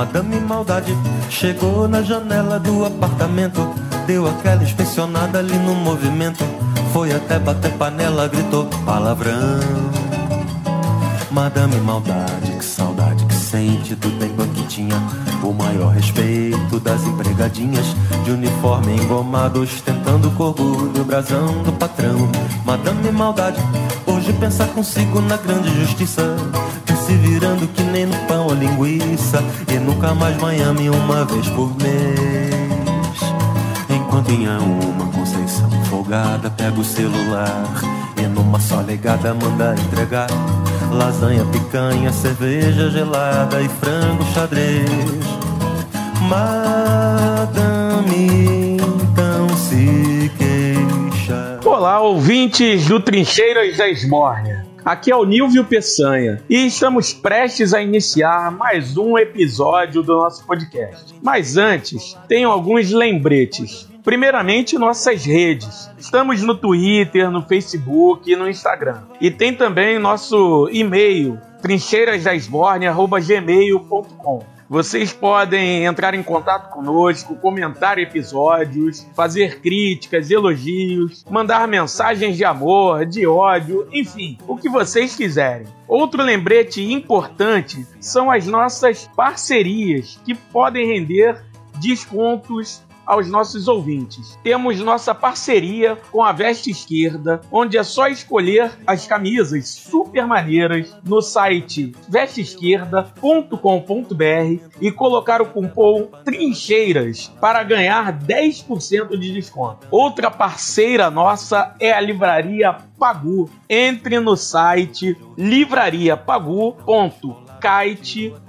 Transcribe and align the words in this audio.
Madame 0.00 0.40
Maldade 0.40 0.96
chegou 1.28 1.86
na 1.86 2.00
janela 2.00 2.58
do 2.58 2.86
apartamento. 2.86 3.60
Deu 4.06 4.26
aquela 4.26 4.64
inspecionada 4.64 5.40
ali 5.40 5.52
no 5.58 5.74
movimento. 5.74 6.42
Foi 6.90 7.12
até 7.12 7.38
bater 7.38 7.70
panela, 7.72 8.26
gritou 8.26 8.64
palavrão. 8.86 9.60
Madame 11.30 11.76
Maldade, 11.82 12.50
que 12.58 12.64
saudade 12.64 13.26
que 13.26 13.34
sente 13.34 13.94
do 13.94 14.10
tempo 14.18 14.42
que 14.54 14.62
tinha 14.68 14.96
o 15.42 15.52
maior 15.52 15.92
respeito 15.92 16.80
das 16.80 17.04
empregadinhas 17.04 17.94
de 18.24 18.30
uniforme 18.30 18.96
engomado, 18.96 19.60
ostentando 19.60 20.30
com 20.30 20.44
orgulho 20.44 21.02
o 21.02 21.04
brasão 21.04 21.62
do 21.62 21.72
patrão. 21.72 22.26
Madame 22.64 23.12
Maldade, 23.12 23.60
hoje 24.06 24.32
pensa 24.32 24.64
consigo 24.64 25.20
na 25.20 25.36
grande 25.36 25.68
justiça, 25.78 26.22
se 27.10 27.16
virando 27.16 27.66
que 27.66 27.82
nem 27.82 28.06
no 28.06 28.16
pão 28.28 28.46
ou 28.46 28.54
linguiça, 28.54 29.42
e 29.68 29.74
nunca 29.80 30.14
mais 30.14 30.36
Miami 30.36 30.88
uma 30.88 31.24
vez 31.24 31.48
por 31.48 31.76
mês. 31.82 33.18
Enquanto 33.88 34.30
em 34.30 34.46
uma 34.46 35.06
Conceição 35.06 35.68
folgada 35.86 36.48
pega 36.50 36.78
o 36.78 36.84
celular 36.84 37.66
e 38.16 38.22
numa 38.28 38.60
só 38.60 38.80
legada 38.80 39.34
manda 39.34 39.74
entregar 39.74 40.28
lasanha, 40.92 41.44
picanha, 41.46 42.12
cerveja 42.12 42.88
gelada 42.90 43.60
e 43.60 43.68
frango 43.68 44.24
xadrez. 44.32 44.88
Madame 46.28 47.56
então 48.76 49.48
se 49.56 50.30
queixa. 50.38 51.58
Olá, 51.64 52.00
ouvintes 52.00 52.86
do 52.86 53.00
Trincheiras 53.00 53.76
da 53.76 53.88
Esmórnia. 53.88 54.59
Aqui 54.84 55.10
é 55.12 55.16
o 55.16 55.24
Nilvio 55.24 55.64
Peçanha 55.64 56.42
e 56.48 56.66
estamos 56.66 57.12
prestes 57.12 57.74
a 57.74 57.82
iniciar 57.82 58.50
mais 58.50 58.96
um 58.96 59.18
episódio 59.18 60.02
do 60.02 60.16
nosso 60.16 60.46
podcast. 60.46 61.14
Mas 61.22 61.58
antes, 61.58 62.16
tenho 62.26 62.50
alguns 62.50 62.90
lembretes. 62.90 63.86
Primeiramente, 64.02 64.78
nossas 64.78 65.26
redes. 65.26 65.90
Estamos 65.98 66.42
no 66.42 66.54
Twitter, 66.54 67.30
no 67.30 67.42
Facebook 67.42 68.32
e 68.32 68.36
no 68.36 68.48
Instagram. 68.48 69.02
E 69.20 69.30
tem 69.30 69.54
também 69.54 69.98
nosso 69.98 70.70
e-mail, 70.72 71.38
trincheirasdaesborne.gmail.com. 71.60 74.59
Vocês 74.70 75.12
podem 75.12 75.84
entrar 75.84 76.14
em 76.14 76.22
contato 76.22 76.70
conosco, 76.70 77.34
comentar 77.34 77.98
episódios, 77.98 79.04
fazer 79.16 79.60
críticas, 79.60 80.30
elogios, 80.30 81.24
mandar 81.28 81.66
mensagens 81.66 82.36
de 82.36 82.44
amor, 82.44 83.04
de 83.04 83.26
ódio, 83.26 83.88
enfim, 83.92 84.38
o 84.46 84.56
que 84.56 84.68
vocês 84.68 85.16
quiserem. 85.16 85.66
Outro 85.88 86.22
lembrete 86.22 86.84
importante 86.84 87.84
são 88.00 88.30
as 88.30 88.46
nossas 88.46 89.10
parcerias 89.16 90.20
que 90.24 90.36
podem 90.36 90.86
render 90.86 91.42
descontos 91.80 92.80
aos 93.10 93.28
nossos 93.28 93.66
ouvintes. 93.66 94.38
Temos 94.44 94.78
nossa 94.80 95.12
parceria 95.12 95.98
com 96.12 96.22
a 96.22 96.30
Veste 96.30 96.70
Esquerda, 96.70 97.40
onde 97.50 97.76
é 97.76 97.82
só 97.82 98.06
escolher 98.06 98.70
as 98.86 99.04
camisas 99.04 99.68
super 99.68 100.24
maneiras 100.26 100.96
no 101.04 101.20
site 101.20 101.92
vesteesquerda.com.br 102.08 104.64
e 104.80 104.92
colocar 104.92 105.42
o 105.42 105.46
cupom 105.46 106.08
Trincheiras 106.24 107.26
para 107.40 107.64
ganhar 107.64 108.16
10% 108.16 109.18
de 109.18 109.32
desconto. 109.32 109.88
Outra 109.90 110.30
parceira 110.30 111.10
nossa 111.10 111.74
é 111.80 111.92
a 111.92 112.00
Livraria 112.00 112.76
Pagu. 112.96 113.50
Entre 113.68 114.20
no 114.20 114.36
site 114.36 115.16
livrariapagu.com 115.36 117.49
kite.site, 117.60 118.40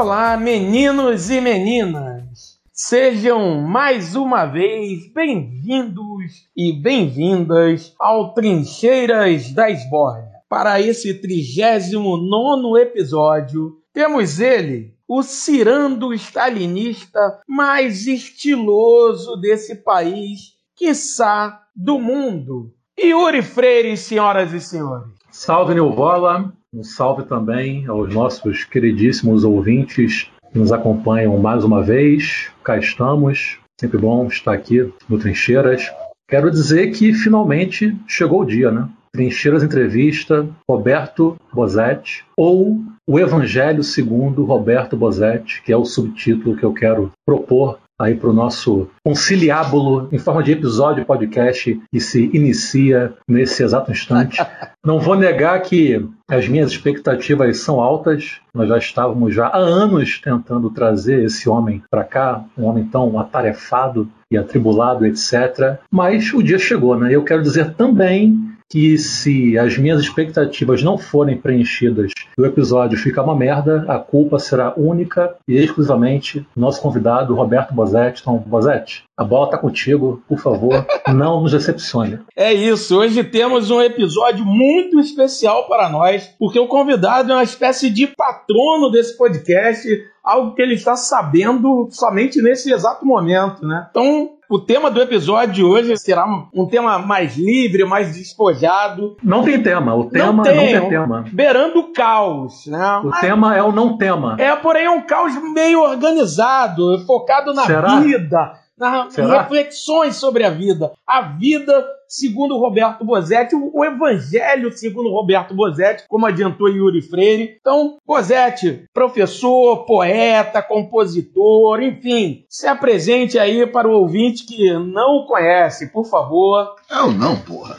Olá, 0.00 0.36
meninos 0.36 1.28
e 1.28 1.40
meninas! 1.40 2.60
Sejam 2.72 3.60
mais 3.62 4.14
uma 4.14 4.46
vez 4.46 5.12
bem-vindos 5.12 6.46
e 6.56 6.72
bem-vindas 6.72 7.92
ao 7.98 8.32
Trincheiras 8.32 9.52
da 9.52 9.68
Esbórnia. 9.68 10.30
Para 10.48 10.80
esse 10.80 11.14
39 11.14 12.80
episódio, 12.80 13.78
temos 13.92 14.38
ele, 14.38 14.94
o 15.08 15.20
cirando 15.20 16.14
stalinista 16.14 17.40
mais 17.48 18.06
estiloso 18.06 19.34
desse 19.34 19.82
país, 19.82 20.52
quiçá 20.76 21.60
do 21.74 21.98
mundo. 21.98 22.72
Yuri 22.96 23.42
Freire, 23.42 23.96
senhoras 23.96 24.52
e 24.52 24.60
senhores. 24.60 25.10
Salve 25.32 25.74
Nilvola, 25.74 26.56
um 26.74 26.84
salve 26.84 27.24
também 27.24 27.86
aos 27.86 28.12
nossos 28.12 28.64
queridíssimos 28.64 29.42
ouvintes 29.42 30.30
que 30.52 30.58
nos 30.58 30.70
acompanham 30.70 31.38
mais 31.38 31.64
uma 31.64 31.82
vez. 31.82 32.50
Cá 32.62 32.76
estamos, 32.76 33.58
sempre 33.80 33.98
bom 33.98 34.26
estar 34.26 34.52
aqui 34.52 34.92
no 35.08 35.18
Trincheiras. 35.18 35.90
Quero 36.28 36.50
dizer 36.50 36.90
que 36.90 37.14
finalmente 37.14 37.96
chegou 38.06 38.42
o 38.42 38.44
dia, 38.44 38.70
né? 38.70 38.88
Trincheiras 39.12 39.62
Entrevista, 39.62 40.46
Roberto 40.68 41.36
Bosetti, 41.52 42.24
ou 42.36 42.78
O 43.06 43.18
Evangelho 43.18 43.82
segundo 43.82 44.44
Roberto 44.44 44.94
Bosetti, 44.94 45.62
que 45.62 45.72
é 45.72 45.76
o 45.76 45.86
subtítulo 45.86 46.54
que 46.54 46.64
eu 46.64 46.74
quero 46.74 47.10
propor 47.24 47.78
aí 47.98 48.14
para 48.14 48.30
o 48.30 48.32
nosso 48.32 48.88
conciliábulo 49.04 50.08
em 50.12 50.18
forma 50.18 50.42
de 50.42 50.52
episódio 50.52 51.04
podcast 51.04 51.80
que 51.90 52.00
se 52.00 52.30
inicia 52.32 53.12
nesse 53.26 53.62
exato 53.62 53.90
instante. 53.90 54.40
Não 54.84 55.00
vou 55.00 55.16
negar 55.16 55.60
que 55.62 56.06
as 56.30 56.48
minhas 56.48 56.70
expectativas 56.70 57.58
são 57.58 57.80
altas. 57.80 58.36
Nós 58.54 58.68
já 58.68 58.78
estávamos 58.78 59.34
já 59.34 59.46
há 59.48 59.58
anos 59.58 60.20
tentando 60.20 60.70
trazer 60.70 61.24
esse 61.24 61.48
homem 61.48 61.82
para 61.90 62.04
cá, 62.04 62.44
um 62.56 62.64
homem 62.64 62.84
tão 62.84 63.18
atarefado 63.18 64.08
e 64.30 64.36
atribulado, 64.38 65.04
etc. 65.06 65.78
Mas 65.90 66.32
o 66.32 66.42
dia 66.42 66.58
chegou, 66.58 66.96
né? 66.98 67.14
Eu 67.14 67.24
quero 67.24 67.42
dizer 67.42 67.74
também 67.74 68.57
que 68.70 68.98
se 68.98 69.58
as 69.58 69.78
minhas 69.78 70.00
expectativas 70.00 70.82
não 70.82 70.98
forem 70.98 71.36
preenchidas 71.38 72.12
e 72.36 72.40
o 72.40 72.44
episódio 72.44 72.98
ficar 72.98 73.22
uma 73.22 73.34
merda, 73.34 73.84
a 73.88 73.98
culpa 73.98 74.38
será 74.38 74.74
única 74.76 75.34
e 75.48 75.56
exclusivamente 75.56 76.40
do 76.54 76.60
nosso 76.60 76.80
convidado, 76.80 77.34
Roberto 77.34 77.74
Bozetti. 77.74 78.20
Então, 78.20 78.36
Bozetti, 78.38 79.04
a 79.16 79.24
bola 79.24 79.46
está 79.46 79.58
contigo, 79.58 80.22
por 80.28 80.38
favor, 80.38 80.86
não 81.08 81.40
nos 81.40 81.52
decepcione. 81.52 82.20
É 82.36 82.52
isso, 82.52 82.98
hoje 82.98 83.24
temos 83.24 83.70
um 83.70 83.80
episódio 83.80 84.44
muito 84.44 85.00
especial 85.00 85.66
para 85.66 85.88
nós, 85.88 86.30
porque 86.38 86.58
o 86.58 86.68
convidado 86.68 87.32
é 87.32 87.34
uma 87.34 87.42
espécie 87.42 87.90
de 87.90 88.06
patrono 88.06 88.90
desse 88.90 89.16
podcast, 89.16 89.88
algo 90.28 90.54
que 90.54 90.62
ele 90.62 90.74
está 90.74 90.94
sabendo 90.96 91.88
somente 91.90 92.42
nesse 92.42 92.72
exato 92.72 93.06
momento, 93.06 93.66
né? 93.66 93.86
Então, 93.90 94.30
o 94.48 94.58
tema 94.58 94.90
do 94.90 95.00
episódio 95.00 95.54
de 95.54 95.64
hoje 95.64 95.96
será 95.96 96.26
um 96.54 96.66
tema 96.66 96.98
mais 96.98 97.36
livre, 97.36 97.84
mais 97.84 98.14
despojado. 98.14 99.16
Não 99.22 99.42
tem 99.42 99.62
tema. 99.62 99.94
O 99.94 100.04
tema 100.04 100.32
não 100.32 100.42
tem, 100.42 100.56
não 100.74 100.80
tem 100.80 100.88
tema. 100.88 101.24
Beirando 101.32 101.80
o 101.80 101.92
caos, 101.92 102.66
né? 102.66 103.00
O 103.04 103.10
tema 103.20 103.56
é 103.56 103.62
o 103.62 103.72
não 103.72 103.96
tema. 103.96 104.36
É, 104.38 104.54
porém, 104.56 104.84
é 104.84 104.90
um 104.90 105.02
caos 105.02 105.34
meio 105.52 105.82
organizado, 105.82 107.04
focado 107.06 107.52
na 107.52 107.64
Será? 107.64 108.00
vida 108.00 108.67
na, 108.78 109.08
reflexões 109.08 110.16
sobre 110.16 110.44
a 110.44 110.50
vida. 110.50 110.92
A 111.06 111.22
vida 111.22 111.84
segundo 112.08 112.56
Roberto 112.56 113.04
Bozetti, 113.04 113.54
o 113.54 113.84
Evangelho 113.84 114.72
segundo 114.72 115.10
Roberto 115.10 115.54
Bozetti, 115.54 116.04
como 116.08 116.26
adiantou 116.26 116.68
Yuri 116.68 117.02
Freire. 117.02 117.58
Então, 117.60 117.98
Bozetti, 118.06 118.84
professor, 118.94 119.84
poeta, 119.84 120.62
compositor, 120.62 121.82
enfim, 121.82 122.44
se 122.48 122.66
apresente 122.66 123.38
aí 123.38 123.66
para 123.66 123.86
o 123.86 123.92
ouvinte 123.92 124.46
que 124.46 124.72
não 124.72 125.18
o 125.18 125.26
conhece, 125.26 125.92
por 125.92 126.06
favor. 126.06 126.74
Eu 126.90 127.12
não, 127.12 127.36
porra. 127.36 127.76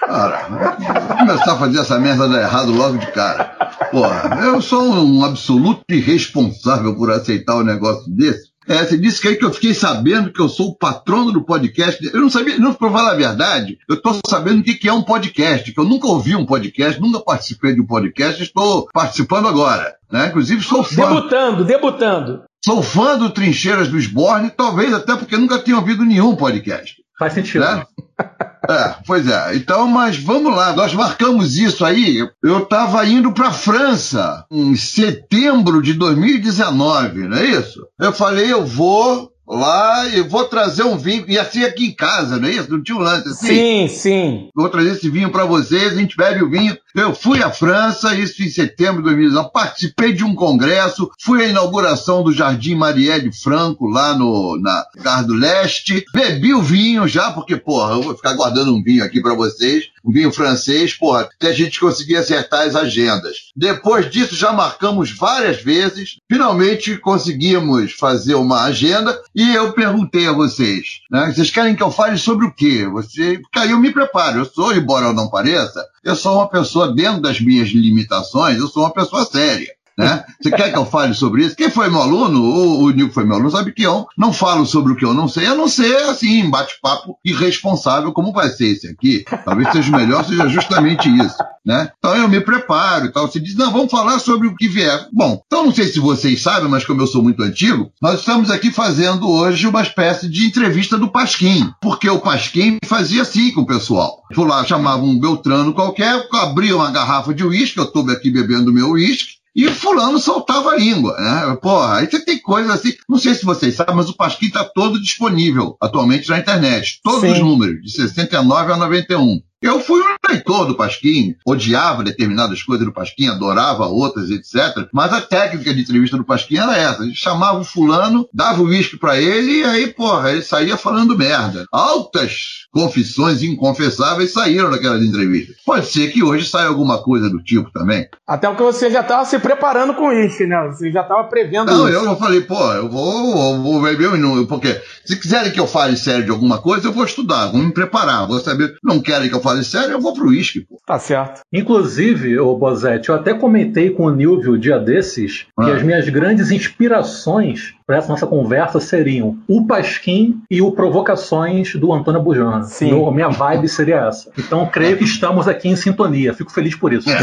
Cara, 0.00 0.48
vou 0.48 1.16
começar 1.16 1.52
a 1.52 1.58
fazer 1.58 1.78
essa 1.80 1.98
merda 1.98 2.28
dar 2.28 2.42
errado 2.42 2.72
logo 2.72 2.98
de 2.98 3.10
cara. 3.12 3.44
Porra, 3.90 4.40
eu 4.44 4.60
sou 4.60 4.82
um 4.82 5.24
absoluto 5.24 5.82
irresponsável 5.90 6.94
por 6.96 7.10
aceitar 7.10 7.56
um 7.56 7.64
negócio 7.64 8.10
desse. 8.14 8.51
É, 8.68 8.84
você 8.84 8.96
disse 8.96 9.20
que 9.20 9.28
aí 9.28 9.36
que 9.36 9.44
eu 9.44 9.52
fiquei 9.52 9.74
sabendo 9.74 10.32
que 10.32 10.40
eu 10.40 10.48
sou 10.48 10.68
o 10.68 10.74
patrono 10.74 11.32
do 11.32 11.44
podcast. 11.44 12.04
Eu 12.12 12.20
não 12.20 12.30
sabia, 12.30 12.58
não 12.58 12.72
para 12.72 12.90
falar 12.90 13.12
a 13.12 13.16
verdade, 13.16 13.78
eu 13.88 13.96
estou 13.96 14.18
sabendo 14.26 14.60
o 14.60 14.62
que, 14.62 14.74
que 14.74 14.88
é 14.88 14.92
um 14.92 15.02
podcast, 15.02 15.72
que 15.72 15.78
eu 15.78 15.84
nunca 15.84 16.06
ouvi 16.06 16.36
um 16.36 16.46
podcast, 16.46 17.00
nunca 17.00 17.20
participei 17.20 17.74
de 17.74 17.80
um 17.80 17.86
podcast, 17.86 18.42
estou 18.42 18.88
participando 18.92 19.48
agora. 19.48 19.94
Né? 20.10 20.28
Inclusive 20.28 20.62
sou 20.62 20.82
fã. 20.84 21.08
Debutando, 21.08 21.64
debutando. 21.64 22.42
Sou 22.64 22.82
fã 22.82 23.18
do 23.18 23.30
Trincheiras 23.30 23.88
do 23.88 23.98
Sborne, 23.98 24.50
talvez 24.50 24.94
até 24.94 25.16
porque 25.16 25.36
nunca 25.36 25.58
tenha 25.58 25.78
ouvido 25.78 26.04
nenhum 26.04 26.36
podcast. 26.36 27.02
Faz 27.18 27.32
sentido. 27.32 27.60
Né? 27.60 27.84
É, 28.68 28.94
pois 29.06 29.26
é. 29.26 29.56
Então, 29.56 29.88
mas 29.88 30.16
vamos 30.16 30.54
lá, 30.54 30.72
nós 30.72 30.94
marcamos 30.94 31.56
isso 31.56 31.84
aí. 31.84 32.24
Eu 32.42 32.58
estava 32.58 33.04
indo 33.06 33.32
para 33.32 33.48
a 33.48 33.52
França 33.52 34.44
em 34.50 34.76
setembro 34.76 35.82
de 35.82 35.94
2019, 35.94 37.28
não 37.28 37.36
é 37.36 37.44
isso? 37.46 37.86
Eu 37.98 38.12
falei, 38.12 38.52
eu 38.52 38.64
vou 38.64 39.31
lá 39.46 40.08
e 40.08 40.20
vou 40.22 40.44
trazer 40.44 40.82
um 40.82 40.96
vinho. 40.96 41.24
E 41.28 41.38
assim 41.38 41.64
aqui 41.64 41.86
em 41.86 41.94
casa, 41.94 42.38
não 42.38 42.48
é 42.48 42.52
isso? 42.52 42.70
Não 42.70 42.82
tinha 42.82 42.96
um 42.96 43.00
lance 43.00 43.28
assim? 43.28 43.46
Sim, 43.46 43.88
sim. 43.88 44.48
Vou 44.54 44.68
trazer 44.68 44.92
esse 44.92 45.08
vinho 45.08 45.30
para 45.30 45.44
vocês, 45.44 45.92
a 45.92 45.96
gente 45.96 46.16
bebe 46.16 46.42
o 46.42 46.50
vinho. 46.50 46.76
Eu 46.94 47.14
fui 47.14 47.42
à 47.42 47.50
França, 47.50 48.14
isso 48.14 48.42
em 48.42 48.48
setembro 48.48 48.98
de 48.98 49.08
2019, 49.08 49.50
participei 49.52 50.12
de 50.12 50.24
um 50.24 50.34
congresso, 50.34 51.10
fui 51.20 51.44
à 51.44 51.48
inauguração 51.48 52.22
do 52.22 52.32
Jardim 52.32 52.74
Marielle 52.74 53.32
Franco, 53.32 53.88
lá 53.88 54.16
no, 54.16 54.58
na 54.60 54.84
Gare 54.96 55.26
do 55.26 55.34
Leste. 55.34 56.04
Bebi 56.12 56.54
o 56.54 56.62
vinho 56.62 57.06
já, 57.08 57.30
porque, 57.30 57.56
porra, 57.56 57.94
eu 57.94 58.02
vou 58.02 58.16
ficar 58.16 58.34
guardando 58.34 58.74
um 58.74 58.82
vinho 58.82 59.04
aqui 59.04 59.20
para 59.20 59.34
vocês, 59.34 59.84
vinho 60.10 60.32
francês, 60.32 60.94
porra, 60.94 61.22
até 61.22 61.48
a 61.48 61.52
gente 61.52 61.78
conseguir 61.78 62.16
acertar 62.16 62.66
as 62.66 62.74
agendas. 62.74 63.50
Depois 63.56 64.10
disso, 64.10 64.34
já 64.34 64.52
marcamos 64.52 65.10
várias 65.16 65.62
vezes, 65.62 66.16
finalmente 66.30 66.96
conseguimos 66.98 67.92
fazer 67.92 68.34
uma 68.34 68.64
agenda 68.64 69.20
e 69.34 69.54
eu 69.54 69.72
perguntei 69.72 70.26
a 70.26 70.32
vocês, 70.32 71.00
né? 71.10 71.32
Vocês 71.32 71.50
querem 71.50 71.76
que 71.76 71.82
eu 71.82 71.90
fale 71.90 72.18
sobre 72.18 72.46
o 72.46 72.54
quê? 72.54 72.86
Você, 72.88 73.40
eu 73.68 73.78
me 73.78 73.92
preparo. 73.92 74.40
Eu 74.40 74.44
sou, 74.44 74.74
embora 74.74 75.06
eu 75.06 75.12
não 75.12 75.28
pareça, 75.28 75.84
eu 76.02 76.16
sou 76.16 76.36
uma 76.36 76.48
pessoa 76.48 76.94
dentro 76.94 77.20
das 77.20 77.40
minhas 77.40 77.68
limitações, 77.68 78.58
eu 78.58 78.68
sou 78.68 78.82
uma 78.82 78.92
pessoa 78.92 79.24
séria. 79.24 79.68
Né? 80.02 80.24
Você 80.40 80.50
quer 80.50 80.72
que 80.72 80.78
eu 80.78 80.84
fale 80.84 81.14
sobre 81.14 81.44
isso? 81.44 81.56
Quem 81.56 81.70
foi 81.70 81.88
meu 81.88 82.02
aluno, 82.02 82.40
o, 82.42 82.88
o 82.88 83.10
foi 83.10 83.24
meu 83.24 83.36
aluno, 83.36 83.50
sabe 83.50 83.72
que 83.72 83.82
eu 83.82 84.06
não 84.16 84.32
falo 84.32 84.66
sobre 84.66 84.92
o 84.92 84.96
que 84.96 85.04
eu 85.04 85.14
não 85.14 85.28
sei, 85.28 85.46
a 85.46 85.54
não 85.54 85.68
ser 85.68 85.96
assim, 86.04 86.50
bate-papo 86.50 87.16
irresponsável, 87.24 88.12
como 88.12 88.32
vai 88.32 88.48
ser 88.48 88.66
esse 88.66 88.88
aqui. 88.88 89.24
Talvez 89.44 89.70
seja 89.70 89.96
melhor, 89.96 90.24
seja 90.24 90.48
justamente 90.48 91.08
isso. 91.08 91.36
Né? 91.64 91.90
Então 91.96 92.16
eu 92.16 92.28
me 92.28 92.40
preparo 92.40 93.06
e 93.06 93.12
tal. 93.12 93.28
Você 93.28 93.38
diz, 93.38 93.54
não, 93.54 93.70
vamos 93.70 93.90
falar 93.90 94.18
sobre 94.18 94.48
o 94.48 94.56
que 94.56 94.66
vier. 94.66 95.06
Bom, 95.12 95.40
então 95.46 95.64
não 95.64 95.72
sei 95.72 95.86
se 95.86 96.00
vocês 96.00 96.42
sabem, 96.42 96.68
mas 96.68 96.84
como 96.84 97.00
eu 97.00 97.06
sou 97.06 97.22
muito 97.22 97.42
antigo, 97.42 97.92
nós 98.00 98.18
estamos 98.20 98.50
aqui 98.50 98.72
fazendo 98.72 99.30
hoje 99.30 99.68
uma 99.68 99.82
espécie 99.82 100.28
de 100.28 100.46
entrevista 100.46 100.98
do 100.98 101.08
Pasquim, 101.08 101.70
porque 101.80 102.10
o 102.10 102.18
Pasquim 102.18 102.78
fazia 102.84 103.22
assim 103.22 103.52
com 103.52 103.60
o 103.60 103.66
pessoal. 103.66 104.22
Por 104.34 104.46
lá 104.48 104.64
chamava 104.64 105.02
um 105.04 105.18
Beltrano 105.18 105.72
qualquer, 105.72 106.26
abria 106.32 106.76
uma 106.76 106.90
garrafa 106.90 107.32
de 107.32 107.44
uísque, 107.44 107.78
eu 107.78 107.84
estou 107.84 108.08
aqui 108.10 108.30
bebendo 108.30 108.72
meu 108.72 108.90
uísque, 108.90 109.41
e 109.54 109.66
o 109.66 109.74
fulano 109.74 110.18
soltava 110.18 110.70
a 110.70 110.76
língua, 110.76 111.16
né? 111.18 111.56
Porra, 111.60 111.98
aí 111.98 112.10
você 112.10 112.24
tem 112.24 112.38
coisas 112.38 112.70
assim. 112.70 112.94
Não 113.08 113.18
sei 113.18 113.34
se 113.34 113.44
vocês 113.44 113.74
sabem, 113.74 113.94
mas 113.94 114.08
o 114.08 114.16
Pasquim 114.16 114.46
está 114.46 114.64
todo 114.64 115.00
disponível 115.00 115.76
atualmente 115.80 116.28
na 116.28 116.38
internet. 116.38 117.00
Todos 117.02 117.20
Sim. 117.20 117.32
os 117.32 117.38
números, 117.38 117.82
de 117.82 117.90
69 117.90 118.72
a 118.72 118.76
91. 118.76 119.42
Eu 119.62 119.78
fui 119.78 120.02
um 120.02 120.16
leitor 120.28 120.66
do 120.66 120.74
Pasquim, 120.74 121.36
odiava 121.46 122.02
determinadas 122.02 122.64
coisas 122.64 122.84
do 122.84 122.92
Pasquim, 122.92 123.28
adorava 123.28 123.86
outras, 123.86 124.28
etc. 124.28 124.88
Mas 124.92 125.12
a 125.12 125.20
técnica 125.20 125.72
de 125.72 125.82
entrevista 125.82 126.16
do 126.16 126.24
Pasquim 126.24 126.56
era 126.56 126.76
essa. 126.76 127.02
A 127.02 127.06
gente 127.06 127.18
chamava 127.18 127.60
o 127.60 127.64
fulano, 127.64 128.28
dava 128.34 128.60
o 128.60 128.66
uísque 128.66 128.98
pra 128.98 129.20
ele 129.20 129.60
e 129.60 129.64
aí, 129.64 129.86
porra, 129.86 130.32
ele 130.32 130.42
saía 130.42 130.76
falando 130.76 131.16
merda. 131.16 131.64
Altas 131.70 132.61
confissões 132.72 133.42
inconfessáveis 133.42 134.32
saíram 134.32 134.70
daquelas 134.70 135.02
entrevistas. 135.02 135.56
Pode 135.64 135.86
ser 135.86 136.08
que 136.10 136.22
hoje 136.22 136.48
saia 136.48 136.68
alguma 136.68 137.02
coisa 137.02 137.28
do 137.28 137.42
tipo 137.42 137.70
também. 137.70 138.06
Até 138.26 138.48
porque 138.48 138.62
você 138.62 138.90
já 138.90 139.00
estava 139.00 139.24
se 139.24 139.38
preparando 139.38 139.94
com 139.94 140.10
isso, 140.12 140.46
né? 140.46 140.56
Você 140.68 140.90
já 140.90 141.02
estava 141.02 141.24
prevendo 141.24 141.66
Não, 141.66 141.88
isso. 141.88 141.98
eu, 141.98 142.04
eu 142.04 142.16
falei, 142.16 142.40
pô, 142.40 142.72
eu 142.72 142.88
vou, 142.88 143.54
eu 143.54 143.62
vou 143.62 143.82
beber 143.82 144.08
um 144.08 144.16
inúmero, 144.16 144.46
porque 144.46 144.80
se 145.04 145.16
quiserem 145.20 145.52
que 145.52 145.60
eu 145.60 145.66
fale 145.66 145.96
sério 145.96 146.24
de 146.24 146.30
alguma 146.30 146.58
coisa, 146.58 146.88
eu 146.88 146.92
vou 146.92 147.04
estudar, 147.04 147.46
vou 147.48 147.60
me 147.62 147.72
preparar, 147.72 148.26
vou 148.26 148.40
saber. 148.40 148.74
Não 148.82 149.00
querem 149.00 149.28
que 149.28 149.34
eu 149.34 149.40
fale 149.40 149.62
sério, 149.64 149.92
eu 149.92 150.00
vou 150.00 150.14
pro 150.14 150.28
uísque, 150.28 150.60
pô. 150.60 150.80
Tá 150.86 150.98
certo. 150.98 151.40
Inclusive, 151.52 152.38
o 152.38 152.56
Bozetti, 152.56 153.08
eu 153.10 153.14
até 153.14 153.34
comentei 153.34 153.90
com 153.90 154.04
o 154.06 154.10
Nilvio 154.14 154.58
dia 154.58 154.78
desses 154.78 155.42
que 155.42 155.70
Ah. 155.70 155.74
as 155.74 155.82
minhas 155.82 156.08
grandes 156.08 156.50
inspirações 156.50 157.74
para 157.86 157.96
essa 157.98 158.08
nossa 158.08 158.26
conversa 158.26 158.80
seriam 158.80 159.36
o 159.48 159.66
Pasquim 159.66 160.40
e 160.50 160.62
o 160.62 160.72
Provocações 160.72 161.74
do 161.74 161.92
Antônio 161.92 162.22
Sim. 162.64 162.86
Meu- 162.92 163.10
minha 163.10 163.28
vibe 163.28 163.68
seria 163.68 164.06
essa. 164.08 164.30
Então, 164.38 164.66
creio 164.66 164.96
que 164.96 165.04
estamos 165.04 165.46
aqui 165.48 165.68
em 165.68 165.76
sintonia. 165.76 166.32
Fico 166.34 166.50
feliz 166.52 166.74
por 166.74 166.92
isso. 166.92 167.08
É. 167.10 167.18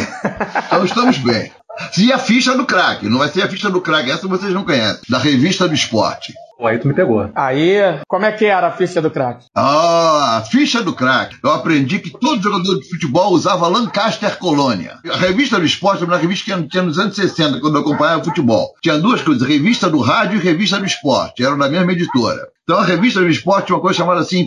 Então 0.68 0.84
estamos 0.86 1.18
bem. 1.18 1.52
E 1.98 2.12
a 2.12 2.18
ficha 2.18 2.56
do 2.58 2.66
craque, 2.66 3.08
não 3.08 3.20
vai 3.20 3.30
ser 3.30 3.42
a 3.42 3.48
ficha 3.48 3.70
do 3.70 3.80
craque, 3.80 4.12
essa 4.12 4.28
vocês 4.28 4.54
não 4.54 4.66
conhecem, 4.66 5.00
da 5.08 5.18
revista 5.18 5.66
do 5.68 5.74
esporte. 5.74 6.34
Pô, 6.58 6.68
Aí 6.68 6.78
tu 6.78 6.90
me 6.90 6.94
pegou. 6.94 7.30
Aí, 7.34 7.78
como 8.06 8.26
é 8.26 8.34
que 8.34 8.44
era 8.44 8.68
a 8.68 8.72
ficha 8.72 9.02
do 9.02 9.10
craque? 9.10 9.46
Ah, 9.56 10.40
a 10.40 10.42
ficha 10.42 10.84
do 10.84 10.92
craque. 10.92 11.38
Eu 11.42 11.52
aprendi 11.52 12.00
que 12.00 12.10
todo 12.10 12.42
jogador 12.44 12.78
de 12.82 12.90
futebol 12.90 13.32
usava 13.32 13.66
Lancaster 13.70 14.38
Colônia. 14.38 14.98
A 15.10 15.16
revista 15.16 15.58
do 15.58 15.66
esporte 15.66 16.04
era 16.04 16.12
uma 16.12 16.18
revista 16.18 16.52
que 16.54 16.68
tinha 16.68 16.84
nos 16.84 17.00
anos 17.00 17.16
60, 17.16 17.62
quando 17.62 17.76
eu 17.78 17.82
acompanhava 17.82 18.26
futebol. 18.26 18.74
Tinha 18.84 18.98
duas 18.98 19.22
coisas, 19.22 19.48
revista 19.48 19.90
do 19.90 20.02
rádio 20.02 20.38
e 20.38 20.44
revista 20.44 20.78
do 20.78 20.86
esporte. 20.86 21.46
Eram 21.46 21.58
da 21.58 21.70
mesma 21.70 21.94
editora. 21.94 22.46
Então 22.64 22.78
a 22.78 22.84
revista 22.84 23.22
do 23.22 23.30
esporte 23.30 23.68
tinha 23.68 23.78
uma 23.78 23.82
coisa 23.82 23.98
chamada 23.98 24.20
assim, 24.20 24.46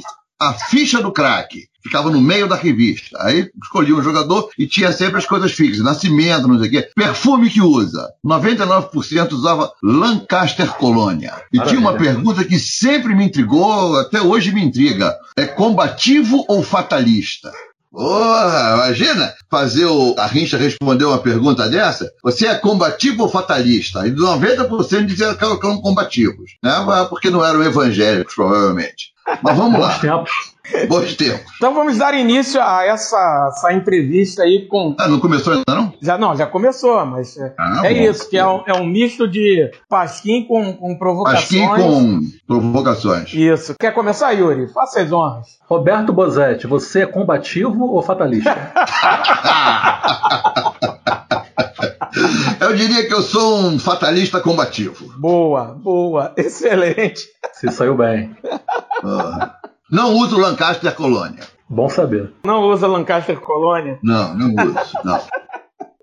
a 0.48 0.54
ficha 0.54 1.02
do 1.02 1.12
craque. 1.12 1.70
Ficava 1.82 2.10
no 2.10 2.20
meio 2.20 2.46
da 2.46 2.54
revista. 2.54 3.18
Aí 3.20 3.50
escolhia 3.60 3.96
um 3.96 4.02
jogador 4.02 4.48
e 4.56 4.68
tinha 4.68 4.92
sempre 4.92 5.18
as 5.18 5.26
coisas 5.26 5.50
fixas. 5.50 5.84
Nascimento, 5.84 6.46
não 6.46 6.58
sei 6.60 6.68
o 6.68 6.70
quê. 6.70 6.88
Perfume 6.94 7.50
que 7.50 7.60
usa. 7.60 8.08
99% 8.24 9.32
usava 9.32 9.72
Lancaster 9.82 10.68
Colônia. 10.74 11.34
E 11.52 11.58
tinha 11.60 11.80
uma 11.80 11.90
Maravilha. 11.92 12.14
pergunta 12.14 12.44
que 12.44 12.58
sempre 12.58 13.14
me 13.16 13.24
intrigou, 13.24 13.98
até 13.98 14.22
hoje 14.22 14.52
me 14.52 14.62
intriga. 14.64 15.12
É 15.36 15.44
combativo 15.44 16.44
ou 16.48 16.62
fatalista? 16.62 17.50
Porra, 17.90 18.74
imagina 18.74 19.34
fazer 19.50 19.84
o 19.84 20.14
a 20.16 20.26
Rincha 20.26 20.56
responder 20.56 21.04
uma 21.04 21.18
pergunta 21.18 21.68
dessa. 21.68 22.10
Você 22.22 22.46
é 22.46 22.54
combativo 22.54 23.24
ou 23.24 23.28
fatalista? 23.28 24.06
E 24.06 24.12
90% 24.12 25.04
diziam 25.04 25.34
que 25.34 25.44
eram 25.44 25.58
combativos, 25.58 26.52
né? 26.62 26.72
Porque 27.10 27.28
não 27.28 27.44
eram 27.44 27.62
evangélicos, 27.62 28.34
provavelmente. 28.34 29.11
Mas 29.40 29.56
vamos 29.56 29.78
Bons 29.78 29.86
lá, 29.86 29.98
tempos. 29.98 30.30
bons 30.88 31.16
tempos. 31.16 31.52
Então 31.56 31.74
vamos 31.74 31.96
dar 31.96 32.12
início 32.14 32.60
a 32.60 32.84
essa, 32.84 33.50
essa 33.52 33.72
entrevista 33.72 34.42
aí 34.42 34.66
com. 34.68 34.94
Ah, 34.98 35.06
não 35.08 35.20
começou 35.20 35.52
ainda 35.52 35.74
não? 35.74 35.92
Já, 36.02 36.18
não, 36.18 36.36
já 36.36 36.46
começou, 36.46 37.04
mas 37.06 37.36
é, 37.36 37.54
Ah, 37.58 37.82
é 37.84 37.94
bom. 37.94 38.00
isso, 38.10 38.28
que 38.28 38.36
é 38.36 38.46
um, 38.46 38.62
é 38.66 38.74
um 38.74 38.84
misto 38.84 39.28
de 39.28 39.70
Pasquim 39.88 40.44
com, 40.44 40.72
com 40.72 40.98
provocações. 40.98 41.42
Pasquim 41.68 41.68
com 41.68 42.20
provocações. 42.46 43.32
Isso. 43.32 43.74
Quer 43.78 43.92
começar, 43.94 44.32
Yuri? 44.32 44.72
Faça 44.72 45.00
as 45.00 45.12
honras. 45.12 45.46
Roberto 45.68 46.12
Bozetti, 46.12 46.66
você 46.66 47.02
é 47.02 47.06
combativo 47.06 47.84
ou 47.84 48.02
fatalista? 48.02 48.72
Eu 52.62 52.76
diria 52.76 53.04
que 53.08 53.12
eu 53.12 53.22
sou 53.22 53.58
um 53.58 53.76
fatalista 53.76 54.40
combativo. 54.40 55.12
Boa, 55.18 55.74
boa, 55.74 56.32
excelente. 56.38 57.26
Você 57.52 57.72
saiu 57.72 57.96
bem. 57.96 58.36
Ah. 59.02 59.56
Não 59.90 60.12
uso 60.14 60.38
Lancaster 60.38 60.94
Colônia. 60.94 61.42
Bom 61.68 61.88
saber. 61.88 62.32
Não 62.44 62.62
usa 62.62 62.86
Lancaster 62.86 63.40
Colônia. 63.40 63.98
Não, 64.00 64.34
não 64.34 64.54
uso. 64.64 64.78
Não. 65.04 65.20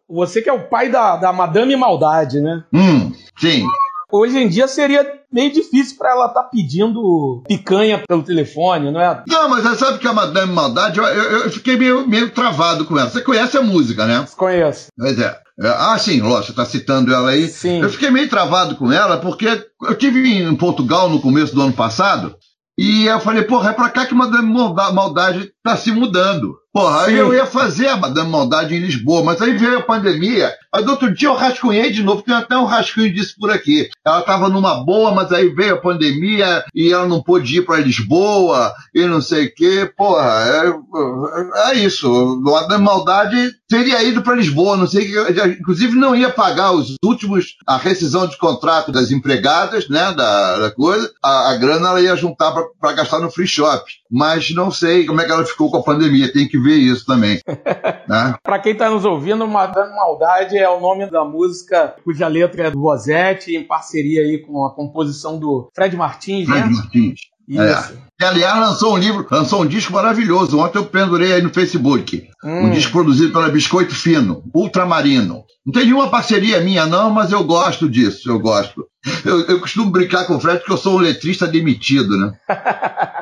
Você 0.09 0.41
que 0.41 0.49
é 0.49 0.53
o 0.53 0.67
pai 0.67 0.89
da, 0.89 1.15
da 1.15 1.31
Madame 1.31 1.75
Maldade, 1.77 2.41
né? 2.41 2.63
Hum, 2.73 3.13
sim. 3.37 3.63
Hoje 4.11 4.37
em 4.37 4.49
dia 4.49 4.67
seria 4.67 5.18
meio 5.31 5.51
difícil 5.51 5.97
pra 5.97 6.11
ela 6.11 6.27
estar 6.27 6.43
pedindo 6.43 7.43
picanha 7.47 8.03
pelo 8.07 8.23
telefone, 8.23 8.91
não 8.91 8.99
é? 9.01 9.23
Não, 9.27 9.49
mas 9.49 9.63
você 9.63 9.75
sabe 9.75 9.99
que 9.99 10.07
a 10.07 10.13
Madame 10.13 10.51
Maldade, 10.51 10.97
eu, 10.99 11.05
eu- 11.05 11.43
eu 11.43 11.51
fiquei 11.51 11.77
meio, 11.77 12.07
meio 12.07 12.29
travado 12.31 12.85
com 12.85 12.97
ela. 12.97 13.09
Você 13.09 13.21
conhece 13.21 13.57
a 13.57 13.61
música, 13.61 14.05
né? 14.05 14.25
Conheço. 14.35 14.87
Pois 14.97 15.19
é. 15.19 15.37
É, 15.61 15.67
Ah, 15.67 15.97
sim, 15.99 16.21
lógico, 16.21 16.45
você 16.45 16.51
está 16.51 16.65
citando 16.65 17.13
ela 17.13 17.29
aí. 17.31 17.47
Sim. 17.47 17.81
Eu 17.81 17.89
fiquei 17.89 18.09
meio 18.09 18.29
travado 18.29 18.75
com 18.75 18.91
ela, 18.91 19.17
porque 19.17 19.45
eu 19.83 19.95
tive 19.95 20.25
em 20.41 20.55
Portugal 20.55 21.09
no 21.09 21.19
começo 21.21 21.53
do 21.53 21.61
ano 21.61 21.73
passado, 21.73 22.33
e 22.77 23.05
eu 23.05 23.19
falei, 23.19 23.43
porra, 23.43 23.71
é 23.71 23.73
pra 23.73 23.89
cá 23.89 24.05
que 24.05 24.15
Madame 24.15 24.51
Malda- 24.53 24.93
Maldade 24.93 25.51
está 25.65 25.77
se 25.77 25.91
mudando. 25.91 26.57
Porra, 26.71 27.09
eu 27.09 27.33
ia 27.33 27.47
fazer 27.47 27.87
a 27.87 27.97
Madame 27.97 28.29
Maldade 28.29 28.75
em 28.75 28.79
Lisboa, 28.79 29.23
mas 29.23 29.41
aí 29.41 29.57
veio 29.57 29.79
a 29.79 29.83
pandemia. 29.83 30.53
Do 30.83 30.91
outro 30.91 31.11
dia 31.11 31.27
eu 31.27 31.33
rascunhei 31.33 31.91
de 31.91 32.03
novo, 32.03 32.21
tem 32.21 32.33
até 32.33 32.55
um 32.55 32.65
rascunho 32.65 33.11
disso 33.11 33.33
por 33.39 33.49
aqui. 33.49 33.89
Ela 34.05 34.19
estava 34.19 34.47
numa 34.49 34.83
boa, 34.85 35.11
mas 35.11 35.31
aí 35.31 35.49
veio 35.49 35.73
a 35.73 35.81
pandemia 35.81 36.63
e 36.75 36.93
ela 36.93 37.07
não 37.07 37.23
pôde 37.23 37.57
ir 37.57 37.65
para 37.65 37.81
Lisboa 37.81 38.71
e 38.93 39.03
não 39.05 39.19
sei 39.19 39.47
o 39.47 39.55
quê. 39.55 39.91
Porra, 39.97 40.45
é, 40.45 41.71
é 41.71 41.73
isso. 41.79 42.07
O 42.07 42.39
Madame 42.39 42.83
Maldade 42.83 43.51
teria 43.67 44.03
ido 44.03 44.21
para 44.21 44.35
Lisboa, 44.35 44.77
não 44.77 44.85
sei. 44.85 45.11
Inclusive 45.59 45.95
não 45.95 46.15
ia 46.15 46.29
pagar 46.29 46.71
os 46.71 46.95
últimos, 47.03 47.55
a 47.65 47.77
rescisão 47.77 48.27
de 48.27 48.37
contrato 48.37 48.91
das 48.91 49.09
empregadas, 49.09 49.89
né, 49.89 50.13
da, 50.13 50.59
da 50.59 50.71
coisa. 50.71 51.11
A, 51.23 51.49
a 51.49 51.55
grana 51.57 51.89
ela 51.89 52.01
ia 52.01 52.15
juntar 52.15 52.53
para 52.79 52.93
gastar 52.93 53.19
no 53.19 53.31
free 53.31 53.47
shop. 53.47 53.83
Mas 54.11 54.51
não 54.51 54.71
sei 54.71 55.05
como 55.05 55.21
é 55.21 55.25
que 55.25 55.31
ela 55.31 55.45
ficou 55.51 55.69
com 55.69 55.77
a 55.77 55.83
pandemia. 55.83 56.31
Tem 56.31 56.47
que 56.47 56.59
ver 56.59 56.75
isso 56.75 57.05
também. 57.05 57.39
né? 58.07 58.35
Para 58.43 58.59
quem 58.59 58.73
está 58.73 58.89
nos 58.89 59.05
ouvindo, 59.05 59.47
Madame 59.47 59.95
Maldade 59.95 60.57
é 60.57 60.69
o 60.69 60.79
nome 60.79 61.09
da 61.09 61.23
música 61.23 61.95
cuja 62.03 62.27
letra 62.27 62.67
é 62.67 62.71
do 62.71 62.79
Bozetti, 62.79 63.55
em 63.55 63.63
parceria 63.63 64.21
aí 64.21 64.39
com 64.39 64.65
a 64.65 64.73
composição 64.73 65.39
do 65.39 65.69
Fred 65.75 65.95
Martins, 65.95 66.47
Fred 66.47 66.67
né? 66.67 66.73
Martins. 66.73 67.19
Isso. 67.49 67.93
É. 67.93 68.09
E, 68.21 68.25
aliás, 68.25 68.59
lançou 68.59 68.93
um 68.93 68.97
livro, 68.97 69.25
lançou 69.31 69.63
um 69.63 69.65
disco 69.65 69.91
maravilhoso. 69.91 70.59
Ontem 70.59 70.77
eu 70.77 70.85
pendurei 70.85 71.33
aí 71.33 71.41
no 71.41 71.53
Facebook. 71.53 72.27
Hum. 72.43 72.65
Um 72.65 72.69
disco 72.69 72.91
produzido 72.91 73.31
pela 73.31 73.49
Biscoito 73.49 73.95
Fino, 73.95 74.43
Ultramarino. 74.53 75.43
Não 75.65 75.73
tem 75.73 75.85
nenhuma 75.85 76.09
parceria 76.09 76.59
minha, 76.61 76.85
não, 76.85 77.09
mas 77.09 77.31
eu 77.31 77.43
gosto 77.43 77.89
disso, 77.89 78.29
eu 78.29 78.39
gosto. 78.39 78.85
Eu, 79.25 79.45
eu 79.47 79.59
costumo 79.59 79.89
brincar 79.89 80.25
com 80.25 80.35
o 80.35 80.39
Fred 80.39 80.63
que 80.63 80.71
eu 80.71 80.77
sou 80.77 80.97
um 80.97 81.01
letrista 81.01 81.47
demitido, 81.47 82.17
né? 82.17 82.33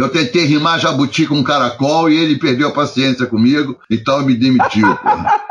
Eu 0.00 0.08
tentei 0.08 0.44
rimar 0.44 0.80
jabuti 0.80 1.26
com 1.26 1.44
caracol 1.44 2.10
e 2.10 2.16
ele 2.16 2.38
perdeu 2.38 2.68
a 2.68 2.72
paciência 2.72 3.26
comigo, 3.26 3.76
então 3.90 4.24
me 4.24 4.34
demitiu. 4.34 4.86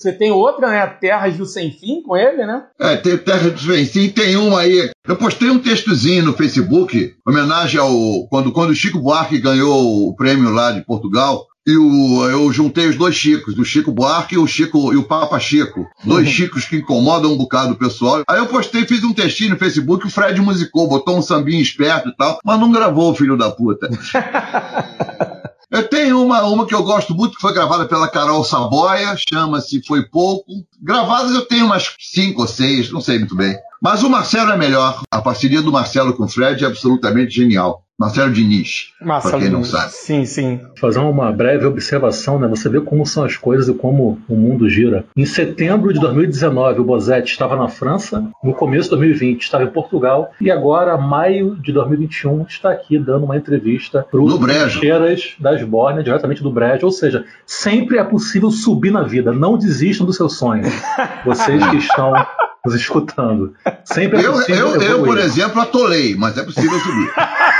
Você 0.00 0.12
tem 0.14 0.30
outra, 0.30 0.70
né? 0.70 0.86
Terras 0.86 1.36
do 1.36 1.44
Sem 1.44 1.72
Fim 1.72 2.00
com 2.02 2.16
ele, 2.16 2.46
né? 2.46 2.62
É, 2.78 2.96
tem 2.96 3.18
Terra 3.18 3.50
dos 3.50 3.62
Vencim, 3.62 4.08
tem 4.08 4.34
uma 4.34 4.60
aí. 4.60 4.90
Eu 5.06 5.16
postei 5.16 5.50
um 5.50 5.58
textozinho 5.58 6.24
no 6.24 6.32
Facebook, 6.32 7.14
homenagem 7.26 7.78
ao. 7.78 8.26
Quando, 8.28 8.50
quando 8.50 8.70
o 8.70 8.74
Chico 8.74 8.98
Buarque 8.98 9.38
ganhou 9.38 10.08
o 10.08 10.16
prêmio 10.16 10.48
lá 10.48 10.72
de 10.72 10.82
Portugal. 10.86 11.46
E 11.70 11.76
o, 11.76 12.28
eu 12.28 12.52
juntei 12.52 12.88
os 12.88 12.96
dois 12.96 13.14
Chicos, 13.14 13.56
o 13.56 13.64
Chico 13.64 13.92
Buarque 13.92 14.34
e 14.34 14.38
o 14.38 14.46
Chico 14.46 14.92
e 14.92 14.96
o 14.96 15.04
Papa 15.04 15.38
Chico. 15.38 15.86
Dois 16.04 16.28
Chicos 16.28 16.64
que 16.64 16.76
incomodam 16.76 17.32
um 17.32 17.36
bocado 17.36 17.74
o 17.74 17.76
pessoal. 17.76 18.22
Aí 18.28 18.38
eu 18.38 18.46
postei, 18.46 18.84
fiz 18.84 19.04
um 19.04 19.12
textinho 19.12 19.50
no 19.50 19.56
Facebook, 19.56 20.04
o 20.04 20.10
Fred 20.10 20.40
musicou, 20.40 20.88
botou 20.88 21.16
um 21.16 21.22
sambinho 21.22 21.62
esperto 21.62 22.08
e 22.08 22.16
tal, 22.16 22.40
mas 22.44 22.58
não 22.58 22.72
gravou, 22.72 23.14
filho 23.14 23.36
da 23.36 23.50
puta. 23.50 23.88
Eu 25.70 25.86
tenho 25.86 26.20
uma, 26.20 26.42
uma 26.42 26.66
que 26.66 26.74
eu 26.74 26.82
gosto 26.82 27.14
muito, 27.14 27.36
que 27.36 27.40
foi 27.40 27.54
gravada 27.54 27.86
pela 27.86 28.08
Carol 28.08 28.42
Saboia, 28.42 29.14
chama-se 29.16 29.80
Foi 29.86 30.02
Pouco. 30.04 30.66
Gravadas 30.82 31.32
eu 31.32 31.46
tenho 31.46 31.66
umas 31.66 31.94
cinco 32.00 32.42
ou 32.42 32.48
seis, 32.48 32.90
não 32.90 33.00
sei 33.00 33.20
muito 33.20 33.36
bem. 33.36 33.56
Mas 33.82 34.02
o 34.02 34.10
Marcelo 34.10 34.52
é 34.52 34.58
melhor. 34.58 35.00
A 35.10 35.22
parceria 35.22 35.62
do 35.62 35.72
Marcelo 35.72 36.12
com 36.12 36.24
o 36.24 36.28
Fred 36.28 36.62
é 36.62 36.66
absolutamente 36.66 37.34
genial. 37.34 37.82
Marcelo 37.98 38.32
Diniz, 38.32 38.94
pra 38.98 39.38
quem 39.38 39.50
não 39.50 39.62
sabe. 39.62 39.92
Sim, 39.92 40.24
sim. 40.24 40.58
Fazer 40.78 41.00
uma 41.00 41.30
breve 41.30 41.66
observação, 41.66 42.38
né? 42.38 42.48
Você 42.48 42.66
vê 42.66 42.80
como 42.80 43.04
são 43.04 43.24
as 43.24 43.36
coisas 43.36 43.68
e 43.68 43.74
como 43.74 44.18
o 44.26 44.34
mundo 44.34 44.70
gira. 44.70 45.04
Em 45.14 45.26
setembro 45.26 45.92
de 45.92 46.00
2019, 46.00 46.80
o 46.80 46.84
Bozetti 46.84 47.30
estava 47.30 47.56
na 47.56 47.68
França, 47.68 48.26
no 48.42 48.54
começo 48.54 48.84
de 48.84 48.96
2020 48.96 49.42
estava 49.42 49.64
em 49.64 49.70
Portugal 49.70 50.30
e 50.40 50.50
agora, 50.50 50.96
maio 50.96 51.56
de 51.56 51.72
2021, 51.72 52.46
está 52.48 52.70
aqui 52.70 52.98
dando 52.98 53.26
uma 53.26 53.36
entrevista 53.36 54.06
para 54.10 54.18
No 54.18 54.38
Brejo. 54.38 54.80
Trincheiras 54.80 55.34
da 55.38 55.54
Esbórnia, 55.54 56.02
diretamente 56.02 56.42
do 56.42 56.50
Brejo. 56.50 56.86
Ou 56.86 56.92
seja, 56.92 57.26
sempre 57.44 57.98
é 57.98 58.04
possível 58.04 58.50
subir 58.50 58.90
na 58.90 59.02
vida. 59.02 59.30
Não 59.30 59.58
desistam 59.58 60.06
dos 60.06 60.16
seus 60.16 60.38
sonhos. 60.38 60.72
Vocês 61.26 61.66
que 61.68 61.76
estão 61.76 62.14
nos 62.64 62.74
escutando. 62.74 63.54
Sempre 63.84 64.20
é 64.20 64.26
Eu, 64.26 64.40
eu, 64.42 64.82
eu, 64.82 65.04
por 65.04 65.18
exemplo, 65.18 65.60
atolei, 65.60 66.14
mas 66.16 66.36
é 66.36 66.42
possível 66.42 66.78
subir. 66.78 67.12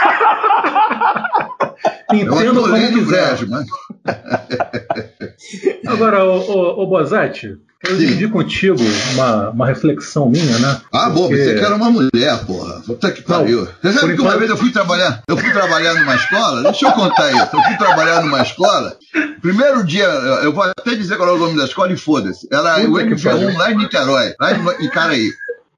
Entendo 2.12 2.60
como 2.62 2.92
quiser. 2.92 3.38
mas 3.48 3.66
Agora, 5.86 6.24
ô, 6.24 6.82
ô, 6.82 6.86
Bozatti, 6.86 7.56
eu 7.86 7.92
Sim. 7.92 7.96
dividi 7.98 8.28
contigo 8.28 8.76
uma, 9.14 9.50
uma 9.50 9.66
reflexão 9.66 10.28
minha, 10.28 10.58
né? 10.58 10.80
Ah, 10.92 11.08
bom, 11.08 11.22
Porque- 11.22 11.36
pensei 11.36 11.54
que 11.58 11.64
era 11.64 11.74
uma 11.74 11.90
mulher, 11.90 12.38
porra. 12.46 12.80
Puta 12.86 13.10
que 13.10 13.22
pariu. 13.22 13.66
Você 13.82 13.92
sabe 13.92 14.14
que 14.14 14.20
uma 14.20 14.36
vez 14.36 14.50
eu 14.50 14.56
fui 14.56 14.70
trabalhar, 14.70 15.22
eu 15.26 15.36
fui 15.36 15.50
trabalhar 15.50 15.94
numa 15.94 16.14
escola, 16.14 16.62
deixa 16.62 16.86
eu 16.86 16.92
contar 16.92 17.30
isso. 17.32 17.48
Eu 17.56 17.62
fui 17.62 17.76
trabalhar 17.78 18.22
numa 18.22 18.42
escola. 18.42 18.96
Primeiro 19.40 19.82
dia, 19.84 20.04
eu 20.04 20.52
vou 20.52 20.62
até 20.64 20.94
dizer 20.94 21.16
qual 21.16 21.30
é 21.30 21.32
o 21.32 21.38
nome 21.38 21.56
da 21.56 21.64
escola 21.64 21.90
e 21.92 21.96
foda-se. 21.96 22.46
Era 22.52 22.74
Puta 22.74 22.88
o 22.90 22.94
que 23.08 23.14
MV1 23.14 23.22
pariu. 23.24 23.58
lá 23.58 23.72
em 23.72 23.76
Niterói, 23.78 24.34
lá 24.38 24.52
em, 24.52 24.84
em 24.84 24.90
Caraí. 24.90 25.30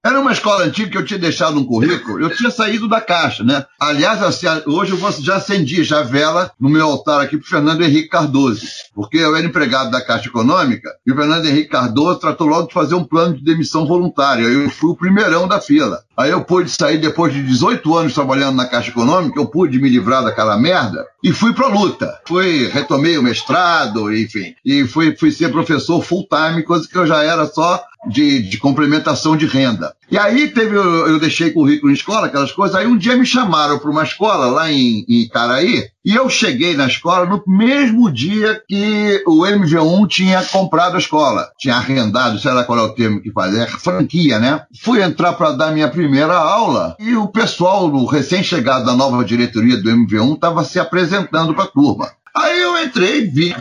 Era 0.04 0.20
uma 0.20 0.32
escola 0.32 0.64
antiga 0.64 0.90
que 0.90 0.98
eu 0.98 1.04
tinha 1.04 1.18
deixado 1.20 1.56
um 1.60 1.64
currículo, 1.64 2.20
eu 2.20 2.34
tinha 2.36 2.50
saído 2.50 2.88
da 2.88 3.00
caixa, 3.00 3.44
né? 3.44 3.64
Aliás, 3.80 4.20
assim, 4.20 4.48
hoje 4.66 4.90
eu 4.90 4.96
vou- 4.96 5.12
já 5.12 5.36
acendi 5.36 5.84
já 5.84 6.02
vela 6.02 6.50
no 6.58 6.68
meu 6.68 6.84
altar 6.88 7.20
aqui 7.20 7.36
pro 7.38 7.46
Fernando 7.46 7.82
Henrique 7.82 8.08
Cardoso, 8.08 8.66
porque 8.92 9.18
eu 9.18 9.36
era 9.36 9.46
empregado 9.46 9.92
da 9.92 10.04
Caixa 10.04 10.26
Econômica 10.26 10.90
e 11.06 11.12
o 11.12 11.14
Fernando 11.14 11.46
Henrique 11.46 11.68
Cardoso 11.68 12.18
tratou 12.18 12.48
logo 12.48 12.66
de 12.66 12.74
fazer 12.74 12.96
um 12.96 13.04
plano 13.04 13.36
de 13.36 13.44
demissão 13.44 13.86
voluntária. 13.86 14.42
Eu 14.42 14.68
fui 14.70 14.90
o 14.90 14.96
primeirão 14.96 15.46
da 15.46 15.60
fila. 15.60 16.00
Aí 16.16 16.30
eu 16.30 16.42
pude 16.44 16.68
sair 16.68 16.98
depois 16.98 17.32
de 17.32 17.40
18 17.42 17.96
anos 17.96 18.12
trabalhando 18.12 18.56
na 18.56 18.66
Caixa 18.66 18.90
Econômica, 18.90 19.38
eu 19.38 19.46
pude 19.46 19.80
me 19.80 19.88
livrar 19.88 20.24
daquela 20.24 20.58
merda 20.58 21.06
e 21.22 21.32
fui 21.32 21.52
pra 21.54 21.68
luta. 21.68 22.12
Fui, 22.26 22.66
retomei 22.68 23.16
o 23.18 23.22
mestrado, 23.22 24.12
enfim, 24.12 24.52
e 24.64 24.84
fui, 24.84 25.16
fui 25.16 25.30
ser 25.30 25.50
professor 25.52 26.02
full 26.02 26.26
time, 26.28 26.64
coisa 26.64 26.88
que 26.88 26.98
eu 26.98 27.06
já 27.06 27.22
era 27.22 27.46
só 27.46 27.82
de, 28.06 28.42
de 28.42 28.58
complementação 28.58 29.36
de 29.36 29.46
renda. 29.46 29.94
E 30.10 30.18
aí 30.18 30.48
teve, 30.48 30.76
eu, 30.76 31.08
eu 31.08 31.20
deixei 31.20 31.50
currículo 31.50 31.90
em 31.90 31.94
escola, 31.94 32.26
aquelas 32.26 32.52
coisas, 32.52 32.76
aí 32.76 32.86
um 32.86 32.96
dia 32.96 33.16
me 33.16 33.24
chamaram 33.24 33.78
para 33.78 33.90
uma 33.90 34.02
escola 34.02 34.46
lá 34.46 34.70
em, 34.70 35.04
em 35.08 35.28
Caraí, 35.28 35.88
e 36.04 36.14
eu 36.14 36.28
cheguei 36.28 36.74
na 36.74 36.86
escola 36.86 37.24
no 37.24 37.42
mesmo 37.46 38.10
dia 38.10 38.60
que 38.68 39.22
o 39.26 39.42
MV1 39.42 40.08
tinha 40.08 40.42
comprado 40.42 40.96
a 40.96 40.98
escola, 40.98 41.48
tinha 41.58 41.76
arrendado, 41.76 42.38
sei 42.38 42.52
lá 42.52 42.64
qual 42.64 42.78
é 42.78 42.82
o 42.82 42.94
termo 42.94 43.20
que 43.20 43.30
faz, 43.30 43.54
é 43.54 43.66
franquia, 43.66 44.38
né? 44.38 44.62
Fui 44.82 45.00
entrar 45.00 45.32
para 45.34 45.52
dar 45.52 45.72
minha 45.72 45.88
primeira 45.88 46.34
aula 46.34 46.96
e 46.98 47.14
o 47.14 47.28
pessoal, 47.28 47.86
o 47.86 48.04
recém-chegado 48.04 48.84
da 48.84 48.96
nova 48.96 49.24
diretoria 49.24 49.76
do 49.76 49.90
MV1, 49.90 50.34
estava 50.34 50.64
se 50.64 50.78
apresentando 50.78 51.54
para 51.54 51.64
a 51.64 51.68
turma. 51.68 52.10
Aí 52.34 52.60
eu 52.60 52.82
entrei, 52.82 53.26
vi 53.26 53.54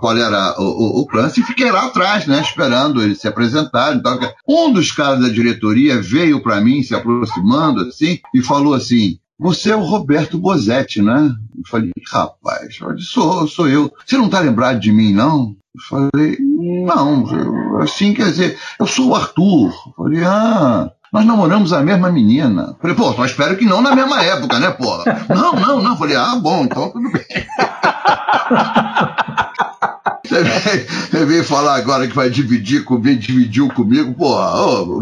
qual 0.00 0.16
era 0.16 0.54
o, 0.60 0.62
o, 0.62 1.02
o 1.02 1.08
lance 1.12 1.40
e 1.40 1.44
fiquei 1.44 1.70
lá 1.72 1.86
atrás, 1.86 2.26
né, 2.26 2.40
esperando 2.40 3.02
eles 3.02 3.20
se 3.20 3.26
apresentarem. 3.26 3.98
Então, 3.98 4.18
um 4.48 4.72
dos 4.72 4.92
caras 4.92 5.20
da 5.20 5.28
diretoria 5.28 6.00
veio 6.00 6.40
para 6.40 6.60
mim, 6.60 6.82
se 6.82 6.94
aproximando 6.94 7.80
assim, 7.80 8.20
e 8.32 8.40
falou 8.40 8.74
assim: 8.74 9.18
Você 9.38 9.70
é 9.70 9.76
o 9.76 9.82
Roberto 9.82 10.38
Bozetti, 10.38 11.02
né? 11.02 11.34
Eu 11.56 11.62
falei: 11.66 11.90
Rapaz, 12.10 12.78
sou, 13.00 13.48
sou 13.48 13.68
eu. 13.68 13.92
Você 14.06 14.16
não 14.16 14.28
tá 14.28 14.38
lembrado 14.38 14.78
de 14.78 14.92
mim, 14.92 15.12
não? 15.12 15.56
Eu 15.74 16.10
falei: 16.10 16.38
Não, 16.40 17.80
assim 17.80 18.14
quer 18.14 18.26
dizer, 18.26 18.56
eu 18.78 18.86
sou 18.86 19.08
o 19.08 19.14
Arthur. 19.16 19.72
Eu 19.86 19.94
falei: 19.96 20.22
Ah. 20.24 20.92
Nós 21.12 21.26
namoramos 21.26 21.72
a 21.72 21.82
mesma 21.82 22.10
menina. 22.10 22.74
Falei, 22.80 22.96
pô, 22.96 23.12
só 23.12 23.24
espero 23.26 23.56
que 23.56 23.66
não 23.66 23.82
na 23.82 23.94
mesma 23.94 24.22
época, 24.22 24.58
né, 24.58 24.70
porra? 24.70 25.04
Não, 25.28 25.52
não, 25.54 25.82
não. 25.82 25.96
Falei, 25.96 26.16
ah, 26.16 26.36
bom, 26.40 26.64
então 26.64 26.90
tudo 26.90 27.10
bem. 27.12 27.22
Você 30.24 30.42
veio, 30.42 30.86
você 31.10 31.24
veio 31.26 31.44
falar 31.44 31.76
agora 31.76 32.06
que 32.06 32.14
vai 32.14 32.30
dividir 32.30 32.84
comigo, 32.84 33.20
dividiu 33.20 33.68
comigo, 33.68 34.14
porra, 34.14 34.50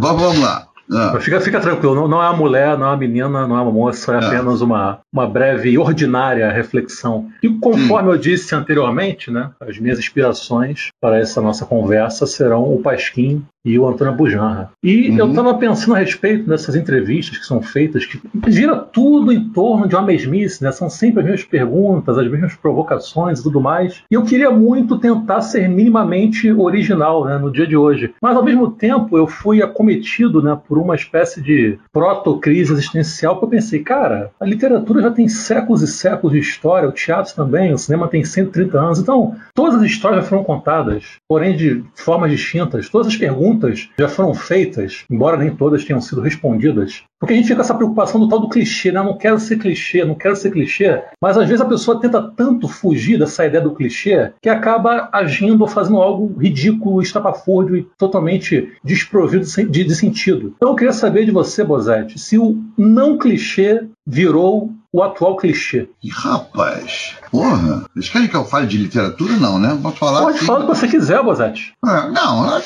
va- 0.01 0.13
vamos 0.13 0.41
lá. 0.41 0.67
Ah, 0.93 1.17
Fica, 1.21 1.41
fica 1.41 1.61
tranquilo, 1.61 1.95
não, 1.95 2.09
não 2.09 2.21
é 2.21 2.29
uma 2.29 2.37
mulher, 2.37 2.77
não 2.77 2.87
é 2.87 2.91
uma 2.91 2.97
menina, 2.97 3.29
não 3.47 3.57
é 3.57 3.61
uma 3.63 3.71
moça, 3.71 4.13
é 4.13 4.17
É. 4.21 4.27
apenas 4.27 4.61
uma, 4.61 4.99
uma 5.13 5.25
breve 5.29 5.71
e 5.71 5.79
ordinária 5.79 6.51
reflexão. 6.51 7.29
E 7.45 7.49
conforme 7.49 8.11
eu 8.11 8.19
disse 8.19 8.53
anteriormente, 8.57 9.31
né, 9.31 9.51
as 9.61 9.79
minhas 9.79 10.01
inspirações 10.01 10.89
para 11.01 11.21
essa 11.21 11.41
nossa 11.41 11.65
conversa 11.65 12.27
serão 12.27 12.65
o 12.65 12.83
Pasquim 12.83 13.45
e 13.65 13.79
o 13.79 13.87
Antônio 13.87 14.15
Bujanra. 14.15 14.71
E 14.83 15.11
Uhum. 15.11 15.19
eu 15.19 15.29
estava 15.31 15.55
pensando 15.55 15.95
a 15.95 15.99
respeito 15.99 16.49
dessas 16.49 16.75
entrevistas 16.77 17.39
que 17.39 17.45
são 17.47 17.61
feitas, 17.61 18.05
que 18.07 18.21
gira 18.49 18.77
tudo 18.77 19.33
em 19.33 19.49
torno 19.51 19.87
de 19.87 19.95
uma 19.95 20.03
mesmice, 20.03 20.63
né? 20.63 20.73
São 20.73 20.89
sempre 20.89 21.21
as 21.21 21.27
mesmas 21.27 21.45
perguntas, 21.45 22.17
as 22.19 22.31
mesmas 22.31 22.55
provocações 22.55 23.41
e 23.41 23.43
tudo 23.43 23.61
mais. 23.61 24.03
E 24.11 24.15
eu 24.15 24.23
queria 24.25 24.51
muito 24.51 24.99
tentar 24.99 25.41
ser 25.43 25.69
minimamente 25.69 26.51
original 26.53 27.25
né, 27.25 27.37
no 27.39 27.51
dia 27.51 27.67
de 27.67 27.77
hoje. 27.77 28.15
Mas 28.23 28.37
ao 28.37 28.45
mesmo 28.45 28.71
tempo 28.71 29.17
eu 29.17 29.27
fui 29.27 29.63
acometido 29.63 30.43
né, 30.43 30.59
por 30.67 30.79
uma 30.79 30.95
espécie 30.95 31.41
de 31.43 31.79
proto-crise 31.93 32.73
existencial 32.73 33.39
que 33.39 33.45
eu 33.45 33.49
pensei, 33.49 33.81
cara, 33.81 34.31
a 34.41 34.45
literatura 34.45 35.03
já 35.03 35.11
tem 35.11 35.29
séculos 35.29 35.83
e 35.83 35.87
séculos 35.87 36.33
de 36.33 36.39
história, 36.41 36.89
o 36.89 36.93
teatro 36.93 37.35
também, 37.35 37.73
o 37.73 37.79
cinema 37.79 38.09
tem 38.09 38.25
130 38.25 38.79
anos, 38.81 38.99
então 38.99 39.35
todas 39.55 39.77
as 39.77 39.83
histórias 39.83 40.23
já 40.25 40.29
foram 40.29 40.45
contadas. 40.45 41.05
porém 41.29 41.57
de 41.57 41.85
formas 41.95 42.31
distintas. 42.31 42.89
Todas 42.89 43.09
as 43.09 43.17
perguntas 43.17 43.50
já 43.99 44.09
foram 44.09 44.35
feitas, 44.35 45.05
embora 45.11 45.37
nem 45.37 45.55
todas 45.55 45.85
tenham 45.85 46.01
sido 46.01 46.21
respondidas. 46.21 47.03
Porque 47.19 47.35
a 47.35 47.37
gente 47.37 47.47
fica 47.47 47.57
com 47.57 47.63
essa 47.63 47.75
preocupação 47.75 48.19
do 48.19 48.29
tal 48.29 48.41
do 48.41 48.49
clichê, 48.49 48.91
né? 48.91 48.99
Eu 48.99 49.05
não 49.05 49.19
quero 49.19 49.39
ser 49.39 49.59
clichê, 49.59 50.05
não 50.05 50.15
quero 50.15 50.35
ser 50.35 50.51
clichê. 50.51 51.03
Mas 51.21 51.37
às 51.37 51.47
vezes 51.47 51.61
a 51.61 51.69
pessoa 51.69 52.01
tenta 52.01 52.23
tanto 52.23 52.67
fugir 52.67 53.19
dessa 53.19 53.45
ideia 53.45 53.63
do 53.63 53.75
clichê 53.75 54.33
que 54.41 54.49
acaba 54.49 55.09
agindo 55.13 55.61
ou 55.61 55.69
fazendo 55.69 56.01
algo 56.01 56.35
ridículo, 56.39 57.03
estapafúrdio 57.03 57.77
e 57.77 57.87
totalmente 57.99 58.73
desprovido 58.83 59.45
de, 59.45 59.85
de 59.85 59.95
sentido. 59.95 60.55
Então 60.57 60.71
eu 60.71 60.75
queria 60.77 60.93
saber 60.93 61.27
de 61.27 61.31
você, 61.31 61.63
Bozetti, 61.63 62.19
se 62.19 62.39
o 62.39 62.59
não 62.77 63.19
clichê 63.19 63.85
virou 64.07 64.71
o 64.93 65.03
atual 65.03 65.37
clichê. 65.37 65.89
E 66.03 66.09
rapaz, 66.09 67.15
porra, 67.31 67.85
vocês 67.95 68.09
querem 68.09 68.29
que 68.29 68.37
eu 68.37 68.45
fale 68.45 68.67
de 68.67 68.77
literatura? 68.77 69.37
Não, 69.37 69.59
né? 69.59 69.79
Posso 69.81 69.97
falar. 69.97 70.23
Pode 70.23 70.37
assim. 70.39 70.47
falar 70.47 70.59
o 70.61 70.63
que 70.63 70.69
você 70.69 70.89
quiser, 70.89 71.23
Bozete. 71.23 71.75
É, 71.85 72.11
não, 72.11 72.57
é, 72.57 72.63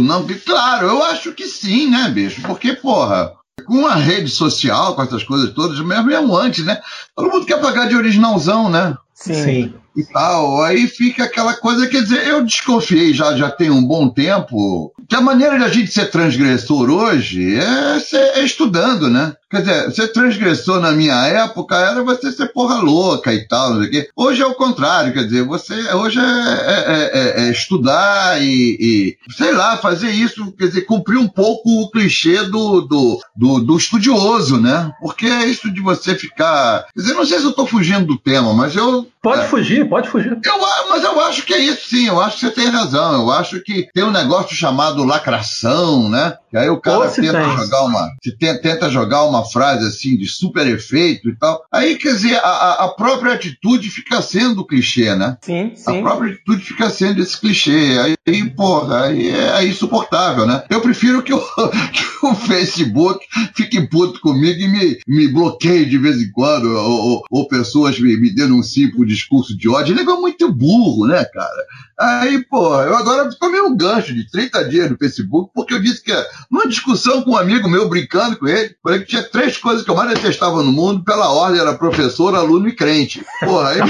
não, 0.00 0.26
claro, 0.44 0.86
eu 0.86 1.02
acho 1.04 1.32
que 1.32 1.46
sim, 1.46 1.90
né, 1.90 2.08
bicho? 2.10 2.42
Porque, 2.42 2.74
porra, 2.74 3.32
com 3.66 3.86
a 3.86 3.94
rede 3.94 4.30
social, 4.30 4.94
com 4.94 5.02
essas 5.02 5.24
coisas 5.24 5.52
todas, 5.52 5.80
mesmo, 5.80 6.04
mesmo 6.04 6.36
antes, 6.36 6.64
né? 6.64 6.80
Todo 7.14 7.30
mundo 7.30 7.46
quer 7.46 7.60
pagar 7.60 7.88
de 7.88 7.96
originalzão, 7.96 8.70
né? 8.70 8.96
Sim. 9.14 9.34
sim 9.34 9.74
e 9.98 10.04
tal. 10.04 10.62
Aí 10.62 10.86
fica 10.86 11.24
aquela 11.24 11.54
coisa, 11.54 11.88
quer 11.88 12.02
dizer, 12.02 12.26
eu 12.26 12.44
desconfiei 12.44 13.12
já, 13.12 13.36
já 13.36 13.50
tem 13.50 13.70
um 13.70 13.84
bom 13.84 14.08
tempo 14.08 14.92
que 15.08 15.16
a 15.16 15.20
maneira 15.20 15.58
de 15.58 15.64
a 15.64 15.68
gente 15.68 15.90
ser 15.90 16.10
transgressor 16.10 16.90
hoje 16.90 17.56
é, 17.56 17.98
ser, 17.98 18.18
é 18.36 18.44
estudando, 18.44 19.08
né? 19.08 19.34
Quer 19.50 19.60
dizer, 19.62 19.92
ser 19.92 20.08
transgressor 20.08 20.78
na 20.78 20.92
minha 20.92 21.26
época 21.26 21.74
era 21.74 22.04
você 22.04 22.30
ser 22.30 22.52
porra 22.52 22.82
louca 22.82 23.32
e 23.32 23.48
tal, 23.48 23.70
não 23.70 23.80
sei 23.80 23.88
o 23.88 23.90
quê. 23.90 24.10
Hoje 24.14 24.42
é 24.42 24.46
o 24.46 24.54
contrário, 24.54 25.14
quer 25.14 25.24
dizer, 25.24 25.42
você 25.44 25.74
hoje 25.94 26.18
é, 26.18 26.22
é, 26.22 27.10
é, 27.14 27.46
é 27.46 27.50
estudar 27.50 28.42
e, 28.42 28.76
e, 28.78 29.32
sei 29.32 29.52
lá, 29.52 29.78
fazer 29.78 30.10
isso, 30.10 30.52
quer 30.52 30.66
dizer, 30.66 30.82
cumprir 30.82 31.16
um 31.16 31.26
pouco 31.26 31.80
o 31.80 31.90
clichê 31.90 32.44
do, 32.44 32.82
do, 32.82 33.18
do, 33.34 33.60
do 33.60 33.76
estudioso, 33.78 34.60
né? 34.60 34.92
Porque 35.00 35.24
é 35.24 35.46
isso 35.46 35.72
de 35.72 35.80
você 35.80 36.14
ficar. 36.14 36.84
Quer 36.94 37.00
dizer, 37.00 37.14
não 37.14 37.24
sei 37.24 37.38
se 37.38 37.44
eu 37.44 37.52
tô 37.52 37.64
fugindo 37.64 38.04
do 38.04 38.18
tema, 38.18 38.52
mas 38.52 38.76
eu. 38.76 39.06
Pode 39.20 39.46
fugir, 39.48 39.88
pode 39.88 40.08
fugir. 40.08 40.38
Eu, 40.44 40.58
mas 40.88 41.02
eu 41.02 41.20
acho 41.20 41.44
que 41.44 41.52
é 41.52 41.58
isso 41.58 41.88
sim, 41.90 42.06
eu 42.06 42.20
acho 42.20 42.38
que 42.38 42.46
você 42.46 42.52
tem 42.52 42.68
razão. 42.68 43.22
Eu 43.22 43.30
acho 43.30 43.60
que 43.60 43.88
tem 43.92 44.04
um 44.04 44.12
negócio 44.12 44.54
chamado 44.54 45.04
lacração, 45.04 46.08
né? 46.08 46.36
E 46.52 46.56
aí 46.56 46.68
o 46.68 46.80
cara 46.80 47.08
tenta 47.10 47.56
jogar 47.56 47.82
uma. 47.84 48.10
Tenta 48.38 48.90
jogar 48.90 49.24
uma 49.24 49.44
frase 49.44 49.86
assim 49.86 50.16
de 50.16 50.26
super 50.26 50.66
efeito 50.66 51.28
e 51.28 51.36
tal. 51.36 51.62
Aí, 51.72 51.96
quer 51.96 52.14
dizer, 52.14 52.36
a, 52.36 52.84
a 52.84 52.88
própria 52.88 53.34
atitude 53.34 53.90
fica 53.90 54.22
sendo 54.22 54.66
clichê, 54.66 55.14
né? 55.14 55.36
Sim, 55.42 55.72
sim. 55.74 55.98
A 55.98 56.02
própria 56.02 56.32
atitude 56.32 56.64
fica 56.64 56.90
sendo 56.90 57.20
esse 57.20 57.38
clichê. 57.38 58.16
Aí, 58.26 58.50
porra, 58.50 59.04
aí 59.04 59.28
é, 59.28 59.62
é 59.62 59.66
insuportável, 59.66 60.46
né? 60.46 60.64
Eu 60.70 60.80
prefiro 60.80 61.22
que 61.22 61.32
o, 61.32 61.40
que 61.92 62.26
o 62.26 62.34
Facebook 62.34 63.24
fique 63.54 63.86
puto 63.88 64.20
comigo 64.20 64.60
e 64.60 64.68
me, 64.68 64.98
me 65.06 65.28
bloqueie 65.28 65.84
de 65.84 65.98
vez 65.98 66.20
em 66.20 66.30
quando, 66.32 66.66
ou, 66.66 67.08
ou, 67.08 67.24
ou 67.30 67.48
pessoas 67.48 67.98
me, 68.00 68.16
me 68.16 68.34
denunciem 68.34 68.90
por 68.90 69.06
discurso 69.06 69.56
de 69.56 69.68
ódio. 69.68 69.92
Ele 69.92 70.00
é 70.00 70.14
muito 70.14 70.52
burro, 70.52 71.06
né, 71.06 71.24
cara? 71.24 71.66
Aí, 71.98 72.44
pô, 72.44 72.80
eu 72.80 72.96
agora 72.96 73.28
tomei 73.40 73.60
um 73.60 73.76
gancho 73.76 74.14
de 74.14 74.30
30 74.30 74.68
dias 74.68 74.90
no 74.90 74.96
Facebook, 74.96 75.50
porque 75.52 75.74
eu 75.74 75.82
disse 75.82 76.02
que, 76.02 76.12
numa 76.50 76.68
discussão 76.68 77.22
com 77.22 77.32
um 77.32 77.36
amigo 77.36 77.68
meu, 77.68 77.88
brincando 77.88 78.36
com 78.36 78.46
ele, 78.46 78.74
falei 78.82 79.00
que 79.00 79.06
tinha 79.06 79.22
três 79.22 79.56
coisas 79.56 79.84
que 79.84 79.90
eu 79.90 79.94
mais 79.96 80.10
detestava 80.10 80.62
no 80.62 80.72
mundo, 80.72 81.04
pela 81.04 81.30
ordem, 81.30 81.60
era 81.60 81.74
professor, 81.74 82.34
aluno 82.34 82.68
e 82.68 82.74
crente. 82.74 83.24
Porra, 83.40 83.70
aí. 83.70 83.80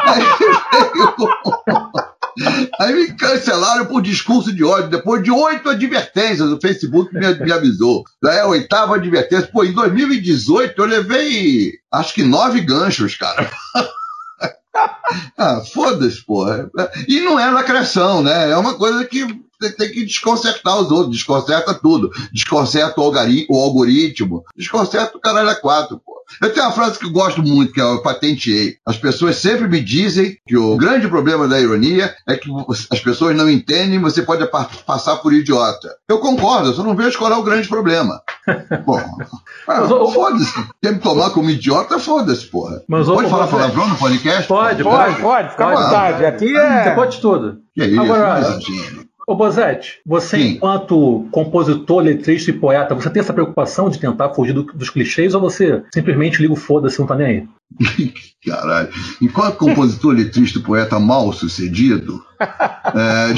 aí, 0.00 0.22
aí 2.80 2.94
me 2.94 3.12
cancelaram 3.12 3.86
por 3.86 4.02
discurso 4.02 4.52
de 4.52 4.64
ódio, 4.64 4.90
depois 4.90 5.22
de 5.22 5.30
oito 5.30 5.68
advertências, 5.68 6.50
o 6.50 6.60
Facebook 6.60 7.14
me, 7.14 7.34
me 7.34 7.52
avisou. 7.52 8.04
É 8.24 8.40
a 8.40 8.46
oitava 8.46 8.96
advertência. 8.96 9.48
Pô, 9.52 9.64
em 9.64 9.72
2018 9.72 10.80
eu 10.80 10.86
levei, 10.86 11.72
acho 11.92 12.14
que 12.14 12.22
nove 12.22 12.60
ganchos, 12.60 13.16
cara. 13.16 13.50
ah, 15.38 15.62
foda-se, 15.72 16.24
porra. 16.24 16.68
E 17.06 17.20
não 17.20 17.38
é 17.38 17.50
lacração, 17.50 18.22
né? 18.22 18.50
É 18.50 18.56
uma 18.56 18.74
coisa 18.74 19.04
que 19.04 19.26
tem 19.70 19.90
que 19.90 20.04
desconcertar 20.04 20.80
os 20.80 20.90
outros, 20.90 21.16
desconcerta 21.16 21.74
tudo. 21.74 22.10
Desconcerta 22.32 23.00
o 23.00 23.56
algoritmo, 23.56 24.44
desconcerta 24.56 25.16
o 25.16 25.20
caralho 25.20 25.50
a 25.50 25.54
quatro, 25.54 26.00
pô. 26.04 26.14
Eu 26.40 26.52
tenho 26.52 26.66
uma 26.66 26.72
frase 26.72 26.98
que 26.98 27.06
eu 27.06 27.12
gosto 27.12 27.42
muito, 27.42 27.72
que 27.72 27.80
eu 27.80 28.02
patenteei. 28.02 28.76
As 28.86 28.96
pessoas 28.96 29.36
sempre 29.36 29.68
me 29.68 29.80
dizem 29.80 30.36
que 30.46 30.56
o 30.56 30.76
grande 30.76 31.08
problema 31.08 31.46
da 31.46 31.60
ironia 31.60 32.14
é 32.26 32.36
que 32.36 32.48
as 32.90 33.00
pessoas 33.00 33.36
não 33.36 33.48
entendem, 33.48 34.00
você 34.00 34.22
pode 34.22 34.48
passar 34.86 35.16
por 35.16 35.32
idiota. 35.32 35.94
Eu 36.08 36.18
concordo, 36.18 36.68
eu 36.68 36.74
só 36.74 36.82
não 36.82 36.96
vejo 36.96 37.18
qual 37.18 37.32
é 37.32 37.36
o 37.36 37.42
grande 37.42 37.68
problema. 37.68 38.20
Bom, 38.84 39.00
ah, 39.68 39.86
foda-se. 39.86 40.52
Quer 40.82 40.92
me 40.92 40.98
tomar 40.98 41.30
como 41.30 41.50
idiota, 41.50 41.98
foda-se, 41.98 42.46
porra. 42.46 42.82
Mas, 42.88 43.06
pode 43.06 43.30
falar 43.30 43.46
palavrão 43.46 43.88
no 43.88 43.96
podcast? 43.96 44.48
Pode, 44.48 44.82
pode, 44.82 44.96
pode, 45.06 45.22
pode 45.22 45.50
fica 45.50 45.66
à 45.66 45.74
vontade. 45.74 46.26
Aqui 46.26 46.56
é. 46.56 46.84
Você 46.84 46.90
pode 46.90 47.20
tudo. 47.20 47.58
Que 47.74 47.82
é 47.82 47.86
isso, 47.86 48.00
Agora, 48.00 48.58
Ô 49.26 49.34
Bozete, 49.34 50.00
você 50.04 50.36
Sim. 50.36 50.48
enquanto 50.48 51.26
compositor, 51.30 52.02
letrista 52.02 52.50
e 52.50 52.54
poeta, 52.54 52.94
você 52.94 53.08
tem 53.08 53.20
essa 53.20 53.32
preocupação 53.32 53.88
de 53.88 53.98
tentar 53.98 54.34
fugir 54.34 54.52
do, 54.52 54.64
dos 54.64 54.90
clichês 54.90 55.34
ou 55.34 55.40
você 55.40 55.82
simplesmente 55.92 56.42
liga 56.42 56.52
o 56.52 56.56
foda-se 56.56 56.98
não 56.98 57.06
tá 57.06 57.14
nem 57.14 57.26
aí? 57.26 57.48
Caralho. 58.44 58.90
Enquanto 59.22 59.56
compositor, 59.56 60.12
letrista 60.14 60.58
e 60.58 60.62
poeta 60.62 60.98
mal 61.00 61.32
sucedido, 61.32 62.22
é, 62.38 63.32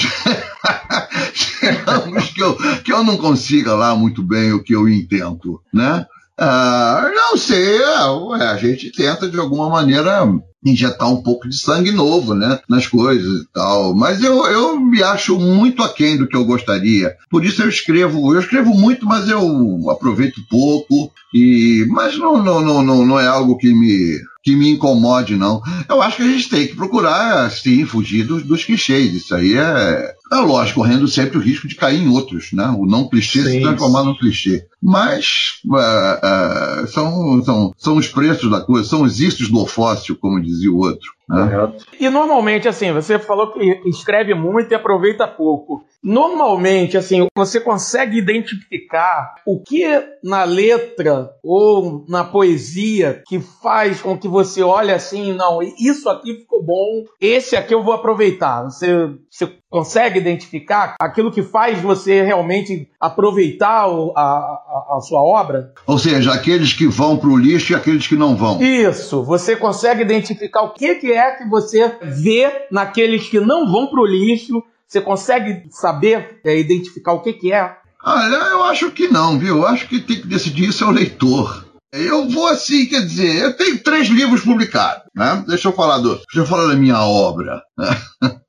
digamos 1.64 2.31
que 2.31 2.42
eu, 2.42 2.57
que 2.83 2.92
eu 2.92 3.05
não 3.05 3.16
consiga 3.16 3.75
lá 3.75 3.94
muito 3.94 4.22
bem 4.22 4.53
o 4.53 4.62
que 4.62 4.75
eu 4.75 4.88
intento, 4.88 5.61
né? 5.72 6.05
Ah, 6.38 7.11
não 7.14 7.37
sei, 7.37 7.81
é, 7.81 8.44
a 8.49 8.57
gente 8.59 8.92
tenta 8.92 9.29
de 9.29 9.38
alguma 9.38 9.70
maneira 9.70 10.27
injetar 10.70 11.11
um 11.11 11.22
pouco 11.22 11.48
de 11.48 11.57
sangue 11.57 11.92
novo, 11.92 12.35
né, 12.35 12.59
nas 12.68 12.87
coisas 12.87 13.42
e 13.42 13.46
tal. 13.52 13.94
Mas 13.94 14.22
eu, 14.22 14.44
eu 14.46 14.81
me 14.81 15.02
acho 15.02 15.38
muito 15.38 15.83
aquém 15.83 16.16
do 16.16 16.26
que 16.26 16.37
eu 16.37 16.44
gostaria. 16.44 17.14
Por 17.31 17.44
isso 17.44 17.62
eu 17.62 17.68
escrevo, 17.68 18.35
eu 18.35 18.40
escrevo 18.40 18.74
muito, 18.74 19.07
mas 19.07 19.29
eu 19.29 19.90
aproveito 19.90 20.40
pouco. 20.50 21.11
E, 21.35 21.87
mas 21.90 22.18
não, 22.18 22.42
não, 22.42 22.61
não, 22.61 22.83
não, 22.83 23.07
não 23.07 23.20
é 23.20 23.26
algo 23.26 23.57
que 23.57 23.72
me 23.72 24.20
que 24.46 24.54
me 24.54 24.70
incomode, 24.70 25.35
não. 25.35 25.61
Eu 25.88 26.00
acho 26.00 26.18
que 26.18 26.22
a 26.22 26.28
gente 26.28 26.48
tem 26.48 26.68
que 26.68 26.76
procurar, 26.76 27.50
sim, 27.50 27.85
fugir 27.85 28.22
dos, 28.22 28.44
dos 28.44 28.64
clichês. 28.64 29.12
Isso 29.12 29.35
aí 29.35 29.56
é, 29.56 30.14
é 30.32 30.37
lógico, 30.37 30.78
correndo 30.78 31.09
sempre 31.09 31.37
o 31.37 31.40
risco 31.40 31.66
de 31.66 31.74
cair 31.74 32.00
em 32.00 32.06
outros, 32.06 32.52
né? 32.52 32.72
O 32.78 32.87
não 32.87 33.09
clichê 33.09 33.42
sim, 33.42 33.50
se 33.50 33.61
transformar 33.61 34.04
num 34.04 34.16
clichê. 34.16 34.64
Mas 34.80 35.54
uh, 35.64 36.85
uh, 36.85 36.87
são, 36.87 37.42
são, 37.44 37.74
são 37.76 37.96
os 37.96 38.06
preços 38.06 38.48
da 38.48 38.61
coisa, 38.61 38.88
são 38.88 39.02
os 39.02 39.20
istos 39.20 39.48
do 39.48 39.59
ofócio, 39.59 40.14
como 40.14 40.40
dizia 40.40 40.70
o 40.70 40.78
outro. 40.78 41.15
Né? 41.28 41.72
E 41.98 42.08
normalmente, 42.08 42.68
assim, 42.68 42.92
você 42.92 43.18
falou 43.18 43.52
que 43.52 43.80
escreve 43.86 44.32
muito 44.34 44.70
e 44.70 44.74
aproveita 44.74 45.26
pouco. 45.26 45.84
Normalmente, 46.02 46.96
assim, 46.96 47.26
você 47.34 47.58
consegue 47.58 48.16
identificar 48.16 49.34
o 49.44 49.60
que 49.60 49.84
na 50.22 50.44
letra 50.44 51.30
ou 51.42 52.04
na 52.08 52.22
poesia 52.22 53.22
que 53.26 53.40
faz 53.40 54.00
com 54.00 54.16
que 54.16 54.28
você 54.28 54.62
olhe 54.62 54.92
assim, 54.92 55.32
não, 55.32 55.60
isso 55.62 56.08
aqui 56.08 56.34
ficou 56.34 56.64
bom, 56.64 57.04
esse 57.20 57.56
aqui 57.56 57.74
eu 57.74 57.82
vou 57.82 57.94
aproveitar. 57.94 58.62
Você, 58.64 58.86
você 59.37 59.53
consegue 59.68 60.18
identificar 60.18 60.94
aquilo 60.99 61.31
que 61.31 61.42
faz 61.42 61.79
você 61.81 62.22
realmente 62.22 62.88
aproveitar 62.99 63.85
a, 63.85 64.20
a, 64.20 64.96
a 64.96 65.01
sua 65.01 65.20
obra? 65.20 65.75
Ou 65.87 65.99
seja, 65.99 66.33
aqueles 66.33 66.72
que 66.72 66.87
vão 66.87 67.18
para 67.18 67.29
o 67.29 67.37
lixo 67.37 67.72
e 67.72 67.77
aqueles 67.77 68.07
que 68.07 68.16
não 68.16 68.35
vão. 68.35 68.62
Isso, 68.62 69.22
você 69.22 69.55
consegue 69.55 70.01
identificar 70.03 70.62
o 70.62 70.72
que, 70.72 70.94
que 70.94 71.12
é 71.12 71.33
que 71.33 71.46
você 71.49 71.99
vê 72.03 72.66
naqueles 72.70 73.29
que 73.29 73.38
não 73.38 73.70
vão 73.70 73.88
para 73.88 74.01
o 74.01 74.07
lixo 74.07 74.62
você 74.88 75.01
consegue 75.01 75.64
saber, 75.70 76.40
é, 76.44 76.59
identificar 76.59 77.12
o 77.12 77.20
que, 77.20 77.33
que 77.33 77.53
é? 77.53 77.77
Olha, 78.05 78.37
eu 78.37 78.62
acho 78.62 78.92
que 78.92 79.09
não, 79.09 79.37
viu? 79.37 79.57
Eu 79.57 79.66
acho 79.66 79.88
que 79.88 79.99
tem 79.99 80.20
que 80.20 80.29
decidir 80.29 80.68
isso 80.68 80.85
é 80.85 80.87
o 80.87 80.92
leitor. 80.92 81.66
Eu 81.92 82.29
vou 82.29 82.46
assim, 82.46 82.87
quer 82.87 83.01
dizer, 83.01 83.42
eu 83.42 83.57
tenho 83.57 83.83
três 83.83 84.07
livros 84.09 84.42
publicados, 84.42 85.03
né? 85.14 85.44
Deixa 85.49 85.68
eu 85.68 85.72
falar 85.72 85.99
do, 85.99 86.14
deixa 86.14 86.38
eu 86.38 86.46
falar 86.46 86.68
da 86.68 86.77
minha 86.77 87.01
obra. 87.01 87.62
Né? 87.77 87.96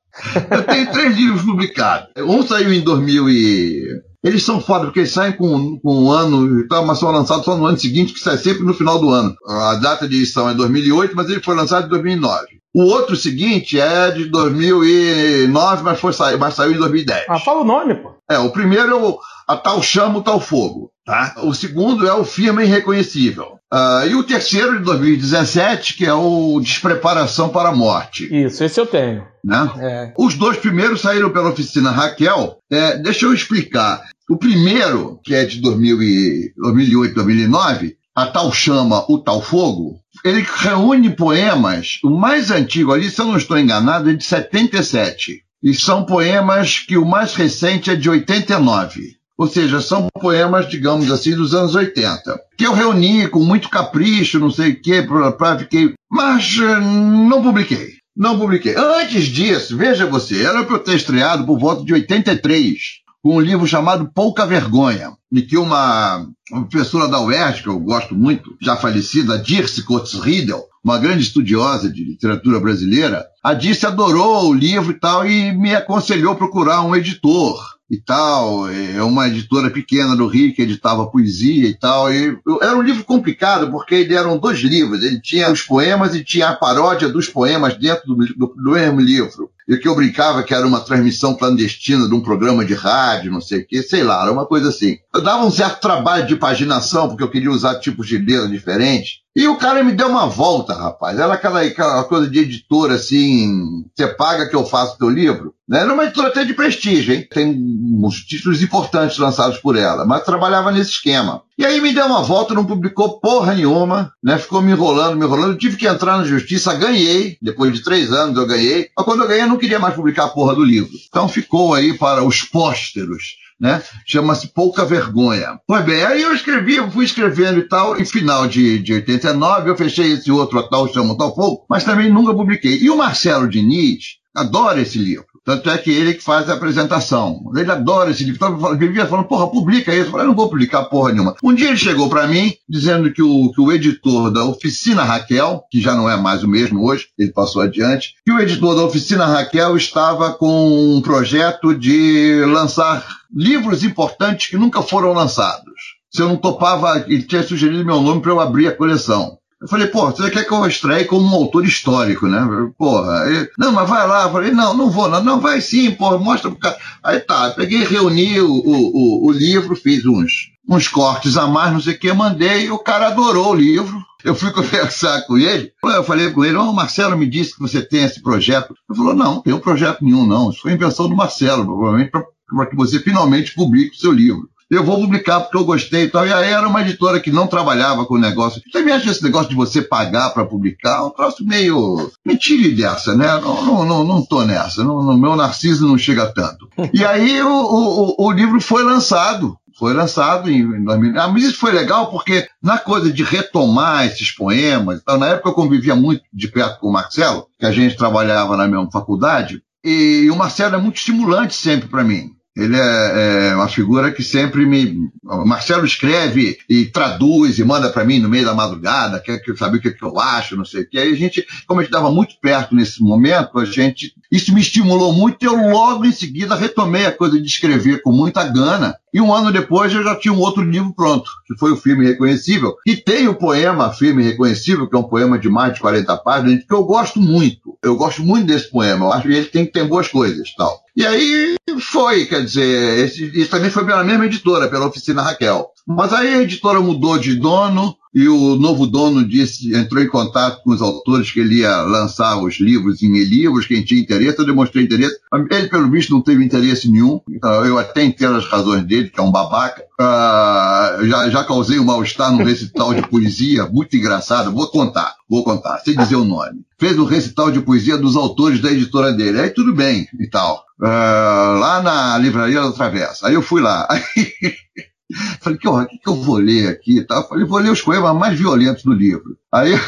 eu 0.52 0.64
tenho 0.64 0.92
três 0.92 1.16
livros 1.16 1.44
publicados. 1.44 2.10
Um 2.18 2.46
saiu 2.46 2.74
em 2.74 2.82
2000 2.82 3.30
e 3.30 3.88
eles 4.24 4.44
são 4.44 4.60
foda, 4.60 4.86
porque 4.86 5.00
eles 5.00 5.12
saem 5.12 5.34
com, 5.34 5.80
com 5.80 6.04
um 6.04 6.12
ano 6.12 6.60
e 6.60 6.68
tal, 6.68 6.86
mas 6.86 7.00
são 7.00 7.12
lançados 7.12 7.46
só 7.46 7.56
no 7.56 7.66
ano 7.66 7.78
seguinte, 7.78 8.14
que 8.14 8.20
sai 8.20 8.38
sempre 8.38 8.64
no 8.64 8.74
final 8.74 9.00
do 9.00 9.10
ano. 9.10 9.36
A 9.48 9.76
data 9.76 10.08
de 10.08 10.18
edição 10.18 10.50
é 10.50 10.54
2008, 10.54 11.16
mas 11.16 11.30
ele 11.30 11.42
foi 11.42 11.56
lançado 11.56 11.86
em 11.86 11.90
2009. 11.90 12.46
O 12.76 12.84
outro 12.84 13.16
seguinte 13.16 13.80
é 13.80 14.12
de 14.12 14.26
2009, 14.26 15.84
mas, 15.84 16.00
foi, 16.00 16.12
mas 16.38 16.54
saiu 16.54 16.74
em 16.74 16.78
2010. 16.78 17.26
Ah, 17.30 17.40
fala 17.40 17.62
o 17.62 17.66
nome, 17.66 17.96
pô. 17.96 18.16
É, 18.30 18.38
o 18.38 18.52
primeiro 18.52 18.92
é 18.92 18.96
o 18.96 19.18
A 19.48 19.56
Tal 19.56 19.82
Chamo, 19.82 20.22
Tal 20.22 20.40
Fogo. 20.40 20.92
Tá? 21.06 21.36
O 21.44 21.54
segundo 21.54 22.06
é 22.06 22.14
o 22.14 22.26
Firma 22.26 22.64
Irreconhecível. 22.64 23.57
Uh, 23.74 24.08
e 24.08 24.16
o 24.16 24.24
terceiro 24.24 24.78
de 24.78 24.86
2017, 24.86 25.96
que 25.96 26.06
é 26.06 26.14
o 26.14 26.60
Despreparação 26.62 27.50
para 27.50 27.70
a 27.70 27.76
Morte. 27.76 28.34
Isso, 28.34 28.64
esse 28.64 28.80
eu 28.80 28.86
tenho. 28.86 29.26
Né? 29.44 29.72
É. 29.80 30.14
Os 30.18 30.36
dois 30.36 30.58
primeiros 30.58 31.02
saíram 31.02 31.30
pela 31.32 31.50
oficina 31.50 31.92
Raquel. 31.92 32.60
É, 32.72 32.98
deixa 32.98 33.26
eu 33.26 33.34
explicar. 33.34 34.04
O 34.30 34.38
primeiro, 34.38 35.20
que 35.24 35.36
é 35.36 35.46
de 35.46 35.60
2008, 35.62 37.14
2009, 37.14 37.98
a 38.16 38.26
tal 38.26 38.52
chama, 38.52 39.06
o 39.10 39.20
tal 39.20 39.42
fogo, 39.42 40.00
ele 40.24 40.46
reúne 40.60 41.16
poemas. 41.16 42.00
O 42.04 42.10
mais 42.10 42.52
antigo 42.52 42.92
ali, 42.92 43.10
se 43.10 43.22
eu 43.22 43.26
não 43.26 43.38
estou 43.38 43.60
enganado, 43.60 44.10
é 44.10 44.14
de 44.14 44.24
77. 44.24 45.44
E 45.62 45.74
são 45.74 46.06
poemas 46.06 46.80
que 46.80 46.98
o 46.98 47.06
mais 47.06 47.36
recente 47.36 47.90
é 47.90 47.96
de 47.96 48.10
89. 48.10 49.17
Ou 49.38 49.48
seja, 49.48 49.80
são 49.80 50.08
poemas, 50.20 50.68
digamos 50.68 51.12
assim, 51.12 51.36
dos 51.36 51.54
anos 51.54 51.76
80. 51.76 52.40
Que 52.58 52.66
eu 52.66 52.74
reuni 52.74 53.28
com 53.28 53.44
muito 53.44 53.70
capricho, 53.70 54.40
não 54.40 54.50
sei 54.50 54.72
o 54.72 54.82
quê, 54.82 55.04
para 55.04 55.60
fiquei. 55.60 55.94
Mas 56.10 56.58
eh, 56.60 56.80
não 56.80 57.44
publiquei. 57.44 57.98
Não 58.16 58.40
publiquei. 58.40 58.76
Antes 58.76 59.26
disso, 59.26 59.78
veja 59.78 60.08
você, 60.08 60.44
era 60.44 60.64
para 60.64 60.76
eu 60.76 60.80
ter 60.80 60.96
estreado 60.96 61.46
por 61.46 61.60
volta 61.60 61.86
de 61.86 61.94
83, 61.94 62.78
com 63.22 63.36
um 63.36 63.40
livro 63.40 63.68
chamado 63.68 64.10
Pouca 64.12 64.44
Vergonha, 64.44 65.12
em 65.32 65.42
que 65.42 65.56
uma, 65.56 66.26
uma 66.52 66.68
professora 66.68 67.08
da 67.08 67.22
UERJ, 67.22 67.62
que 67.62 67.70
eu 67.70 67.80
gosto 67.80 68.16
muito, 68.16 68.58
já 68.60 68.76
falecida, 68.76 69.38
Dirce 69.38 69.84
Coates 69.84 70.14
Riedel, 70.14 70.64
uma 70.84 70.98
grande 70.98 71.22
estudiosa 71.22 71.92
de 71.92 72.04
literatura 72.04 72.60
brasileira, 72.60 73.24
a 73.44 73.54
Dirce 73.54 73.86
adorou 73.86 74.50
o 74.50 74.54
livro 74.54 74.92
e 74.92 75.00
tal 75.00 75.28
e 75.28 75.56
me 75.56 75.76
aconselhou 75.76 76.34
procurar 76.36 76.82
um 76.82 76.96
editor 76.96 77.77
e 77.90 77.98
tal. 77.98 78.70
É 78.70 79.02
uma 79.02 79.28
editora 79.28 79.70
pequena 79.70 80.16
do 80.16 80.28
Rio 80.28 80.54
que 80.54 80.62
editava 80.62 81.08
poesia 81.08 81.68
e 81.68 81.74
tal. 81.74 82.12
E 82.12 82.38
era 82.62 82.78
um 82.78 82.82
livro 82.82 83.04
complicado 83.04 83.72
porque 83.72 83.96
ele 83.96 84.16
eram 84.16 84.38
dois 84.38 84.60
livros. 84.60 85.04
Ele 85.04 85.20
tinha 85.22 85.52
os 85.52 85.62
poemas 85.62 86.16
e 86.16 86.24
tinha 86.24 86.50
a 86.50 86.56
paródia 86.56 87.10
dos 87.10 87.28
poemas 87.28 87.78
dentro 87.78 88.06
do, 88.08 88.16
do, 88.16 88.54
do 88.56 88.72
mesmo 88.72 89.00
livro. 89.00 89.50
E 89.68 89.76
o 89.76 89.80
que 89.80 89.88
eu 89.88 89.96
brincava 89.96 90.44
que 90.44 90.54
era 90.54 90.66
uma 90.66 90.80
transmissão 90.80 91.36
clandestina 91.36 92.08
de 92.08 92.16
um 92.16 92.22
programa 92.22 92.64
de 92.64 92.74
rádio, 92.74 93.32
não 93.32 93.42
sei 93.42 93.60
o 93.60 93.68
que, 93.68 93.84
sei 93.84 94.02
lá, 94.02 94.22
era 94.22 94.32
uma 94.32 94.46
coisa 94.46 94.70
assim. 94.70 94.98
Eu 95.14 95.22
dava 95.22 95.46
um 95.46 95.52
certo 95.52 95.82
trabalho 95.82 96.26
de 96.26 96.38
paginação, 96.38 97.10
porque 97.10 97.24
eu 97.24 97.30
queria 97.30 97.52
usar 97.52 97.80
tipos 97.80 98.08
de 98.08 98.18
letra 98.18 98.48
diferentes. 98.48 99.20
E 99.38 99.48
o 99.48 99.56
cara 99.56 99.84
me 99.84 99.92
deu 99.92 100.08
uma 100.08 100.26
volta, 100.26 100.74
rapaz. 100.74 101.20
Era 101.20 101.32
aquela, 101.32 101.62
aquela 101.62 102.04
coisa 102.06 102.28
de 102.28 102.40
editora, 102.40 102.96
assim, 102.96 103.86
você 103.96 104.08
paga 104.08 104.50
que 104.50 104.56
eu 104.56 104.66
faço 104.66 104.98
teu 104.98 105.12
livro. 105.12 105.54
Né? 105.70 105.82
Era 105.82 105.94
uma 105.94 106.06
editora 106.06 106.30
até 106.30 106.44
de 106.44 106.56
prestígio, 106.56 107.14
hein? 107.14 107.28
Tem 107.32 107.56
uns 108.02 108.26
títulos 108.26 108.64
importantes 108.64 109.20
lançados 109.20 109.60
por 109.60 109.76
ela, 109.76 110.06
mas 110.06 110.24
trabalhava 110.24 110.72
nesse 110.72 110.90
esquema. 110.90 111.44
E 111.56 111.64
aí 111.64 111.80
me 111.80 111.94
deu 111.94 112.08
uma 112.08 112.24
volta, 112.24 112.56
não 112.56 112.66
publicou 112.66 113.20
porra 113.20 113.54
nenhuma, 113.54 114.12
né? 114.24 114.40
Ficou 114.40 114.60
me 114.60 114.72
enrolando, 114.72 115.16
me 115.16 115.24
enrolando. 115.24 115.52
Eu 115.52 115.58
tive 115.60 115.78
que 115.78 115.88
entrar 115.88 116.18
na 116.18 116.24
justiça, 116.24 116.74
ganhei. 116.74 117.38
Depois 117.40 117.72
de 117.72 117.84
três 117.84 118.12
anos 118.12 118.36
eu 118.36 118.48
ganhei. 118.48 118.90
Mas 118.98 119.06
quando 119.06 119.22
eu 119.22 119.28
ganhei, 119.28 119.44
eu 119.44 119.50
não 119.50 119.58
queria 119.58 119.78
mais 119.78 119.94
publicar 119.94 120.24
a 120.24 120.30
porra 120.30 120.56
do 120.56 120.64
livro. 120.64 120.90
Então 121.08 121.30
ficou 121.30 121.76
aí 121.76 121.96
para 121.96 122.24
os 122.24 122.42
pósteros. 122.42 123.36
Né? 123.60 123.82
Chama-se 124.06 124.54
Pouca 124.54 124.86
Vergonha. 124.86 125.60
Pois 125.68 125.84
bem, 125.84 126.04
aí 126.04 126.22
eu 126.22 126.34
escrevi, 126.34 126.76
eu 126.76 126.92
fui 126.92 127.06
escrevendo 127.06 127.60
e 127.60 127.68
tal, 127.68 128.00
e 128.00 128.06
final 128.06 128.48
de, 128.48 128.78
de 128.80 128.94
89 128.94 129.70
eu 129.70 129.76
fechei 129.76 130.14
esse 130.14 130.32
outro, 130.32 130.60
a 130.60 130.70
tal 130.70 130.88
Chama 130.94 131.18
Tal 131.18 131.34
Fogo, 131.34 131.66
mas 131.70 131.84
também 131.84 132.12
nunca 132.12 132.36
publiquei. 132.36 132.78
E 132.78 132.90
o 132.90 132.98
Marcelo 132.98 133.50
Diniz 133.50 134.18
adora 134.36 134.82
esse 134.82 135.00
livro. 135.00 135.27
Tanto 135.48 135.70
é 135.70 135.78
que 135.78 135.90
ele 135.90 136.14
que 136.14 136.22
faz 136.22 136.50
a 136.50 136.56
apresentação. 136.56 137.42
Ele 137.56 137.72
adora 137.72 138.12
esse 138.12 138.22
livro. 138.26 138.36
Então, 138.36 138.78
vivia 138.78 139.06
falando, 139.06 139.30
porra, 139.30 139.50
publica 139.50 139.96
isso. 139.96 140.08
Eu 140.08 140.12
falei, 140.12 140.28
não 140.28 140.36
vou 140.36 140.50
publicar 140.50 140.84
porra 140.84 141.14
nenhuma. 141.14 141.36
Um 141.42 141.54
dia 141.54 141.70
ele 141.70 141.78
chegou 141.78 142.10
para 142.10 142.28
mim 142.28 142.54
dizendo 142.68 143.10
que 143.14 143.22
o, 143.22 143.50
que 143.54 143.62
o 143.62 143.72
editor 143.72 144.30
da 144.30 144.44
Oficina 144.44 145.06
Raquel, 145.06 145.64
que 145.72 145.80
já 145.80 145.96
não 145.96 146.10
é 146.10 146.18
mais 146.18 146.44
o 146.44 146.50
mesmo 146.50 146.86
hoje, 146.86 147.08
ele 147.18 147.32
passou 147.32 147.62
adiante, 147.62 148.16
que 148.26 148.34
o 148.34 148.40
editor 148.42 148.76
da 148.76 148.84
Oficina 148.84 149.26
Raquel 149.26 149.78
estava 149.78 150.34
com 150.34 150.98
um 150.98 151.02
projeto 151.02 151.74
de 151.74 152.44
lançar 152.48 153.08
livros 153.34 153.86
importantes 153.86 154.50
que 154.50 154.58
nunca 154.58 154.82
foram 154.82 155.14
lançados. 155.14 155.96
Se 156.12 156.22
eu 156.22 156.28
não 156.28 156.36
topava, 156.36 157.06
ele 157.08 157.24
tinha 157.24 157.42
sugerido 157.42 157.86
meu 157.86 158.02
nome 158.02 158.22
para 158.22 158.32
eu 158.32 158.42
abrir 158.42 158.68
a 158.68 158.76
coleção. 158.76 159.38
Eu 159.60 159.68
falei, 159.68 159.88
pô, 159.88 160.12
você 160.12 160.30
quer 160.30 160.46
que 160.46 160.54
eu 160.54 160.68
estreie 160.68 161.06
como 161.06 161.26
um 161.26 161.34
autor 161.34 161.66
histórico, 161.66 162.28
né? 162.28 162.48
Porra, 162.78 163.26
não, 163.58 163.72
mas 163.72 163.90
vai 163.90 164.08
lá. 164.08 164.24
Eu 164.24 164.32
falei, 164.32 164.52
não, 164.52 164.78
não 164.78 164.92
vou, 164.92 165.10
não, 165.10 165.24
não 165.24 165.40
vai 165.40 165.62
sim, 165.62 165.90
porra, 165.92 166.20
mostra 166.20 166.52
pro 166.52 166.60
cara. 166.60 166.78
Aí 167.04 167.20
tá, 167.20 167.50
peguei, 167.52 167.84
reuni 167.84 168.40
o, 168.40 168.52
o, 168.52 169.26
o, 169.26 169.32
livro, 169.32 169.76
fiz 169.76 170.06
uns, 170.06 170.52
uns 170.70 170.88
cortes 170.88 171.38
a 171.38 171.48
mais, 171.48 171.74
não 171.74 171.82
sei 171.82 171.96
o 171.96 172.00
que, 172.00 172.14
mandei, 172.14 172.70
o 172.70 172.78
cara 172.78 173.08
adorou 173.08 173.52
o 173.52 173.56
livro. 173.56 174.00
Eu 174.24 174.36
fui 174.36 174.52
conversar 174.54 175.22
com 175.26 175.38
ele, 175.40 175.72
eu 175.84 176.04
falei 176.04 176.30
com 176.30 176.46
ele, 176.46 176.56
oh, 176.56 176.70
o 176.70 176.76
Marcelo 176.76 177.18
me 177.18 177.28
disse 177.28 177.56
que 177.56 177.62
você 177.62 177.82
tem 177.82 178.04
esse 178.04 178.22
projeto. 178.22 178.76
Ele 178.88 178.98
falou, 178.98 179.16
não, 179.16 179.36
não 179.36 179.42
tenho 179.42 179.60
projeto 179.60 180.04
nenhum, 180.04 180.28
não. 180.28 180.52
Isso 180.52 180.62
foi 180.62 180.74
invenção 180.74 181.10
do 181.10 181.16
Marcelo, 181.16 181.66
provavelmente 181.66 182.12
para 182.12 182.66
que 182.68 182.76
você 182.76 183.00
finalmente 183.00 183.56
publique 183.56 183.96
o 183.96 184.00
seu 184.00 184.12
livro 184.12 184.48
eu 184.70 184.84
vou 184.84 185.00
publicar 185.00 185.42
porque 185.42 185.58
eu 185.58 185.66
gostei 185.66 186.04
e 186.04 186.10
tal. 186.10 186.26
E 186.26 186.34
aí 186.34 186.52
era 186.52 186.68
uma 186.68 186.82
editora 186.82 187.20
que 187.20 187.32
não 187.32 187.48
trabalhava 187.48 188.06
com 188.06 188.16
o 188.16 188.20
negócio. 188.20 188.62
Me 188.76 188.92
acha 188.92 189.10
esse 189.10 189.24
negócio 189.24 189.50
de 189.50 189.56
você 189.56 189.82
pagar 189.82 190.32
para 190.32 190.46
publicar 190.46 191.06
um 191.06 191.10
troço 191.10 191.46
meio. 191.46 192.12
Me 192.26 192.38
tire 192.38 192.76
dessa, 192.76 193.16
né? 193.16 193.28
Não, 193.40 193.66
não, 193.66 193.86
não, 193.86 194.04
não 194.04 194.26
tô 194.26 194.44
nessa. 194.44 194.84
No, 194.84 195.04
no 195.04 195.18
meu 195.18 195.36
narciso 195.36 195.88
não 195.88 195.98
chega 195.98 196.26
tanto. 196.34 196.68
E 196.94 197.06
aí 197.06 197.42
o, 197.42 197.50
o, 197.50 198.26
o 198.26 198.32
livro 198.32 198.60
foi 198.60 198.84
lançado 198.84 199.58
foi 199.78 199.94
lançado 199.94 200.50
em 200.50 200.84
2000. 200.84 201.22
Ah, 201.22 201.28
mas 201.28 201.44
isso 201.44 201.60
foi 201.60 201.72
legal 201.72 202.10
porque 202.10 202.48
na 202.62 202.80
coisa 202.80 203.12
de 203.12 203.24
retomar 203.24 204.06
esses 204.08 204.32
poemas, 204.32 205.00
então, 205.00 205.18
na 205.18 205.28
época 205.28 205.50
eu 205.50 205.54
convivia 205.54 205.96
muito 205.96 206.24
de 206.34 206.48
perto 206.48 206.80
com 206.80 206.88
o 206.88 206.92
Marcelo, 206.92 207.48
que 207.60 207.66
a 207.66 207.72
gente 207.72 207.96
trabalhava 207.96 208.58
na 208.58 208.68
mesma 208.68 208.90
faculdade, 208.90 209.62
e 209.84 210.28
o 210.32 210.36
Marcelo 210.36 210.76
é 210.76 210.80
muito 210.80 210.98
estimulante 210.98 211.54
sempre 211.54 211.88
para 211.88 212.04
mim. 212.04 212.32
Ele 212.58 212.76
é, 212.76 213.50
é, 213.50 213.56
uma 213.56 213.68
figura 213.68 214.12
que 214.12 214.24
sempre 214.24 214.66
me. 214.66 215.12
O 215.24 215.46
Marcelo 215.46 215.86
escreve 215.86 216.58
e 216.68 216.86
traduz 216.86 217.60
e 217.60 217.64
manda 217.64 217.92
para 217.92 218.04
mim 218.04 218.20
no 218.20 218.28
meio 218.28 218.46
da 218.46 218.54
madrugada, 218.56 219.20
quer 219.20 219.40
saber 219.56 219.78
o 219.78 219.82
que, 219.82 219.92
que 219.92 220.04
eu 220.04 220.20
acho, 220.20 220.56
não 220.56 220.66
sei 220.66 220.82
o 220.82 220.90
que. 220.90 220.98
Aí 220.98 221.14
a 221.14 221.16
gente, 221.16 221.46
como 221.68 221.80
a 221.80 221.84
gente 221.84 221.94
estava 221.94 222.12
muito 222.12 222.34
perto 222.42 222.74
nesse 222.74 223.02
momento, 223.04 223.60
a 223.60 223.66
gente. 223.66 224.12
Isso 224.32 224.54
me 224.54 224.62
estimulou 224.62 225.14
muito 225.14 225.38
e 225.42 225.46
eu 225.46 225.56
logo 225.72 226.06
em 226.06 226.12
seguida 226.12 226.56
retomei 226.56 227.06
a 227.06 227.12
coisa 227.12 227.40
de 227.40 227.48
escrever 227.48 228.02
com 228.02 228.12
muita 228.12 228.44
gana. 228.44 228.96
E 229.14 229.22
um 229.22 229.34
ano 229.34 229.52
depois 229.52 229.94
eu 229.94 230.04
já 230.04 230.16
tinha 230.16 230.34
um 230.34 230.40
outro 230.40 230.62
livro 230.62 230.94
pronto, 230.94 231.30
que 231.46 231.58
foi 231.58 231.72
o 231.72 231.78
Filme 231.78 232.06
Reconhecível. 232.06 232.76
E 232.86 232.96
tem 232.96 233.28
o 233.28 233.36
poema 233.36 233.92
Filme 233.92 234.24
Reconhecível, 234.24 234.88
que 234.88 234.96
é 234.96 235.00
um 235.00 235.04
poema 235.04 235.40
de 235.40 235.50
mais 235.50 235.74
de 235.74 235.80
40 235.80 236.18
páginas, 236.18 236.64
que 236.64 236.74
eu 236.74 236.84
gosto 236.84 237.20
muito. 237.20 237.78
Eu 237.82 237.96
gosto 237.96 238.22
muito 238.22 238.48
desse 238.48 238.70
poema. 238.70 239.06
Eu 239.06 239.14
acho 239.14 239.28
que 239.28 239.34
ele 239.34 239.46
tem 239.46 239.66
que 239.66 239.72
ter 239.72 239.86
boas 239.86 240.08
coisas 240.08 240.54
tal. 240.56 240.82
E 240.96 241.06
aí 241.06 241.56
foi, 241.80 242.26
quer 242.26 242.44
dizer, 242.44 243.06
isso 243.06 243.50
também 243.50 243.70
foi 243.70 243.86
pela 243.86 244.04
mesma 244.04 244.26
editora, 244.26 244.68
pela 244.68 244.88
Oficina 244.88 245.22
Raquel. 245.22 245.70
Mas 245.88 246.12
aí 246.12 246.36
a 246.36 246.42
editora 246.42 246.80
mudou 246.80 247.18
de 247.18 247.36
dono 247.36 247.97
e 248.14 248.28
o 248.28 248.56
novo 248.56 248.88
dono 248.88 249.28
disse, 249.28 249.76
entrou 249.76 250.02
em 250.02 250.08
contato 250.08 250.64
com 250.64 250.72
os 250.72 250.82
autores 250.82 251.32
que 251.32 251.40
ele 251.40 251.60
ia 251.60 251.82
lançar 251.82 252.38
os 252.42 252.60
livros 252.60 253.02
em 253.04 253.16
e-livros, 253.16 253.68
quem 253.68 253.84
tinha 253.84 254.02
interesse, 254.02 254.40
eu 254.40 254.46
demonstrei 254.46 254.86
interesse. 254.86 255.18
Ele, 255.52 255.68
pelo 255.68 255.90
visto, 255.90 256.14
não 256.14 256.22
teve 256.22 256.44
interesse 256.44 256.90
nenhum. 256.90 257.22
Então, 257.30 257.66
eu 257.66 257.78
até 257.78 258.04
entendo 258.04 258.38
as 258.38 258.46
razões 258.46 258.84
dele, 258.86 259.10
que 259.10 259.20
é 259.20 259.24
um 259.24 259.32
babaca. 259.32 259.84
Uh, 260.00 261.06
já, 261.06 261.30
já 261.30 261.44
causei 261.44 261.80
um 261.80 261.84
mal-estar 261.84 262.32
num 262.32 262.44
recital 262.44 262.94
de 262.94 263.02
poesia, 263.08 263.66
muito 263.66 263.96
engraçado. 263.96 264.52
Vou 264.52 264.68
contar, 264.68 265.16
vou 265.30 265.44
contar, 265.44 265.80
sem 265.80 265.96
dizer 265.96 266.16
o 266.16 266.26
nome. 266.26 266.62
Fez 266.80 266.98
um 266.98 267.06
recital 267.06 267.52
de 267.52 267.62
poesia 267.62 267.98
dos 267.98 268.16
autores 268.16 268.60
da 268.62 268.72
editora 268.72 269.12
dele. 269.12 269.40
Aí 269.40 269.50
tudo 269.50 269.74
bem 269.76 270.08
e 270.20 270.28
tal. 270.28 270.64
Uh, 270.80 271.60
lá 271.60 271.82
na 271.82 272.18
Livraria 272.18 272.62
da 272.62 272.72
Travessa. 272.72 273.28
Aí 273.28 273.34
eu 273.34 273.42
fui 273.42 273.62
lá. 273.62 273.88
falei, 275.42 275.58
que, 275.58 275.68
o 275.68 275.86
que, 275.86 275.98
que 275.98 276.10
eu 276.10 276.16
vou 276.16 276.38
ler 276.38 276.68
aqui? 276.70 277.04
Tá? 277.04 277.24
Falei, 277.24 277.46
vou 277.46 277.60
ler 277.60 277.72
os 277.72 277.82
poemas 277.82 278.16
mais 278.16 278.38
violentos 278.38 278.84
do 278.84 278.94
livro. 278.94 279.38
Aí 279.52 279.80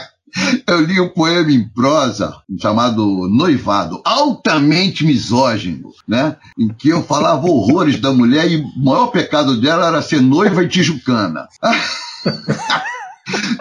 eu 0.66 0.80
li 0.80 1.00
um 1.00 1.08
poema 1.08 1.50
em 1.50 1.68
prosa 1.68 2.34
chamado 2.60 3.28
Noivado, 3.28 4.00
altamente 4.04 5.04
misógino, 5.04 5.92
né? 6.06 6.36
Em 6.58 6.68
que 6.68 6.88
eu 6.88 7.02
falava 7.02 7.46
horrores 7.46 8.00
da 8.00 8.12
mulher 8.12 8.50
e 8.50 8.56
o 8.56 8.84
maior 8.84 9.08
pecado 9.08 9.60
dela 9.60 9.88
era 9.88 10.02
ser 10.02 10.20
noiva 10.20 10.62
e 10.64 10.68
tijucana. 10.68 11.46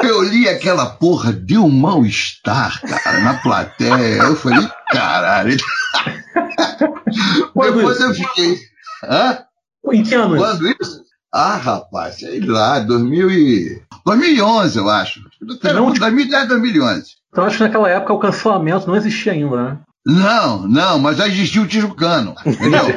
Eu 0.04 0.24
li 0.24 0.50
aquela 0.50 0.88
porra, 0.88 1.32
deu 1.32 1.64
um 1.64 1.70
mal-estar, 1.70 2.82
cara, 2.82 3.20
na 3.22 3.36
plateia. 3.36 4.24
Eu 4.24 4.36
falei, 4.36 4.68
caralho. 4.90 5.56
Depois 7.56 8.00
eu 8.00 8.14
fiquei. 8.14 8.58
Hã? 9.04 9.38
Em 9.92 10.04
que 10.04 10.16
ano? 10.16 10.38
Quando 10.38 10.68
isso? 10.68 11.02
Ah, 11.34 11.56
rapaz, 11.56 12.16
sei 12.16 12.42
lá, 12.42 12.80
2000 12.80 13.32
e... 13.32 13.82
2011, 14.06 14.78
eu 14.78 14.90
acho. 14.90 15.22
Não, 15.64 15.94
2010, 15.94 16.48
2011. 16.48 17.06
Então 17.30 17.46
acho 17.46 17.58
que 17.58 17.64
naquela 17.64 17.90
época 17.90 18.14
o 18.14 18.20
cancelamento 18.20 18.88
não 18.88 18.96
existia 18.96 19.32
ainda, 19.32 19.56
né? 19.56 19.80
Não, 20.06 20.68
não, 20.68 21.00
mas 21.00 21.18
já 21.18 21.28
existia 21.28 21.62
o 21.62 21.68
Tijucano, 21.68 22.36
entendeu? 22.46 22.82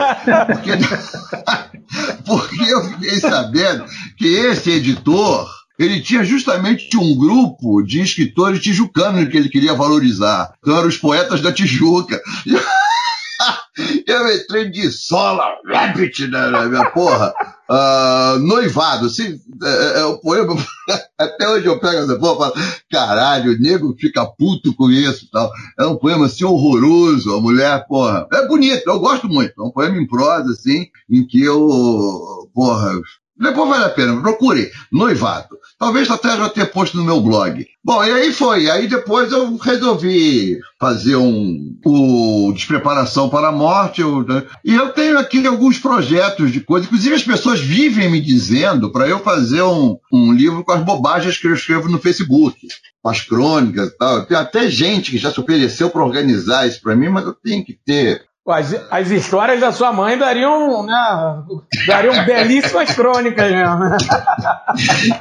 Porque, 0.46 0.70
porque 2.26 2.72
eu 2.72 2.84
fiquei 2.84 3.20
sabendo 3.20 3.84
que 4.16 4.26
esse 4.26 4.70
editor 4.70 5.46
ele 5.78 6.00
tinha 6.00 6.24
justamente 6.24 6.96
um 6.96 7.16
grupo 7.16 7.82
de 7.82 8.00
escritores 8.00 8.60
tijucanos 8.60 9.28
que 9.28 9.36
ele 9.36 9.48
queria 9.48 9.74
valorizar. 9.74 10.52
Então 10.60 10.78
eram 10.78 10.88
os 10.88 10.96
poetas 10.96 11.40
da 11.40 11.52
Tijuca. 11.52 12.20
Eu 14.07 14.35
entrei 14.35 14.70
de 14.70 14.90
sola, 14.90 15.44
rabbit, 15.66 16.26
né, 16.28 16.46
na 16.48 16.66
minha 16.66 16.90
porra. 16.90 17.35
Uh, 17.68 18.38
noivado, 18.40 19.07
assim, 19.07 19.38
é, 19.62 20.00
é 20.00 20.04
o 20.04 20.18
poema. 20.18 20.54
Até 21.18 21.48
hoje 21.48 21.66
eu 21.66 21.80
pego 21.80 22.02
essa 22.02 22.18
porra 22.18 22.35
e 22.35 22.38
falo, 22.38 22.66
caralho, 22.90 23.52
o 23.52 23.59
nego 23.59 23.96
fica 23.98 24.26
puto 24.26 24.74
com 24.76 24.90
isso 24.90 25.28
tal. 25.33 25.50
É 25.78 25.87
um 25.87 25.96
poema 25.96 26.26
assim 26.26 26.44
horroroso, 26.44 27.35
a 27.35 27.40
mulher, 27.40 27.87
porra. 27.88 28.26
É 28.33 28.46
bonito, 28.46 28.87
eu 28.87 29.00
gosto 29.00 29.28
muito. 29.28 29.54
É 29.59 29.64
um 29.64 29.70
poema 29.70 29.96
em 29.96 30.07
prosa, 30.07 30.52
assim, 30.52 30.87
em 31.11 31.26
que 31.26 31.42
eu, 31.42 32.50
porra, 32.52 33.00
depois 33.36 33.68
vale 33.68 33.84
a 33.84 33.90
pena, 33.90 34.20
procure, 34.20 34.70
noivado. 34.92 35.58
Talvez 35.76 36.08
até 36.08 36.36
já 36.36 36.48
tenha 36.48 36.66
posto 36.66 36.96
no 36.96 37.04
meu 37.04 37.20
blog. 37.20 37.66
Bom, 37.82 38.04
e 38.04 38.10
aí 38.10 38.32
foi. 38.32 38.70
Aí 38.70 38.86
depois 38.86 39.32
eu 39.32 39.56
resolvi 39.56 40.58
fazer 40.78 41.16
um 41.16 41.76
o 41.84 42.52
despreparação 42.54 43.28
para 43.28 43.48
a 43.48 43.52
morte. 43.52 44.00
Eu, 44.00 44.22
né? 44.22 44.44
E 44.64 44.72
eu 44.72 44.90
tenho 44.92 45.18
aqui 45.18 45.44
alguns 45.46 45.78
projetos 45.78 46.52
de 46.52 46.60
coisas. 46.60 46.86
Inclusive, 46.86 47.16
as 47.16 47.24
pessoas 47.24 47.60
vivem 47.60 48.08
me 48.08 48.20
dizendo 48.20 48.92
para 48.92 49.08
eu 49.08 49.18
fazer 49.18 49.62
um, 49.62 49.98
um 50.12 50.32
livro 50.32 50.62
com 50.62 50.72
as 50.72 50.84
bobagens 50.84 51.36
que 51.36 51.48
eu 51.48 51.54
escrevo 51.54 51.88
no 51.88 51.98
Facebook. 51.98 52.56
Com 53.02 53.08
as 53.10 53.20
crônicas 53.20 53.88
e 53.88 53.98
tal. 53.98 54.24
Tem 54.26 54.36
até 54.36 54.70
gente 54.70 55.10
que 55.10 55.18
já 55.18 55.32
se 55.32 55.40
ofereceu 55.40 55.90
para 55.90 56.04
organizar 56.04 56.68
isso 56.68 56.80
para 56.80 56.94
mim, 56.94 57.08
mas 57.08 57.26
eu 57.26 57.34
tenho 57.34 57.64
que 57.64 57.76
ter 57.84 58.24
as, 58.46 58.74
as 58.90 59.11
histórias 59.11 59.61
da 59.61 59.72
sua 59.72 59.92
mãe 59.92 60.18
dariam, 60.18 60.85
né, 60.85 61.42
dariam 61.87 62.24
belíssimas 62.26 62.92
crônicas 62.92 63.50
mesmo. 63.50 63.78
Né? 63.78 63.96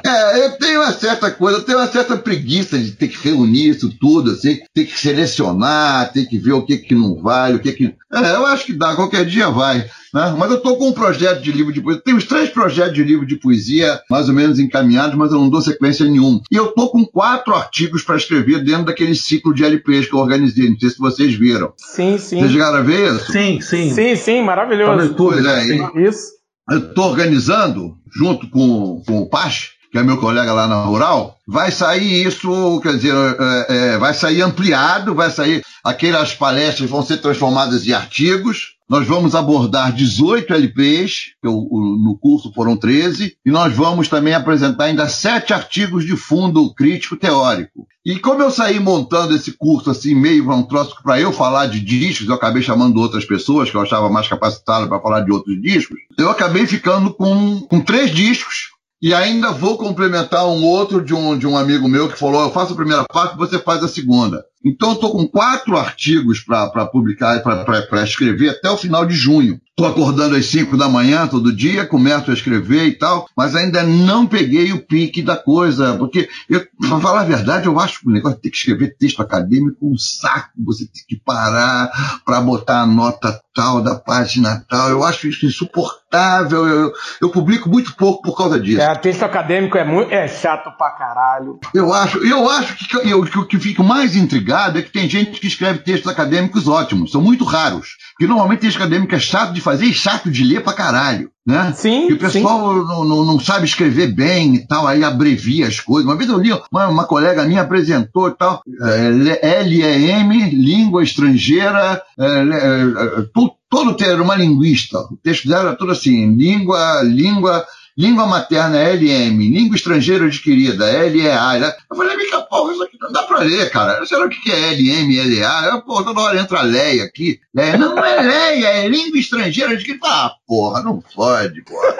É, 0.04 0.44
eu 0.44 0.58
tenho 0.58 0.80
uma 0.80 0.92
certa 0.92 1.30
coisa, 1.30 1.58
eu 1.58 1.62
tenho 1.62 1.78
uma 1.78 1.86
certa 1.86 2.16
preguiça 2.16 2.76
de 2.76 2.90
ter 2.92 3.08
que 3.08 3.28
reunir 3.28 3.68
isso 3.68 3.88
tudo, 4.00 4.32
assim, 4.32 4.58
ter 4.74 4.84
que 4.84 4.98
selecionar, 4.98 6.12
ter 6.12 6.26
que 6.26 6.38
ver 6.38 6.52
o 6.52 6.62
que 6.62 6.76
que 6.76 6.94
não 6.94 7.14
vale, 7.22 7.56
o 7.56 7.60
que 7.60 7.72
que... 7.72 7.94
É, 8.12 8.30
eu 8.34 8.46
acho 8.46 8.66
que 8.66 8.72
dá, 8.72 8.96
qualquer 8.96 9.24
dia 9.24 9.48
vai. 9.50 9.88
Né? 10.14 10.32
Mas 10.38 10.48
eu 10.52 10.58
estou 10.58 10.76
com 10.78 10.90
um 10.90 10.92
projeto 10.92 11.42
de 11.42 11.50
livro 11.50 11.72
de 11.72 11.80
poesia. 11.80 12.02
Tenho 12.04 12.16
uns 12.16 12.24
três 12.24 12.48
projetos 12.48 12.94
de 12.94 13.02
livro 13.02 13.26
de 13.26 13.34
poesia 13.36 14.00
mais 14.08 14.28
ou 14.28 14.34
menos 14.34 14.60
encaminhados, 14.60 15.16
mas 15.16 15.32
eu 15.32 15.40
não 15.40 15.50
dou 15.50 15.60
sequência 15.60 16.06
nenhuma. 16.06 16.40
E 16.52 16.54
eu 16.54 16.66
estou 16.66 16.88
com 16.90 17.04
quatro 17.04 17.52
artigos 17.52 18.04
para 18.04 18.16
escrever 18.16 18.62
dentro 18.62 18.84
daquele 18.84 19.16
ciclo 19.16 19.52
de 19.52 19.64
LPs 19.64 20.06
que 20.06 20.14
eu 20.14 20.20
organizei. 20.20 20.70
Não 20.70 20.78
sei 20.78 20.90
se 20.90 20.98
vocês 20.98 21.34
viram. 21.34 21.72
Sim, 21.76 22.16
sim. 22.16 22.38
Vocês 22.38 22.52
chegaram 22.52 22.78
a 22.78 22.82
ver 22.82 23.12
isso? 23.12 23.32
Sim, 23.32 23.60
sim. 23.60 23.90
Sim, 23.92 24.14
sim, 24.14 24.42
maravilhoso. 24.42 25.08
Tá 25.08 25.14
Pois 25.16 25.44
é, 25.44 25.60
sim. 25.62 25.88
Isso. 25.96 26.28
eu 26.70 26.78
estou 26.78 27.10
organizando, 27.10 27.96
junto 28.16 28.48
com, 28.48 29.02
com 29.04 29.18
o 29.18 29.28
Pache, 29.28 29.70
que 29.90 29.98
é 29.98 30.02
meu 30.02 30.18
colega 30.18 30.52
lá 30.52 30.68
na 30.68 30.82
Rural, 30.82 31.36
vai 31.46 31.70
sair 31.70 32.26
isso, 32.26 32.80
quer 32.82 32.94
dizer, 32.96 33.14
é, 33.14 33.66
é, 33.68 33.98
vai 33.98 34.14
sair 34.14 34.42
ampliado, 34.42 35.14
vai 35.14 35.30
sair, 35.30 35.62
aquelas 35.84 36.34
palestras 36.34 36.88
vão 36.90 37.02
ser 37.02 37.18
transformadas 37.18 37.86
em 37.86 37.92
artigos, 37.92 38.73
nós 38.88 39.06
vamos 39.06 39.34
abordar 39.34 39.92
18 39.92 40.52
LPs, 40.52 41.32
que 41.42 41.48
no 41.48 42.18
curso 42.20 42.52
foram 42.52 42.76
13, 42.76 43.36
e 43.44 43.50
nós 43.50 43.74
vamos 43.74 44.08
também 44.08 44.34
apresentar 44.34 44.84
ainda 44.84 45.08
sete 45.08 45.54
artigos 45.54 46.04
de 46.04 46.16
fundo 46.16 46.72
crítico 46.74 47.16
teórico. 47.16 47.86
E 48.04 48.18
como 48.18 48.42
eu 48.42 48.50
saí 48.50 48.78
montando 48.78 49.34
esse 49.34 49.52
curso 49.52 49.90
assim, 49.90 50.14
meio 50.14 50.50
um 50.52 50.62
troço 50.62 50.94
para 51.02 51.18
eu 51.18 51.32
falar 51.32 51.66
de 51.66 51.80
discos, 51.80 52.28
eu 52.28 52.34
acabei 52.34 52.62
chamando 52.62 53.00
outras 53.00 53.24
pessoas 53.24 53.70
que 53.70 53.76
eu 53.76 53.80
achava 53.80 54.10
mais 54.10 54.28
capacitadas 54.28 54.88
para 54.88 55.00
falar 55.00 55.20
de 55.20 55.32
outros 55.32 55.60
discos, 55.62 55.96
eu 56.18 56.28
acabei 56.28 56.66
ficando 56.66 57.14
com, 57.14 57.60
com 57.62 57.80
três 57.80 58.10
discos. 58.10 58.74
E 59.00 59.12
ainda 59.12 59.52
vou 59.52 59.76
complementar 59.76 60.46
um 60.46 60.64
outro 60.64 61.04
de 61.04 61.14
um, 61.14 61.36
de 61.36 61.46
um 61.46 61.58
amigo 61.58 61.86
meu 61.88 62.08
que 62.08 62.18
falou: 62.18 62.42
eu 62.42 62.50
faço 62.50 62.72
a 62.72 62.76
primeira 62.76 63.04
parte, 63.04 63.36
você 63.36 63.58
faz 63.58 63.82
a 63.82 63.88
segunda. 63.88 64.42
Então, 64.64 64.90
eu 64.90 64.94
estou 64.94 65.12
com 65.12 65.26
quatro 65.26 65.76
artigos 65.76 66.40
para 66.40 66.86
publicar, 66.86 67.42
para 67.42 68.02
escrever 68.02 68.50
até 68.50 68.70
o 68.70 68.76
final 68.76 69.04
de 69.04 69.14
junho. 69.14 69.60
Estou 69.76 69.90
acordando 69.90 70.36
às 70.36 70.46
5 70.46 70.76
da 70.76 70.88
manhã 70.88 71.26
todo 71.26 71.54
dia, 71.54 71.84
começo 71.84 72.30
a 72.30 72.34
escrever 72.34 72.86
e 72.86 72.92
tal, 72.92 73.26
mas 73.36 73.56
ainda 73.56 73.82
não 73.82 74.24
peguei 74.24 74.72
o 74.72 74.78
pique 74.78 75.20
da 75.20 75.36
coisa, 75.36 75.96
porque, 75.96 76.28
eu, 76.48 76.64
pra 76.80 77.00
falar 77.00 77.22
a 77.22 77.24
verdade, 77.24 77.66
eu 77.66 77.80
acho 77.80 77.98
que 78.00 78.08
o 78.08 78.12
negócio 78.12 78.36
de 78.36 78.42
ter 78.42 78.50
que 78.50 78.56
escrever 78.56 78.96
texto 78.96 79.20
acadêmico 79.20 79.76
um 79.82 79.98
saco, 79.98 80.50
você 80.64 80.86
tem 80.86 81.02
que 81.08 81.16
parar 81.16 81.90
para 82.24 82.40
botar 82.40 82.82
a 82.82 82.86
nota 82.86 83.40
tal 83.52 83.80
da 83.80 83.94
página 83.94 84.64
tal. 84.68 84.90
Eu 84.90 85.04
acho 85.04 85.28
isso 85.28 85.46
insuportável. 85.46 86.66
Eu, 86.66 86.92
eu 87.22 87.30
publico 87.30 87.68
muito 87.68 87.94
pouco 87.94 88.22
por 88.22 88.36
causa 88.36 88.60
disso. 88.60 88.80
É, 88.80 88.94
texto 88.96 89.22
acadêmico 89.22 89.78
é, 89.78 89.84
muito, 89.84 90.12
é 90.12 90.26
chato 90.26 90.76
pra 90.76 90.90
caralho. 90.90 91.60
Eu 91.72 91.92
acho, 91.92 92.18
eu 92.18 92.50
acho 92.50 92.88
que, 92.88 92.96
eu, 92.96 93.24
que 93.24 93.38
o 93.38 93.46
que 93.46 93.58
fico 93.58 93.84
mais 93.84 94.16
intrigado 94.16 94.53
é 94.54 94.82
que 94.82 94.90
tem 94.92 95.08
gente 95.08 95.40
que 95.40 95.46
escreve 95.46 95.80
textos 95.80 96.10
acadêmicos 96.10 96.66
ótimos, 96.68 97.10
são 97.12 97.20
muito 97.20 97.44
raros. 97.44 97.88
Porque 98.12 98.26
normalmente 98.28 98.60
texto 98.60 98.76
acadêmico 98.76 99.14
é 99.14 99.18
chato 99.18 99.52
de 99.52 99.60
fazer 99.60 99.86
e 99.86 99.92
chato 99.94 100.30
de 100.30 100.44
ler 100.44 100.62
pra 100.62 100.72
caralho. 100.72 101.30
Né? 101.46 101.74
Sim, 101.76 102.08
E 102.08 102.12
o 102.14 102.18
pessoal 102.18 102.74
não, 102.74 103.04
não, 103.04 103.24
não 103.24 103.38
sabe 103.38 103.66
escrever 103.66 104.14
bem 104.14 104.54
e 104.54 104.66
tal, 104.66 104.86
aí 104.86 105.04
abrevia 105.04 105.66
as 105.66 105.78
coisas. 105.78 106.06
Uma 106.08 106.16
vez 106.16 106.30
eu 106.30 106.38
li, 106.38 106.50
uma, 106.72 106.88
uma 106.88 107.04
colega 107.04 107.44
minha 107.44 107.60
apresentou 107.60 108.28
e 108.28 108.34
tal, 108.34 108.62
é, 108.80 109.10
LEM, 109.10 110.48
língua 110.50 111.02
estrangeira, 111.02 112.00
é, 112.18 112.24
é, 112.26 113.18
é, 113.20 113.22
to- 113.34 113.52
todo 113.68 113.94
ter 113.96 114.18
uma 114.20 114.36
linguista. 114.36 114.98
O 115.00 115.18
texto 115.22 115.48
dela 115.48 115.68
era 115.70 115.76
todo 115.76 115.92
assim, 115.92 116.34
língua, 116.34 117.02
língua, 117.02 117.64
língua 117.96 118.26
materna 118.26 118.76
LM, 118.76 119.38
língua 119.50 119.76
estrangeira 119.76 120.26
adquirida, 120.26 120.84
LEA. 120.84 121.74
Eu 121.90 121.96
falei, 121.96 122.16
mica, 122.16 122.40
porra, 122.42 122.72
isso 122.72 122.82
aqui 122.82 122.98
não 123.00 123.12
dá 123.12 123.22
pra 123.22 123.38
ler, 123.38 123.70
cara. 123.70 124.04
Será 124.04 124.26
o 124.26 124.28
que 124.28 124.50
é 124.50 124.72
LM, 124.72 125.40
LA? 125.40 125.66
Eu, 125.66 125.82
pô, 125.82 126.02
toda 126.02 126.20
hora 126.20 126.40
entra 126.40 126.62
Leia 126.62 127.04
aqui. 127.04 127.40
Leia, 127.54 127.76
não, 127.76 127.94
não 127.94 128.04
é 128.04 128.20
Leia, 128.20 128.66
é 128.66 128.88
língua 128.88 129.18
estrangeira 129.18 129.72
adquirida. 129.72 130.06
Ah, 130.06 130.32
porra, 130.46 130.82
não 130.82 131.02
pode, 131.14 131.62
porra. 131.62 131.94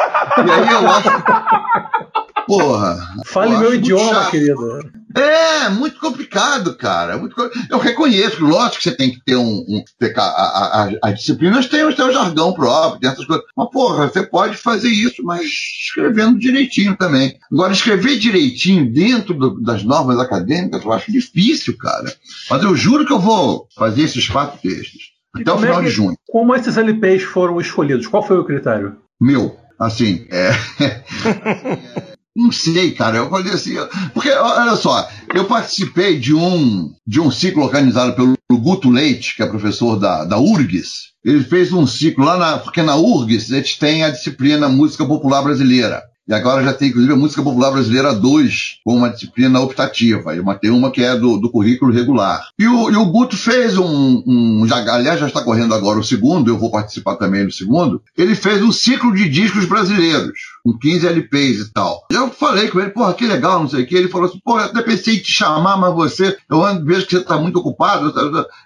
E 0.47 0.51
aí 0.51 0.73
eu 0.73 0.91
acho 0.91 1.09
porra. 2.47 2.99
Fale 3.27 3.55
eu 3.55 3.59
meu 3.61 3.75
idioma, 3.75 4.31
querida. 4.31 4.55
É, 5.17 5.69
muito 5.69 5.99
complicado, 6.01 6.77
cara. 6.77 7.17
Muito 7.17 7.35
co- 7.37 7.49
Eu 7.71 7.79
reconheço, 7.79 8.45
lógico 8.45 8.79
que 8.79 8.83
você 8.91 8.97
tem 8.97 9.11
que 9.13 9.23
ter 9.25 9.37
um. 9.37 9.65
um 9.69 9.85
ter 9.99 10.13
a- 10.19 10.23
a- 10.23 10.85
a- 10.85 10.91
as 11.09 11.15
disciplinas 11.21 11.67
têm 11.69 11.85
o 11.85 11.95
seu 11.95 12.13
jargão 12.13 12.53
próprio, 12.53 13.01
tem 13.01 13.11
essas 13.11 13.25
coisas. 13.25 13.45
Mas, 13.57 13.71
porra, 13.71 14.09
você 14.09 14.23
pode 14.25 14.57
fazer 14.57 14.89
isso, 14.89 15.23
mas 15.23 15.43
escrevendo 15.45 16.39
direitinho 16.39 16.97
também. 16.97 17.37
Agora, 17.53 17.73
escrever 17.73 18.19
direitinho 18.19 18.93
dentro 18.93 19.35
do- 19.35 19.61
das 19.61 19.85
normas 19.85 20.19
acadêmicas, 20.19 20.85
eu 20.85 20.93
acho 20.93 21.13
difícil, 21.13 21.77
cara. 21.79 22.13
Mas 22.51 22.63
eu 22.63 22.75
juro 22.75 23.07
que 23.07 23.13
eu 23.13 23.21
vou 23.21 23.69
fazer 23.77 24.03
esses 24.03 24.29
quatro 24.29 24.59
textos. 24.61 25.13
E 25.37 25.43
Até 25.43 25.51
o 25.51 25.55
como 25.55 25.65
é 25.65 25.69
final 25.69 25.83
que- 25.83 25.89
de 25.89 25.95
junho. 25.95 26.17
Como 26.29 26.55
esses 26.55 26.77
LPs 26.77 27.23
foram 27.23 27.61
escolhidos? 27.61 28.07
Qual 28.07 28.27
foi 28.27 28.39
o 28.39 28.45
critério? 28.45 28.97
Meu, 29.21 29.57
assim, 29.79 30.27
é. 30.31 30.51
Não 32.35 32.51
sei, 32.51 32.93
cara. 32.93 33.19
Eu 33.19 33.31
falei 33.31 33.53
assim. 33.53 33.75
Porque, 34.13 34.31
olha 34.31 34.77
só, 34.77 35.09
eu 35.35 35.45
participei 35.45 36.19
de 36.19 36.35
um, 36.35 36.93
de 37.07 37.21
um 37.21 37.31
ciclo 37.31 37.63
organizado 37.63 38.15
pelo 38.15 38.37
Guto 38.51 38.91
Leite, 38.91 39.37
que 39.37 39.43
é 39.43 39.47
professor 39.47 39.97
da, 39.97 40.25
da 40.25 40.39
URGS. 40.39 41.13
Ele 41.25 41.43
fez 41.45 41.73
um 41.73 41.87
ciclo 41.87 42.25
lá 42.25 42.37
na. 42.37 42.59
Porque 42.59 42.83
na 42.83 42.97
URGS 42.97 43.51
eles 43.51 43.77
têm 43.77 44.03
a 44.03 44.11
disciplina 44.11 44.69
Música 44.69 45.07
Popular 45.07 45.43
Brasileira. 45.43 46.03
E 46.27 46.33
agora 46.33 46.65
já 46.65 46.73
tem, 46.73 46.89
inclusive, 46.89 47.13
a 47.13 47.17
Música 47.17 47.43
Popular 47.43 47.71
Brasileira 47.71 48.15
2, 48.15 48.81
como 48.83 48.97
uma 48.97 49.11
disciplina 49.11 49.61
optativa. 49.61 50.35
E 50.35 50.41
uma, 50.41 50.55
tem 50.55 50.71
uma 50.71 50.91
que 50.91 51.03
é 51.03 51.15
do, 51.15 51.37
do 51.37 51.51
currículo 51.51 51.93
regular. 51.93 52.49
E 52.59 52.67
o, 52.67 52.91
e 52.91 52.97
o 52.97 53.05
Guto 53.07 53.37
fez 53.37 53.77
um, 53.77 54.23
um. 54.27 54.67
Já, 54.67 54.77
aliás, 54.95 55.21
já 55.21 55.27
está 55.27 55.43
correndo 55.43 55.75
agora 55.75 55.99
o 55.99 56.05
segundo, 56.05 56.51
eu 56.51 56.59
vou 56.59 56.71
participar 56.71 57.17
também 57.17 57.45
do 57.45 57.53
segundo. 57.53 58.03
Ele 58.17 58.35
fez 58.35 58.63
um 58.63 58.73
ciclo 58.73 59.15
de 59.15 59.29
discos 59.29 59.67
brasileiros, 59.67 60.33
com 60.65 60.79
15 60.79 61.07
LPs 61.07 61.61
e 61.61 61.73
tal. 61.73 62.07
Eu 62.11 62.31
falei 62.31 62.69
com 62.69 62.81
ele, 62.81 62.91
porra, 62.91 63.13
que 63.13 63.27
legal, 63.27 63.61
não 63.61 63.69
sei 63.69 63.83
o 63.83 63.87
quê. 63.87 63.97
Ele 63.97 64.09
falou 64.09 64.27
assim, 64.27 64.41
pô, 64.43 64.59
eu 64.59 64.65
até 64.65 64.81
pensei 64.81 65.17
em 65.17 65.23
te 65.23 65.31
chamar, 65.31 65.77
mas 65.77 65.95
você, 65.95 66.39
eu 66.49 66.63
vejo 66.85 67.05
que 67.05 67.17
você 67.17 67.23
está 67.23 67.37
muito 67.37 67.59
ocupado. 67.59 68.07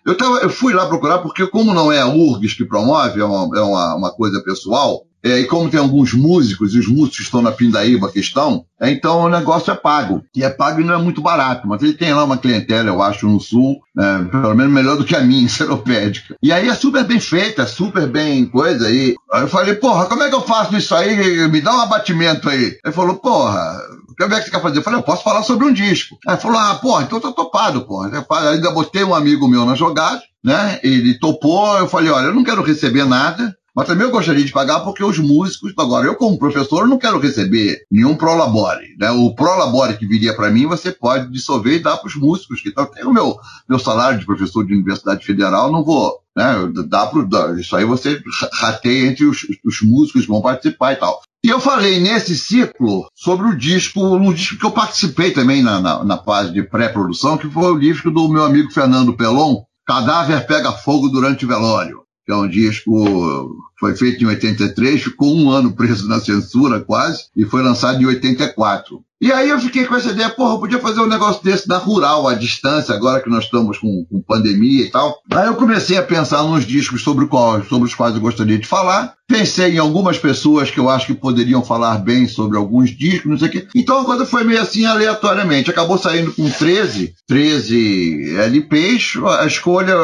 Eu, 0.06 0.16
tava, 0.16 0.38
eu 0.38 0.50
fui 0.50 0.72
lá 0.72 0.86
procurar, 0.86 1.18
porque 1.18 1.44
como 1.48 1.74
não 1.74 1.90
é 1.90 2.00
a 2.00 2.06
URGS 2.06 2.54
que 2.54 2.64
promove, 2.64 3.20
é 3.20 3.24
uma, 3.24 3.58
é 3.58 3.62
uma, 3.62 3.96
uma 3.96 4.10
coisa 4.12 4.40
pessoal, 4.44 5.07
é, 5.22 5.40
e 5.40 5.46
como 5.46 5.68
tem 5.68 5.80
alguns 5.80 6.12
músicos, 6.12 6.74
e 6.74 6.78
os 6.78 6.86
músicos 6.86 7.20
estão 7.20 7.42
na 7.42 7.52
Pindaíba 7.52 8.10
que 8.10 8.20
estão, 8.20 8.64
é, 8.80 8.90
então 8.90 9.22
o 9.22 9.28
negócio 9.28 9.72
é 9.72 9.74
pago. 9.74 10.22
E 10.34 10.44
é 10.44 10.50
pago 10.50 10.80
e 10.80 10.84
não 10.84 10.94
é 10.94 10.98
muito 10.98 11.20
barato, 11.20 11.66
mas 11.66 11.82
ele 11.82 11.94
tem 11.94 12.14
lá 12.14 12.24
uma 12.24 12.38
clientela, 12.38 12.88
eu 12.88 13.02
acho, 13.02 13.26
no 13.26 13.40
sul, 13.40 13.80
é, 13.98 14.24
pelo 14.24 14.54
menos 14.54 14.72
melhor 14.72 14.96
do 14.96 15.04
que 15.04 15.16
a 15.16 15.20
minha, 15.20 15.48
seropédica. 15.48 16.36
E 16.42 16.52
aí 16.52 16.68
é 16.68 16.74
super 16.74 17.04
bem 17.04 17.18
feita, 17.18 17.66
super 17.66 18.06
bem 18.06 18.46
coisa. 18.46 18.90
E 18.90 19.16
aí 19.32 19.42
eu 19.42 19.48
falei, 19.48 19.74
porra, 19.74 20.06
como 20.06 20.22
é 20.22 20.28
que 20.28 20.34
eu 20.34 20.42
faço 20.42 20.76
isso 20.76 20.94
aí? 20.94 21.48
Me 21.48 21.60
dá 21.60 21.74
um 21.74 21.80
abatimento 21.80 22.48
aí. 22.48 22.78
Ele 22.84 22.94
falou, 22.94 23.16
porra, 23.16 23.80
como 24.18 24.34
é 24.34 24.38
que 24.38 24.46
você 24.46 24.50
quer 24.50 24.62
fazer? 24.62 24.78
Eu 24.78 24.82
falei, 24.82 24.98
eu 24.98 25.04
posso 25.04 25.22
falar 25.22 25.42
sobre 25.42 25.66
um 25.66 25.72
disco. 25.72 26.16
Aí 26.26 26.36
falou, 26.36 26.58
ah, 26.58 26.74
porra, 26.76 27.04
então 27.04 27.20
tá 27.20 27.32
topado, 27.32 27.84
porra. 27.86 28.10
Eu 28.12 28.36
Ainda 28.48 28.70
botei 28.70 29.04
um 29.04 29.14
amigo 29.14 29.48
meu 29.48 29.64
na 29.64 29.74
jogada, 29.74 30.22
né? 30.44 30.78
Ele 30.82 31.18
topou, 31.18 31.76
eu 31.78 31.88
falei, 31.88 32.10
olha, 32.10 32.26
eu 32.26 32.34
não 32.34 32.44
quero 32.44 32.62
receber 32.62 33.04
nada, 33.04 33.54
Mas 33.78 33.86
também 33.86 34.04
eu 34.04 34.10
gostaria 34.10 34.44
de 34.44 34.50
pagar 34.50 34.80
porque 34.80 35.04
os 35.04 35.20
músicos, 35.20 35.72
agora, 35.78 36.04
eu 36.04 36.16
como 36.16 36.36
professor 36.36 36.88
não 36.88 36.98
quero 36.98 37.20
receber 37.20 37.82
nenhum 37.88 38.16
prolabore. 38.16 38.96
Né? 38.98 39.08
O 39.12 39.32
prolabore 39.36 39.96
que 39.96 40.04
viria 40.04 40.34
para 40.34 40.50
mim, 40.50 40.66
você 40.66 40.90
pode 40.90 41.30
dissolver 41.30 41.76
e 41.76 41.78
dar 41.78 41.96
para 41.96 42.08
os 42.08 42.16
músicos. 42.16 42.60
Que 42.60 42.70
então, 42.70 42.86
tem 42.86 43.04
o 43.04 43.12
meu, 43.12 43.38
meu 43.68 43.78
salário 43.78 44.18
de 44.18 44.26
professor 44.26 44.66
de 44.66 44.74
Universidade 44.74 45.24
Federal, 45.24 45.70
não 45.70 45.84
vou. 45.84 46.18
Né? 46.36 46.72
Dá 46.88 47.06
pro, 47.06 47.24
isso 47.56 47.76
aí 47.76 47.84
você 47.84 48.20
rateia 48.54 49.06
entre 49.06 49.24
os, 49.24 49.46
os 49.64 49.80
músicos 49.80 50.22
que 50.22 50.28
vão 50.28 50.42
participar 50.42 50.94
e 50.94 50.96
tal. 50.96 51.22
E 51.44 51.48
eu 51.48 51.60
falei 51.60 52.00
nesse 52.00 52.36
ciclo 52.36 53.06
sobre 53.14 53.46
o 53.46 53.56
disco, 53.56 54.04
um 54.04 54.32
disco 54.32 54.58
que 54.58 54.66
eu 54.66 54.72
participei 54.72 55.30
também 55.30 55.62
na, 55.62 55.80
na, 55.80 56.02
na 56.02 56.18
fase 56.18 56.52
de 56.52 56.64
pré-produção, 56.64 57.38
que 57.38 57.48
foi 57.48 57.70
o 57.70 57.78
disco 57.78 58.10
do 58.10 58.28
meu 58.28 58.42
amigo 58.42 58.72
Fernando 58.72 59.16
Pelon, 59.16 59.62
Cadáver 59.86 60.48
Pega 60.48 60.72
Fogo 60.72 61.08
Durante 61.08 61.44
o 61.44 61.48
Velório, 61.48 62.02
que 62.26 62.32
é 62.32 62.34
um 62.34 62.48
disco 62.48 63.67
foi 63.78 63.96
feito 63.96 64.22
em 64.22 64.26
83, 64.26 65.02
ficou 65.02 65.34
um 65.36 65.50
ano 65.50 65.72
preso 65.72 66.08
na 66.08 66.20
censura 66.20 66.80
quase, 66.80 67.26
e 67.36 67.44
foi 67.44 67.62
lançado 67.62 68.02
em 68.02 68.06
84. 68.06 69.02
E 69.20 69.32
aí 69.32 69.48
eu 69.48 69.58
fiquei 69.58 69.84
com 69.84 69.96
essa 69.96 70.10
ideia, 70.10 70.30
porra, 70.30 70.54
eu 70.54 70.60
podia 70.60 70.78
fazer 70.78 71.00
um 71.00 71.08
negócio 71.08 71.42
desse 71.42 71.68
na 71.68 71.76
rural, 71.76 72.28
à 72.28 72.34
distância, 72.34 72.94
agora 72.94 73.20
que 73.20 73.28
nós 73.28 73.44
estamos 73.44 73.76
com, 73.76 74.06
com 74.08 74.22
pandemia 74.22 74.84
e 74.84 74.90
tal. 74.90 75.18
Aí 75.32 75.48
eu 75.48 75.56
comecei 75.56 75.96
a 75.96 76.02
pensar 76.02 76.44
nos 76.44 76.64
discos 76.64 77.02
sobre, 77.02 77.26
qual, 77.26 77.62
sobre 77.64 77.88
os 77.88 77.94
quais 77.94 78.14
eu 78.14 78.20
gostaria 78.20 78.58
de 78.58 78.66
falar. 78.66 79.14
Pensei 79.26 79.74
em 79.74 79.78
algumas 79.78 80.18
pessoas 80.18 80.70
que 80.70 80.78
eu 80.78 80.88
acho 80.88 81.06
que 81.06 81.14
poderiam 81.14 81.62
falar 81.62 81.98
bem 81.98 82.28
sobre 82.28 82.56
alguns 82.56 82.96
discos, 82.96 83.30
não 83.30 83.38
sei 83.38 83.48
o 83.48 83.50
quê. 83.50 83.68
Então 83.74 84.00
a 84.00 84.04
coisa 84.04 84.24
foi 84.24 84.44
meio 84.44 84.62
assim 84.62 84.86
aleatoriamente. 84.86 85.68
Acabou 85.68 85.98
saindo 85.98 86.32
com 86.32 86.48
13, 86.48 87.12
13 87.26 88.36
LPs. 88.36 89.16
A 89.40 89.46
escolha, 89.46 89.94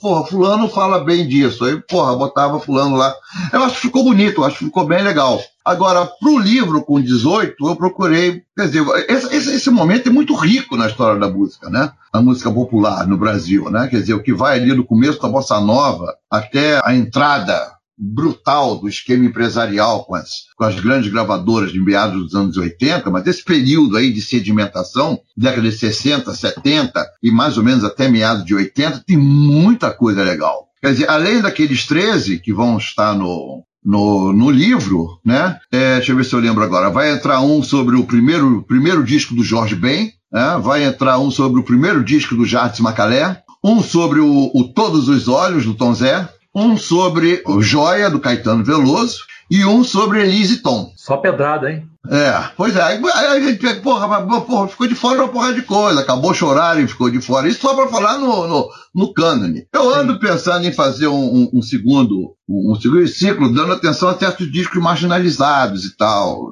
porra, 0.00 0.26
fulano 0.26 0.68
fala 0.68 1.04
bem 1.04 1.28
disso. 1.28 1.64
Aí, 1.64 1.82
porra, 1.82 2.16
botava 2.16 2.60
fulano 2.60 2.96
lá. 2.96 3.11
Eu 3.52 3.62
acho 3.62 3.76
que 3.76 3.82
ficou 3.82 4.04
bonito, 4.04 4.44
acho 4.44 4.58
que 4.58 4.64
ficou 4.64 4.86
bem 4.86 5.02
legal. 5.02 5.40
Agora, 5.64 6.06
para 6.06 6.30
o 6.30 6.38
livro 6.38 6.82
com 6.84 7.00
18, 7.00 7.54
eu 7.66 7.76
procurei. 7.76 8.42
Quer 8.56 8.66
dizer, 8.66 8.84
esse, 9.08 9.54
esse, 9.54 9.70
momento 9.70 10.08
é 10.08 10.12
muito 10.12 10.34
rico 10.34 10.76
na 10.76 10.88
história 10.88 11.18
da 11.18 11.30
música, 11.30 11.70
né? 11.70 11.92
A 12.12 12.20
música 12.20 12.50
popular 12.50 13.06
no 13.06 13.16
Brasil, 13.16 13.70
né? 13.70 13.86
Quer 13.88 14.00
dizer, 14.00 14.14
o 14.14 14.22
que 14.22 14.32
vai 14.32 14.58
ali 14.58 14.74
do 14.74 14.84
começo 14.84 15.20
da 15.20 15.28
bossa 15.28 15.60
nova 15.60 16.14
até 16.30 16.80
a 16.84 16.94
entrada 16.94 17.72
brutal 17.96 18.76
do 18.78 18.88
esquema 18.88 19.24
empresarial 19.24 20.04
com 20.04 20.16
as, 20.16 20.46
com 20.56 20.64
as 20.64 20.78
grandes 20.80 21.10
gravadoras 21.10 21.72
de 21.72 21.80
meados 21.80 22.20
dos 22.24 22.34
anos 22.34 22.56
80, 22.56 23.08
mas 23.10 23.26
esse 23.26 23.44
período 23.44 23.96
aí 23.96 24.12
de 24.12 24.20
sedimentação, 24.20 25.20
década 25.36 25.68
de 25.68 25.76
60, 25.76 26.34
70 26.34 27.06
e 27.22 27.30
mais 27.30 27.56
ou 27.56 27.62
menos 27.62 27.84
até 27.84 28.08
meados 28.08 28.44
de 28.44 28.54
80, 28.54 29.04
tem 29.06 29.16
muita 29.16 29.92
coisa 29.92 30.22
legal. 30.22 30.71
Quer 30.82 30.92
dizer, 30.92 31.08
além 31.08 31.40
daqueles 31.40 31.86
13 31.86 32.40
que 32.40 32.52
vão 32.52 32.76
estar 32.76 33.14
no, 33.14 33.64
no, 33.84 34.32
no 34.32 34.50
livro, 34.50 35.20
né? 35.24 35.58
É, 35.70 35.96
deixa 35.96 36.10
eu 36.10 36.16
ver 36.16 36.24
se 36.24 36.34
eu 36.34 36.40
lembro 36.40 36.64
agora. 36.64 36.90
Vai 36.90 37.12
entrar 37.12 37.40
um 37.40 37.62
sobre 37.62 37.94
o 37.94 38.04
primeiro, 38.04 38.64
primeiro 38.64 39.04
disco 39.04 39.32
do 39.32 39.44
Jorge 39.44 39.76
Ben, 39.76 40.12
né? 40.32 40.58
vai 40.60 40.82
entrar 40.82 41.20
um 41.20 41.30
sobre 41.30 41.60
o 41.60 41.64
primeiro 41.64 42.02
disco 42.02 42.34
do 42.34 42.44
Jardim 42.44 42.82
Macalé, 42.82 43.42
um 43.62 43.80
sobre 43.80 44.18
o, 44.18 44.50
o 44.52 44.72
Todos 44.74 45.08
os 45.08 45.28
Olhos, 45.28 45.64
do 45.64 45.74
Tom 45.74 45.94
Zé, 45.94 46.28
um 46.52 46.76
sobre 46.76 47.42
o 47.46 47.62
Joia, 47.62 48.10
do 48.10 48.18
Caetano 48.18 48.64
Veloso, 48.64 49.18
e 49.52 49.66
um 49.66 49.84
sobre 49.84 50.22
Elise 50.22 50.62
Tom. 50.62 50.90
Só 50.96 51.18
pedrada, 51.18 51.70
hein? 51.70 51.86
É, 52.08 52.50
pois 52.56 52.74
é. 52.74 52.82
Aí, 52.82 52.98
a 53.04 53.38
gente, 53.38 53.74
porra, 53.80 54.26
porra, 54.40 54.66
ficou 54.66 54.88
de 54.88 54.94
fora 54.94 55.22
uma 55.22 55.28
porra 55.28 55.52
de 55.52 55.60
coisa. 55.60 56.00
Acabou 56.00 56.32
chorar 56.32 56.80
e 56.80 56.88
ficou 56.88 57.10
de 57.10 57.20
fora. 57.20 57.46
Isso 57.46 57.60
só 57.60 57.74
pra 57.74 57.88
falar 57.88 58.16
no, 58.16 58.48
no, 58.48 58.70
no 58.94 59.12
cânone. 59.12 59.66
Eu 59.70 59.94
ando 59.94 60.14
Sim. 60.14 60.20
pensando 60.20 60.66
em 60.66 60.72
fazer 60.72 61.06
um, 61.06 61.22
um, 61.22 61.50
um 61.52 61.62
segundo 61.62 62.34
um, 62.48 62.72
um, 62.72 62.80
segundo 62.80 63.06
ciclo, 63.06 63.52
dando 63.52 63.74
atenção 63.74 64.08
a 64.08 64.18
certos 64.18 64.50
discos 64.50 64.82
marginalizados 64.82 65.84
e 65.84 65.94
tal. 65.94 66.50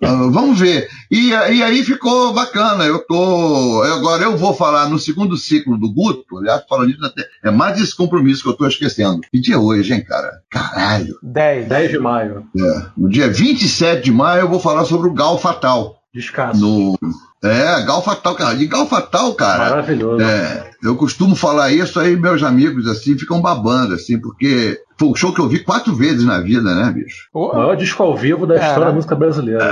Uh, 0.00 0.30
vamos 0.30 0.60
ver. 0.60 0.88
E, 1.10 1.30
e 1.30 1.62
aí 1.62 1.82
ficou 1.82 2.32
bacana. 2.32 2.84
Eu 2.84 3.00
tô. 3.00 3.82
Agora 3.82 4.24
eu 4.24 4.36
vou 4.36 4.54
falar 4.54 4.88
no 4.88 4.98
segundo 4.98 5.36
ciclo 5.36 5.76
do 5.76 5.92
Guto, 5.92 6.38
aliás, 6.38 6.62
falando 6.68 6.90
isso 6.90 7.04
até. 7.04 7.24
É 7.42 7.50
mais 7.50 7.80
esse 7.80 7.96
compromisso 7.96 8.42
que 8.42 8.48
eu 8.48 8.56
tô 8.56 8.66
esquecendo. 8.66 9.20
Que 9.30 9.40
dia 9.40 9.56
é 9.56 9.58
hoje, 9.58 9.92
hein, 9.92 10.04
cara? 10.04 10.40
Caralho. 10.48 11.18
10. 11.22 11.68
10 11.68 11.90
de 11.90 11.98
maio. 11.98 12.46
É. 12.56 12.86
No 12.96 13.08
dia 13.08 13.28
27 13.28 14.04
de 14.04 14.12
maio 14.12 14.42
eu 14.42 14.48
vou 14.48 14.60
falar 14.60 14.84
sobre 14.84 15.08
o 15.08 15.14
Gal 15.14 15.38
Fatal. 15.38 15.98
Descaso. 16.14 16.60
No, 16.60 16.98
é, 17.42 17.82
Gal 17.82 18.02
Fatal, 18.02 18.34
cara. 18.34 18.54
De 18.54 18.66
Gal 18.66 18.86
Fatal, 18.86 19.34
cara. 19.34 19.70
Maravilhoso. 19.70 20.22
É, 20.22 20.70
eu 20.82 20.96
costumo 20.96 21.34
falar 21.34 21.72
isso 21.72 21.98
aí, 21.98 22.16
meus 22.16 22.42
amigos, 22.42 22.86
assim, 22.86 23.18
ficam 23.18 23.40
babando, 23.40 23.94
assim, 23.94 24.18
porque 24.18 24.80
foi 24.98 25.08
um 25.08 25.14
show 25.14 25.32
que 25.32 25.40
eu 25.40 25.48
vi 25.48 25.60
quatro 25.60 25.94
vezes 25.94 26.24
na 26.24 26.40
vida, 26.40 26.74
né, 26.74 26.90
bicho? 26.90 27.28
O 27.32 27.52
maior 27.54 27.76
disco 27.76 28.02
ao 28.02 28.16
vivo 28.16 28.46
da 28.46 28.56
história 28.56 28.86
da 28.86 28.92
música 28.92 29.14
brasileira. 29.14 29.64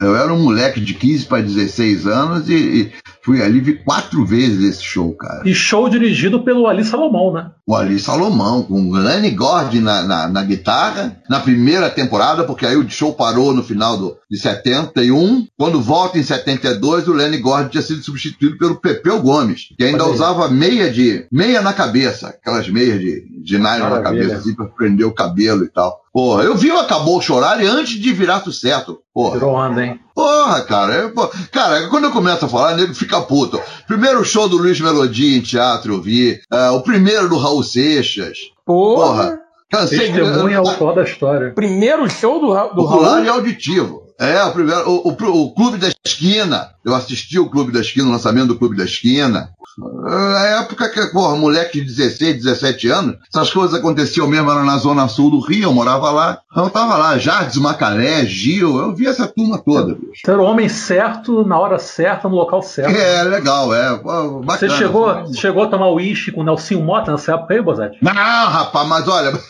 É, 0.00 0.04
eu 0.04 0.16
era 0.16 0.32
um 0.32 0.42
moleque 0.42 0.80
de 0.80 0.94
15 0.94 1.26
para 1.26 1.42
16 1.42 2.06
anos 2.06 2.48
e, 2.48 2.54
e 2.54 2.92
Fui 3.24 3.40
ali 3.40 3.60
vi 3.60 3.74
quatro 3.74 4.26
vezes 4.26 4.68
esse 4.68 4.82
show, 4.82 5.14
cara. 5.14 5.48
E 5.48 5.54
show 5.54 5.88
dirigido 5.88 6.42
pelo 6.42 6.66
Ali 6.66 6.84
Salomão, 6.84 7.32
né? 7.32 7.52
O 7.64 7.76
Ali 7.76 8.00
Salomão, 8.00 8.64
com 8.64 8.90
o 8.90 8.96
Lenny 8.96 9.30
Gord 9.30 9.80
na, 9.80 10.02
na, 10.02 10.28
na, 10.28 10.42
guitarra, 10.42 11.16
na 11.30 11.38
primeira 11.38 11.88
temporada, 11.88 12.42
porque 12.42 12.66
aí 12.66 12.76
o 12.76 12.90
show 12.90 13.14
parou 13.14 13.54
no 13.54 13.62
final 13.62 13.96
do, 13.96 14.16
de 14.28 14.36
71. 14.36 15.46
Quando 15.56 15.80
volta 15.80 16.18
em 16.18 16.22
72, 16.24 17.06
o 17.12 17.14
Lenny 17.14 17.38
Gord 17.38 17.70
tinha 17.70 17.82
sido 17.82 18.02
substituído 18.02 18.58
pelo 18.58 18.80
Pepeu 18.80 19.20
Gomes, 19.20 19.68
que 19.76 19.84
ainda 19.84 20.06
usava 20.06 20.48
meia 20.48 20.90
de 20.90 21.26
meia 21.30 21.62
na 21.62 21.72
cabeça, 21.72 22.28
aquelas 22.28 22.68
meias 22.68 22.98
de, 23.00 23.26
de 23.42 23.58
nylon 23.58 23.90
na 23.90 24.02
cabeça, 24.02 24.36
assim, 24.36 24.54
pra 24.54 24.66
prender 24.66 25.06
o 25.06 25.14
cabelo 25.14 25.64
e 25.64 25.68
tal. 25.68 26.02
Porra, 26.12 26.44
eu 26.44 26.54
vi 26.54 26.70
o 26.70 26.78
Acabou 26.78 27.20
Chorar 27.22 27.58
antes 27.60 27.98
de 27.98 28.12
virar 28.12 28.40
sucesso. 28.40 28.98
Porra. 29.14 29.34
Virou 29.34 29.54
onda, 29.54 29.84
hein? 29.84 29.98
Porra, 30.14 30.62
cara. 30.62 30.94
Eu, 30.94 31.10
porra. 31.12 31.30
Cara, 31.50 31.88
quando 31.88 32.04
eu 32.04 32.10
começo 32.10 32.44
a 32.44 32.48
falar, 32.48 32.76
nego 32.76 32.94
fica 32.94 33.20
puto. 33.22 33.60
Primeiro 33.86 34.22
show 34.24 34.46
do 34.48 34.58
Luiz 34.58 34.78
Melodia 34.78 35.38
em 35.38 35.40
teatro 35.40 35.94
eu 35.94 36.02
vi. 36.02 36.38
Uh, 36.52 36.74
o 36.74 36.82
primeiro 36.82 37.30
do 37.30 37.38
Raul 37.38 37.62
Seixas. 37.62 38.38
Porra. 38.66 39.06
porra. 39.06 39.38
Cansei 39.70 40.12
Testemunha 40.12 40.60
de... 40.60 40.68
autor 40.68 40.94
da 40.94 41.02
história. 41.02 41.52
Primeiro 41.54 42.08
show 42.10 42.38
do, 42.38 42.48
do 42.48 42.82
Popular 42.82 43.14
Raul? 43.14 43.24
e 43.24 43.28
auditivo. 43.28 44.01
É, 44.22 44.44
o 44.44 44.52
primeiro, 44.52 44.88
o, 44.88 45.08
o, 45.08 45.42
o, 45.42 45.52
Clube 45.52 45.78
da 45.78 45.88
Esquina. 46.06 46.70
Eu 46.84 46.94
assisti 46.94 47.40
o 47.40 47.50
Clube 47.50 47.72
da 47.72 47.80
Esquina, 47.80 48.06
o 48.06 48.12
lançamento 48.12 48.46
do 48.46 48.56
Clube 48.56 48.76
da 48.76 48.84
Esquina. 48.84 49.52
Na 49.78 50.46
época 50.60 50.88
que, 50.88 51.06
porra, 51.06 51.36
moleque 51.36 51.80
de 51.80 51.86
16, 51.86 52.42
17 52.42 52.88
anos, 52.88 53.16
essas 53.32 53.50
coisas 53.50 53.78
aconteciam 53.78 54.26
mesmo, 54.26 54.50
era 54.50 54.62
na 54.64 54.76
zona 54.76 55.08
sul 55.08 55.30
do 55.30 55.40
Rio, 55.40 55.64
eu 55.64 55.72
morava 55.72 56.10
lá. 56.10 56.38
Eu 56.54 56.68
tava 56.68 56.96
lá, 56.96 57.16
Jardim, 57.16 57.60
Macaré, 57.60 58.26
Gil, 58.26 58.76
eu 58.78 58.94
vi 58.94 59.06
essa 59.06 59.26
turma 59.26 59.58
toda, 59.58 59.94
bicho. 59.94 60.20
Você 60.22 60.30
era 60.30 60.40
o 60.40 60.44
homem 60.44 60.68
certo, 60.68 61.46
na 61.46 61.58
hora 61.58 61.78
certa, 61.78 62.28
no 62.28 62.34
local 62.34 62.62
certo. 62.62 62.94
É, 62.94 63.22
legal, 63.22 63.74
é. 63.74 63.96
Bacana, 63.96 64.42
Você 64.44 64.68
chegou, 64.70 65.08
assim. 65.08 65.34
chegou 65.34 65.62
a 65.64 65.68
tomar 65.68 65.90
uísque 65.90 66.32
com 66.32 66.42
o 66.42 66.44
Nelson 66.44 66.80
Mota 66.82 67.12
nessa 67.12 67.32
época 67.34 67.54
aí, 67.54 67.62
Bozete? 67.62 67.96
Não, 68.02 68.12
rapaz, 68.12 68.86
mas 68.88 69.08
olha. 69.08 69.32